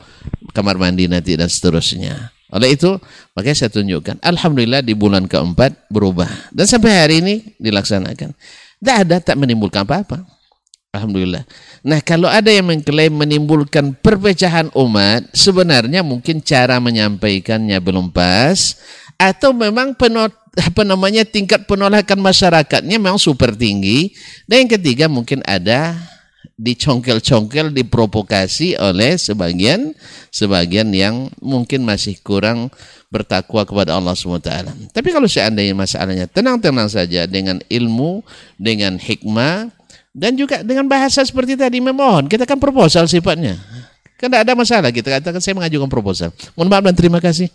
kamar 0.52 0.76
mandi 0.76 1.08
nanti 1.08 1.32
dan 1.40 1.48
seterusnya. 1.48 2.28
Oleh 2.52 2.76
itu, 2.76 3.00
makanya 3.32 3.64
saya 3.64 3.72
tunjukkan. 3.72 4.20
Alhamdulillah 4.20 4.84
di 4.84 4.92
bulan 4.92 5.24
keempat 5.24 5.88
berubah. 5.88 6.28
Dan 6.52 6.68
sampai 6.68 6.92
hari 6.92 7.14
ini 7.24 7.34
dilaksanakan. 7.56 8.36
Tidak 8.76 8.96
ada, 9.08 9.16
tak 9.24 9.40
menimbulkan 9.40 9.88
apa-apa. 9.88 10.20
Alhamdulillah. 10.92 11.48
Nah 11.88 12.04
kalau 12.04 12.28
ada 12.28 12.52
yang 12.52 12.68
mengklaim 12.68 13.16
menimbulkan 13.16 13.96
perpecahan 13.96 14.68
umat, 14.76 15.32
sebenarnya 15.32 16.04
mungkin 16.04 16.44
cara 16.44 16.76
menyampaikannya 16.76 17.80
belum 17.80 18.12
pas, 18.12 18.76
atau 19.16 19.56
memang 19.56 19.96
penot 19.96 20.36
apa 20.52 20.84
namanya 20.84 21.24
tingkat 21.24 21.64
penolakan 21.64 22.20
masyarakatnya 22.20 23.00
memang 23.00 23.16
super 23.16 23.56
tinggi 23.56 24.12
dan 24.44 24.66
yang 24.66 24.70
ketiga 24.76 25.08
mungkin 25.08 25.40
ada 25.48 25.96
dicongkel-congkel 26.60 27.72
diprovokasi 27.72 28.76
oleh 28.76 29.16
sebagian 29.16 29.96
sebagian 30.28 30.92
yang 30.92 31.32
mungkin 31.40 31.82
masih 31.82 32.20
kurang 32.20 32.68
bertakwa 33.12 33.64
kepada 33.68 33.92
Allah 33.92 34.16
SWT. 34.16 34.48
Tapi 34.88 35.08
kalau 35.12 35.28
seandainya 35.28 35.76
masalahnya 35.76 36.24
tenang-tenang 36.24 36.88
saja 36.88 37.28
dengan 37.28 37.60
ilmu, 37.68 38.24
dengan 38.56 38.96
hikmah, 38.96 39.68
dan 40.16 40.32
juga 40.36 40.64
dengan 40.64 40.88
bahasa 40.88 41.20
seperti 41.20 41.56
tadi 41.56 41.80
memohon, 41.80 42.24
kita 42.28 42.48
kan 42.48 42.56
proposal 42.56 43.04
sifatnya. 43.04 43.60
Kan 44.16 44.32
tidak 44.32 44.46
ada 44.48 44.54
masalah, 44.54 44.88
kita 44.94 45.18
katakan 45.18 45.42
saya 45.42 45.58
mengajukan 45.58 45.90
proposal. 45.90 46.30
Mohon 46.54 46.68
maaf 46.72 46.84
dan 46.88 46.94
terima 46.96 47.18
kasih. 47.18 47.50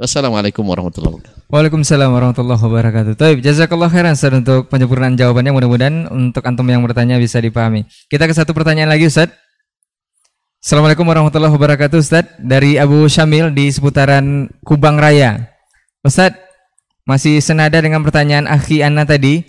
Wassalamualaikum 0.00 0.64
warahmatullahi 0.64 1.20
wabarakatuh. 1.20 1.52
Waalaikumsalam 1.52 2.08
warahmatullahi 2.08 2.62
wabarakatuh. 2.64 3.12
Taib, 3.12 3.44
jazakallah 3.44 3.92
khairan 3.92 4.16
Ustaz 4.16 4.32
untuk 4.32 4.72
penyempurnaan 4.72 5.20
jawabannya. 5.20 5.52
Mudah-mudahan 5.52 6.08
untuk 6.08 6.40
antum 6.48 6.64
yang 6.64 6.80
bertanya 6.80 7.20
bisa 7.20 7.36
dipahami. 7.44 7.84
Kita 8.08 8.24
ke 8.24 8.32
satu 8.32 8.56
pertanyaan 8.56 8.88
lagi 8.88 9.04
Ustaz. 9.04 9.28
Assalamualaikum 10.64 11.04
warahmatullahi 11.04 11.52
wabarakatuh 11.52 12.00
Ustaz. 12.00 12.24
Dari 12.40 12.80
Abu 12.80 13.04
Syamil 13.04 13.52
di 13.52 13.68
seputaran 13.68 14.48
Kubang 14.64 14.96
Raya. 14.96 15.52
Ustaz, 16.00 16.40
masih 17.04 17.44
senada 17.44 17.76
dengan 17.76 18.00
pertanyaan 18.00 18.48
Akhi 18.48 18.80
Anna 18.80 19.04
tadi. 19.04 19.44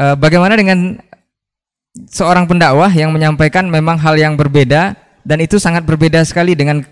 Eh, 0.00 0.16
bagaimana 0.16 0.56
dengan 0.56 0.96
seorang 2.08 2.48
pendakwah 2.48 2.88
yang 2.88 3.12
menyampaikan 3.12 3.68
memang 3.68 4.00
hal 4.00 4.16
yang 4.16 4.34
berbeda 4.34 4.96
dan 5.28 5.38
itu 5.44 5.60
sangat 5.60 5.84
berbeda 5.84 6.24
sekali 6.24 6.56
dengan 6.56 6.82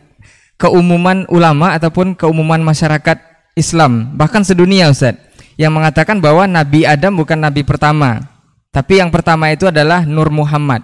keumuman 0.63 1.27
ulama 1.27 1.75
ataupun 1.75 2.15
keumuman 2.15 2.63
masyarakat 2.63 3.19
Islam 3.59 4.15
bahkan 4.15 4.47
sedunia 4.47 4.87
Ustaz 4.95 5.19
yang 5.59 5.75
mengatakan 5.75 6.23
bahwa 6.23 6.47
Nabi 6.47 6.87
Adam 6.87 7.19
bukan 7.19 7.43
Nabi 7.43 7.67
pertama 7.67 8.33
tapi 8.73 9.05
yang 9.05 9.13
pertama 9.13 9.53
itu 9.53 9.69
adalah 9.69 10.09
Nur 10.09 10.33
Muhammad. 10.33 10.81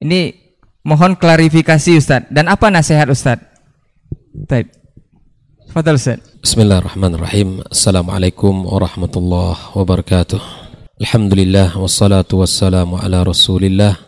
Ini 0.00 0.32
mohon 0.88 1.12
klarifikasi 1.20 2.00
Ustaz. 2.00 2.24
Dan 2.32 2.48
apa 2.48 2.72
nasihat 2.72 3.12
Ustaz? 3.12 3.36
Taib. 4.48 4.72
Fadal 5.68 6.00
Ustaz. 6.00 6.16
Bismillahirrahmanirrahim. 6.40 7.60
Assalamualaikum 7.68 8.64
warahmatullahi 8.64 9.76
wabarakatuh. 9.76 10.40
Alhamdulillah 10.96 11.76
wassalatu 11.76 12.40
wassalamu 12.40 12.96
ala 12.96 13.20
rasulillah 13.20 14.00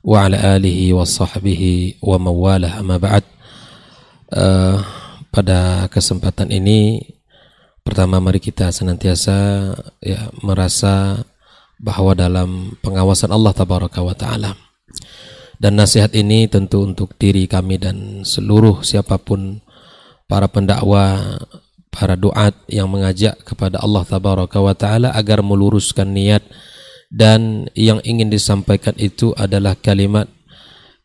wa 0.00 0.24
ala 0.24 0.56
alihi 0.56 0.96
wa 0.96 1.04
sahbihi 1.04 2.00
wa 2.00 2.16
mawalah 2.16 2.80
amma 2.80 2.96
ba'd 2.96 3.35
uh, 4.32 4.78
pada 5.30 5.86
kesempatan 5.92 6.48
ini 6.50 7.02
pertama 7.86 8.18
mari 8.18 8.42
kita 8.42 8.72
senantiasa 8.74 9.36
ya 10.02 10.32
merasa 10.42 11.22
bahwa 11.76 12.16
dalam 12.16 12.74
pengawasan 12.80 13.30
Allah 13.30 13.52
tabaraka 13.52 14.00
wa 14.00 14.16
taala. 14.16 14.56
Dan 15.56 15.80
nasihat 15.80 16.12
ini 16.12 16.48
tentu 16.52 16.84
untuk 16.84 17.16
diri 17.16 17.48
kami 17.48 17.80
dan 17.80 18.28
seluruh 18.28 18.84
siapa 18.84 19.16
pun 19.16 19.64
para 20.28 20.52
pendakwa 20.52 21.36
para 21.88 22.12
doat 22.12 22.52
yang 22.68 22.92
mengajak 22.92 23.40
kepada 23.40 23.80
Allah 23.80 24.04
tabaraka 24.04 24.60
wa 24.60 24.76
taala 24.76 25.08
agar 25.16 25.40
meluruskan 25.40 26.12
niat 26.12 26.44
dan 27.08 27.72
yang 27.72 28.04
ingin 28.04 28.28
disampaikan 28.28 28.92
itu 29.00 29.32
adalah 29.32 29.72
kalimat 29.80 30.28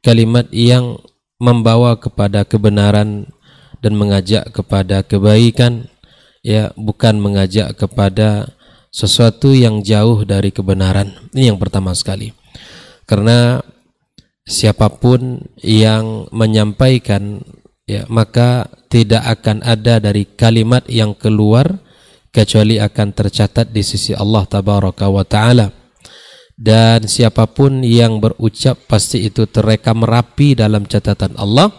kalimat 0.03 0.51
yang 0.51 0.99
membawa 1.41 1.97
kepada 1.97 2.45
kebenaran 2.45 3.25
dan 3.81 3.97
mengajak 3.97 4.53
kepada 4.53 5.01
kebaikan. 5.01 5.89
Ya 6.45 6.73
bukan 6.73 7.21
mengajak 7.21 7.77
kepada 7.77 8.53
sesuatu 8.93 9.53
yang 9.53 9.81
jauh 9.81 10.21
dari 10.25 10.53
kebenaran. 10.53 11.13
Ini 11.33 11.53
yang 11.53 11.57
pertama 11.61 11.93
sekali. 11.97 12.33
Karena 13.09 13.61
siapa 14.45 14.89
pun 14.89 15.41
yang 15.61 16.29
menyampaikan 16.33 17.41
ya 17.85 18.05
maka 18.09 18.69
tidak 18.89 19.21
akan 19.39 19.61
ada 19.61 20.01
dari 20.01 20.25
kalimat 20.25 20.85
yang 20.89 21.13
keluar 21.13 21.77
kecuali 22.31 22.79
akan 22.79 23.11
tercatat 23.11 23.69
di 23.69 23.83
sisi 23.83 24.15
Allah 24.15 24.47
tabaraka 24.47 25.05
wa 25.11 25.23
taala 25.27 25.80
dan 26.61 27.09
siapa 27.09 27.49
pun 27.49 27.81
yang 27.81 28.21
berucap 28.21 28.77
pasti 28.85 29.25
itu 29.25 29.49
terekam 29.49 30.05
rapi 30.05 30.53
dalam 30.53 30.85
catatan 30.85 31.33
Allah 31.41 31.73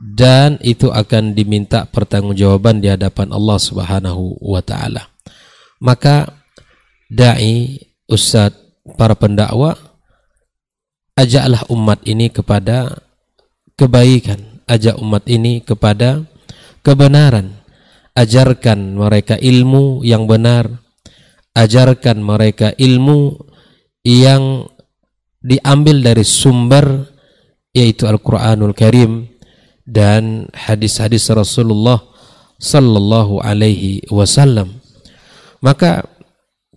dan 0.00 0.56
itu 0.64 0.88
akan 0.88 1.36
diminta 1.36 1.84
pertanggungjawaban 1.84 2.80
di 2.80 2.88
hadapan 2.88 3.36
Allah 3.36 3.58
Subhanahu 3.60 4.40
wa 4.40 4.64
taala. 4.64 5.12
Maka 5.84 6.32
dai, 7.12 7.76
ustaz, 8.08 8.56
para 8.96 9.12
pendakwa 9.12 9.76
ajaklah 11.20 11.68
umat 11.68 12.00
ini 12.08 12.32
kepada 12.32 13.04
kebaikan 13.76 14.54
ajak 14.68 14.96
umat 15.00 15.24
ini 15.28 15.60
kepada 15.60 16.24
kebenaran. 16.80 17.60
Ajarkan 18.14 18.94
mereka 18.94 19.34
ilmu 19.34 20.06
yang 20.06 20.30
benar. 20.30 20.70
Ajarkan 21.54 22.22
mereka 22.22 22.74
ilmu 22.74 23.38
yang 24.04 24.68
diambil 25.40 26.04
dari 26.04 26.22
sumber 26.22 27.08
yaitu 27.74 28.06
Al-Qur'anul 28.06 28.76
Karim 28.76 29.26
dan 29.82 30.46
hadis-hadis 30.54 31.26
Rasulullah 31.32 31.98
sallallahu 32.60 33.42
alaihi 33.42 34.06
wasallam. 34.08 34.78
Maka 35.64 36.06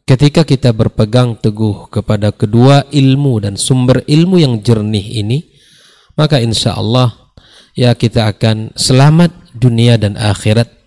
ketika 0.08 0.48
kita 0.48 0.74
berpegang 0.74 1.38
teguh 1.38 1.92
kepada 1.92 2.34
kedua 2.34 2.88
ilmu 2.90 3.44
dan 3.44 3.60
sumber 3.60 4.02
ilmu 4.08 4.42
yang 4.42 4.64
jernih 4.64 5.22
ini, 5.22 5.44
maka 6.18 6.42
insya 6.42 6.74
Allah 6.74 7.14
ya 7.78 7.94
kita 7.94 8.32
akan 8.34 8.74
selamat 8.74 9.54
dunia 9.54 10.02
dan 10.02 10.18
akhirat 10.18 10.78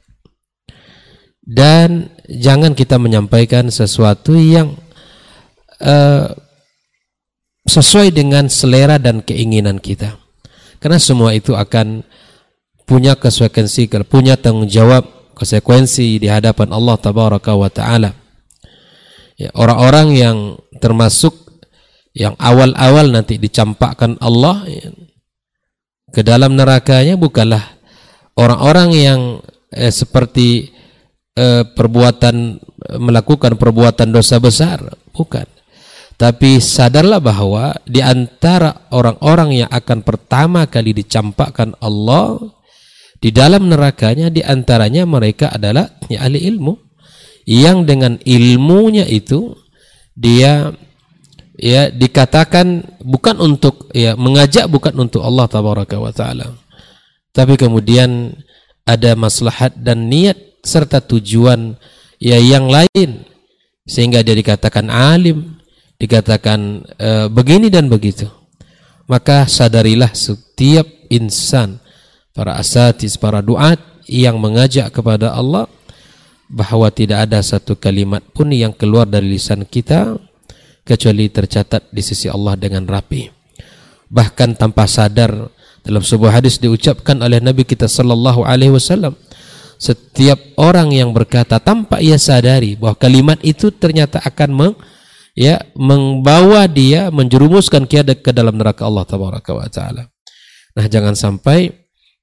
dan 1.46 2.10
jangan 2.26 2.74
kita 2.74 2.98
menyampaikan 2.98 3.70
sesuatu 3.70 4.34
yang 4.34 4.74
uh, 5.81 6.32
sesuai 7.66 8.15
dengan 8.15 8.48
selera 8.48 8.97
dan 8.97 9.20
keinginan 9.20 9.78
kita. 9.78 10.16
Karena 10.81 10.97
semua 10.97 11.36
itu 11.36 11.52
akan 11.52 12.02
punya 12.89 13.15
konsekuensi 13.15 13.86
punya 14.09 14.35
tanggung 14.40 14.66
jawab 14.66 15.35
konsekuensi 15.36 16.19
di 16.19 16.27
hadapan 16.27 16.73
Allah 16.73 16.97
tabaraka 16.98 17.52
wa 17.55 17.70
taala. 17.70 18.11
Ya 19.36 19.48
orang-orang 19.57 20.09
yang 20.16 20.39
termasuk 20.81 21.32
yang 22.12 22.35
awal-awal 22.36 23.09
nanti 23.09 23.39
dicampakkan 23.39 24.19
Allah 24.19 24.66
ya, 24.66 24.90
ke 26.11 26.20
dalam 26.27 26.59
nerakanya 26.59 27.15
bukanlah 27.15 27.62
orang-orang 28.35 28.89
yang 28.90 29.20
eh, 29.70 29.94
seperti 29.94 30.74
eh, 31.39 31.62
perbuatan 31.62 32.59
melakukan 32.98 33.55
perbuatan 33.55 34.11
dosa 34.11 34.43
besar, 34.43 34.82
bukan. 35.15 35.60
Tapi 36.20 36.60
sadarlah 36.60 37.16
bahwa 37.16 37.72
di 37.88 38.05
antara 38.05 38.92
orang-orang 38.92 39.64
yang 39.64 39.70
akan 39.72 40.05
pertama 40.05 40.68
kali 40.68 40.92
dicampakkan 40.92 41.72
Allah 41.80 42.36
di 43.16 43.32
dalam 43.32 43.72
nerakanya 43.72 44.28
di 44.28 44.44
antaranya 44.44 45.09
mereka 45.09 45.48
adalah 45.48 45.88
ya, 46.12 46.28
ahli 46.28 46.44
ilmu 46.44 46.76
yang 47.48 47.88
dengan 47.88 48.20
ilmunya 48.20 49.09
itu 49.09 49.56
dia 50.12 50.76
ya 51.56 51.88
dikatakan 51.88 53.01
bukan 53.01 53.40
untuk 53.40 53.88
ya 53.97 54.12
mengajak 54.12 54.68
bukan 54.68 54.92
untuk 55.01 55.24
Allah 55.24 55.48
tabaraka 55.48 55.97
wa 55.97 56.12
taala. 56.12 56.52
Tapi 57.32 57.56
kemudian 57.56 58.36
ada 58.84 59.16
maslahat 59.16 59.72
dan 59.72 60.12
niat 60.12 60.36
serta 60.60 61.01
tujuan 61.01 61.80
ya 62.20 62.36
yang 62.36 62.68
lain. 62.68 63.24
Sehingga 63.88 64.20
dia 64.20 64.36
dikatakan 64.36 64.92
alim 64.92 65.60
dikatakan 66.01 66.81
e, 66.97 67.10
begini 67.28 67.68
dan 67.68 67.93
begitu 67.93 68.24
maka 69.05 69.44
sadarilah 69.44 70.10
setiap 70.16 70.89
insan 71.12 71.77
para 72.32 72.56
asatis 72.56 73.20
para 73.20 73.44
duat 73.44 73.77
yang 74.09 74.40
mengajak 74.40 74.89
kepada 74.90 75.36
Allah 75.36 75.68
bahwa 76.51 76.90
tidak 76.90 77.31
ada 77.31 77.39
satu 77.44 77.78
kalimat 77.78 78.27
pun 78.35 78.51
yang 78.51 78.74
keluar 78.74 79.06
dari 79.06 79.39
lisan 79.39 79.62
kita 79.62 80.18
kecuali 80.82 81.31
tercatat 81.31 81.86
di 81.94 82.02
sisi 82.02 82.27
Allah 82.27 82.59
dengan 82.59 82.82
rapi. 82.90 83.31
Bahkan 84.10 84.59
tanpa 84.59 84.90
sadar 84.90 85.31
dalam 85.86 86.02
sebuah 86.02 86.43
hadis 86.43 86.59
diucapkan 86.59 87.14
oleh 87.22 87.39
Nabi 87.39 87.62
kita 87.62 87.86
sallallahu 87.86 88.43
alaihi 88.43 88.74
wasallam 88.74 89.14
setiap 89.81 90.36
orang 90.60 90.93
yang 90.93 91.14
berkata 91.14 91.62
tanpa 91.62 92.02
ia 92.02 92.18
sadari 92.18 92.74
bahwa 92.74 92.98
kalimat 92.98 93.39
itu 93.40 93.70
ternyata 93.72 94.20
akan 94.20 94.51
meng, 94.52 94.74
ya 95.35 95.62
membawa 95.74 96.66
dia 96.66 97.09
menjerumuskan 97.11 97.86
dia 97.86 98.23
ke 98.23 98.31
dalam 98.35 98.59
neraka 98.59 98.86
Allah 98.86 99.05
taala. 99.70 100.02
Nah, 100.74 100.86
jangan 100.86 101.19
sampai 101.19 101.70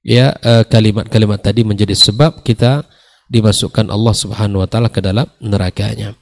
ya 0.00 0.32
eh, 0.40 0.64
kalimat-kalimat 0.64 1.40
tadi 1.40 1.64
menjadi 1.64 1.92
sebab 1.92 2.40
kita 2.40 2.84
dimasukkan 3.28 3.92
Allah 3.92 4.14
Subhanahu 4.16 4.64
wa 4.64 4.68
taala 4.68 4.88
ke 4.88 5.04
dalam 5.04 5.28
nerakanya. 5.40 6.16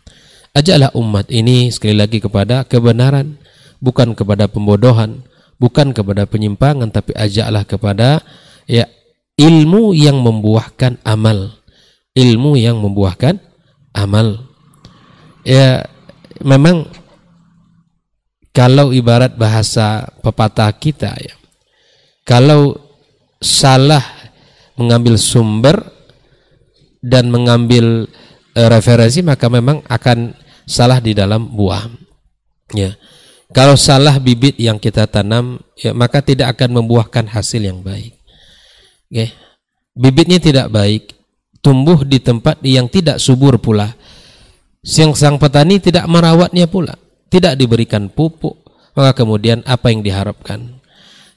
Ajaklah 0.56 0.90
umat 0.96 1.28
ini 1.28 1.68
sekali 1.68 1.94
lagi 1.94 2.18
kepada 2.18 2.64
kebenaran, 2.64 3.36
bukan 3.78 4.16
kepada 4.16 4.48
pembodohan, 4.48 5.22
bukan 5.60 5.92
kepada 5.92 6.24
penyimpangan, 6.24 6.88
tapi 6.88 7.12
ajaklah 7.12 7.62
kepada 7.68 8.24
ya 8.64 8.88
ilmu 9.36 9.92
yang 9.92 10.18
membuahkan 10.24 10.98
amal. 11.04 11.52
Ilmu 12.16 12.56
yang 12.56 12.80
membuahkan 12.80 13.36
amal. 13.92 14.48
Ya 15.44 15.84
memang 16.44 16.88
kalau 18.56 18.92
ibarat 18.92 19.36
bahasa 19.36 20.08
pepatah 20.24 20.72
kita 20.76 21.12
ya. 21.20 21.34
Kalau 22.26 22.74
salah 23.38 24.02
mengambil 24.80 25.20
sumber 25.20 25.76
dan 27.04 27.28
mengambil 27.30 28.08
uh, 28.56 28.68
referensi 28.72 29.20
maka 29.20 29.46
memang 29.52 29.84
akan 29.86 30.32
salah 30.66 30.98
di 30.98 31.12
dalam 31.14 31.52
buah. 31.52 31.86
Ya. 32.74 32.96
Kalau 33.54 33.78
salah 33.78 34.18
bibit 34.18 34.58
yang 34.58 34.82
kita 34.82 35.06
tanam, 35.06 35.62
ya, 35.78 35.94
maka 35.94 36.18
tidak 36.18 36.58
akan 36.58 36.82
membuahkan 36.82 37.30
hasil 37.30 37.62
yang 37.62 37.78
baik. 37.78 38.18
Okay. 39.06 39.30
Bibitnya 39.94 40.42
tidak 40.42 40.66
baik, 40.74 41.14
tumbuh 41.62 42.02
di 42.02 42.18
tempat 42.18 42.58
yang 42.66 42.90
tidak 42.90 43.22
subur 43.22 43.62
pula. 43.62 43.94
Siang 44.86 45.18
sang 45.18 45.42
petani 45.42 45.82
tidak 45.82 46.06
merawatnya 46.06 46.70
pula, 46.70 46.94
tidak 47.26 47.58
diberikan 47.58 48.06
pupuk, 48.06 48.54
maka 48.94 49.18
kemudian 49.18 49.66
apa 49.66 49.90
yang 49.90 49.98
diharapkan? 49.98 50.78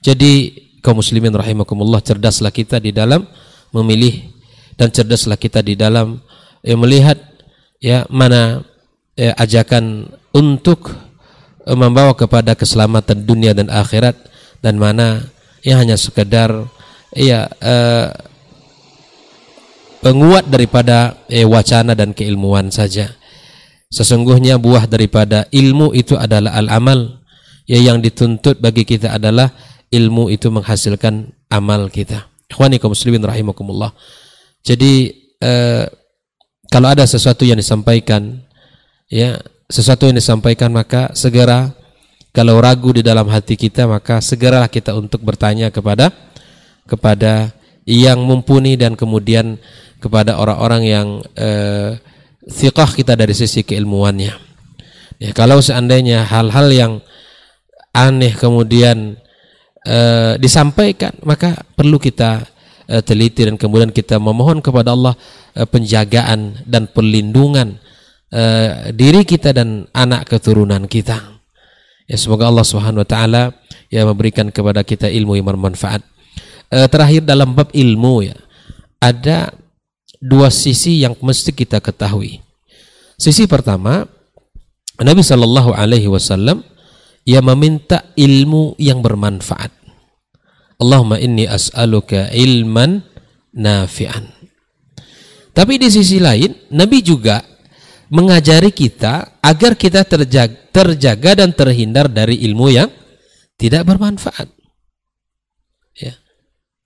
Jadi 0.06 0.54
kaum 0.86 1.02
muslimin 1.02 1.34
rahimakumullah 1.34 2.00
cerdaslah 2.00 2.54
kita 2.54 2.78
di 2.78 2.94
dalam 2.94 3.26
memilih 3.74 4.32
dan 4.78 4.94
cerdaslah 4.94 5.36
kita 5.36 5.66
di 5.66 5.74
dalam 5.74 6.22
ya, 6.62 6.78
melihat 6.78 7.18
ya 7.82 8.06
mana 8.08 8.64
ya, 9.18 9.36
ajakan 9.36 10.08
untuk 10.32 10.94
uh, 11.66 11.76
membawa 11.76 12.14
kepada 12.16 12.56
keselamatan 12.56 13.26
dunia 13.28 13.58
dan 13.58 13.68
akhirat 13.68 14.16
dan 14.64 14.80
mana 14.80 15.26
ya 15.66 15.82
hanya 15.82 16.00
sekedar 16.00 16.54
ya 17.12 17.50
uh, 17.60 18.08
penguat 20.00 20.48
daripada 20.48 21.28
eh, 21.28 21.44
wacana 21.44 21.92
dan 21.92 22.16
keilmuan 22.16 22.72
saja. 22.72 23.19
Sesungguhnya 23.90 24.62
buah 24.62 24.86
daripada 24.86 25.50
ilmu 25.50 25.98
itu 25.98 26.14
adalah 26.14 26.54
al-amal 26.54 27.26
ya 27.66 27.82
yang 27.82 28.06
dituntut 28.06 28.62
bagi 28.62 28.86
kita 28.86 29.18
adalah 29.18 29.50
ilmu 29.90 30.30
itu 30.30 30.54
menghasilkan 30.54 31.34
amal 31.50 31.90
kita. 31.90 32.30
Ikhwani 32.50 32.78
kaum 32.78 32.94
muslimin 32.94 33.26
rahimakumullah. 33.26 33.90
Jadi 34.62 35.10
eh, 35.42 35.86
kalau 36.70 36.88
ada 36.94 37.06
sesuatu 37.10 37.42
yang 37.50 37.58
disampaikan 37.58 38.46
ya, 39.10 39.42
sesuatu 39.66 40.06
yang 40.06 40.22
disampaikan 40.22 40.70
maka 40.70 41.10
segera 41.18 41.74
kalau 42.30 42.62
ragu 42.62 42.94
di 42.94 43.02
dalam 43.02 43.26
hati 43.26 43.58
kita 43.58 43.90
maka 43.90 44.22
segeralah 44.22 44.70
kita 44.70 44.94
untuk 44.94 45.26
bertanya 45.26 45.74
kepada 45.74 46.14
kepada 46.86 47.54
yang 47.90 48.22
mumpuni 48.22 48.78
dan 48.78 48.94
kemudian 48.94 49.58
kepada 49.98 50.38
orang-orang 50.38 50.82
yang 50.86 51.08
eh, 51.34 51.98
thiqah 52.50 52.90
kita 52.92 53.14
dari 53.14 53.32
sisi 53.38 53.62
keilmuannya. 53.62 54.34
Ya, 55.20 55.32
kalau 55.36 55.62
seandainya 55.62 56.26
hal-hal 56.26 56.68
yang 56.72 56.94
aneh 57.92 58.34
kemudian 58.34 59.20
e, 59.84 59.98
disampaikan 60.40 61.12
maka 61.26 61.60
perlu 61.76 62.00
kita 62.00 62.46
e, 62.88 63.04
teliti 63.04 63.44
dan 63.44 63.60
kemudian 63.60 63.92
kita 63.92 64.16
memohon 64.18 64.64
kepada 64.64 64.96
Allah 64.96 65.14
e, 65.54 65.68
penjagaan 65.68 66.64
dan 66.64 66.88
perlindungan 66.88 67.78
e, 68.32 68.44
diri 68.96 69.28
kita 69.28 69.52
dan 69.52 69.86
anak 69.92 70.30
keturunan 70.32 70.88
kita. 70.88 71.20
Ya 72.10 72.18
semoga 72.18 72.50
Allah 72.50 72.66
Subhanahu 72.66 73.06
wa 73.06 73.10
taala 73.10 73.44
ya 73.92 74.08
memberikan 74.08 74.50
kepada 74.50 74.82
kita 74.82 75.12
ilmu 75.12 75.36
yang 75.36 75.46
bermanfaat. 75.52 76.02
E, 76.72 76.88
terakhir 76.88 77.28
dalam 77.28 77.54
bab 77.54 77.70
ilmu 77.76 78.24
ya 78.24 78.40
ada 79.04 79.52
dua 80.20 80.52
sisi 80.52 81.00
yang 81.02 81.16
mesti 81.20 81.56
kita 81.56 81.80
ketahui. 81.80 82.44
Sisi 83.20 83.48
pertama 83.48 84.08
Nabi 85.00 85.24
Shallallahu 85.24 85.76
Alaihi 85.76 86.12
Wasallam 86.12 86.64
ia 87.24 87.40
meminta 87.44 88.12
ilmu 88.16 88.76
yang 88.80 89.00
bermanfaat. 89.00 89.72
Allahumma 90.80 91.20
inni 91.20 91.44
as'aluka 91.44 92.32
ilman 92.32 93.04
nafi'an. 93.52 94.32
Tapi 95.52 95.76
di 95.76 95.92
sisi 95.92 96.24
lain, 96.24 96.72
Nabi 96.72 97.04
juga 97.04 97.44
mengajari 98.08 98.72
kita 98.72 99.44
agar 99.44 99.76
kita 99.76 100.08
terjaga, 100.08 101.32
dan 101.36 101.52
terhindar 101.52 102.08
dari 102.08 102.40
ilmu 102.48 102.72
yang 102.72 102.88
tidak 103.60 103.84
bermanfaat. 103.84 104.48
Ya. 106.00 106.16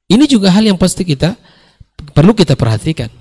Ini 0.09 0.25
juga 0.25 0.49
hal 0.49 0.65
yang 0.65 0.79
pasti 0.81 1.05
kita 1.05 1.37
perlu 2.17 2.33
kita 2.33 2.57
perhatikan. 2.57 3.13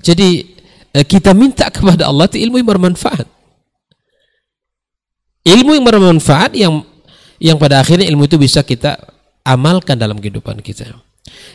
Jadi 0.00 0.54
eh, 0.94 1.06
kita 1.06 1.34
minta 1.34 1.68
kepada 1.74 2.06
Allah 2.06 2.26
itu 2.30 2.38
ilmu 2.38 2.62
yang 2.62 2.68
bermanfaat 2.68 3.38
ilmu 5.48 5.70
yang 5.76 5.86
bermanfaat 5.86 6.52
yang 6.52 6.84
yang 7.38 7.56
pada 7.56 7.80
akhirnya 7.80 8.04
ilmu 8.10 8.28
itu 8.28 8.36
bisa 8.36 8.60
kita 8.60 8.98
amalkan 9.46 9.96
dalam 9.96 10.18
kehidupan 10.20 10.60
kita 10.60 10.92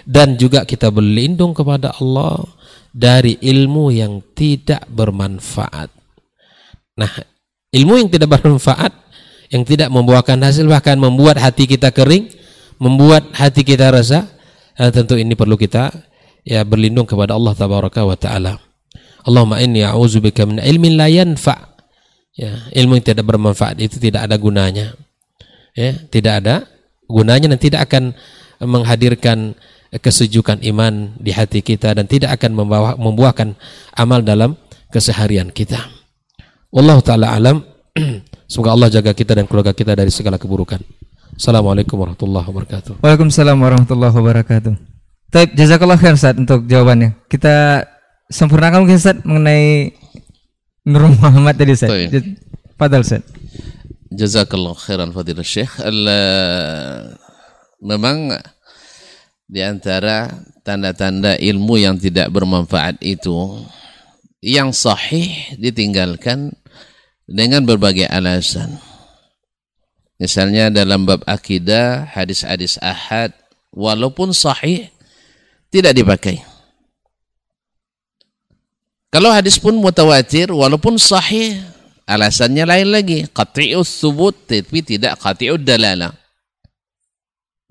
dan 0.07 0.39
juga 0.39 0.65
kita 0.65 0.89
berlindung 0.89 1.53
kepada 1.53 1.93
Allah 1.99 2.41
dari 2.93 3.41
ilmu 3.41 3.89
yang 3.89 4.21
tidak 4.37 4.85
bermanfaat. 4.85 5.89
Nah, 6.93 7.09
ilmu 7.73 8.05
yang 8.05 8.09
tidak 8.09 8.37
bermanfaat, 8.37 8.93
yang 9.49 9.65
tidak 9.65 9.89
membuahkan 9.89 10.37
hasil 10.37 10.69
bahkan 10.69 10.95
membuat 11.01 11.41
hati 11.41 11.65
kita 11.65 11.89
kering, 11.89 12.29
membuat 12.77 13.33
hati 13.33 13.65
kita 13.65 13.89
rasa, 13.89 14.29
eh, 14.77 14.93
tentu 14.93 15.17
ini 15.17 15.33
perlu 15.33 15.57
kita 15.57 15.89
ya 16.43 16.63
berlindung 16.67 17.07
kepada 17.07 17.35
Allah 17.35 17.55
tabaraka 17.55 18.03
wa 18.03 18.15
taala. 18.15 18.59
Allahumma 19.23 19.63
inni 19.63 19.83
a'udzubika 19.83 20.43
min 20.43 20.59
ilmin 20.59 20.99
la 20.99 21.07
yanfa' 21.07 21.73
ya 22.35 22.67
ilmu 22.75 22.99
yang 22.99 23.05
tidak 23.05 23.25
bermanfaat 23.29 23.79
itu 23.79 24.01
tidak 24.01 24.27
ada 24.27 24.35
gunanya 24.41 24.97
ya 25.77 25.93
tidak 26.09 26.43
ada 26.43 26.55
gunanya 27.05 27.47
dan 27.53 27.59
tidak 27.61 27.87
akan 27.87 28.17
menghadirkan 28.63 29.53
kesejukan 29.93 30.65
iman 30.73 31.13
di 31.21 31.29
hati 31.29 31.61
kita 31.61 31.93
dan 31.93 32.09
tidak 32.09 32.41
akan 32.41 32.57
membawa, 32.57 32.97
membuahkan 32.97 33.53
amal 33.93 34.25
dalam 34.25 34.57
keseharian 34.89 35.53
kita. 35.53 35.77
Allah 36.73 36.97
taala 37.05 37.27
alam. 37.37 37.61
Semoga 38.49 38.73
Allah 38.73 38.89
jaga 38.89 39.13
kita 39.13 39.37
dan 39.37 39.45
keluarga 39.45 39.73
kita 39.73 39.93
dari 39.93 40.09
segala 40.09 40.41
keburukan. 40.41 40.81
Assalamualaikum 41.37 41.97
warahmatullahi 41.97 42.45
wabarakatuh. 42.49 42.93
Waalaikumsalam 43.05 43.57
warahmatullahi 43.57 44.13
wabarakatuh. 44.13 44.92
Taib, 45.33 45.57
jazakallah 45.57 45.97
khair 45.97 46.13
Ustaz 46.13 46.37
untuk 46.37 46.69
jawabannya. 46.69 47.17
Kita 47.25 47.81
sempurnakan 48.29 48.85
mungkin 48.85 49.01
Ustaz 49.01 49.17
mengenai 49.25 49.97
Nur 50.85 51.09
Muhammad 51.09 51.57
tadi 51.57 51.73
Ustaz. 51.73 51.89
Padahal 52.77 53.01
Ustaz. 53.01 53.25
Jazakallah 54.13 54.77
khairan 54.77 55.09
fadilah 55.09 55.41
Syekh. 55.41 55.81
Memang 57.81 58.37
di 59.49 59.61
antara 59.65 60.29
tanda-tanda 60.61 61.33
ilmu 61.41 61.81
yang 61.81 61.97
tidak 61.97 62.29
bermanfaat 62.29 63.01
itu 63.01 63.57
yang 64.37 64.69
sahih 64.69 65.33
ditinggalkan 65.57 66.53
dengan 67.25 67.65
berbagai 67.65 68.05
alasan. 68.05 68.77
Misalnya 70.21 70.69
dalam 70.69 71.09
bab 71.09 71.25
akidah, 71.25 72.05
hadis-hadis 72.05 72.77
ahad, 72.85 73.33
walaupun 73.73 74.29
sahih, 74.29 74.92
tidak 75.73 75.97
dipakai. 75.97 76.45
Kalau 79.09 79.33
hadis 79.33 79.57
pun 79.57 79.73
mutawatir 79.73 80.53
walaupun 80.53 81.01
sahih 81.01 81.57
alasannya 82.05 82.65
lain 82.65 82.89
lagi 82.93 83.19
qati'us 83.29 83.89
subut 83.89 84.37
tapi 84.45 84.85
tidak 84.85 85.17
qati'ud 85.17 85.65
dalalah. 85.65 86.13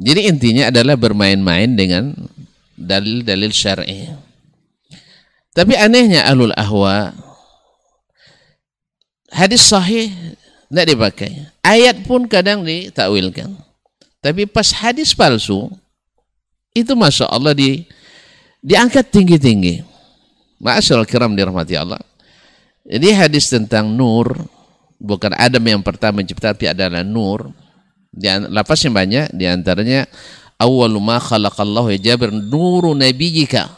Jadi 0.02 0.26
intinya 0.26 0.74
adalah 0.74 0.98
bermain-main 0.98 1.78
dengan 1.78 2.10
dalil-dalil 2.74 3.54
syar'i. 3.54 4.10
Tapi 5.54 5.78
anehnya 5.78 6.26
alul 6.26 6.50
ahwa 6.58 7.14
hadis 9.30 9.62
sahih 9.62 10.10
tidak 10.70 10.86
dipakai. 10.90 11.30
Ayat 11.62 12.02
pun 12.02 12.26
kadang 12.26 12.66
ditakwilkan. 12.66 13.54
Tapi 14.22 14.46
pas 14.46 14.70
hadis 14.74 15.14
palsu 15.14 15.70
itu 16.72 16.92
masya 16.96 17.28
Allah 17.28 17.52
di 17.52 17.84
diangkat 18.64 19.12
tinggi-tinggi. 19.12 19.84
Ma'asyal 20.62 21.04
kiram 21.04 21.34
dirahmati 21.34 21.74
Allah. 21.74 22.00
Jadi 22.86 23.08
hadis 23.14 23.50
tentang 23.50 23.90
nur, 23.90 24.34
bukan 24.98 25.34
Adam 25.34 25.62
yang 25.62 25.82
pertama 25.82 26.22
mencipta, 26.22 26.54
tapi 26.54 26.70
adalah 26.70 27.06
nur. 27.06 27.50
Di 28.12 28.28
lafaznya 28.28 28.90
banyak, 28.92 29.26
di 29.34 29.44
antaranya 29.48 30.06
awwalu 30.60 30.98
ma 31.02 31.18
khalaqallahu 31.18 31.90
ya 31.96 32.14
Jabir 32.14 32.30
nuru 32.30 32.94
nabiyika. 32.94 33.70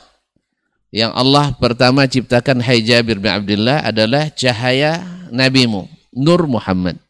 Yang 0.95 1.13
Allah 1.17 1.51
pertama 1.59 2.07
ciptakan 2.07 2.63
hai 2.63 2.85
Jabir 2.85 3.19
bin 3.19 3.33
Abdullah 3.33 3.83
adalah 3.83 4.31
cahaya 4.31 5.03
nabimu, 5.33 5.91
nur 6.15 6.47
Muhammad 6.47 7.01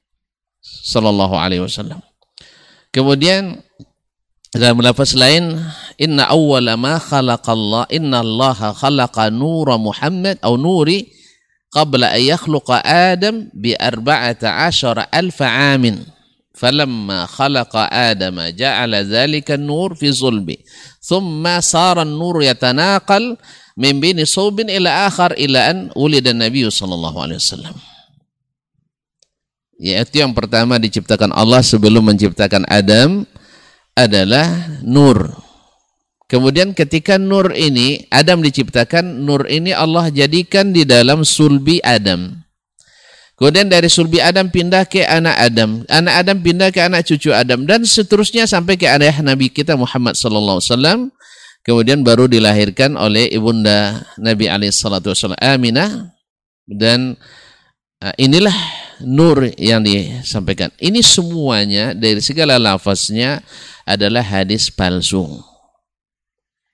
sallallahu 0.65 1.37
alaihi 1.37 1.61
wasallam. 1.61 2.01
Kemudian 2.95 3.61
dalam 4.56 4.82
lafaz 4.82 5.14
lain 5.14 5.62
inna 6.02 6.26
awwala 6.26 6.74
ma 6.74 6.98
khalaqallah 6.98 7.86
inna 7.94 8.26
allaha 8.26 8.74
khalaqa 8.74 9.30
nura 9.30 9.78
muhammad 9.78 10.42
atau 10.42 10.58
nuri 10.58 11.06
qabla 11.70 12.18
an 12.18 12.22
yakhluqa 12.22 12.82
adam 12.82 13.46
bi 13.54 13.78
arba'ata 13.78 14.66
ashara 14.66 15.06
alfa 15.14 15.46
amin 15.78 16.02
فلما 16.60 17.40
خلق 17.40 17.72
آدم 17.88 18.36
جعل 18.60 18.92
ذلك 19.08 19.48
النور 19.52 19.96
في 19.96 20.12
صلبه 20.12 20.60
ثم 21.00 21.44
صار 21.64 22.04
النور 22.04 22.44
يتناقل 22.44 23.24
من 23.80 23.94
بين 24.04 24.20
صوب 24.28 24.68
إلى 24.68 24.90
آخر 25.08 25.40
إلى 25.40 25.60
أن 25.72 25.78
ولد 25.96 26.28
النبي 26.28 26.68
صلى 26.68 26.94
الله 26.94 27.16
عليه 27.16 27.38
وسلم 27.40 27.76
yaitu 29.80 30.20
yang 30.20 30.36
pertama 30.36 30.76
diciptakan 30.76 31.32
Allah 31.32 31.64
sebelum 31.64 32.04
menciptakan 32.04 32.68
Adam 32.68 33.24
adalah 33.95 34.79
nur. 34.83 35.31
Kemudian 36.27 36.75
ketika 36.75 37.15
nur 37.15 37.55
ini, 37.55 38.11
Adam 38.11 38.43
diciptakan, 38.43 39.23
nur 39.23 39.47
ini 39.47 39.71
Allah 39.71 40.11
jadikan 40.11 40.75
di 40.75 40.83
dalam 40.83 41.23
sulbi 41.23 41.79
Adam. 41.79 42.45
Kemudian 43.35 43.67
dari 43.67 43.91
sulbi 43.91 44.23
Adam 44.23 44.47
pindah 44.47 44.87
ke 44.87 45.03
anak 45.03 45.35
Adam, 45.35 45.83
anak 45.91 46.15
Adam 46.23 46.39
pindah 46.39 46.71
ke 46.71 46.79
anak 46.87 47.03
cucu 47.03 47.35
Adam 47.35 47.67
dan 47.67 47.83
seterusnya 47.83 48.47
sampai 48.47 48.79
ke 48.79 48.87
ayah 48.87 49.27
Nabi 49.27 49.51
kita 49.51 49.75
Muhammad 49.75 50.15
sallallahu 50.15 50.63
alaihi. 50.63 51.11
Kemudian 51.67 52.07
baru 52.07 52.31
dilahirkan 52.31 52.95
oleh 52.95 53.27
ibunda 53.35 54.07
Nabi 54.23 54.47
alaihi 54.47 54.71
salatu 54.71 55.11
wasallam 55.11 55.41
Aminah 55.43 56.15
dan 56.69 57.19
uh, 58.05 58.15
inilah 58.21 58.55
nur 59.03 59.51
yang 59.59 59.83
disampaikan. 59.83 60.71
Ini 60.79 61.03
semuanya 61.03 61.91
dari 61.91 62.23
segala 62.23 62.61
lafaznya 62.61 63.43
adalah 63.85 64.25
hadis 64.25 64.69
palsu. 64.73 65.41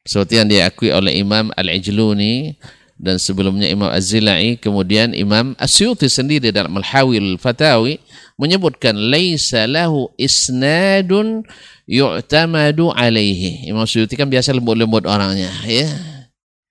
Seperti 0.07 0.41
yang 0.41 0.49
diakui 0.49 0.91
oleh 0.91 1.21
Imam 1.21 1.53
Al-Ijluni 1.55 2.57
dan 2.97 3.21
sebelumnya 3.21 3.69
Imam 3.69 3.93
Az-Zilai, 3.93 4.57
kemudian 4.57 5.13
Imam 5.13 5.53
Asyuti 5.61 6.09
sendiri 6.09 6.53
dalam 6.53 6.77
Al-Hawil 6.81 7.37
Fatawi 7.37 8.01
menyebutkan 8.41 8.97
laisa 8.97 9.69
lahu 9.69 10.09
isnadun 10.17 11.45
yu'tamadu 11.85 12.89
alaihi. 12.93 13.69
Imam 13.69 13.85
Suyuti 13.85 14.17
kan 14.17 14.31
biasa 14.33 14.57
lembut-lembut 14.57 15.05
orangnya, 15.05 15.53
ya. 15.69 15.89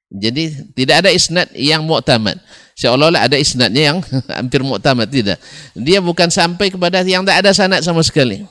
Jadi 0.09 0.73
tidak 0.73 1.05
ada 1.05 1.09
isnad 1.13 1.53
yang 1.53 1.85
mu'tamad. 1.85 2.41
Seolah-olah 2.73 3.29
ada 3.29 3.37
isnadnya 3.37 3.93
yang 3.93 3.97
hampir 4.37 4.65
mu'tamad 4.65 5.05
tidak. 5.05 5.37
Dia 5.77 6.01
bukan 6.01 6.33
sampai 6.33 6.73
kepada 6.73 7.05
yang 7.05 7.21
tidak 7.21 7.45
ada 7.45 7.51
sanad 7.53 7.81
sama 7.85 8.01
sekali. 8.01 8.41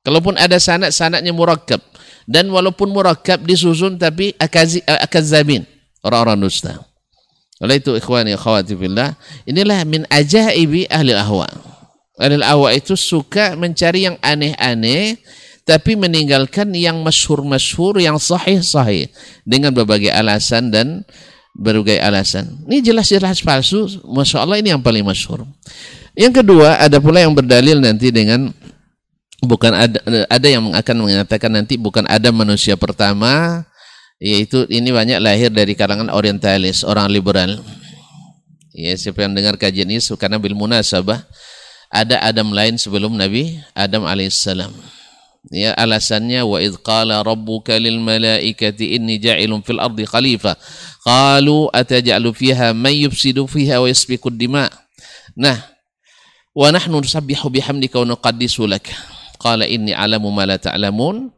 Kalaupun 0.00 0.36
ada 0.40 0.56
sanad, 0.56 0.96
sanadnya 0.96 1.32
murakkab. 1.32 1.80
Dan 2.24 2.48
walaupun 2.48 2.88
murakkab 2.88 3.42
disusun 3.42 3.98
tapi 3.98 4.32
akazabin, 4.86 5.66
orang-orang 6.00 6.46
dusta. 6.46 6.78
Oleh 7.60 7.76
itu 7.76 7.92
ikhwani 7.92 8.32
akhwati 8.32 8.72
fillah, 8.72 9.12
inilah 9.44 9.84
min 9.84 10.08
ajaibi 10.08 10.88
ahli 10.88 11.12
ahwa. 11.12 11.44
Ahli 12.16 12.40
ahwa 12.40 12.72
itu 12.72 12.96
suka 12.96 13.52
mencari 13.58 14.08
yang 14.08 14.16
aneh-aneh 14.24 15.20
tapi 15.68 15.94
meninggalkan 15.94 16.72
yang 16.72 17.04
masyhur-masyhur 17.04 18.00
yang 18.00 18.16
sahih-sahih 18.16 19.12
dengan 19.44 19.76
berbagai 19.76 20.08
alasan 20.08 20.72
dan 20.72 21.04
berbagai 21.52 22.00
alasan. 22.00 22.48
Ini 22.64 22.80
jelas-jelas 22.80 23.44
palsu, 23.44 23.86
Masya 24.08 24.42
Allah 24.48 24.58
ini 24.58 24.72
yang 24.72 24.80
paling 24.80 25.04
masyhur. 25.04 25.44
Yang 26.16 26.42
kedua, 26.42 26.80
ada 26.80 26.98
pula 26.98 27.20
yang 27.20 27.36
berdalil 27.36 27.78
nanti 27.78 28.08
dengan 28.08 28.50
bukan 29.40 29.72
ada 29.72 29.98
ada 30.28 30.46
yang 30.48 30.72
akan 30.72 30.96
mengatakan 31.08 31.50
nanti 31.52 31.80
bukan 31.80 32.04
ada 32.06 32.28
manusia 32.30 32.76
pertama 32.76 33.64
yaitu 34.20 34.68
ini 34.68 34.92
banyak 34.92 35.16
lahir 35.16 35.48
dari 35.48 35.72
kalangan 35.72 36.12
orientalis, 36.12 36.84
orang 36.84 37.08
liberal. 37.08 37.56
Ya, 38.76 38.92
siapa 38.94 39.24
yang 39.24 39.32
dengar 39.34 39.56
kajian 39.56 39.88
ini 39.88 39.98
karena 40.14 40.36
bil 40.36 40.54
munasabah 40.54 41.24
ada 41.90 42.22
Adam 42.22 42.54
lain 42.54 42.78
sebelum 42.78 43.16
Nabi 43.16 43.58
Adam 43.74 44.06
alaihissalam. 44.06 44.70
Ya, 45.48 45.72
alasannya 45.72 46.44
wa 46.44 46.60
id 46.60 46.76
qala 46.84 47.24
rabbuka 47.24 47.80
lil 47.80 47.96
malaikati 47.96 48.94
inni 48.94 49.16
ja'ilun 49.16 49.64
fil 49.64 49.80
ardi 49.80 50.04
khalifah. 50.04 50.54
Qalu 51.00 51.72
ataj'alu 51.72 52.30
fiha 52.36 52.76
man 52.76 52.92
yufsidu 52.92 53.48
fiha 53.48 53.80
wa 53.80 53.88
yasfiku 53.88 54.28
dima. 54.28 54.68
Nah, 55.32 55.56
wa 56.52 56.68
nahnu 56.68 57.00
nusabbihu 57.00 57.48
bihamdika 57.48 58.04
wa 58.04 58.14
nuqaddisu 58.14 58.68
lak. 58.68 58.92
Qala 59.40 59.64
inni 59.64 59.96
alamu 59.96 60.28
ma 60.28 60.44
la 60.44 60.60
ta'lamun. 60.60 61.32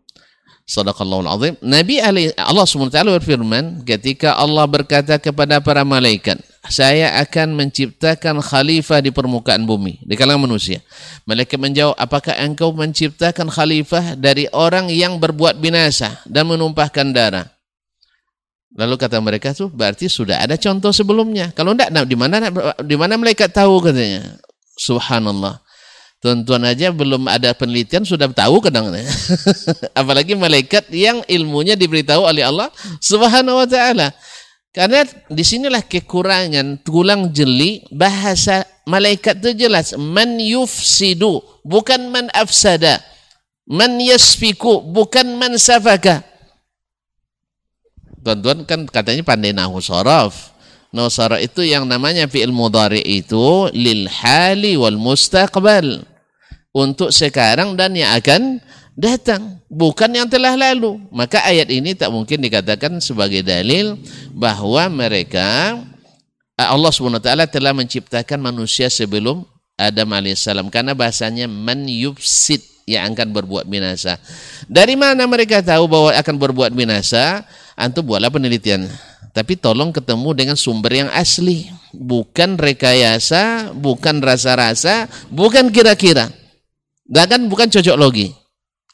Sadaqallahul 0.63 1.31
azim. 1.31 1.55
Nabi 1.63 1.99
Allah 2.39 2.65
SWT 2.67 2.95
berfirman 2.95 3.83
ketika 3.83 4.39
Allah 4.39 4.63
berkata 4.67 5.19
kepada 5.19 5.59
para 5.59 5.83
malaikat, 5.83 6.39
saya 6.71 7.19
akan 7.19 7.59
menciptakan 7.59 8.39
khalifah 8.39 9.03
di 9.03 9.11
permukaan 9.11 9.67
bumi, 9.67 9.99
di 10.07 10.15
kalangan 10.15 10.47
manusia. 10.47 10.79
Malaikat 11.27 11.59
menjawab, 11.59 11.99
apakah 11.99 12.39
engkau 12.39 12.71
menciptakan 12.71 13.51
khalifah 13.51 14.15
dari 14.15 14.47
orang 14.55 14.87
yang 14.87 15.19
berbuat 15.19 15.59
binasa 15.59 16.23
dan 16.31 16.47
menumpahkan 16.47 17.11
darah? 17.11 17.51
Lalu 18.73 18.95
kata 18.97 19.21
mereka 19.21 19.53
tuh 19.53 19.69
berarti 19.69 20.07
sudah 20.09 20.41
ada 20.41 20.57
contoh 20.57 20.95
sebelumnya. 20.95 21.51
Kalau 21.53 21.75
enggak, 21.77 21.91
nah, 21.93 22.07
di 22.07 22.17
mana 22.17 22.49
di 22.81 22.97
mana 22.97 23.19
malaikat 23.21 23.53
tahu 23.53 23.83
katanya? 23.85 24.41
Subhanallah. 24.79 25.61
Tuan-tuan 26.23 26.63
aja 26.63 26.95
belum 26.95 27.27
ada 27.27 27.51
penelitian 27.51 28.07
sudah 28.07 28.31
tahu 28.31 28.63
kadang 28.63 28.95
Apalagi 29.99 30.39
malaikat 30.39 30.87
yang 30.95 31.19
ilmunya 31.27 31.75
diberitahu 31.75 32.23
oleh 32.23 32.47
Allah 32.47 32.71
Subhanahu 33.03 33.59
wa 33.59 33.67
taala. 33.67 34.15
Karena 34.71 35.03
di 35.27 35.43
sinilah 35.43 35.83
kekurangan 35.83 36.87
tulang 36.87 37.35
jeli 37.35 37.83
bahasa 37.91 38.63
malaikat 38.87 39.43
itu 39.43 39.67
jelas 39.67 39.99
man 39.99 40.39
yufsidu 40.39 41.43
bukan 41.67 42.15
man 42.15 42.31
afsada. 42.31 43.03
Man 43.67 43.99
yasfiku 43.99 44.79
bukan 44.79 45.27
man 45.43 45.59
safaka. 45.59 46.23
Tuan-tuan 48.23 48.63
kan 48.63 48.87
katanya 48.87 49.27
pandai 49.27 49.51
nahu 49.51 49.83
sorof. 49.83 50.55
Nahu 50.95 51.11
sorof 51.11 51.43
itu 51.43 51.67
yang 51.67 51.83
namanya 51.83 52.31
fi'il 52.31 52.55
mudhari 52.55 53.03
itu 53.03 53.67
lil 53.75 54.07
hali 54.07 54.79
wal 54.79 54.95
mustaqbal 54.95 56.12
untuk 56.73 57.13
sekarang 57.13 57.77
dan 57.77 57.93
yang 57.93 58.17
akan 58.17 58.59
datang. 58.97 59.61
Bukan 59.69 60.13
yang 60.13 60.29
telah 60.29 60.57
lalu. 60.57 61.01
Maka 61.13 61.45
ayat 61.45 61.69
ini 61.73 61.97
tak 61.97 62.13
mungkin 62.13 62.41
dikatakan 62.41 63.01
sebagai 63.01 63.45
dalil 63.45 63.97
bahwa 64.33 64.89
mereka 64.89 65.81
Allah 66.57 66.93
SWT 66.93 67.29
telah 67.49 67.73
menciptakan 67.73 68.41
manusia 68.41 68.93
sebelum 68.93 69.45
Adam 69.77 70.13
alaihissalam. 70.13 70.69
Karena 70.69 70.93
bahasanya 70.93 71.49
man 71.49 71.89
yufsid 71.89 72.65
yang 72.85 73.15
akan 73.15 73.33
berbuat 73.33 73.65
binasa. 73.69 74.19
Dari 74.67 74.99
mana 74.99 75.25
mereka 75.25 75.63
tahu 75.63 75.89
bahwa 75.89 76.11
akan 76.13 76.37
berbuat 76.37 76.73
binasa? 76.75 77.47
Antum 77.73 78.05
buatlah 78.05 78.29
penelitian. 78.29 78.85
Tapi 79.33 79.57
tolong 79.57 79.97
ketemu 79.97 80.37
dengan 80.37 80.57
sumber 80.61 80.93
yang 80.93 81.11
asli. 81.17 81.73
Bukan 81.93 82.61
rekayasa 82.61 83.73
bukan 83.77 84.21
rasa-rasa 84.25 85.13
bukan 85.29 85.69
kira-kira 85.69 86.33
dan 87.13 87.29
kan 87.29 87.41
bukan 87.45 87.69
cocok 87.69 87.97
logi. 88.01 88.33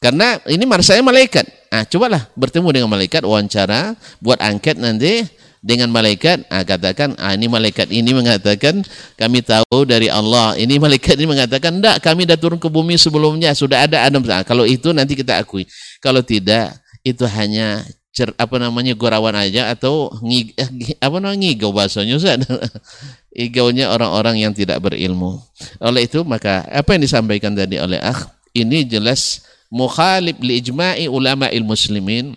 Karena 0.02 0.42
ini 0.50 0.66
saya 0.82 1.02
malaikat. 1.02 1.46
Ah, 1.70 1.86
cobalah 1.86 2.26
bertemu 2.34 2.68
dengan 2.70 2.90
malaikat, 2.90 3.22
wawancara, 3.22 3.94
buat 4.18 4.38
angket 4.42 4.78
nanti 4.78 5.26
dengan 5.62 5.90
malaikat. 5.90 6.46
Ah, 6.50 6.62
katakan, 6.62 7.14
ah, 7.18 7.34
ini 7.34 7.46
malaikat 7.50 7.90
ini 7.90 8.10
mengatakan 8.14 8.82
kami 9.18 9.42
tahu 9.42 9.86
dari 9.86 10.10
Allah. 10.10 10.54
Ini 10.58 10.78
malaikat 10.78 11.18
ini 11.18 11.30
mengatakan, 11.30 11.78
enggak, 11.78 11.98
kami 12.02 12.26
dah 12.26 12.38
turun 12.38 12.58
ke 12.62 12.66
bumi 12.70 12.94
sebelumnya, 12.98 13.54
sudah 13.54 13.86
ada 13.86 14.06
Adam. 14.06 14.22
Ah, 14.30 14.42
kalau 14.46 14.66
itu 14.66 14.90
nanti 14.94 15.18
kita 15.18 15.38
akui. 15.38 15.66
Kalau 15.98 16.22
tidak, 16.22 16.78
itu 17.02 17.26
hanya 17.26 17.82
cer, 18.18 18.34
apa 18.34 18.58
namanya 18.58 18.98
gorawan 18.98 19.38
aja 19.38 19.70
atau 19.70 20.10
ngig, 20.18 20.58
eh, 20.58 20.98
apa 20.98 21.22
namanya 21.22 21.38
ngigau 21.38 21.70
bahasanya 21.70 22.18
Ustaz. 22.18 22.42
Igaunya 23.46 23.94
orang-orang 23.94 24.42
yang 24.42 24.50
tidak 24.50 24.82
berilmu. 24.82 25.38
Oleh 25.78 26.10
itu 26.10 26.26
maka 26.26 26.66
apa 26.66 26.98
yang 26.98 27.06
disampaikan 27.06 27.54
tadi 27.54 27.78
oleh 27.78 28.02
akh 28.02 28.26
ini 28.58 28.82
jelas 28.82 29.46
mukhalif 29.70 30.34
li 30.42 30.58
ijma'i 30.58 31.06
ulama 31.06 31.46
muslimin. 31.62 32.34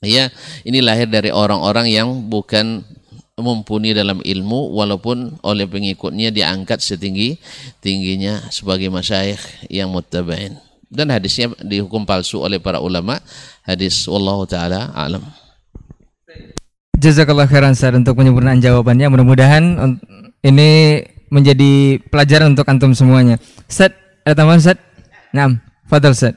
Ya, 0.00 0.32
ini 0.64 0.80
lahir 0.80 1.10
dari 1.10 1.28
orang-orang 1.28 1.90
yang 1.90 2.08
bukan 2.30 2.80
mumpuni 3.36 3.92
dalam 3.92 4.22
ilmu 4.22 4.72
walaupun 4.72 5.42
oleh 5.42 5.66
pengikutnya 5.66 6.30
diangkat 6.30 6.78
setinggi 6.80 7.40
tingginya 7.80 8.48
sebagai 8.52 8.92
masyayikh 8.92 9.68
yang 9.72 9.88
muttabain 9.88 10.60
dan 10.90 11.06
hadisnya 11.14 11.54
dihukum 11.62 12.02
palsu 12.02 12.42
oleh 12.42 12.58
para 12.58 12.82
ulama 12.82 13.22
hadis 13.62 14.04
wallahu 14.10 14.44
taala 14.44 14.90
alam 14.92 15.22
Jazakallah 17.00 17.48
khairan 17.48 17.72
Ustaz 17.72 17.96
untuk 17.96 18.18
penyempurnaan 18.18 18.60
jawabannya 18.60 19.08
mudah-mudahan 19.08 19.64
ini 20.44 21.00
menjadi 21.32 21.96
pelajaran 22.10 22.52
untuk 22.52 22.68
antum 22.68 22.92
semuanya 22.92 23.40
Ustaz 23.64 23.94
ada 24.26 24.34
tambahan 24.36 24.60
Ustaz? 24.60 24.78
Naam 25.32 25.62
Fadal 25.88 26.12
Ustaz 26.12 26.36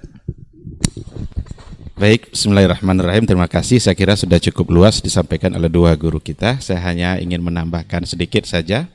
Baik, 1.93 2.33
Bismillahirrahmanirrahim. 2.33 3.23
Terima 3.23 3.45
kasih. 3.45 3.77
Saya 3.77 3.93
kira 3.93 4.17
sudah 4.17 4.35
cukup 4.35 4.75
luas 4.75 4.99
disampaikan 4.99 5.53
oleh 5.53 5.69
dua 5.69 5.93
guru 5.93 6.17
kita. 6.17 6.57
Saya 6.57 6.81
hanya 6.89 7.21
ingin 7.21 7.39
menambahkan 7.39 8.03
sedikit 8.03 8.43
saja. 8.43 8.89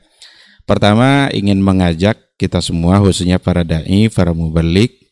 Pertama, 0.68 1.30
ingin 1.32 1.62
mengajak 1.62 2.20
kita 2.36 2.60
semua, 2.60 3.01
khususnya 3.01 3.40
para 3.40 3.64
dai, 3.64 4.12
para 4.12 4.36
mubalik, 4.36 5.07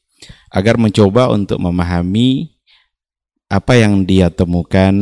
agar 0.51 0.79
mencoba 0.79 1.31
untuk 1.33 1.59
memahami 1.59 2.53
apa 3.47 3.79
yang 3.79 4.03
dia 4.03 4.31
temukan 4.31 4.95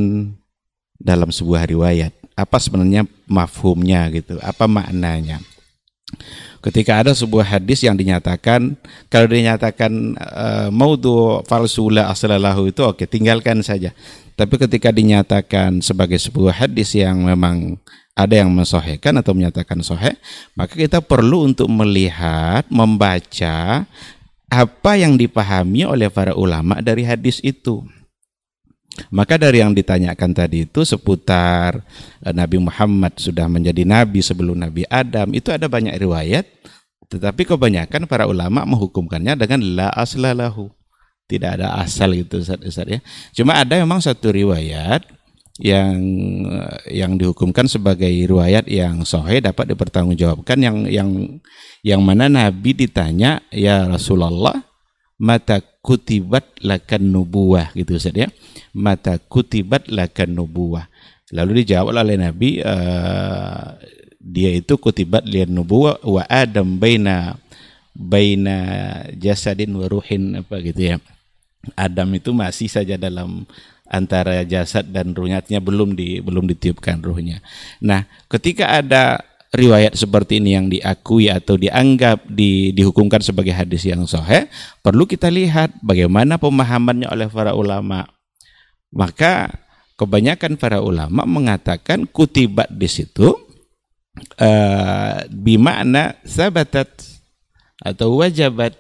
dalam 1.01 1.33
sebuah 1.33 1.69
riwayat. 1.69 2.13
Apa 2.35 2.59
sebenarnya 2.59 3.07
mafhumnya 3.31 4.11
gitu, 4.11 4.43
apa 4.43 4.67
maknanya. 4.67 5.39
Ketika 6.65 7.05
ada 7.05 7.13
sebuah 7.13 7.45
hadis 7.45 7.85
yang 7.85 7.93
dinyatakan 7.93 8.79
kalau 9.13 9.29
dinyatakan 9.29 10.17
uh, 10.17 10.69
maudhu 10.73 11.45
falsula 11.45 12.09
aslalahu 12.09 12.73
itu 12.73 12.81
oke 12.81 13.05
tinggalkan 13.05 13.61
saja. 13.61 13.93
Tapi 14.35 14.59
ketika 14.59 14.91
dinyatakan 14.91 15.79
sebagai 15.85 16.19
sebuah 16.19 16.67
hadis 16.67 16.97
yang 16.97 17.23
memang 17.23 17.79
ada 18.15 18.35
yang 18.35 18.51
mensohekan 18.51 19.15
atau 19.19 19.35
menyatakan 19.35 19.83
sohe, 19.83 20.15
maka 20.55 20.75
kita 20.75 21.03
perlu 21.03 21.51
untuk 21.51 21.67
melihat, 21.67 22.63
membaca 22.71 23.87
apa 24.55 24.95
yang 24.95 25.19
dipahami 25.19 25.83
oleh 25.83 26.07
para 26.07 26.39
ulama 26.39 26.79
dari 26.79 27.03
hadis 27.03 27.43
itu. 27.43 27.83
Maka 29.11 29.35
dari 29.35 29.59
yang 29.59 29.75
ditanyakan 29.75 30.31
tadi 30.31 30.71
itu 30.71 30.87
seputar 30.87 31.83
eh, 32.23 32.31
Nabi 32.31 32.63
Muhammad 32.63 33.19
sudah 33.19 33.51
menjadi 33.51 33.83
nabi 33.83 34.23
sebelum 34.23 34.55
Nabi 34.55 34.87
Adam, 34.87 35.35
itu 35.35 35.51
ada 35.51 35.67
banyak 35.67 35.99
riwayat, 35.99 36.47
tetapi 37.11 37.43
kebanyakan 37.43 38.07
para 38.07 38.31
ulama 38.31 38.63
menghukumkannya 38.63 39.35
dengan 39.35 39.61
la 39.75 39.89
aslalahu. 39.91 40.71
Tidak 41.25 41.51
ada 41.59 41.75
asal 41.81 42.15
itu 42.15 42.39
Ustaz, 42.39 42.61
Ustaz 42.63 42.87
ya. 42.87 43.01
Cuma 43.35 43.57
ada 43.57 43.81
memang 43.81 43.99
satu 43.99 44.31
riwayat 44.31 45.03
yang 45.63 45.99
yang 46.91 47.15
dihukumkan 47.15 47.71
sebagai 47.71 48.11
riwayat 48.11 48.67
yang 48.67 49.07
sahih 49.07 49.39
dapat 49.39 49.75
dipertanggungjawabkan. 49.75 50.59
Yang 50.59 50.77
yang 50.91 51.11
yang 51.87 52.01
mana 52.03 52.27
Nabi 52.27 52.75
ditanya 52.75 53.45
ya 53.55 53.87
Rasulullah 53.87 54.67
mata 55.15 55.63
kutibat 55.85 56.59
lakan 56.59 57.15
nubuah 57.15 57.71
gitu 57.79 57.99
Ustaz 57.99 58.17
ya. 58.19 58.29
Mata 58.75 59.19
kutibat 59.23 59.87
lakan 59.87 60.35
nubuah 60.35 60.91
lalu 61.33 61.65
dijawab 61.65 61.97
oleh 61.97 62.21
Nabi 62.21 62.61
uh, 62.61 63.79
dia 64.21 64.51
itu 64.57 64.77
kutibat 64.77 65.25
lian 65.25 65.53
nubuah 65.53 66.01
wa 66.05 66.23
adam 66.31 66.77
baina 66.77 67.37
baina 67.95 68.57
jasadin 69.17 69.73
wa 69.75 69.87
ruhin 69.89 70.43
apa 70.43 70.61
gitu 70.61 70.95
ya. 70.95 70.97
Adam 71.81 72.13
itu 72.13 72.29
masih 72.37 72.69
saja 72.69 73.01
dalam 73.01 73.49
antara 73.85 74.41
jasad 74.49 74.89
dan 74.89 75.13
ruhnya 75.13 75.45
belum 75.61 75.93
di 75.93 76.21
belum 76.25 76.49
ditiupkan 76.49 77.05
ruhnya. 77.05 77.45
Nah, 77.85 78.09
ketika 78.33 78.81
ada 78.81 79.21
riwayat 79.55 79.95
seperti 79.95 80.43
ini 80.43 80.59
yang 80.59 80.67
diakui 80.67 81.31
atau 81.31 81.55
dianggap 81.55 82.27
di, 82.27 82.75
dihukumkan 82.75 83.23
sebagai 83.23 83.55
hadis 83.55 83.87
yang 83.87 84.03
sahih, 84.05 84.51
perlu 84.83 85.07
kita 85.07 85.31
lihat 85.31 85.71
bagaimana 85.79 86.37
pemahamannya 86.37 87.07
oleh 87.07 87.31
para 87.31 87.55
ulama. 87.55 88.11
Maka 88.91 89.55
kebanyakan 89.95 90.59
para 90.59 90.83
ulama 90.83 91.23
mengatakan 91.23 92.07
kutibat 92.11 92.67
di 92.75 92.91
situ 92.91 93.35
uh, 94.39 95.19
bimana 95.31 96.19
sabatat 96.27 96.91
atau 97.79 98.19
wajabat. 98.19 98.75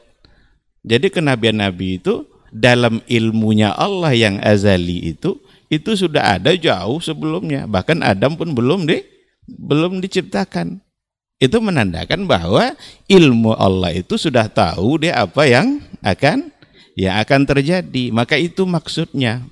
Jadi 0.84 1.08
kenabian 1.08 1.62
Nabi 1.62 2.02
itu 2.02 2.26
dalam 2.54 3.02
ilmunya 3.10 3.74
Allah 3.74 4.14
yang 4.14 4.38
azali 4.38 5.10
itu 5.10 5.42
itu 5.66 5.98
sudah 5.98 6.38
ada 6.38 6.54
jauh 6.54 7.02
sebelumnya. 7.02 7.66
Bahkan 7.66 8.06
Adam 8.06 8.38
pun 8.38 8.54
belum 8.54 8.86
di 8.86 9.02
belum 9.50 9.98
diciptakan. 9.98 10.78
Itu 11.42 11.58
menandakan 11.58 12.30
bahwa 12.30 12.78
ilmu 13.10 13.58
Allah 13.58 13.90
itu 13.90 14.14
sudah 14.14 14.46
tahu 14.46 15.02
dia 15.02 15.18
apa 15.18 15.50
yang 15.50 15.82
akan 16.06 16.54
yang 16.94 17.18
akan 17.18 17.42
terjadi. 17.42 18.14
Maka 18.14 18.38
itu 18.38 18.62
maksudnya. 18.62 19.42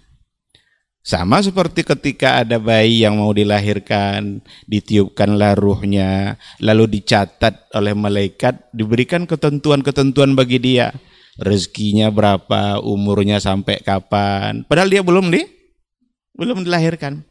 Sama 1.02 1.42
seperti 1.42 1.82
ketika 1.82 2.46
ada 2.46 2.62
bayi 2.62 3.02
yang 3.02 3.18
mau 3.18 3.34
dilahirkan, 3.34 4.38
ditiupkanlah 4.70 5.58
ruhnya, 5.58 6.38
lalu 6.62 6.86
dicatat 6.86 7.74
oleh 7.74 7.90
malaikat, 7.90 8.70
diberikan 8.70 9.26
ketentuan-ketentuan 9.26 10.38
bagi 10.38 10.62
dia 10.62 10.94
rezekinya 11.40 12.12
berapa, 12.12 12.82
umurnya 12.84 13.40
sampai 13.40 13.80
kapan. 13.80 14.64
Padahal 14.68 14.90
dia 14.92 15.02
belum 15.04 15.32
di 15.32 15.44
belum 16.36 16.64
dilahirkan. 16.64 17.24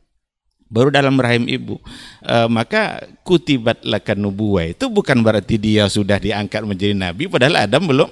Baru 0.72 0.88
dalam 0.88 1.20
rahim 1.20 1.52
ibu. 1.52 1.76
E, 2.24 2.48
maka 2.48 3.04
kutibat 3.28 3.84
lakan 3.84 4.24
nubuah 4.24 4.72
itu 4.72 4.88
bukan 4.88 5.20
berarti 5.20 5.60
dia 5.60 5.92
sudah 5.92 6.16
diangkat 6.16 6.64
menjadi 6.64 6.96
nabi 6.96 7.28
padahal 7.28 7.68
Adam 7.68 7.84
belum 7.92 8.10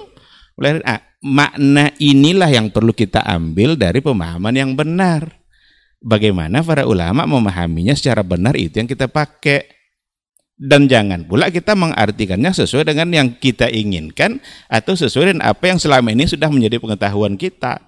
lahir. 0.60 0.84
Ah, 0.84 1.00
makna 1.24 1.96
inilah 2.04 2.52
yang 2.52 2.68
perlu 2.68 2.92
kita 2.92 3.24
ambil 3.24 3.80
dari 3.80 4.04
pemahaman 4.04 4.52
yang 4.52 4.72
benar. 4.76 5.40
Bagaimana 6.00 6.64
para 6.64 6.88
ulama 6.88 7.28
memahaminya 7.28 7.92
secara 7.96 8.24
benar 8.24 8.56
itu 8.56 8.80
yang 8.80 8.88
kita 8.88 9.12
pakai 9.12 9.79
dan 10.60 10.92
jangan 10.92 11.24
pula 11.24 11.48
kita 11.48 11.72
mengartikannya 11.72 12.52
sesuai 12.52 12.92
dengan 12.92 13.08
yang 13.16 13.32
kita 13.32 13.72
inginkan 13.72 14.44
atau 14.68 14.92
sesuai 14.92 15.32
dengan 15.32 15.48
apa 15.48 15.72
yang 15.72 15.80
selama 15.80 16.12
ini 16.12 16.28
sudah 16.28 16.52
menjadi 16.52 16.84
pengetahuan 16.84 17.40
kita. 17.40 17.80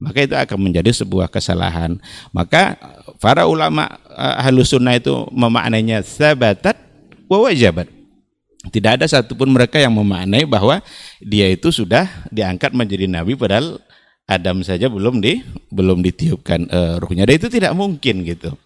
Maka 0.00 0.24
itu 0.24 0.32
akan 0.32 0.58
menjadi 0.58 0.90
sebuah 1.04 1.28
kesalahan. 1.28 2.00
Maka 2.32 2.80
para 3.20 3.44
ulama 3.44 4.00
uh, 4.08 4.40
halus 4.40 4.72
sunnah 4.72 4.96
itu 4.96 5.12
memaknainya 5.36 6.00
sabatat 6.00 6.80
wa 7.28 7.44
wajabat. 7.44 7.92
Tidak 8.72 8.90
ada 9.00 9.04
satupun 9.04 9.52
mereka 9.52 9.76
yang 9.76 9.92
memaknai 9.92 10.48
bahwa 10.48 10.80
dia 11.20 11.52
itu 11.52 11.68
sudah 11.68 12.08
diangkat 12.32 12.72
menjadi 12.72 13.04
nabi 13.04 13.36
padahal 13.36 13.76
Adam 14.24 14.64
saja 14.64 14.88
belum 14.88 15.20
di 15.20 15.44
belum 15.68 16.00
ditiupkan 16.00 16.72
uh, 16.72 16.96
ruhnya. 17.04 17.28
Dan 17.28 17.36
itu 17.36 17.52
tidak 17.52 17.76
mungkin 17.76 18.24
gitu. 18.24 18.56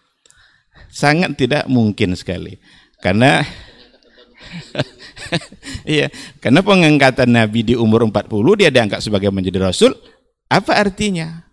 Sangat 0.94 1.34
tidak 1.34 1.66
mungkin 1.66 2.14
sekali 2.14 2.56
karena 2.98 3.46
Iya, 5.88 6.08
karena 6.40 6.64
pengangkatan 6.64 7.28
Nabi 7.28 7.60
di 7.60 7.74
umur 7.76 8.08
40 8.08 8.60
dia 8.60 8.72
diangkat 8.72 9.04
sebagai 9.04 9.28
menjadi 9.28 9.60
rasul, 9.60 9.92
apa 10.48 10.72
artinya? 10.76 11.44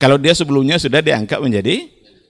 Kalau 0.00 0.16
dia 0.16 0.32
sebelumnya 0.32 0.80
sudah 0.80 1.02
diangkat 1.02 1.36
menjadi 1.42 1.88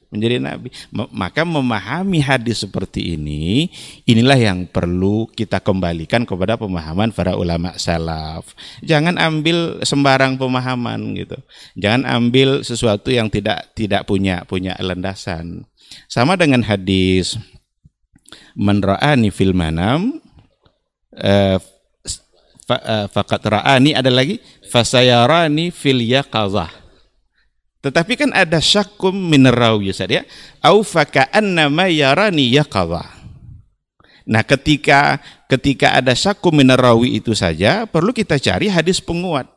menjadi 0.08 0.40
nabi. 0.40 0.72
Maka 0.92 1.44
memahami 1.44 2.24
hadis 2.24 2.64
seperti 2.64 3.16
ini, 3.16 3.68
inilah 4.08 4.40
yang 4.40 4.64
perlu 4.64 5.28
kita 5.28 5.60
kembalikan 5.60 6.24
kepada 6.24 6.56
pemahaman 6.56 7.12
para 7.12 7.36
ulama 7.36 7.76
salaf. 7.76 8.56
Jangan 8.80 9.20
ambil 9.20 9.84
sembarang 9.84 10.40
pemahaman 10.40 11.12
gitu. 11.12 11.36
Jangan 11.76 12.08
ambil 12.08 12.64
sesuatu 12.64 13.12
yang 13.12 13.28
tidak 13.28 13.68
tidak 13.76 14.08
punya 14.08 14.48
punya 14.48 14.72
landasan. 14.80 15.68
Sama 16.08 16.36
dengan 16.36 16.64
hadis 16.64 17.36
man 18.58 18.82
ra'ani 18.82 19.30
fil 19.30 19.54
manam 19.54 20.18
uh, 21.14 21.58
fakat 23.08 23.40
ra'ani 23.46 23.94
ada 23.94 24.10
lagi 24.10 24.42
fasayarani 24.66 25.70
fil 25.70 26.02
yaqazah. 26.02 26.68
Tetapi 27.78 28.18
kan 28.18 28.30
ada 28.34 28.58
syakum 28.58 29.14
min 29.14 29.46
rawi 29.46 29.94
ya. 29.94 30.26
Au 30.60 30.82
faka'anna 30.82 31.70
yarani 31.88 32.50
yaqazah. 32.58 33.06
Nah 34.28 34.44
ketika 34.44 35.22
ketika 35.48 35.96
ada 35.96 36.12
syakum 36.12 36.52
min 36.52 36.68
itu 37.08 37.32
saja 37.32 37.88
perlu 37.88 38.12
kita 38.12 38.36
cari 38.36 38.68
hadis 38.68 39.00
penguat. 39.00 39.48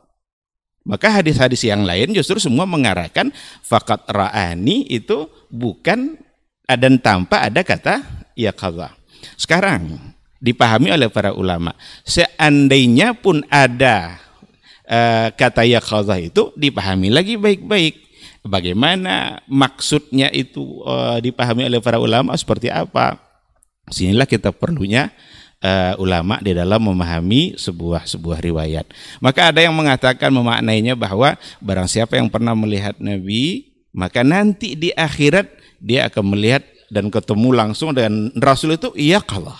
Maka 0.82 1.22
hadis-hadis 1.22 1.62
yang 1.62 1.86
lain 1.86 2.10
justru 2.10 2.42
semua 2.42 2.66
mengarahkan 2.66 3.30
fakat 3.62 4.02
ra'ani 4.10 4.82
itu 4.90 5.30
bukan 5.46 6.18
dan 6.66 6.98
tanpa 6.98 7.46
ada 7.46 7.62
kata 7.62 8.21
ya. 8.48 8.90
Sekarang 9.38 10.12
dipahami 10.42 10.90
oleh 10.90 11.06
para 11.06 11.30
ulama. 11.30 11.70
Seandainya 12.02 13.14
pun 13.14 13.46
ada 13.46 14.18
uh, 14.90 15.30
kata 15.30 15.62
ya 15.62 15.78
kaza 15.78 16.18
itu 16.18 16.50
dipahami 16.58 17.14
lagi 17.14 17.38
baik-baik. 17.38 18.10
Bagaimana 18.42 19.38
maksudnya 19.46 20.26
itu 20.34 20.82
uh, 20.82 21.22
dipahami 21.22 21.70
oleh 21.70 21.78
para 21.78 22.02
ulama 22.02 22.34
seperti 22.34 22.66
apa? 22.74 23.14
Sinilah 23.86 24.26
kita 24.26 24.50
perlunya 24.50 25.14
uh, 25.62 25.94
ulama 26.02 26.42
di 26.42 26.50
dalam 26.50 26.82
memahami 26.82 27.54
sebuah 27.54 28.10
sebuah 28.10 28.42
riwayat. 28.42 28.90
Maka 29.22 29.54
ada 29.54 29.62
yang 29.62 29.78
mengatakan 29.78 30.34
memaknainya 30.34 30.98
bahwa 30.98 31.38
barang 31.62 31.86
siapa 31.86 32.18
yang 32.18 32.26
pernah 32.26 32.58
melihat 32.58 32.98
Nabi, 32.98 33.70
maka 33.94 34.26
nanti 34.26 34.74
di 34.74 34.90
akhirat 34.90 35.46
dia 35.78 36.10
akan 36.10 36.34
melihat 36.34 36.66
dan 36.92 37.08
ketemu 37.08 37.56
langsung 37.56 37.96
dengan 37.96 38.28
Rasul 38.36 38.76
itu 38.76 38.92
iya 38.92 39.24
kalah. 39.24 39.56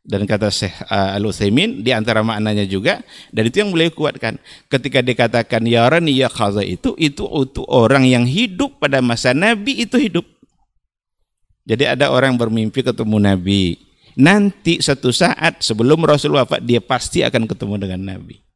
Dan 0.00 0.24
kata 0.28 0.52
Syekh 0.52 0.76
uh, 0.88 1.16
Al-Utsaimin 1.16 1.84
di 1.84 1.92
antara 1.92 2.20
maknanya 2.20 2.64
juga 2.68 3.00
dan 3.32 3.48
itu 3.48 3.64
yang 3.64 3.72
boleh 3.72 3.88
kuatkan. 3.88 4.36
Ketika 4.68 5.00
dikatakan 5.00 5.64
ya 5.64 5.88
rani 5.88 6.12
ya 6.12 6.28
kaza 6.28 6.60
itu 6.60 6.92
itu 7.00 7.24
untuk 7.24 7.64
orang 7.68 8.04
yang 8.04 8.28
hidup 8.28 8.76
pada 8.80 9.00
masa 9.00 9.32
Nabi 9.32 9.84
itu 9.88 9.96
hidup. 9.96 10.24
Jadi 11.64 11.84
ada 11.84 12.12
orang 12.12 12.36
bermimpi 12.36 12.84
ketemu 12.84 13.16
Nabi. 13.16 13.76
Nanti 14.18 14.82
satu 14.82 15.14
saat 15.14 15.62
sebelum 15.62 16.02
Rasul 16.02 16.34
wafat 16.34 16.64
dia 16.64 16.82
pasti 16.82 17.22
akan 17.22 17.46
ketemu 17.46 17.74
dengan 17.78 18.00
Nabi. 18.16 18.49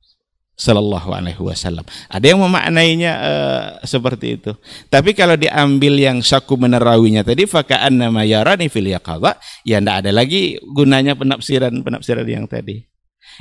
Sallallahu 0.54 1.10
alaihi 1.10 1.42
wasallam. 1.42 1.82
Ada 2.06 2.30
yang 2.30 2.38
memaknainya 2.38 3.12
uh, 3.18 3.66
seperti 3.82 4.38
itu. 4.38 4.54
Tapi 4.86 5.10
kalau 5.10 5.34
diambil 5.34 5.98
yang 5.98 6.22
syaku 6.22 6.54
menerawinya 6.54 7.26
tadi 7.26 7.42
faka'an 7.42 7.98
nama 7.98 8.22
yarani 8.22 8.70
fil 8.70 8.86
yaqadha, 8.86 9.34
ya 9.66 9.82
tidak 9.82 10.06
ada 10.06 10.10
lagi 10.14 10.62
gunanya 10.62 11.18
penafsiran-penafsiran 11.18 12.22
yang 12.30 12.46
tadi. 12.46 12.86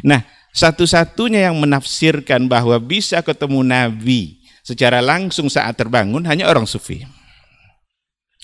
Nah, 0.02 0.26
satu-satunya 0.58 1.54
yang 1.54 1.62
menafsirkan 1.62 2.50
bahwa 2.50 2.82
bisa 2.82 3.22
ketemu 3.22 3.62
Nabi 3.62 4.42
secara 4.66 4.98
langsung 4.98 5.54
saat 5.54 5.78
terbangun 5.78 6.26
hanya 6.26 6.50
orang 6.50 6.66
sufi. 6.66 7.06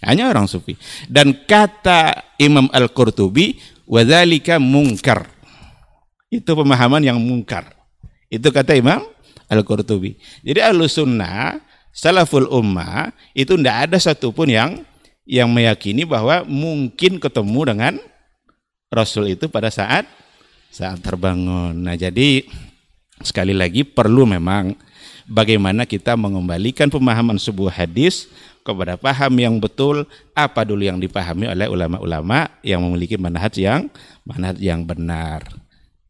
Hanya 0.05 0.29
orang 0.29 0.45
sufi. 0.45 0.77
Dan 1.09 1.41
kata 1.49 2.37
Imam 2.37 2.69
Al-Qurtubi, 2.69 3.57
wadzalika 3.89 4.61
mungkar. 4.61 5.25
Itu 6.29 6.53
pemahaman 6.53 7.01
yang 7.01 7.17
mungkar 7.17 7.78
itu 8.29 8.47
kata 8.49 8.77
Imam 8.77 9.01
Al-Qurtubi. 9.49 10.17
Jadi 10.45 10.61
Ahlussunnah, 10.61 11.59
salaful 11.89 12.47
ummah 12.49 13.09
itu 13.33 13.57
tidak 13.57 13.89
ada 13.89 13.97
satupun 13.97 14.47
yang 14.49 14.71
yang 15.29 15.49
meyakini 15.49 16.05
bahwa 16.05 16.41
mungkin 16.45 17.21
ketemu 17.21 17.61
dengan 17.73 17.93
Rasul 18.89 19.33
itu 19.33 19.45
pada 19.49 19.69
saat 19.69 20.09
saat 20.69 21.01
terbangun. 21.01 21.77
Nah, 21.77 21.93
jadi 21.97 22.45
Sekali 23.19 23.51
lagi 23.51 23.83
perlu 23.83 24.23
memang 24.23 24.71
bagaimana 25.27 25.83
kita 25.83 26.15
mengembalikan 26.15 26.87
pemahaman 26.87 27.35
sebuah 27.35 27.83
hadis 27.83 28.31
kepada 28.63 28.95
paham 28.95 29.35
yang 29.35 29.59
betul 29.59 30.07
apa 30.31 30.63
dulu 30.63 30.87
yang 30.87 31.03
dipahami 31.03 31.51
oleh 31.51 31.67
ulama-ulama 31.67 32.47
yang 32.63 32.79
memiliki 32.79 33.19
manhaj 33.19 33.59
yang 33.59 33.91
manhaj 34.23 34.55
yang 34.63 34.87
benar. 34.87 35.43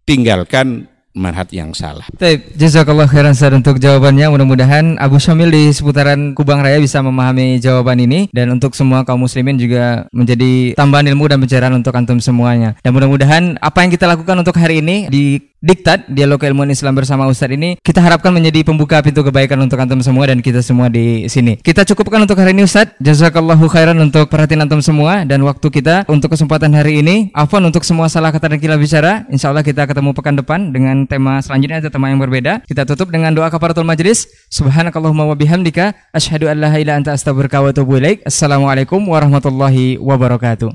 Tinggalkan 0.05 0.85
manhaj 1.17 1.49
yang 1.49 1.73
salah. 1.73 2.05
Baik, 2.15 2.53
jazakallah 2.53 3.09
khairan 3.09 3.33
Ustaz 3.33 3.53
untuk 3.53 3.81
jawabannya. 3.81 4.29
Mudah-mudahan 4.29 4.95
Abu 5.01 5.17
Syamil 5.17 5.49
di 5.49 5.73
seputaran 5.73 6.37
Kubang 6.37 6.61
Raya 6.61 6.77
bisa 6.77 7.01
memahami 7.01 7.57
jawaban 7.57 7.97
ini 7.97 8.29
dan 8.29 8.53
untuk 8.53 8.77
semua 8.77 9.01
kaum 9.03 9.25
muslimin 9.25 9.57
juga 9.57 10.05
menjadi 10.13 10.77
tambahan 10.77 11.09
ilmu 11.09 11.25
dan 11.25 11.37
pencerahan 11.41 11.75
untuk 11.75 11.93
antum 11.97 12.21
semuanya. 12.21 12.77
Dan 12.85 12.93
mudah-mudahan 12.93 13.57
apa 13.59 13.81
yang 13.81 13.91
kita 13.91 14.05
lakukan 14.05 14.37
untuk 14.37 14.55
hari 14.55 14.85
ini 14.85 15.09
di 15.09 15.48
Diktat 15.59 16.07
Dialog 16.07 16.39
Ilmu 16.39 16.63
Islam 16.71 16.95
bersama 16.95 17.27
Ustadz 17.27 17.51
ini 17.51 17.75
kita 17.83 17.99
harapkan 17.99 18.31
menjadi 18.31 18.63
pembuka 18.63 19.03
pintu 19.03 19.27
kebaikan 19.27 19.59
untuk 19.59 19.75
antum 19.75 19.99
semua 19.99 20.31
dan 20.31 20.39
kita 20.39 20.63
semua 20.63 20.87
di 20.87 21.27
sini. 21.27 21.59
Kita 21.59 21.83
cukupkan 21.83 22.23
untuk 22.23 22.39
hari 22.39 22.55
ini 22.55 22.63
Ustadz. 22.63 22.95
Jazakallahu 23.03 23.67
khairan 23.67 23.99
untuk 23.99 24.31
perhatian 24.31 24.63
antum 24.63 24.79
semua 24.79 25.27
dan 25.27 25.43
waktu 25.43 25.67
kita 25.67 26.07
untuk 26.07 26.31
kesempatan 26.31 26.71
hari 26.71 27.03
ini. 27.03 27.27
Afwan 27.35 27.67
untuk 27.67 27.83
semua 27.83 28.07
salah 28.07 28.31
kata 28.31 28.55
dan 28.55 28.59
kila 28.63 28.79
bicara. 28.79 29.27
Insya 29.27 29.51
Allah 29.51 29.67
kita 29.67 29.83
ketemu 29.83 30.15
pekan 30.15 30.39
depan 30.39 30.71
dengan 30.71 31.03
tema 31.03 31.43
selanjutnya 31.43 31.83
atau 31.83 31.91
tema 31.91 32.07
yang 32.07 32.23
berbeda. 32.23 32.63
Kita 32.63 32.87
tutup 32.87 33.11
dengan 33.11 33.35
doa 33.35 33.51
kafaratul 33.51 33.83
majlis. 33.83 34.31
Subhanakallahumma 34.47 35.27
wa 35.27 35.35
bihamdika 35.35 35.91
asyhadu 36.15 36.47
an 36.47 36.55
la 36.55 36.71
ilaha 36.71 36.77
illa 36.79 36.93
anta 37.03 37.11
astaghfiruka 37.11 37.59
wa 37.59 37.75
atubu. 37.75 37.99
Assalamualaikum 38.23 39.03
warahmatullahi 39.11 39.99
wabarakatuh. 39.99 40.71